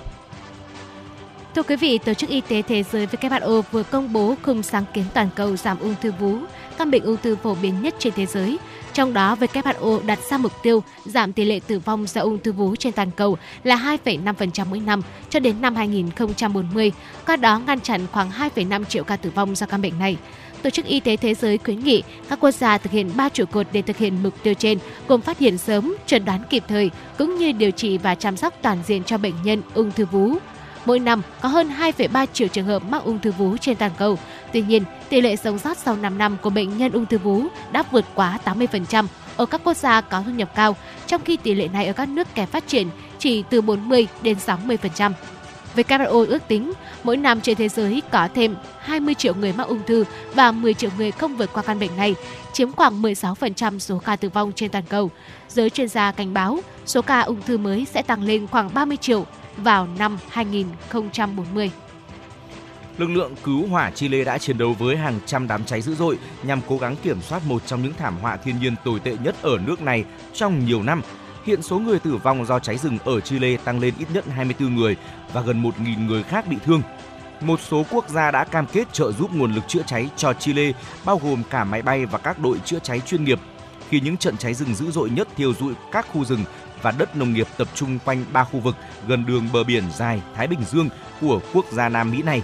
Thưa 1.54 1.62
quý 1.62 1.76
vị, 1.76 1.98
Tổ 1.98 2.14
chức 2.14 2.30
Y 2.30 2.40
tế 2.40 2.62
Thế 2.62 2.82
giới 2.82 3.06
WHO 3.06 3.62
vừa 3.70 3.82
công 3.82 4.12
bố 4.12 4.34
khung 4.42 4.62
sáng 4.62 4.84
kiến 4.94 5.04
toàn 5.14 5.28
cầu 5.36 5.56
giảm 5.56 5.78
ung 5.78 5.94
thư 6.02 6.12
vú, 6.12 6.38
căn 6.78 6.90
bệnh 6.90 7.04
ung 7.04 7.16
thư 7.22 7.36
phổ 7.36 7.54
biến 7.54 7.82
nhất 7.82 7.94
trên 7.98 8.12
thế 8.16 8.26
giới. 8.26 8.58
Trong 8.94 9.12
đó, 9.12 9.36
WHO 9.40 10.06
đặt 10.06 10.18
ra 10.30 10.38
mục 10.38 10.52
tiêu 10.62 10.82
giảm 11.04 11.32
tỷ 11.32 11.44
lệ 11.44 11.60
tử 11.66 11.78
vong 11.78 12.06
do 12.06 12.20
ung 12.20 12.38
thư 12.38 12.52
vú 12.52 12.76
trên 12.76 12.92
toàn 12.92 13.10
cầu 13.10 13.38
là 13.64 13.96
2,5% 14.04 14.66
mỗi 14.70 14.80
năm 14.80 15.02
cho 15.30 15.40
đến 15.40 15.60
năm 15.60 15.76
2040, 15.76 16.92
qua 17.26 17.36
đó 17.36 17.58
ngăn 17.58 17.80
chặn 17.80 18.06
khoảng 18.12 18.30
2,5 18.30 18.84
triệu 18.84 19.04
ca 19.04 19.16
tử 19.16 19.30
vong 19.34 19.54
do 19.54 19.66
căn 19.66 19.82
bệnh 19.82 19.98
này. 19.98 20.16
Tổ 20.62 20.70
chức 20.70 20.84
Y 20.84 21.00
tế 21.00 21.16
Thế 21.16 21.34
giới 21.34 21.58
khuyến 21.58 21.80
nghị 21.80 22.02
các 22.28 22.40
quốc 22.40 22.50
gia 22.50 22.78
thực 22.78 22.92
hiện 22.92 23.10
ba 23.16 23.28
trụ 23.28 23.44
cột 23.44 23.66
để 23.72 23.82
thực 23.82 23.96
hiện 23.96 24.22
mục 24.22 24.34
tiêu 24.42 24.54
trên, 24.54 24.78
gồm 25.08 25.20
phát 25.20 25.38
hiện 25.38 25.58
sớm, 25.58 25.96
chẩn 26.06 26.24
đoán 26.24 26.42
kịp 26.50 26.64
thời, 26.68 26.90
cũng 27.18 27.36
như 27.36 27.52
điều 27.52 27.70
trị 27.70 27.98
và 27.98 28.14
chăm 28.14 28.36
sóc 28.36 28.54
toàn 28.62 28.78
diện 28.86 29.04
cho 29.04 29.18
bệnh 29.18 29.34
nhân 29.44 29.62
ung 29.74 29.92
thư 29.92 30.04
vú. 30.04 30.34
Mỗi 30.84 30.98
năm 30.98 31.22
có 31.40 31.48
hơn 31.48 31.70
2,3 31.80 32.26
triệu 32.32 32.48
trường 32.48 32.66
hợp 32.66 32.82
mắc 32.88 33.04
ung 33.04 33.18
thư 33.18 33.32
vú 33.32 33.56
trên 33.56 33.76
toàn 33.76 33.90
cầu. 33.98 34.18
Tuy 34.52 34.62
nhiên, 34.62 34.84
tỷ 35.08 35.20
lệ 35.20 35.36
sống 35.36 35.58
sót 35.58 35.78
sau 35.78 35.96
5 35.96 36.18
năm 36.18 36.36
của 36.42 36.50
bệnh 36.50 36.78
nhân 36.78 36.92
ung 36.92 37.06
thư 37.06 37.18
vú 37.18 37.42
đã 37.72 37.84
vượt 37.90 38.04
quá 38.14 38.38
80% 38.44 39.06
ở 39.36 39.46
các 39.46 39.60
quốc 39.64 39.76
gia 39.76 40.00
có 40.00 40.22
thu 40.26 40.32
nhập 40.32 40.54
cao, 40.54 40.76
trong 41.06 41.24
khi 41.24 41.36
tỷ 41.36 41.54
lệ 41.54 41.68
này 41.68 41.86
ở 41.86 41.92
các 41.92 42.08
nước 42.08 42.34
kém 42.34 42.46
phát 42.46 42.68
triển 42.68 42.88
chỉ 43.18 43.44
từ 43.50 43.60
40 43.60 44.06
đến 44.22 44.36
60%. 44.46 45.12
WHO 45.76 46.26
ước 46.26 46.48
tính 46.48 46.72
mỗi 47.02 47.16
năm 47.16 47.40
trên 47.40 47.56
thế 47.56 47.68
giới 47.68 48.02
có 48.10 48.28
thêm 48.34 48.56
20 48.78 49.14
triệu 49.14 49.34
người 49.34 49.52
mắc 49.52 49.68
ung 49.68 49.80
thư 49.86 50.04
và 50.34 50.52
10 50.52 50.74
triệu 50.74 50.90
người 50.98 51.10
không 51.10 51.36
vượt 51.36 51.50
qua 51.52 51.62
căn 51.62 51.78
bệnh 51.78 51.96
này, 51.96 52.14
chiếm 52.52 52.72
khoảng 52.72 53.02
16% 53.02 53.78
số 53.78 53.98
ca 53.98 54.16
tử 54.16 54.28
vong 54.28 54.52
trên 54.52 54.70
toàn 54.70 54.84
cầu. 54.88 55.10
Giới 55.48 55.70
chuyên 55.70 55.88
gia 55.88 56.12
cảnh 56.12 56.34
báo 56.34 56.58
số 56.86 57.02
ca 57.02 57.20
ung 57.20 57.42
thư 57.42 57.58
mới 57.58 57.86
sẽ 57.92 58.02
tăng 58.02 58.22
lên 58.22 58.46
khoảng 58.46 58.74
30 58.74 58.96
triệu 58.96 59.26
vào 59.56 59.88
năm 59.98 60.18
2040. 60.28 61.70
Lực 62.98 63.10
lượng 63.10 63.34
cứu 63.44 63.66
hỏa 63.66 63.90
Chile 63.90 64.24
đã 64.24 64.38
chiến 64.38 64.58
đấu 64.58 64.72
với 64.78 64.96
hàng 64.96 65.20
trăm 65.26 65.48
đám 65.48 65.64
cháy 65.64 65.80
dữ 65.80 65.94
dội 65.94 66.18
nhằm 66.42 66.60
cố 66.68 66.78
gắng 66.78 66.96
kiểm 67.02 67.22
soát 67.22 67.42
một 67.46 67.66
trong 67.66 67.82
những 67.82 67.94
thảm 67.98 68.16
họa 68.18 68.36
thiên 68.36 68.58
nhiên 68.60 68.74
tồi 68.84 69.00
tệ 69.00 69.16
nhất 69.24 69.34
ở 69.42 69.58
nước 69.66 69.82
này 69.82 70.04
trong 70.34 70.66
nhiều 70.66 70.82
năm. 70.82 71.02
Hiện 71.44 71.62
số 71.62 71.78
người 71.78 71.98
tử 71.98 72.16
vong 72.16 72.46
do 72.46 72.58
cháy 72.58 72.78
rừng 72.78 72.98
ở 73.04 73.20
Chile 73.20 73.56
tăng 73.56 73.80
lên 73.80 73.94
ít 73.98 74.06
nhất 74.14 74.24
24 74.30 74.74
người 74.74 74.96
và 75.32 75.40
gần 75.40 75.62
1.000 75.62 76.06
người 76.06 76.22
khác 76.22 76.46
bị 76.46 76.56
thương. 76.64 76.82
Một 77.40 77.60
số 77.60 77.84
quốc 77.90 78.08
gia 78.08 78.30
đã 78.30 78.44
cam 78.44 78.66
kết 78.66 78.92
trợ 78.92 79.12
giúp 79.12 79.32
nguồn 79.34 79.54
lực 79.54 79.64
chữa 79.68 79.82
cháy 79.86 80.08
cho 80.16 80.32
Chile, 80.32 80.72
bao 81.04 81.20
gồm 81.24 81.42
cả 81.50 81.64
máy 81.64 81.82
bay 81.82 82.06
và 82.06 82.18
các 82.18 82.38
đội 82.38 82.58
chữa 82.64 82.78
cháy 82.78 83.00
chuyên 83.06 83.24
nghiệp. 83.24 83.40
Khi 83.88 84.00
những 84.00 84.16
trận 84.16 84.36
cháy 84.36 84.54
rừng 84.54 84.74
dữ 84.74 84.90
dội 84.90 85.10
nhất 85.10 85.28
thiêu 85.36 85.54
rụi 85.54 85.74
các 85.92 86.06
khu 86.12 86.24
rừng 86.24 86.44
và 86.82 86.90
đất 86.90 87.16
nông 87.16 87.32
nghiệp 87.32 87.46
tập 87.56 87.68
trung 87.74 87.98
quanh 88.04 88.24
ba 88.32 88.44
khu 88.44 88.60
vực 88.60 88.76
gần 89.08 89.26
đường 89.26 89.48
bờ 89.52 89.64
biển 89.64 89.84
dài 89.96 90.22
Thái 90.34 90.46
Bình 90.46 90.60
Dương 90.70 90.88
của 91.20 91.40
quốc 91.52 91.66
gia 91.72 91.88
Nam 91.88 92.10
Mỹ 92.10 92.22
này. 92.22 92.42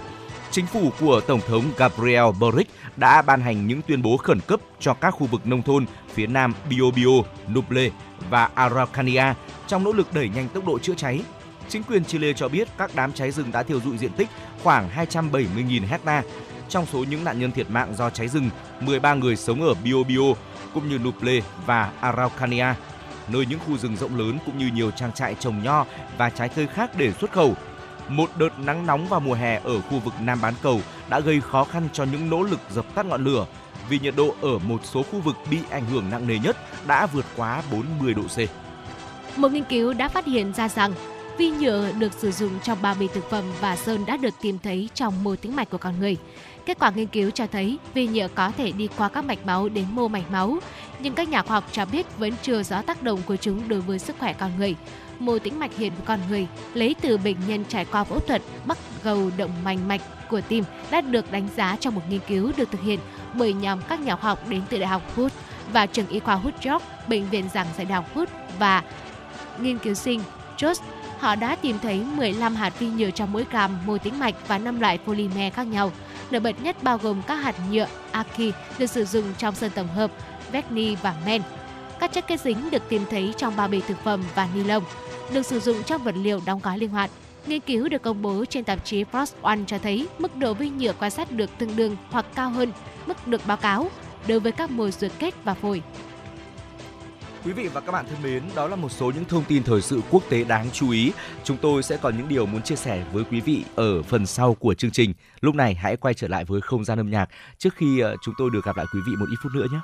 Chính 0.51 0.65
phủ 0.65 0.91
của 0.99 1.21
Tổng 1.27 1.41
thống 1.47 1.63
Gabriel 1.77 2.25
Boric 2.39 2.67
đã 2.95 3.21
ban 3.21 3.41
hành 3.41 3.67
những 3.67 3.81
tuyên 3.81 4.01
bố 4.01 4.17
khẩn 4.17 4.39
cấp 4.47 4.59
cho 4.79 4.93
các 4.93 5.11
khu 5.11 5.27
vực 5.27 5.47
nông 5.47 5.63
thôn 5.63 5.85
phía 6.13 6.27
nam 6.27 6.53
Biobío, 6.69 7.23
Nuble 7.53 7.89
và 8.29 8.49
Araucania 8.55 9.33
trong 9.67 9.83
nỗ 9.83 9.93
lực 9.93 10.13
đẩy 10.13 10.29
nhanh 10.29 10.49
tốc 10.49 10.65
độ 10.65 10.79
chữa 10.79 10.93
cháy. 10.97 11.21
Chính 11.69 11.83
quyền 11.83 12.05
Chile 12.05 12.33
cho 12.33 12.49
biết 12.49 12.67
các 12.77 12.91
đám 12.95 13.13
cháy 13.13 13.31
rừng 13.31 13.51
đã 13.51 13.63
thiêu 13.63 13.79
dụi 13.85 13.97
diện 13.97 14.11
tích 14.11 14.27
khoảng 14.63 14.89
270.000 14.95 15.87
hecta. 15.87 16.23
Trong 16.69 16.85
số 16.85 17.03
những 17.03 17.23
nạn 17.23 17.39
nhân 17.39 17.51
thiệt 17.51 17.69
mạng 17.69 17.93
do 17.97 18.09
cháy 18.09 18.27
rừng, 18.27 18.49
13 18.81 19.13
người 19.13 19.35
sống 19.35 19.61
ở 19.61 19.73
Biobío 19.83 20.35
cũng 20.73 20.89
như 20.89 20.97
Nuble 20.97 21.39
và 21.65 21.91
Araucania 22.01 22.65
nơi 23.27 23.45
những 23.45 23.59
khu 23.59 23.77
rừng 23.77 23.97
rộng 23.97 24.15
lớn 24.15 24.37
cũng 24.45 24.57
như 24.57 24.69
nhiều 24.73 24.91
trang 24.91 25.11
trại 25.11 25.35
trồng 25.35 25.63
nho 25.63 25.85
và 26.17 26.29
trái 26.29 26.49
cây 26.49 26.67
khác 26.67 26.91
để 26.97 27.11
xuất 27.11 27.31
khẩu. 27.31 27.55
Một 28.07 28.29
đợt 28.37 28.59
nắng 28.59 28.85
nóng 28.85 29.07
vào 29.07 29.19
mùa 29.19 29.33
hè 29.33 29.59
ở 29.63 29.81
khu 29.81 29.99
vực 29.99 30.13
Nam 30.21 30.41
bán 30.41 30.53
cầu 30.61 30.81
đã 31.09 31.19
gây 31.19 31.41
khó 31.41 31.63
khăn 31.63 31.87
cho 31.93 32.03
những 32.03 32.29
nỗ 32.29 32.43
lực 32.43 32.59
dập 32.69 32.85
tắt 32.95 33.05
ngọn 33.05 33.23
lửa 33.23 33.45
vì 33.89 33.99
nhiệt 33.99 34.15
độ 34.15 34.35
ở 34.41 34.57
một 34.57 34.81
số 34.83 35.03
khu 35.03 35.19
vực 35.19 35.35
bị 35.51 35.57
ảnh 35.69 35.85
hưởng 35.85 36.09
nặng 36.09 36.27
nề 36.27 36.39
nhất 36.39 36.57
đã 36.87 37.05
vượt 37.05 37.25
quá 37.35 37.63
40 37.71 38.13
độ 38.13 38.23
C. 38.23 38.39
Một 39.37 39.51
nghiên 39.51 39.63
cứu 39.63 39.93
đã 39.93 40.07
phát 40.07 40.25
hiện 40.25 40.53
ra 40.53 40.69
rằng 40.69 40.93
vi 41.37 41.51
nhựa 41.51 41.91
được 41.99 42.13
sử 42.13 42.31
dụng 42.31 42.59
trong 42.63 42.81
bao 42.81 42.95
bì 42.99 43.07
thực 43.13 43.29
phẩm 43.29 43.43
và 43.61 43.75
sơn 43.75 44.05
đã 44.05 44.17
được 44.17 44.33
tìm 44.41 44.59
thấy 44.63 44.89
trong 44.93 45.23
mô 45.23 45.35
tĩnh 45.35 45.55
mạch 45.55 45.69
của 45.69 45.77
con 45.77 45.99
người. 45.99 46.17
Kết 46.65 46.79
quả 46.79 46.91
nghiên 46.95 47.07
cứu 47.07 47.31
cho 47.31 47.47
thấy 47.47 47.77
vi 47.93 48.07
nhựa 48.07 48.27
có 48.27 48.51
thể 48.57 48.71
đi 48.71 48.89
qua 48.97 49.09
các 49.09 49.25
mạch 49.25 49.45
máu 49.45 49.69
đến 49.69 49.85
mô 49.91 50.07
mạch 50.07 50.31
máu, 50.31 50.57
nhưng 50.99 51.13
các 51.13 51.29
nhà 51.29 51.41
khoa 51.41 51.55
học 51.55 51.63
cho 51.71 51.85
biết 51.85 52.17
vẫn 52.17 52.33
chưa 52.41 52.63
rõ 52.63 52.81
tác 52.81 53.03
động 53.03 53.19
của 53.25 53.35
chúng 53.35 53.69
đối 53.69 53.81
với 53.81 53.99
sức 53.99 54.15
khỏe 54.19 54.33
con 54.33 54.51
người. 54.57 54.75
Mô 55.19 55.39
tĩnh 55.39 55.59
mạch 55.59 55.77
hiện 55.77 55.91
của 55.97 56.03
con 56.05 56.19
người 56.29 56.47
lấy 56.73 56.95
từ 57.01 57.17
bệnh 57.17 57.37
nhân 57.47 57.63
trải 57.69 57.85
qua 57.85 58.03
phẫu 58.03 58.19
thuật 58.19 58.41
bắt 58.65 58.77
gầu 59.03 59.31
động 59.37 59.51
mạch 59.63 59.79
mạch 59.87 60.01
của 60.29 60.41
tim 60.41 60.63
đã 60.91 61.01
được 61.01 61.31
đánh 61.31 61.47
giá 61.55 61.77
trong 61.79 61.95
một 61.95 62.01
nghiên 62.09 62.19
cứu 62.27 62.51
được 62.57 62.71
thực 62.71 62.81
hiện 62.81 62.99
bởi 63.33 63.53
nhóm 63.53 63.79
các 63.89 63.99
nhà 63.99 64.15
khoa 64.15 64.29
học 64.29 64.49
đến 64.49 64.61
từ 64.69 64.79
Đại 64.79 64.87
học 64.87 65.15
Hood 65.15 65.31
và 65.73 65.85
trường 65.85 66.07
y 66.07 66.19
khoa 66.19 66.35
Hood 66.35 66.53
York, 66.65 66.83
bệnh 67.07 67.29
viện 67.29 67.49
giảng 67.53 67.67
dạy 67.77 67.85
Đại 67.85 67.95
học 67.95 68.05
Hood 68.13 68.27
và 68.59 68.83
nghiên 69.59 69.77
cứu 69.77 69.93
sinh 69.93 70.21
Josh 70.57 70.81
họ 71.19 71.35
đã 71.35 71.55
tìm 71.55 71.79
thấy 71.81 72.03
15 72.15 72.55
hạt 72.55 72.79
vi 72.79 72.87
nhựa 72.87 73.11
trong 73.11 73.33
mỗi 73.33 73.45
gram 73.51 73.71
mô 73.85 73.97
tĩnh 73.97 74.19
mạch 74.19 74.35
và 74.47 74.57
5 74.57 74.79
loại 74.79 74.97
polymer 75.05 75.53
khác 75.53 75.67
nhau. 75.67 75.91
Nổi 76.31 76.39
bật 76.39 76.61
nhất 76.61 76.83
bao 76.83 76.97
gồm 76.97 77.21
các 77.27 77.35
hạt 77.35 77.55
nhựa 77.71 77.87
Aki 78.11 78.41
được 78.79 78.85
sử 78.85 79.05
dụng 79.05 79.25
trong 79.37 79.55
sơn 79.55 79.71
tổng 79.75 79.87
hợp, 79.87 80.11
Vecni 80.51 80.95
và 80.95 81.15
men. 81.25 81.41
Các 81.99 82.11
chất 82.11 82.27
kết 82.27 82.41
dính 82.41 82.69
được 82.69 82.89
tìm 82.89 83.01
thấy 83.09 83.33
trong 83.37 83.55
bao 83.55 83.67
bì 83.67 83.81
thực 83.81 83.97
phẩm 84.03 84.23
và 84.35 84.47
ni 84.55 84.63
lông, 84.63 84.83
được 85.33 85.41
sử 85.41 85.59
dụng 85.59 85.83
trong 85.83 86.03
vật 86.03 86.15
liệu 86.17 86.41
đóng 86.45 86.59
gói 86.63 86.77
linh 86.77 86.89
hoạt. 86.89 87.09
Nghiên 87.45 87.59
cứu 87.59 87.89
được 87.89 88.01
công 88.01 88.21
bố 88.21 88.45
trên 88.45 88.63
tạp 88.63 88.85
chí 88.85 89.03
Frost 89.03 89.33
One 89.41 89.59
cho 89.67 89.77
thấy 89.77 90.07
mức 90.19 90.35
độ 90.35 90.53
vi 90.53 90.69
nhựa 90.69 90.93
quan 90.93 91.11
sát 91.11 91.31
được 91.31 91.49
tương 91.57 91.75
đương 91.75 91.95
hoặc 92.09 92.25
cao 92.35 92.49
hơn 92.49 92.71
mức 93.05 93.27
được 93.27 93.41
báo 93.47 93.57
cáo 93.57 93.89
đối 94.27 94.39
với 94.39 94.51
các 94.51 94.71
mồi 94.71 94.91
ruột 94.91 95.11
kết 95.19 95.33
và 95.43 95.53
phổi. 95.53 95.81
Quý 97.45 97.53
vị 97.53 97.67
và 97.67 97.81
các 97.81 97.91
bạn 97.91 98.05
thân 98.09 98.23
mến, 98.23 98.43
đó 98.55 98.67
là 98.67 98.75
một 98.75 98.89
số 98.91 99.11
những 99.15 99.25
thông 99.25 99.43
tin 99.43 99.63
thời 99.63 99.81
sự 99.81 100.01
quốc 100.11 100.23
tế 100.29 100.43
đáng 100.43 100.67
chú 100.73 100.91
ý. 100.91 101.11
Chúng 101.43 101.57
tôi 101.57 101.83
sẽ 101.83 101.97
còn 101.97 102.17
những 102.17 102.29
điều 102.29 102.45
muốn 102.45 102.61
chia 102.61 102.75
sẻ 102.75 103.03
với 103.13 103.23
quý 103.23 103.41
vị 103.41 103.63
ở 103.75 104.01
phần 104.03 104.25
sau 104.25 104.53
của 104.53 104.73
chương 104.73 104.91
trình. 104.91 105.13
Lúc 105.41 105.55
này 105.55 105.75
hãy 105.75 105.97
quay 105.97 106.13
trở 106.13 106.27
lại 106.27 106.45
với 106.45 106.61
không 106.61 106.85
gian 106.85 106.99
âm 106.99 107.09
nhạc 107.09 107.29
trước 107.57 107.75
khi 107.75 107.99
ờ, 107.99 108.15
chúng 108.21 108.33
tôi 108.37 108.49
được 108.53 108.65
gặp 108.65 108.77
lại 108.77 108.85
quý 108.93 108.99
vị 109.07 109.13
một 109.19 109.25
ít 109.31 109.37
phút 109.43 109.51
nữa 109.55 109.67
nhé. 109.71 109.79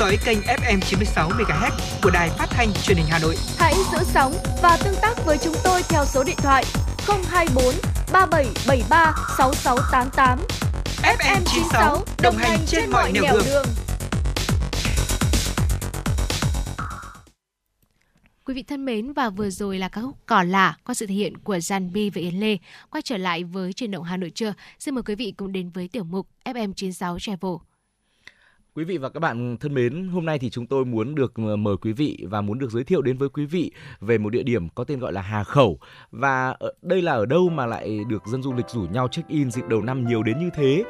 Dõi 0.00 0.18
kênh 0.24 0.38
FM 0.40 0.80
96 0.80 1.28
MHz 1.28 1.70
của 2.02 2.10
đài 2.10 2.30
phát 2.30 2.46
thanh 2.50 2.72
truyền 2.82 2.96
hình 2.96 3.06
Hà 3.10 3.18
Nội. 3.18 3.36
Hãy 3.58 3.74
giữ 3.92 3.98
sóng 4.04 4.32
và 4.62 4.78
tương 4.84 4.94
tác 5.02 5.24
với 5.24 5.38
chúng 5.38 5.54
tôi 5.64 5.82
theo 5.88 6.04
số 6.04 6.24
điện 6.24 6.36
thoại 6.38 6.64
024 7.28 7.74
3773 8.12 9.14
6688. 9.38 10.38
FM 11.02 11.40
96 11.44 12.04
đồng 12.22 12.36
hành 12.36 12.58
trên 12.66 12.90
mọi 12.90 13.12
nẻo 13.12 13.22
đường. 13.32 13.42
đường. 13.46 13.66
Quý 18.44 18.54
vị 18.54 18.62
thân 18.62 18.84
mến 18.84 19.12
và 19.12 19.30
vừa 19.30 19.50
rồi 19.50 19.78
là 19.78 19.88
các 19.88 20.00
khúc 20.00 20.16
cỏ 20.26 20.42
lạ 20.42 20.76
qua 20.84 20.94
sự 20.94 21.06
thể 21.06 21.14
hiện 21.14 21.38
của 21.38 21.56
Jan 21.56 21.92
Bi 21.92 22.10
và 22.10 22.20
Yến 22.20 22.34
Lê. 22.34 22.56
Quay 22.90 23.02
trở 23.02 23.16
lại 23.16 23.44
với 23.44 23.72
truyền 23.72 23.90
động 23.90 24.04
Hà 24.04 24.16
Nội 24.16 24.30
trưa. 24.30 24.54
Xin 24.78 24.94
mời 24.94 25.02
quý 25.02 25.14
vị 25.14 25.34
cùng 25.36 25.52
đến 25.52 25.70
với 25.70 25.88
tiểu 25.88 26.04
mục 26.04 26.26
FM96 26.44 27.18
Travel. 27.18 27.69
Quý 28.74 28.84
vị 28.84 28.98
và 28.98 29.08
các 29.08 29.20
bạn 29.20 29.56
thân 29.60 29.74
mến, 29.74 30.08
hôm 30.08 30.24
nay 30.24 30.38
thì 30.38 30.50
chúng 30.50 30.66
tôi 30.66 30.84
muốn 30.84 31.14
được 31.14 31.32
ờ, 31.36 31.56
mời 31.56 31.76
quý 31.76 31.92
vị 31.92 32.26
và 32.30 32.40
muốn 32.40 32.58
được 32.58 32.70
giới 32.70 32.84
thiệu 32.84 33.02
đến 33.02 33.18
với 33.18 33.28
quý 33.28 33.46
vị 33.46 33.72
về 34.00 34.18
một 34.18 34.30
địa 34.30 34.42
điểm 34.42 34.68
có 34.68 34.84
tên 34.84 34.98
gọi 34.98 35.12
là 35.12 35.22
Hà 35.22 35.44
Khẩu. 35.44 35.78
Và 36.10 36.54
ờ, 36.58 36.72
đây 36.82 37.02
là 37.02 37.12
ở 37.12 37.26
đâu 37.26 37.48
mà 37.48 37.66
lại 37.66 38.00
được 38.08 38.26
dân 38.26 38.42
du 38.42 38.52
lịch 38.52 38.68
rủ 38.68 38.80
nhau 38.80 39.08
check-in 39.08 39.50
dịp 39.50 39.62
đầu 39.68 39.82
năm 39.82 40.06
nhiều 40.06 40.22
đến 40.22 40.38
như 40.38 40.50
thế? 40.54 40.84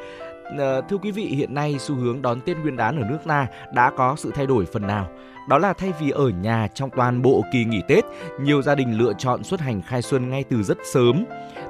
Ờ, 0.57 0.81
thưa 0.89 0.97
quý 0.97 1.11
vị, 1.11 1.23
hiện 1.23 1.53
nay 1.53 1.75
xu 1.79 1.95
hướng 1.95 2.21
đón 2.21 2.41
Tết 2.41 2.57
Nguyên 2.57 2.77
đán 2.77 3.01
ở 3.01 3.09
nước 3.09 3.19
ta 3.27 3.47
đã 3.73 3.91
có 3.97 4.15
sự 4.17 4.31
thay 4.35 4.45
đổi 4.45 4.65
phần 4.65 4.87
nào. 4.87 5.09
Đó 5.49 5.57
là 5.57 5.73
thay 5.73 5.93
vì 6.01 6.09
ở 6.09 6.29
nhà 6.29 6.67
trong 6.73 6.89
toàn 6.95 7.21
bộ 7.21 7.43
kỳ 7.53 7.65
nghỉ 7.65 7.81
Tết, 7.87 8.03
nhiều 8.41 8.61
gia 8.61 8.75
đình 8.75 8.97
lựa 8.97 9.13
chọn 9.17 9.43
xuất 9.43 9.59
hành 9.59 9.81
khai 9.81 10.01
xuân 10.01 10.29
ngay 10.29 10.43
từ 10.43 10.63
rất 10.63 10.77
sớm. 10.93 11.25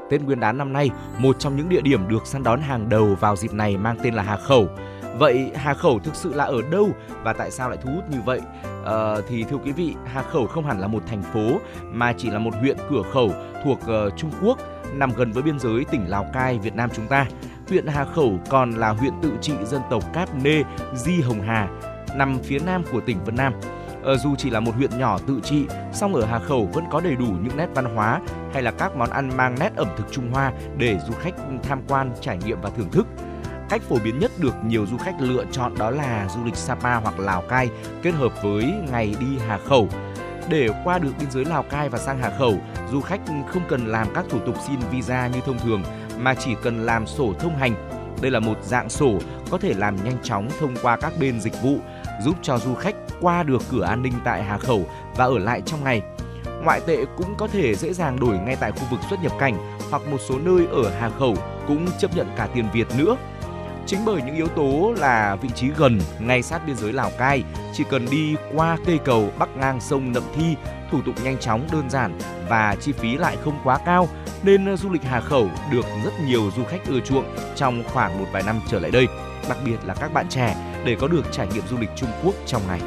Tết 0.09 0.21
Nguyên 0.21 0.39
đán 0.39 0.57
năm 0.57 0.73
nay, 0.73 0.89
một 1.19 1.39
trong 1.39 1.57
những 1.57 1.69
địa 1.69 1.81
điểm 1.81 2.07
được 2.07 2.27
săn 2.27 2.43
đón 2.43 2.61
hàng 2.61 2.89
đầu 2.89 3.15
vào 3.19 3.35
dịp 3.35 3.53
này 3.53 3.77
mang 3.77 3.97
tên 4.03 4.13
là 4.13 4.23
Hà 4.23 4.38
Khẩu. 4.38 4.67
Vậy 5.17 5.51
Hà 5.55 5.73
Khẩu 5.73 5.99
thực 5.99 6.15
sự 6.15 6.33
là 6.33 6.43
ở 6.43 6.61
đâu 6.71 6.89
và 7.23 7.33
tại 7.33 7.51
sao 7.51 7.69
lại 7.69 7.77
thu 7.81 7.91
hút 7.91 8.03
như 8.09 8.17
vậy? 8.25 8.41
À, 8.85 9.15
thì 9.27 9.43
thưa 9.43 9.57
quý 9.57 9.71
vị, 9.71 9.95
Hà 10.05 10.21
Khẩu 10.21 10.47
không 10.47 10.65
hẳn 10.65 10.79
là 10.79 10.88
một 10.88 11.03
thành 11.07 11.23
phố 11.23 11.59
mà 11.91 12.13
chỉ 12.17 12.29
là 12.29 12.39
một 12.39 12.55
huyện 12.59 12.77
cửa 12.89 13.01
khẩu 13.13 13.31
thuộc 13.63 13.79
uh, 13.83 14.17
Trung 14.17 14.31
Quốc 14.41 14.59
nằm 14.93 15.11
gần 15.17 15.31
với 15.31 15.43
biên 15.43 15.59
giới 15.59 15.85
tỉnh 15.91 16.09
Lào 16.09 16.25
Cai, 16.33 16.59
Việt 16.59 16.75
Nam 16.75 16.89
chúng 16.93 17.07
ta. 17.07 17.25
Huyện 17.69 17.88
Hà 17.88 18.05
Khẩu 18.05 18.39
còn 18.49 18.71
là 18.71 18.89
huyện 18.89 19.13
tự 19.21 19.31
trị 19.41 19.53
dân 19.65 19.81
tộc 19.89 20.13
Cáp 20.13 20.35
Nê, 20.43 20.63
Di 20.95 21.21
Hồng 21.21 21.41
Hà, 21.41 21.67
nằm 22.15 22.39
phía 22.43 22.59
nam 22.59 22.83
của 22.91 23.01
tỉnh 23.01 23.23
Vân 23.23 23.35
Nam. 23.35 23.53
Ờ, 24.03 24.17
dù 24.17 24.35
chỉ 24.35 24.49
là 24.49 24.59
một 24.59 24.75
huyện 24.75 24.99
nhỏ 24.99 25.17
tự 25.27 25.39
trị, 25.43 25.65
song 25.93 26.15
ở 26.15 26.25
Hà 26.25 26.39
Khẩu 26.39 26.69
vẫn 26.73 26.85
có 26.91 27.01
đầy 27.01 27.15
đủ 27.15 27.25
những 27.25 27.57
nét 27.57 27.67
văn 27.75 27.85
hóa 27.85 28.19
hay 28.53 28.63
là 28.63 28.71
các 28.71 28.95
món 28.95 29.09
ăn 29.09 29.38
mang 29.38 29.55
nét 29.59 29.71
ẩm 29.75 29.88
thực 29.97 30.11
Trung 30.11 30.31
Hoa 30.31 30.51
để 30.77 30.99
du 31.07 31.13
khách 31.13 31.33
tham 31.63 31.81
quan, 31.88 32.11
trải 32.21 32.38
nghiệm 32.38 32.61
và 32.61 32.69
thưởng 32.69 32.91
thức 32.91 33.07
cách 33.72 33.81
phổ 33.89 33.98
biến 34.03 34.19
nhất 34.19 34.31
được 34.39 34.53
nhiều 34.65 34.85
du 34.85 34.98
khách 34.98 35.15
lựa 35.19 35.45
chọn 35.52 35.77
đó 35.77 35.89
là 35.89 36.27
du 36.35 36.43
lịch 36.45 36.56
Sapa 36.56 36.95
hoặc 36.95 37.19
Lào 37.19 37.41
Cai 37.41 37.69
kết 38.02 38.11
hợp 38.11 38.43
với 38.43 38.73
ngày 38.91 39.15
đi 39.19 39.27
Hà 39.48 39.57
Khẩu. 39.57 39.89
Để 40.49 40.69
qua 40.84 40.99
được 40.99 41.11
biên 41.19 41.31
giới 41.31 41.45
Lào 41.45 41.64
Cai 41.64 41.89
và 41.89 41.99
sang 41.99 42.19
Hà 42.19 42.31
Khẩu, 42.39 42.57
du 42.91 43.02
khách 43.02 43.22
không 43.48 43.64
cần 43.69 43.85
làm 43.85 44.07
các 44.15 44.26
thủ 44.30 44.39
tục 44.45 44.56
xin 44.68 44.80
visa 44.91 45.27
như 45.27 45.39
thông 45.45 45.60
thường 45.60 45.84
mà 46.19 46.34
chỉ 46.34 46.56
cần 46.64 46.85
làm 46.85 47.07
sổ 47.07 47.34
thông 47.39 47.57
hành. 47.57 47.89
Đây 48.22 48.31
là 48.31 48.39
một 48.39 48.57
dạng 48.64 48.89
sổ 48.89 49.19
có 49.52 49.57
thể 49.57 49.73
làm 49.73 50.03
nhanh 50.03 50.18
chóng 50.23 50.49
thông 50.60 50.76
qua 50.81 50.98
các 50.98 51.14
bên 51.19 51.41
dịch 51.41 51.61
vụ, 51.64 51.77
giúp 52.23 52.35
cho 52.41 52.57
du 52.57 52.76
khách 52.76 52.95
qua 53.22 53.43
được 53.43 53.61
cửa 53.72 53.84
an 53.84 54.02
ninh 54.02 54.14
tại 54.23 54.43
Hà 54.43 54.57
Khẩu 54.57 54.85
và 55.15 55.26
ở 55.26 55.39
lại 55.39 55.61
trong 55.65 55.84
ngày. 55.84 56.02
Ngoại 56.64 56.81
tệ 56.88 56.98
cũng 57.18 57.35
có 57.38 57.48
thể 57.48 57.76
dễ 57.76 57.93
dàng 57.93 58.19
đổi 58.19 58.38
ngay 58.38 58.56
tại 58.60 58.72
khu 58.72 58.81
vực 58.91 58.99
xuất 59.10 59.23
nhập 59.23 59.31
cảnh 59.39 59.77
hoặc 59.91 60.02
một 60.11 60.18
số 60.30 60.35
nơi 60.39 60.68
ở 60.72 60.91
Hà 60.99 61.10
Khẩu 61.10 61.35
cũng 61.68 61.88
chấp 61.99 62.15
nhận 62.15 62.27
cả 62.38 62.48
tiền 62.53 62.65
Việt 62.73 62.88
nữa. 62.98 63.15
Chính 63.85 64.05
bởi 64.05 64.21
những 64.21 64.35
yếu 64.35 64.47
tố 64.47 64.93
là 64.97 65.35
vị 65.41 65.49
trí 65.55 65.67
gần, 65.77 65.99
ngay 66.19 66.41
sát 66.41 66.67
biên 66.67 66.75
giới 66.75 66.93
Lào 66.93 67.11
Cai, 67.17 67.43
chỉ 67.73 67.83
cần 67.89 68.05
đi 68.11 68.35
qua 68.55 68.77
cây 68.85 68.99
cầu 69.05 69.29
bắc 69.39 69.49
ngang 69.57 69.81
sông 69.81 70.13
Nậm 70.13 70.23
Thi, 70.35 70.55
thủ 70.91 71.01
tục 71.05 71.15
nhanh 71.23 71.37
chóng, 71.37 71.67
đơn 71.71 71.89
giản 71.89 72.17
và 72.49 72.75
chi 72.81 72.91
phí 72.91 73.17
lại 73.17 73.37
không 73.43 73.59
quá 73.63 73.77
cao, 73.85 74.07
nên 74.43 74.77
du 74.77 74.89
lịch 74.89 75.03
Hà 75.03 75.21
Khẩu 75.21 75.49
được 75.71 75.85
rất 76.05 76.11
nhiều 76.25 76.51
du 76.57 76.63
khách 76.63 76.87
ưa 76.87 76.99
chuộng 76.99 77.35
trong 77.55 77.83
khoảng 77.93 78.19
một 78.19 78.25
vài 78.31 78.43
năm 78.43 78.59
trở 78.69 78.79
lại 78.79 78.91
đây, 78.91 79.07
đặc 79.49 79.57
biệt 79.65 79.77
là 79.85 79.93
các 79.93 80.13
bạn 80.13 80.25
trẻ 80.29 80.55
để 80.85 80.95
có 80.99 81.07
được 81.07 81.25
trải 81.31 81.47
nghiệm 81.47 81.67
du 81.67 81.77
lịch 81.77 81.89
Trung 81.95 82.09
Quốc 82.23 82.35
trong 82.45 82.61
ngày. 82.67 82.81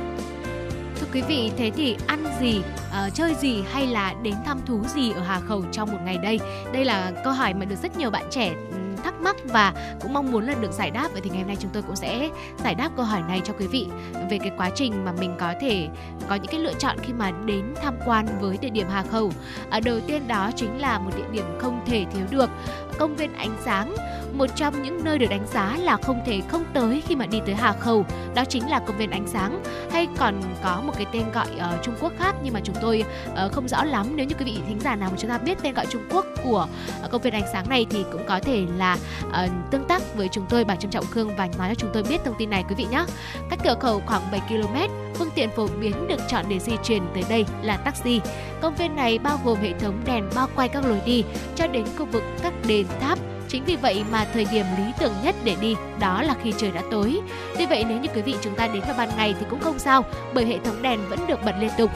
Thưa 1.00 1.06
quý 1.12 1.22
vị, 1.22 1.52
thế 1.56 1.70
thì 1.76 1.96
ăn 2.06 2.24
gì, 2.40 2.58
uh, 2.58 3.14
chơi 3.14 3.34
gì 3.34 3.64
hay 3.72 3.86
là 3.86 4.14
đến 4.22 4.34
thăm 4.46 4.60
thú 4.66 4.84
gì 4.94 5.12
ở 5.12 5.20
Hà 5.20 5.40
Khẩu 5.40 5.64
trong 5.72 5.92
một 5.92 5.98
ngày 6.04 6.18
đây? 6.18 6.40
Đây 6.72 6.84
là 6.84 7.12
câu 7.24 7.32
hỏi 7.32 7.54
mà 7.54 7.64
được 7.64 7.76
rất 7.82 7.96
nhiều 7.96 8.10
bạn 8.10 8.24
trẻ 8.30 8.54
ừ, 8.70 8.76
thắc 9.04 9.14
mắc 9.20 9.36
và 9.44 9.72
cũng 10.00 10.12
mong 10.12 10.32
muốn 10.32 10.46
là 10.46 10.54
được 10.54 10.72
giải 10.72 10.90
đáp 10.90 11.08
vậy 11.12 11.20
thì 11.24 11.30
ngày 11.30 11.38
hôm 11.38 11.46
nay 11.46 11.56
chúng 11.60 11.70
tôi 11.74 11.82
cũng 11.82 11.96
sẽ 11.96 12.30
giải 12.64 12.74
đáp 12.74 12.90
câu 12.96 13.04
hỏi 13.04 13.22
này 13.28 13.40
cho 13.44 13.54
quý 13.58 13.66
vị 13.66 13.86
về 14.30 14.38
cái 14.38 14.50
quá 14.56 14.70
trình 14.74 15.04
mà 15.04 15.12
mình 15.12 15.36
có 15.38 15.54
thể 15.60 15.88
có 16.28 16.34
những 16.34 16.50
cái 16.50 16.60
lựa 16.60 16.74
chọn 16.74 16.96
khi 17.02 17.12
mà 17.12 17.30
đến 17.44 17.74
tham 17.82 17.94
quan 18.06 18.26
với 18.40 18.58
địa 18.60 18.70
điểm 18.70 18.86
Hà 18.90 19.02
Khẩu. 19.02 19.32
À, 19.70 19.80
đầu 19.80 20.00
tiên 20.00 20.28
đó 20.28 20.50
chính 20.56 20.80
là 20.80 20.98
một 20.98 21.10
địa 21.16 21.28
điểm 21.32 21.44
không 21.58 21.82
thể 21.86 22.04
thiếu 22.14 22.26
được 22.30 22.50
công 22.98 23.16
viên 23.16 23.32
ánh 23.32 23.56
sáng 23.64 23.94
một 24.34 24.46
trong 24.56 24.82
những 24.82 25.04
nơi 25.04 25.18
được 25.18 25.26
đánh 25.30 25.46
giá 25.46 25.76
là 25.80 25.96
không 25.96 26.20
thể 26.26 26.40
không 26.48 26.64
tới 26.74 27.02
khi 27.06 27.16
mà 27.16 27.26
đi 27.26 27.40
tới 27.46 27.54
Hà 27.54 27.72
Khẩu 27.72 28.04
đó 28.34 28.44
chính 28.48 28.70
là 28.70 28.78
công 28.78 28.98
viên 28.98 29.10
ánh 29.10 29.26
sáng. 29.26 29.62
Hay 29.92 30.08
còn 30.18 30.40
có 30.62 30.82
một 30.86 30.92
cái 30.96 31.06
tên 31.12 31.22
gọi 31.34 31.46
ở 31.58 31.78
Trung 31.82 31.94
Quốc 32.00 32.12
khác 32.18 32.34
nhưng 32.42 32.54
mà 32.54 32.60
chúng 32.64 32.76
tôi 32.80 33.04
uh, 33.46 33.52
không 33.52 33.68
rõ 33.68 33.84
lắm. 33.84 34.06
Nếu 34.16 34.26
như 34.26 34.34
quý 34.38 34.44
vị 34.44 34.58
thính 34.68 34.80
giả 34.80 34.96
nào 34.96 35.10
mà 35.10 35.16
chúng 35.18 35.30
ta 35.30 35.38
biết 35.38 35.58
tên 35.62 35.74
gọi 35.74 35.86
Trung 35.90 36.02
Quốc 36.10 36.26
của 36.44 36.68
uh, 37.04 37.10
công 37.10 37.22
viên 37.22 37.32
ánh 37.32 37.48
sáng 37.52 37.68
này 37.68 37.86
thì 37.90 38.04
cũng 38.12 38.22
có 38.28 38.40
thể 38.40 38.66
là 38.76 38.98
uh, 39.28 39.50
tương 39.70 39.84
tác 39.84 40.02
với 40.16 40.28
chúng 40.32 40.46
tôi 40.48 40.64
bà 40.64 40.76
Trâm 40.76 40.90
Trọng 40.90 41.06
Khương 41.06 41.36
và 41.36 41.48
nói 41.58 41.68
cho 41.68 41.74
chúng 41.74 41.90
tôi 41.92 42.02
biết 42.02 42.20
thông 42.24 42.34
tin 42.38 42.50
này 42.50 42.64
quý 42.68 42.74
vị 42.74 42.86
nhé. 42.90 43.04
Cách 43.50 43.58
cửa 43.64 43.74
khẩu 43.80 44.02
khoảng 44.06 44.22
7 44.30 44.40
km 44.48 44.76
phương 45.14 45.30
tiện 45.34 45.50
phổ 45.50 45.68
biến 45.80 46.08
được 46.08 46.20
chọn 46.28 46.44
để 46.48 46.58
di 46.58 46.72
chuyển 46.84 47.02
tới 47.14 47.24
đây 47.28 47.46
là 47.62 47.76
taxi. 47.76 48.20
Công 48.60 48.74
viên 48.74 48.96
này 48.96 49.18
bao 49.18 49.38
gồm 49.44 49.58
hệ 49.58 49.72
thống 49.72 50.00
đèn 50.06 50.24
bao 50.34 50.48
quanh 50.56 50.70
các 50.72 50.84
lối 50.86 51.00
đi 51.06 51.24
cho 51.56 51.66
đến 51.66 51.84
khu 51.98 52.06
vực 52.06 52.22
các 52.42 52.52
đền 52.66 52.86
tháp. 53.00 53.18
Chính 53.54 53.64
vì 53.64 53.76
vậy 53.76 54.04
mà 54.10 54.26
thời 54.34 54.46
điểm 54.52 54.66
lý 54.78 54.84
tưởng 54.98 55.12
nhất 55.22 55.34
để 55.44 55.56
đi 55.60 55.76
đó 56.00 56.22
là 56.22 56.34
khi 56.42 56.52
trời 56.56 56.70
đã 56.70 56.82
tối. 56.90 57.20
Tuy 57.58 57.66
vậy 57.66 57.84
nếu 57.88 58.00
như 58.00 58.08
quý 58.14 58.22
vị 58.22 58.34
chúng 58.40 58.54
ta 58.54 58.68
đến 58.68 58.82
vào 58.86 58.94
ban 58.98 59.08
ngày 59.16 59.34
thì 59.40 59.46
cũng 59.50 59.60
không 59.60 59.78
sao 59.78 60.04
bởi 60.34 60.46
hệ 60.46 60.58
thống 60.64 60.82
đèn 60.82 61.00
vẫn 61.08 61.18
được 61.26 61.44
bật 61.44 61.54
liên 61.60 61.70
tục. 61.78 61.90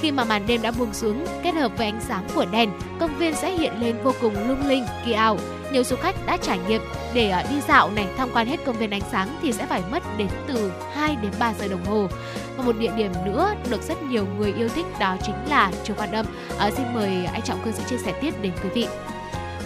Khi 0.00 0.12
mà 0.12 0.24
màn 0.24 0.46
đêm 0.46 0.62
đã 0.62 0.70
buông 0.70 0.92
xuống, 0.92 1.26
kết 1.42 1.54
hợp 1.54 1.72
với 1.76 1.86
ánh 1.86 2.00
sáng 2.00 2.26
của 2.34 2.44
đèn, 2.52 2.70
công 3.00 3.18
viên 3.18 3.34
sẽ 3.34 3.50
hiện 3.50 3.72
lên 3.80 3.96
vô 4.02 4.12
cùng 4.20 4.48
lung 4.48 4.66
linh, 4.66 4.84
kỳ 5.06 5.12
ảo. 5.12 5.38
Nhiều 5.72 5.84
du 5.84 5.96
khách 5.96 6.26
đã 6.26 6.36
trải 6.36 6.58
nghiệm 6.68 6.80
để 7.14 7.30
ờ, 7.30 7.42
đi 7.50 7.56
dạo 7.68 7.90
này 7.90 8.06
tham 8.16 8.28
quan 8.34 8.46
hết 8.46 8.60
công 8.64 8.78
viên 8.78 8.90
ánh 8.90 9.02
sáng 9.12 9.28
thì 9.42 9.52
sẽ 9.52 9.66
phải 9.66 9.82
mất 9.90 10.02
đến 10.18 10.28
từ 10.46 10.72
2 10.94 11.16
đến 11.22 11.32
3 11.38 11.54
giờ 11.60 11.68
đồng 11.68 11.84
hồ. 11.84 12.08
Và 12.56 12.64
một 12.64 12.78
địa 12.78 12.92
điểm 12.96 13.12
nữa 13.24 13.54
được 13.70 13.82
rất 13.82 14.02
nhiều 14.02 14.26
người 14.38 14.52
yêu 14.52 14.68
thích 14.68 14.86
đó 15.00 15.16
chính 15.26 15.36
là 15.50 15.72
chùa 15.84 15.94
Quan 15.96 16.12
Âm. 16.12 16.26
À, 16.58 16.70
xin 16.70 16.86
mời 16.94 17.24
anh 17.32 17.42
Trọng 17.42 17.58
Cương 17.64 17.72
sẽ 17.72 17.84
chia 17.88 17.98
sẻ 17.98 18.12
tiếp 18.20 18.34
đến 18.42 18.52
quý 18.62 18.68
vị. 18.74 18.86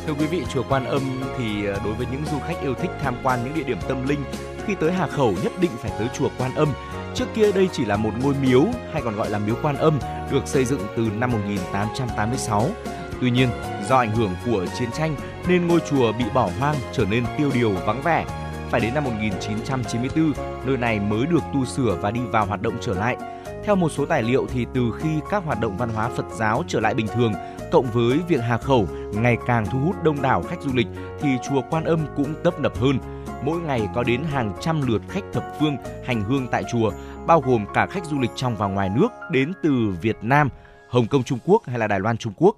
Thưa 0.09 0.15
quý 0.15 0.27
vị, 0.27 0.43
chùa 0.55 0.63
Quan 0.69 0.85
Âm 0.85 1.03
thì 1.39 1.67
ờ, 1.67 1.81
đối 1.85 1.95
với 1.95 2.07
những 2.13 2.25
du 2.33 2.39
khách 2.39 2.63
yêu 2.63 2.75
thích 2.75 2.91
tham 3.03 3.17
quan 3.23 3.45
những 3.45 3.55
địa 3.55 3.63
điểm 3.63 3.79
tâm 3.89 4.09
linh, 4.09 4.21
khi 4.67 4.75
tới 4.75 4.93
Hà 4.93 5.07
Khẩu 5.07 5.35
nhất 5.43 5.53
định 5.61 5.71
phải 5.79 5.91
tới 5.99 6.09
chùa 6.15 6.29
Quan 6.39 6.55
Âm. 6.55 6.69
Trước 7.15 7.25
kia 7.35 7.53
đây 7.53 7.69
chỉ 7.73 7.85
là 7.85 7.97
một 7.97 8.11
ngôi 8.23 8.35
miếu 8.43 8.65
hay 8.93 9.03
còn 9.03 9.17
gọi 9.17 9.31
là 9.31 9.39
miếu 9.39 9.55
Quan 9.63 9.77
Âm 9.77 9.99
được 10.31 10.47
xây 10.47 10.65
dựng 10.65 10.81
từ 10.97 11.09
năm 11.19 11.33
1886. 11.33 12.71
Tuy 13.21 13.31
nhiên, 13.31 13.49
do 13.89 13.97
ảnh 13.97 14.11
hưởng 14.11 14.31
của 14.47 14.67
chiến 14.79 14.89
tranh 14.99 15.17
nên 15.49 15.67
ngôi 15.67 15.81
chùa 15.91 16.13
bị 16.13 16.25
bỏ 16.35 16.51
hoang 16.59 16.77
trở 16.93 17.05
nên 17.11 17.25
tiêu 17.39 17.51
điều 17.55 17.71
vắng 17.71 18.03
vẻ. 18.03 18.25
Phải 18.71 18.81
đến 18.81 18.95
năm 18.95 19.05
1994, 19.05 20.33
nơi 20.67 20.77
này 20.77 21.01
mới 21.01 21.27
được 21.27 21.43
tu 21.55 21.65
sửa 21.65 21.99
và 22.01 22.11
đi 22.11 22.21
vào 22.31 22.47
hoạt 22.47 22.63
động 22.63 22.75
trở 22.81 22.95
lại. 22.95 23.17
Theo 23.65 23.77
một 23.77 23.89
số 23.89 24.07
tài 24.07 24.23
liệu 24.23 24.47
thì 24.53 24.67
từ 24.75 24.81
khi 24.99 25.09
các 25.31 25.45
hoạt 25.45 25.61
động 25.61 25.77
văn 25.77 25.89
hóa 25.89 26.09
Phật 26.09 26.27
giáo 26.37 26.65
trở 26.69 26.81
lại 26.81 26.95
bình 26.95 27.07
thường, 27.07 27.33
cộng 27.73 27.87
với 27.93 28.21
việc 28.29 28.41
Hà 28.41 28.59
Khẩu 28.59 28.89
ngày 29.15 29.37
càng 29.47 29.67
thu 29.67 29.79
hút 29.79 29.97
đông 30.03 30.23
đảo 30.23 30.43
khách 30.43 30.63
du 30.63 30.71
lịch 30.75 30.87
thì 31.21 31.29
chùa 31.49 31.63
Quan 31.71 31.85
Âm 31.85 32.01
cũng 32.17 32.35
tấp 32.45 32.61
nập 32.61 32.79
hơn. 32.79 32.99
Mỗi 33.45 33.61
ngày 33.61 33.89
có 33.95 34.03
đến 34.03 34.23
hàng 34.25 34.53
trăm 34.61 34.83
lượt 34.87 35.03
khách 35.09 35.25
thập 35.33 35.45
phương 35.61 35.77
hành 36.07 36.23
hương 36.23 36.47
tại 36.51 36.65
chùa, 36.73 36.93
bao 37.27 37.41
gồm 37.41 37.67
cả 37.75 37.87
khách 37.87 38.05
du 38.05 38.19
lịch 38.19 38.31
trong 38.37 38.57
và 38.57 38.67
ngoài 38.67 38.91
nước 38.97 39.09
đến 39.31 39.53
từ 39.63 39.71
Việt 40.03 40.17
Nam, 40.23 40.49
Hồng 40.89 41.07
Kông 41.07 41.25
Trung 41.25 41.39
Quốc 41.45 41.63
hay 41.67 41.79
là 41.79 41.87
Đài 41.87 42.01
Loan 42.01 42.17
Trung 42.17 42.33
Quốc. 42.37 42.57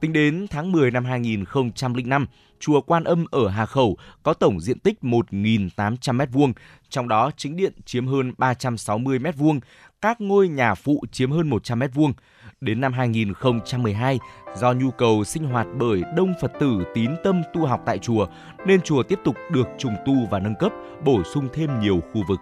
Tính 0.00 0.12
đến 0.12 0.46
tháng 0.50 0.72
10 0.72 0.90
năm 0.90 1.04
2005, 1.04 2.26
chùa 2.60 2.80
Quan 2.80 3.04
Âm 3.04 3.24
ở 3.30 3.48
Hà 3.48 3.66
Khẩu 3.66 3.96
có 4.22 4.34
tổng 4.34 4.60
diện 4.60 4.78
tích 4.78 4.98
1.800 5.02 5.96
m2, 5.98 6.52
trong 6.88 7.08
đó 7.08 7.30
chính 7.36 7.56
điện 7.56 7.72
chiếm 7.84 8.06
hơn 8.06 8.32
360 8.38 9.18
m2, 9.18 9.60
các 10.00 10.20
ngôi 10.20 10.48
nhà 10.48 10.74
phụ 10.74 11.04
chiếm 11.12 11.30
hơn 11.30 11.50
100 11.50 11.78
m2. 11.78 12.12
Đến 12.60 12.80
năm 12.80 12.92
2012, 12.92 14.18
do 14.56 14.72
nhu 14.72 14.90
cầu 14.90 15.24
sinh 15.24 15.44
hoạt 15.44 15.66
bởi 15.78 16.02
đông 16.16 16.34
Phật 16.40 16.52
tử 16.60 16.84
tín 16.94 17.10
tâm 17.24 17.42
tu 17.54 17.66
học 17.66 17.80
tại 17.86 17.98
chùa, 17.98 18.26
nên 18.66 18.80
chùa 18.82 19.02
tiếp 19.02 19.18
tục 19.24 19.36
được 19.52 19.68
trùng 19.78 19.94
tu 20.06 20.14
và 20.30 20.38
nâng 20.38 20.54
cấp, 20.54 20.72
bổ 21.04 21.22
sung 21.22 21.48
thêm 21.52 21.80
nhiều 21.80 22.00
khu 22.12 22.22
vực 22.28 22.38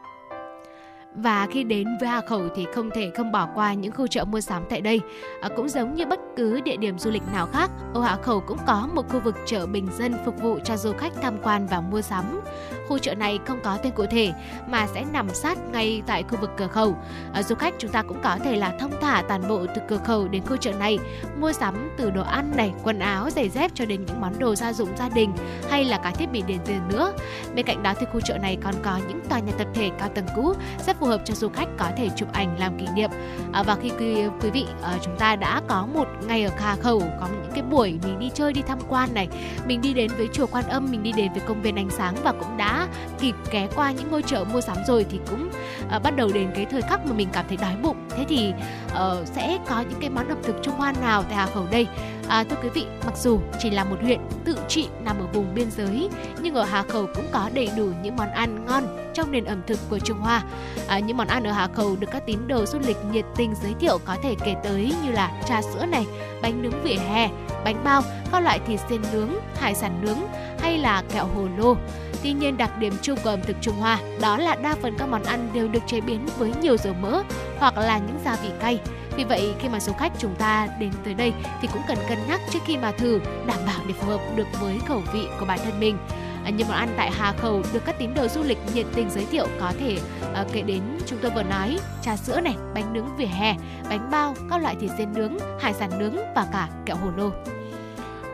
và 1.16 1.46
khi 1.50 1.64
đến 1.64 1.88
với 2.00 2.08
Hà 2.08 2.20
Khẩu 2.20 2.42
thì 2.56 2.66
không 2.74 2.90
thể 2.90 3.10
không 3.16 3.32
bỏ 3.32 3.48
qua 3.54 3.74
những 3.74 3.92
khu 3.92 4.06
chợ 4.06 4.24
mua 4.24 4.40
sắm 4.40 4.62
tại 4.70 4.80
đây. 4.80 5.00
À, 5.40 5.48
cũng 5.56 5.68
giống 5.68 5.94
như 5.94 6.06
bất 6.06 6.20
cứ 6.36 6.60
địa 6.60 6.76
điểm 6.76 6.98
du 6.98 7.10
lịch 7.10 7.22
nào 7.32 7.46
khác, 7.46 7.70
ở 7.94 8.02
Hà 8.02 8.16
Khẩu 8.16 8.40
cũng 8.40 8.58
có 8.66 8.88
một 8.94 9.08
khu 9.08 9.20
vực 9.20 9.36
chợ 9.46 9.66
bình 9.66 9.88
dân 9.98 10.14
phục 10.24 10.42
vụ 10.42 10.58
cho 10.64 10.76
du 10.76 10.92
khách 10.92 11.12
tham 11.22 11.36
quan 11.42 11.66
và 11.66 11.80
mua 11.80 12.02
sắm. 12.02 12.40
Khu 12.88 12.98
chợ 12.98 13.14
này 13.14 13.38
không 13.46 13.60
có 13.62 13.78
tên 13.82 13.92
cụ 13.92 14.06
thể 14.10 14.32
mà 14.68 14.86
sẽ 14.86 15.04
nằm 15.12 15.34
sát 15.34 15.58
ngay 15.72 16.02
tại 16.06 16.22
khu 16.22 16.38
vực 16.40 16.50
cửa 16.56 16.66
khẩu. 16.66 16.96
À, 17.32 17.42
du 17.42 17.54
khách 17.54 17.74
chúng 17.78 17.90
ta 17.90 18.02
cũng 18.02 18.20
có 18.22 18.38
thể 18.44 18.56
là 18.56 18.76
thông 18.80 18.92
thả 19.00 19.22
toàn 19.28 19.48
bộ 19.48 19.66
từ 19.74 19.82
cửa 19.88 20.00
khẩu 20.04 20.28
đến 20.28 20.42
khu 20.46 20.56
chợ 20.56 20.72
này, 20.72 20.98
mua 21.40 21.52
sắm 21.52 21.90
từ 21.96 22.10
đồ 22.10 22.22
ăn 22.22 22.52
này, 22.56 22.72
quần 22.82 22.98
áo, 22.98 23.30
giày 23.30 23.48
dép 23.48 23.70
cho 23.74 23.84
đến 23.84 24.04
những 24.06 24.20
món 24.20 24.38
đồ 24.38 24.54
gia 24.54 24.72
dụng 24.72 24.88
gia 24.96 25.08
đình 25.08 25.32
hay 25.70 25.84
là 25.84 25.98
cả 25.98 26.10
thiết 26.10 26.32
bị 26.32 26.42
điện 26.46 26.58
tử 26.64 26.74
nữa. 26.88 27.12
Bên 27.54 27.66
cạnh 27.66 27.82
đó 27.82 27.94
thì 28.00 28.06
khu 28.12 28.20
chợ 28.20 28.38
này 28.38 28.58
còn 28.62 28.74
có 28.82 29.00
những 29.08 29.20
tòa 29.28 29.38
nhà 29.38 29.52
tập 29.58 29.66
thể 29.74 29.90
cao 29.98 30.08
tầng 30.08 30.26
cũ 30.36 30.54
rất 30.86 30.96
phù 31.00 31.05
hợp 31.06 31.20
cho 31.24 31.34
du 31.34 31.48
khách 31.48 31.68
có 31.78 31.90
thể 31.96 32.08
chụp 32.16 32.32
ảnh 32.32 32.58
làm 32.58 32.78
kỷ 32.78 32.86
niệm. 32.94 33.10
À, 33.52 33.62
và 33.62 33.76
khi 33.82 33.90
quý, 33.98 34.14
quý 34.42 34.50
vị 34.50 34.66
à, 34.82 34.98
chúng 35.02 35.16
ta 35.18 35.36
đã 35.36 35.62
có 35.68 35.86
một 35.94 36.08
ngày 36.26 36.44
ở 36.44 36.50
Hà 36.58 36.76
Khẩu, 36.76 37.00
có 37.00 37.28
những 37.32 37.52
cái 37.54 37.62
buổi 37.62 37.98
mình 38.04 38.18
đi 38.18 38.30
chơi 38.34 38.52
đi 38.52 38.62
tham 38.62 38.78
quan 38.88 39.14
này, 39.14 39.28
mình 39.66 39.80
đi 39.80 39.94
đến 39.94 40.10
với 40.16 40.28
chùa 40.32 40.46
Quan 40.46 40.64
Âm, 40.68 40.90
mình 40.90 41.02
đi 41.02 41.12
đến 41.12 41.32
với 41.32 41.40
công 41.46 41.62
viên 41.62 41.76
ánh 41.76 41.90
sáng 41.90 42.14
và 42.24 42.32
cũng 42.32 42.56
đã 42.56 42.88
kịp 43.20 43.34
ghé 43.50 43.68
qua 43.76 43.92
những 43.92 44.10
ngôi 44.10 44.22
chợ 44.22 44.44
mua 44.52 44.60
sắm 44.60 44.76
rồi 44.86 45.06
thì 45.10 45.20
cũng 45.30 45.50
à, 45.90 45.98
bắt 45.98 46.16
đầu 46.16 46.30
đến 46.34 46.50
cái 46.54 46.64
thời 46.64 46.82
khắc 46.82 47.06
mà 47.06 47.12
mình 47.12 47.28
cảm 47.32 47.44
thấy 47.48 47.56
đói 47.56 47.76
bụng. 47.82 47.96
Thế 48.10 48.24
thì 48.28 48.52
à, 48.94 49.10
sẽ 49.24 49.58
có 49.68 49.80
những 49.80 50.00
cái 50.00 50.10
món 50.10 50.28
ẩm 50.28 50.38
thực 50.42 50.56
Trung 50.62 50.74
Hoa 50.74 50.92
nào 51.00 51.22
tại 51.22 51.36
Hà 51.36 51.46
Khẩu 51.46 51.66
đây? 51.70 51.86
À, 52.28 52.44
thưa 52.44 52.56
quý 52.62 52.68
vị, 52.74 52.86
mặc 53.04 53.16
dù 53.16 53.40
chỉ 53.58 53.70
là 53.70 53.84
một 53.84 53.96
huyện 54.02 54.20
tự 54.44 54.56
trị 54.68 54.88
nằm 55.04 55.18
ở 55.18 55.26
vùng 55.32 55.54
biên 55.54 55.70
giới, 55.70 56.08
nhưng 56.42 56.54
ở 56.54 56.64
Hà 56.64 56.82
Khẩu 56.82 57.06
cũng 57.14 57.26
có 57.32 57.50
đầy 57.54 57.68
đủ 57.76 57.88
những 58.02 58.16
món 58.16 58.30
ăn 58.30 58.64
ngon 58.64 59.10
trong 59.14 59.32
nền 59.32 59.44
ẩm 59.44 59.62
thực 59.66 59.78
của 59.90 59.98
Trung 59.98 60.18
Hoa. 60.18 60.42
À, 60.88 60.98
những 60.98 61.16
món 61.16 61.26
ăn 61.26 61.44
ở 61.44 61.52
Hà 61.52 61.66
Khẩu 61.66 61.96
được 61.96 62.08
các 62.12 62.26
tín 62.26 62.48
đồ 62.48 62.66
du 62.66 62.78
lịch 62.86 62.96
nhiệt 63.12 63.24
tình 63.36 63.54
giới 63.62 63.74
thiệu 63.80 63.98
có 64.04 64.16
thể 64.22 64.34
kể 64.44 64.54
tới 64.64 64.94
như 65.04 65.12
là 65.12 65.42
trà 65.48 65.62
sữa 65.62 65.86
này, 65.86 66.06
bánh 66.42 66.62
nướng 66.62 66.82
vỉa 66.82 66.94
hè, 66.94 67.28
bánh 67.64 67.84
bao, 67.84 68.02
các 68.32 68.40
loại 68.40 68.60
thịt 68.66 68.80
xiên 68.88 69.02
nướng, 69.12 69.30
hải 69.54 69.74
sản 69.74 70.00
nướng 70.02 70.18
hay 70.58 70.78
là 70.78 71.02
kẹo 71.12 71.26
hồ 71.26 71.48
lô. 71.58 71.76
Tuy 72.22 72.32
nhiên 72.32 72.56
đặc 72.56 72.78
điểm 72.78 72.92
chung 73.02 73.18
của 73.24 73.30
ẩm 73.30 73.40
thực 73.42 73.56
Trung 73.60 73.76
Hoa 73.76 73.98
đó 74.20 74.36
là 74.36 74.54
đa 74.54 74.74
phần 74.82 74.94
các 74.98 75.08
món 75.08 75.22
ăn 75.22 75.48
đều 75.52 75.68
được 75.68 75.82
chế 75.86 76.00
biến 76.00 76.26
với 76.38 76.52
nhiều 76.60 76.76
dầu 76.76 76.94
mỡ 77.00 77.22
hoặc 77.58 77.78
là 77.78 77.98
những 77.98 78.18
gia 78.24 78.36
vị 78.36 78.48
cay. 78.60 78.78
Vì 79.16 79.24
vậy 79.24 79.54
khi 79.58 79.68
mà 79.68 79.80
du 79.80 79.92
khách 79.92 80.12
chúng 80.18 80.34
ta 80.34 80.68
đến 80.80 80.90
tới 81.04 81.14
đây 81.14 81.32
thì 81.60 81.68
cũng 81.72 81.82
cần 81.88 81.98
cân 82.08 82.18
nhắc 82.28 82.40
trước 82.50 82.58
khi 82.64 82.76
mà 82.76 82.92
thử 82.92 83.20
đảm 83.46 83.58
bảo 83.66 83.80
để 83.88 83.94
phù 83.94 84.06
hợp 84.08 84.20
được 84.36 84.46
với 84.60 84.78
khẩu 84.86 85.02
vị 85.12 85.28
của 85.40 85.46
bản 85.46 85.58
thân 85.64 85.80
mình. 85.80 85.98
À, 86.44 86.50
nhiều 86.50 86.66
món 86.68 86.76
ăn 86.76 86.88
tại 86.96 87.10
Hà 87.10 87.32
Khẩu 87.32 87.62
được 87.72 87.84
các 87.86 87.98
tín 87.98 88.14
đồ 88.14 88.28
du 88.28 88.42
lịch 88.42 88.58
nhiệt 88.74 88.86
tình 88.94 89.10
giới 89.10 89.26
thiệu 89.26 89.46
có 89.60 89.72
thể 89.80 89.98
à, 90.34 90.44
kể 90.52 90.62
đến 90.62 90.82
chúng 91.06 91.18
tôi 91.22 91.30
vừa 91.34 91.42
nói 91.42 91.78
trà 92.02 92.16
sữa 92.16 92.40
này, 92.40 92.56
bánh 92.74 92.92
nướng 92.92 93.16
vỉa 93.16 93.26
hè, 93.26 93.54
bánh 93.88 94.10
bao, 94.10 94.34
các 94.50 94.62
loại 94.62 94.76
thịt 94.80 94.90
dê 94.98 95.06
nướng, 95.06 95.38
hải 95.60 95.74
sản 95.74 95.98
nướng 95.98 96.16
và 96.34 96.46
cả 96.52 96.68
kẹo 96.86 96.96
hồ 96.96 97.10
lô. 97.16 97.30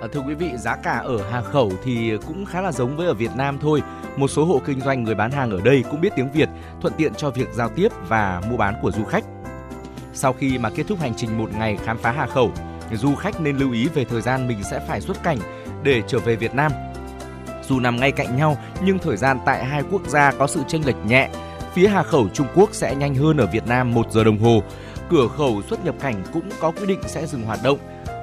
À, 0.01 0.09
thưa 0.13 0.21
quý 0.21 0.35
vị, 0.35 0.51
giá 0.57 0.77
cả 0.77 0.99
ở 0.99 1.31
Hà 1.31 1.43
Khẩu 1.43 1.73
thì 1.85 2.13
cũng 2.27 2.45
khá 2.45 2.61
là 2.61 2.73
giống 2.73 2.97
với 2.97 3.07
ở 3.07 3.15
Việt 3.15 3.37
Nam 3.37 3.59
thôi. 3.61 3.83
Một 4.17 4.29
số 4.29 4.45
hộ 4.45 4.61
kinh 4.67 4.81
doanh 4.81 5.05
người 5.05 5.15
bán 5.15 5.31
hàng 5.31 5.51
ở 5.51 5.61
đây 5.65 5.85
cũng 5.91 6.01
biết 6.01 6.13
tiếng 6.17 6.33
Việt, 6.33 6.49
thuận 6.81 6.95
tiện 6.97 7.15
cho 7.15 7.31
việc 7.31 7.49
giao 7.53 7.69
tiếp 7.69 7.89
và 8.09 8.43
mua 8.51 8.57
bán 8.57 8.75
của 8.83 8.91
du 8.91 9.05
khách. 9.05 9.25
Sau 10.15 10.33
khi 10.33 10.59
mà 10.59 10.71
kết 10.71 10.85
thúc 10.89 11.01
hành 11.01 11.15
trình 11.17 11.39
một 11.39 11.51
ngày 11.59 11.79
khám 11.85 11.99
phá 11.99 12.13
Hà 12.13 12.27
Khẩu, 12.27 12.53
du 12.93 13.15
khách 13.15 13.41
nên 13.41 13.57
lưu 13.57 13.73
ý 13.73 13.89
về 13.95 14.05
thời 14.05 14.21
gian 14.21 14.49
mình 14.49 14.59
sẽ 14.71 14.81
phải 14.89 15.01
xuất 15.01 15.23
cảnh 15.23 15.39
để 15.83 16.03
trở 16.09 16.19
về 16.19 16.37
Việt 16.37 16.55
Nam. 16.55 16.73
Dù 17.69 17.81
nằm 17.81 17.97
ngay 17.97 18.13
cạnh 18.13 18.37
nhau 18.37 18.57
nhưng 18.85 18.99
thời 18.99 19.17
gian 19.17 19.39
tại 19.47 19.65
hai 19.65 19.83
quốc 19.91 20.09
gia 20.09 20.33
có 20.33 20.47
sự 20.47 20.63
chênh 20.69 20.87
lệch 20.87 21.07
nhẹ. 21.07 21.29
Phía 21.73 21.89
Hà 21.89 22.03
Khẩu 22.03 22.29
Trung 22.29 22.47
Quốc 22.55 22.71
sẽ 22.73 22.95
nhanh 22.95 23.15
hơn 23.15 23.37
ở 23.37 23.47
Việt 23.47 23.67
Nam 23.67 23.95
1 23.95 24.13
giờ 24.13 24.25
đồng 24.25 24.39
hồ. 24.39 24.63
Cửa 25.11 25.29
khẩu 25.29 25.63
xuất 25.63 25.85
nhập 25.85 25.95
cảnh 26.01 26.23
cũng 26.33 26.49
có 26.61 26.71
quy 26.71 26.87
định 26.87 27.01
sẽ 27.07 27.27
dừng 27.27 27.43
hoạt 27.43 27.59
động. 27.63 27.79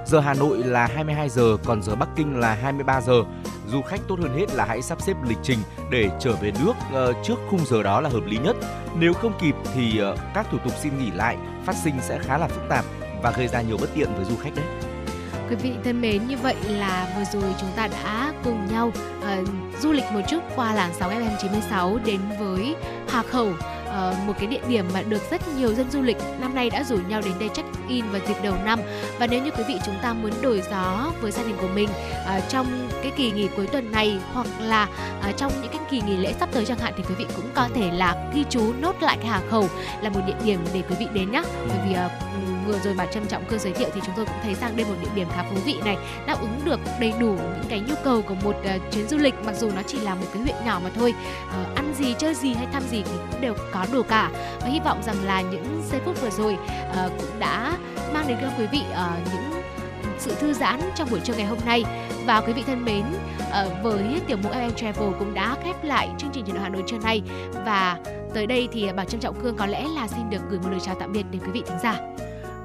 Giờ 0.05 0.19
Hà 0.19 0.33
Nội 0.33 0.57
là 0.57 0.87
22 0.87 1.29
giờ, 1.29 1.57
còn 1.65 1.81
giờ 1.81 1.95
Bắc 1.95 2.09
Kinh 2.15 2.39
là 2.39 2.53
23 2.53 3.01
giờ. 3.01 3.23
Du 3.67 3.81
khách 3.81 4.01
tốt 4.07 4.19
hơn 4.19 4.37
hết 4.37 4.53
là 4.53 4.65
hãy 4.65 4.81
sắp 4.81 5.01
xếp 5.01 5.13
lịch 5.27 5.37
trình 5.43 5.59
để 5.91 6.09
trở 6.19 6.35
về 6.35 6.51
nước 6.63 6.73
ờ, 6.93 7.13
trước 7.23 7.35
khung 7.49 7.65
giờ 7.65 7.83
đó 7.83 8.01
là 8.01 8.09
hợp 8.09 8.25
lý 8.25 8.37
nhất. 8.37 8.55
Nếu 8.99 9.13
không 9.13 9.33
kịp 9.41 9.55
thì 9.73 9.97
ờ, 9.97 10.15
các 10.33 10.47
thủ 10.51 10.57
tục 10.57 10.73
xin 10.79 10.97
nghỉ 10.97 11.11
lại 11.11 11.37
phát 11.69 11.75
sinh 11.75 11.95
sẽ 12.01 12.19
khá 12.19 12.37
là 12.37 12.47
phức 12.47 12.63
tạp 12.69 12.85
và 13.23 13.31
gây 13.31 13.47
ra 13.47 13.61
nhiều 13.61 13.77
bất 13.81 13.89
tiện 13.95 14.07
với 14.15 14.25
du 14.25 14.35
khách 14.35 14.49
đấy. 14.55 14.65
Quý 15.49 15.55
vị 15.55 15.71
thân 15.83 16.01
mến, 16.01 16.27
như 16.27 16.37
vậy 16.37 16.55
là 16.67 17.13
vừa 17.17 17.23
rồi 17.39 17.55
chúng 17.59 17.69
ta 17.75 17.87
đã 17.87 18.33
cùng 18.43 18.67
nhau 18.71 18.87
uh, 18.87 19.47
du 19.81 19.91
lịch 19.91 20.03
một 20.13 20.21
chút 20.29 20.39
qua 20.55 20.73
làng 20.73 20.93
6 20.93 21.09
FM 21.09 21.37
96 21.41 21.99
đến 22.05 22.19
với 22.39 22.75
Hà 23.09 23.23
Khẩu 23.23 23.51
uh, 23.89 24.27
một 24.27 24.33
cái 24.37 24.47
địa 24.47 24.61
điểm 24.67 24.85
mà 24.93 25.01
được 25.01 25.21
rất 25.31 25.41
nhiều 25.57 25.73
dân 25.73 25.91
du 25.91 26.01
lịch 26.01 26.17
năm 26.39 26.55
nay 26.55 26.69
đã 26.69 26.83
rủ 26.83 26.97
nhau 27.07 27.21
đến 27.25 27.33
đây 27.39 27.49
check 27.53 27.67
in 27.87 28.05
vào 28.11 28.21
dịp 28.27 28.35
đầu 28.43 28.55
năm. 28.65 28.79
Và 29.19 29.27
nếu 29.27 29.43
như 29.43 29.51
quý 29.51 29.63
vị 29.67 29.79
chúng 29.85 29.95
ta 30.01 30.13
muốn 30.13 30.31
đổi 30.41 30.61
gió 30.71 31.11
với 31.21 31.31
gia 31.31 31.43
đình 31.43 31.55
của 31.61 31.67
mình 31.75 31.89
uh, 32.37 32.49
trong 32.49 32.89
cái 33.03 33.11
kỳ 33.17 33.31
nghỉ 33.31 33.47
cuối 33.55 33.67
tuần 33.67 33.91
này 33.91 34.19
hoặc 34.33 34.47
là 34.59 34.87
uh, 35.29 35.37
trong 35.37 35.51
những 35.61 35.71
cái 35.71 35.81
kỳ 35.91 36.01
nghỉ 36.01 36.17
lễ 36.17 36.33
sắp 36.39 36.49
tới 36.51 36.65
chẳng 36.65 36.79
hạn 36.79 36.93
thì 36.97 37.03
quý 37.09 37.15
vị 37.17 37.25
cũng 37.35 37.49
có 37.53 37.67
thể 37.75 37.91
là 37.91 38.31
ghi 38.33 38.43
chú 38.49 38.73
nốt 38.81 38.95
lại 39.01 39.17
cái 39.17 39.27
Hà 39.27 39.41
Khẩu 39.49 39.67
là 40.01 40.09
một 40.09 40.21
địa 40.27 40.45
điểm 40.45 40.59
để 40.73 40.81
quý 40.89 40.95
vị 40.99 41.07
đến 41.13 41.31
nhé 41.31 41.43
bởi 41.67 41.77
vì 41.85 41.91
uh, 41.91 42.28
vừa 42.69 42.79
rồi 42.79 42.93
bà 42.97 43.05
trân 43.05 43.25
trọng 43.25 43.45
cơ 43.45 43.57
giới 43.57 43.73
thiệu 43.73 43.89
thì 43.93 44.01
chúng 44.05 44.15
tôi 44.15 44.25
cũng 44.25 44.35
thấy 44.43 44.55
rằng 44.55 44.77
đây 44.77 44.85
một 44.85 44.95
địa 45.01 45.09
điểm 45.15 45.27
khá 45.29 45.43
thú 45.43 45.55
vị 45.65 45.75
này 45.85 45.97
đáp 46.25 46.41
ứng 46.41 46.61
được 46.65 46.79
đầy 46.99 47.13
đủ 47.19 47.27
những 47.27 47.69
cái 47.69 47.79
nhu 47.79 47.95
cầu 48.03 48.21
của 48.21 48.35
một 48.43 48.55
uh, 48.75 48.91
chuyến 48.91 49.07
du 49.07 49.17
lịch 49.17 49.33
mặc 49.45 49.55
dù 49.55 49.71
nó 49.75 49.81
chỉ 49.87 49.99
là 49.99 50.15
một 50.15 50.25
cái 50.33 50.41
huyện 50.41 50.55
nhỏ 50.65 50.79
mà 50.83 50.89
thôi. 50.95 51.13
Uh, 51.61 51.75
ăn 51.75 51.93
gì 51.97 52.15
chơi 52.19 52.35
gì 52.35 52.53
hay 52.53 52.67
thăm 52.73 52.83
gì 52.91 53.03
thì 53.05 53.11
cũng 53.31 53.41
đều 53.41 53.53
có 53.71 53.85
đủ 53.93 54.03
cả. 54.03 54.31
Và 54.61 54.67
hy 54.67 54.79
vọng 54.79 55.03
rằng 55.03 55.25
là 55.25 55.41
những 55.41 55.83
giây 55.91 56.01
phút 56.05 56.21
vừa 56.21 56.29
rồi 56.29 56.53
uh, 56.53 57.11
cũng 57.19 57.39
đã 57.39 57.77
mang 58.13 58.27
đến 58.27 58.37
cho 58.41 58.47
quý 58.57 58.65
vị 58.71 58.81
uh, 58.91 59.33
những 59.33 59.61
sự 60.19 60.35
thư 60.35 60.53
giãn 60.53 60.79
trong 60.95 61.09
buổi 61.11 61.19
trưa 61.19 61.33
ngày 61.33 61.45
hôm 61.45 61.59
nay. 61.65 61.83
Và 62.25 62.41
quý 62.41 62.53
vị 62.53 62.63
thân 62.67 62.85
mến 62.85 63.03
với 63.83 64.21
tiểu 64.27 64.37
mục 64.43 64.51
FM 64.51 64.71
Travel 64.71 65.09
cũng 65.19 65.33
đã 65.33 65.57
khép 65.63 65.83
lại 65.83 66.09
chương 66.17 66.29
trình 66.33 66.45
truyền 66.45 66.55
động 66.55 66.63
Hà 66.63 66.69
Nội 66.69 66.83
trưa 66.87 66.97
nay. 66.97 67.21
Và 67.65 67.97
tới 68.33 68.47
đây 68.47 68.67
thì 68.71 68.87
bà 68.95 69.05
Trân 69.05 69.19
Trọng 69.19 69.41
Cương 69.41 69.57
có 69.57 69.65
lẽ 69.65 69.87
là 69.95 70.07
xin 70.07 70.29
được 70.29 70.41
gửi 70.49 70.59
một 70.59 70.69
lời 70.71 70.79
chào 70.85 70.95
tạm 70.99 71.11
biệt 71.11 71.23
đến 71.31 71.41
quý 71.45 71.51
vị 71.53 71.63
thính 71.67 71.79
giả. 71.83 71.99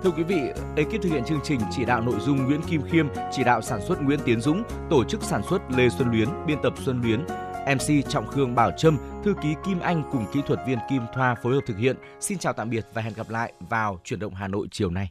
Thưa 0.04 0.10
quý 0.10 0.22
vị, 0.22 0.40
ekip 0.76 1.02
thực 1.02 1.08
hiện 1.08 1.24
chương 1.24 1.40
trình 1.44 1.60
chỉ 1.70 1.84
đạo 1.84 2.00
nội 2.00 2.20
dung 2.20 2.44
Nguyễn 2.44 2.62
Kim 2.62 2.82
Khiêm, 2.82 3.06
chỉ 3.32 3.44
đạo 3.44 3.62
sản 3.62 3.80
xuất 3.88 4.02
Nguyễn 4.02 4.20
Tiến 4.24 4.40
Dũng, 4.40 4.62
tổ 4.90 5.04
chức 5.04 5.22
sản 5.22 5.42
xuất 5.50 5.58
Lê 5.76 5.88
Xuân 5.88 6.10
Luyến, 6.10 6.28
biên 6.46 6.58
tập 6.62 6.74
Xuân 6.84 7.02
Luyến, 7.02 7.20
MC 7.76 8.08
Trọng 8.08 8.26
Khương 8.26 8.54
Bảo 8.54 8.70
Trâm, 8.76 8.98
thư 9.24 9.34
ký 9.42 9.54
Kim 9.66 9.80
Anh 9.80 10.02
cùng 10.12 10.26
kỹ 10.32 10.40
thuật 10.46 10.60
viên 10.66 10.78
Kim 10.90 11.02
Thoa 11.14 11.34
phối 11.34 11.54
hợp 11.54 11.60
thực 11.66 11.78
hiện. 11.78 11.96
Xin 12.20 12.38
chào 12.38 12.52
tạm 12.52 12.70
biệt 12.70 12.86
và 12.94 13.02
hẹn 13.02 13.14
gặp 13.14 13.30
lại 13.30 13.52
vào 13.68 14.00
chuyển 14.04 14.20
động 14.20 14.34
Hà 14.34 14.48
Nội 14.48 14.68
chiều 14.70 14.90
nay. 14.90 15.10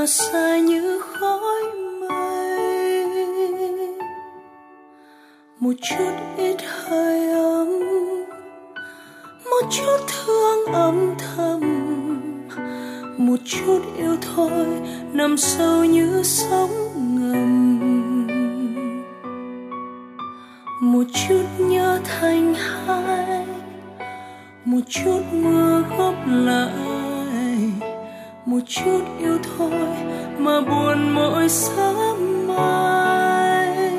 Mà 0.00 0.06
xa 0.06 0.58
như 0.58 1.00
khói 1.00 1.62
mây. 2.00 3.06
Một 5.60 5.72
chút 5.82 6.12
ít 6.36 6.56
hơi 6.62 7.30
ấm, 7.30 7.68
một 9.44 9.62
chút 9.70 9.96
thương 10.08 10.74
âm 10.74 11.14
thầm. 11.18 11.60
Một 13.18 13.36
chút 13.44 13.80
yêu 13.98 14.16
thôi, 14.34 14.66
nằm 15.12 15.36
sâu 15.36 15.84
như 15.84 16.22
sóng 16.24 16.70
ngầm. 16.94 18.26
Một 20.80 21.04
chút 21.12 21.44
nhớ 21.58 22.00
thành 22.04 22.54
hai, 22.54 23.46
một 24.64 24.80
chút 24.88 25.22
mưa 25.32 25.82
góp 25.98 26.14
lại 26.26 27.09
một 28.50 28.60
chút 28.66 29.00
yêu 29.18 29.38
thôi 29.42 29.88
mà 30.38 30.60
buồn 30.60 31.10
mỗi 31.10 31.48
sớm 31.48 32.48
mai. 32.48 33.90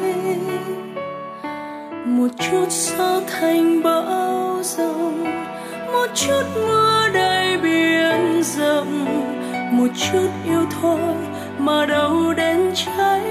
Một 2.06 2.28
chút 2.38 2.66
gió 2.70 3.22
thành 3.28 3.84
bão 3.84 4.60
giông 4.64 5.24
một 5.94 6.08
chút 6.16 6.44
mưa 6.56 7.10
đầy 7.14 7.58
biển 7.58 8.44
rộng 8.44 9.06
một 9.72 9.88
chút 9.96 10.30
yêu 10.46 10.66
thôi 10.82 11.16
mà 11.60 11.86
đâu 11.86 12.34
đến 12.34 12.72
cháy 12.76 13.22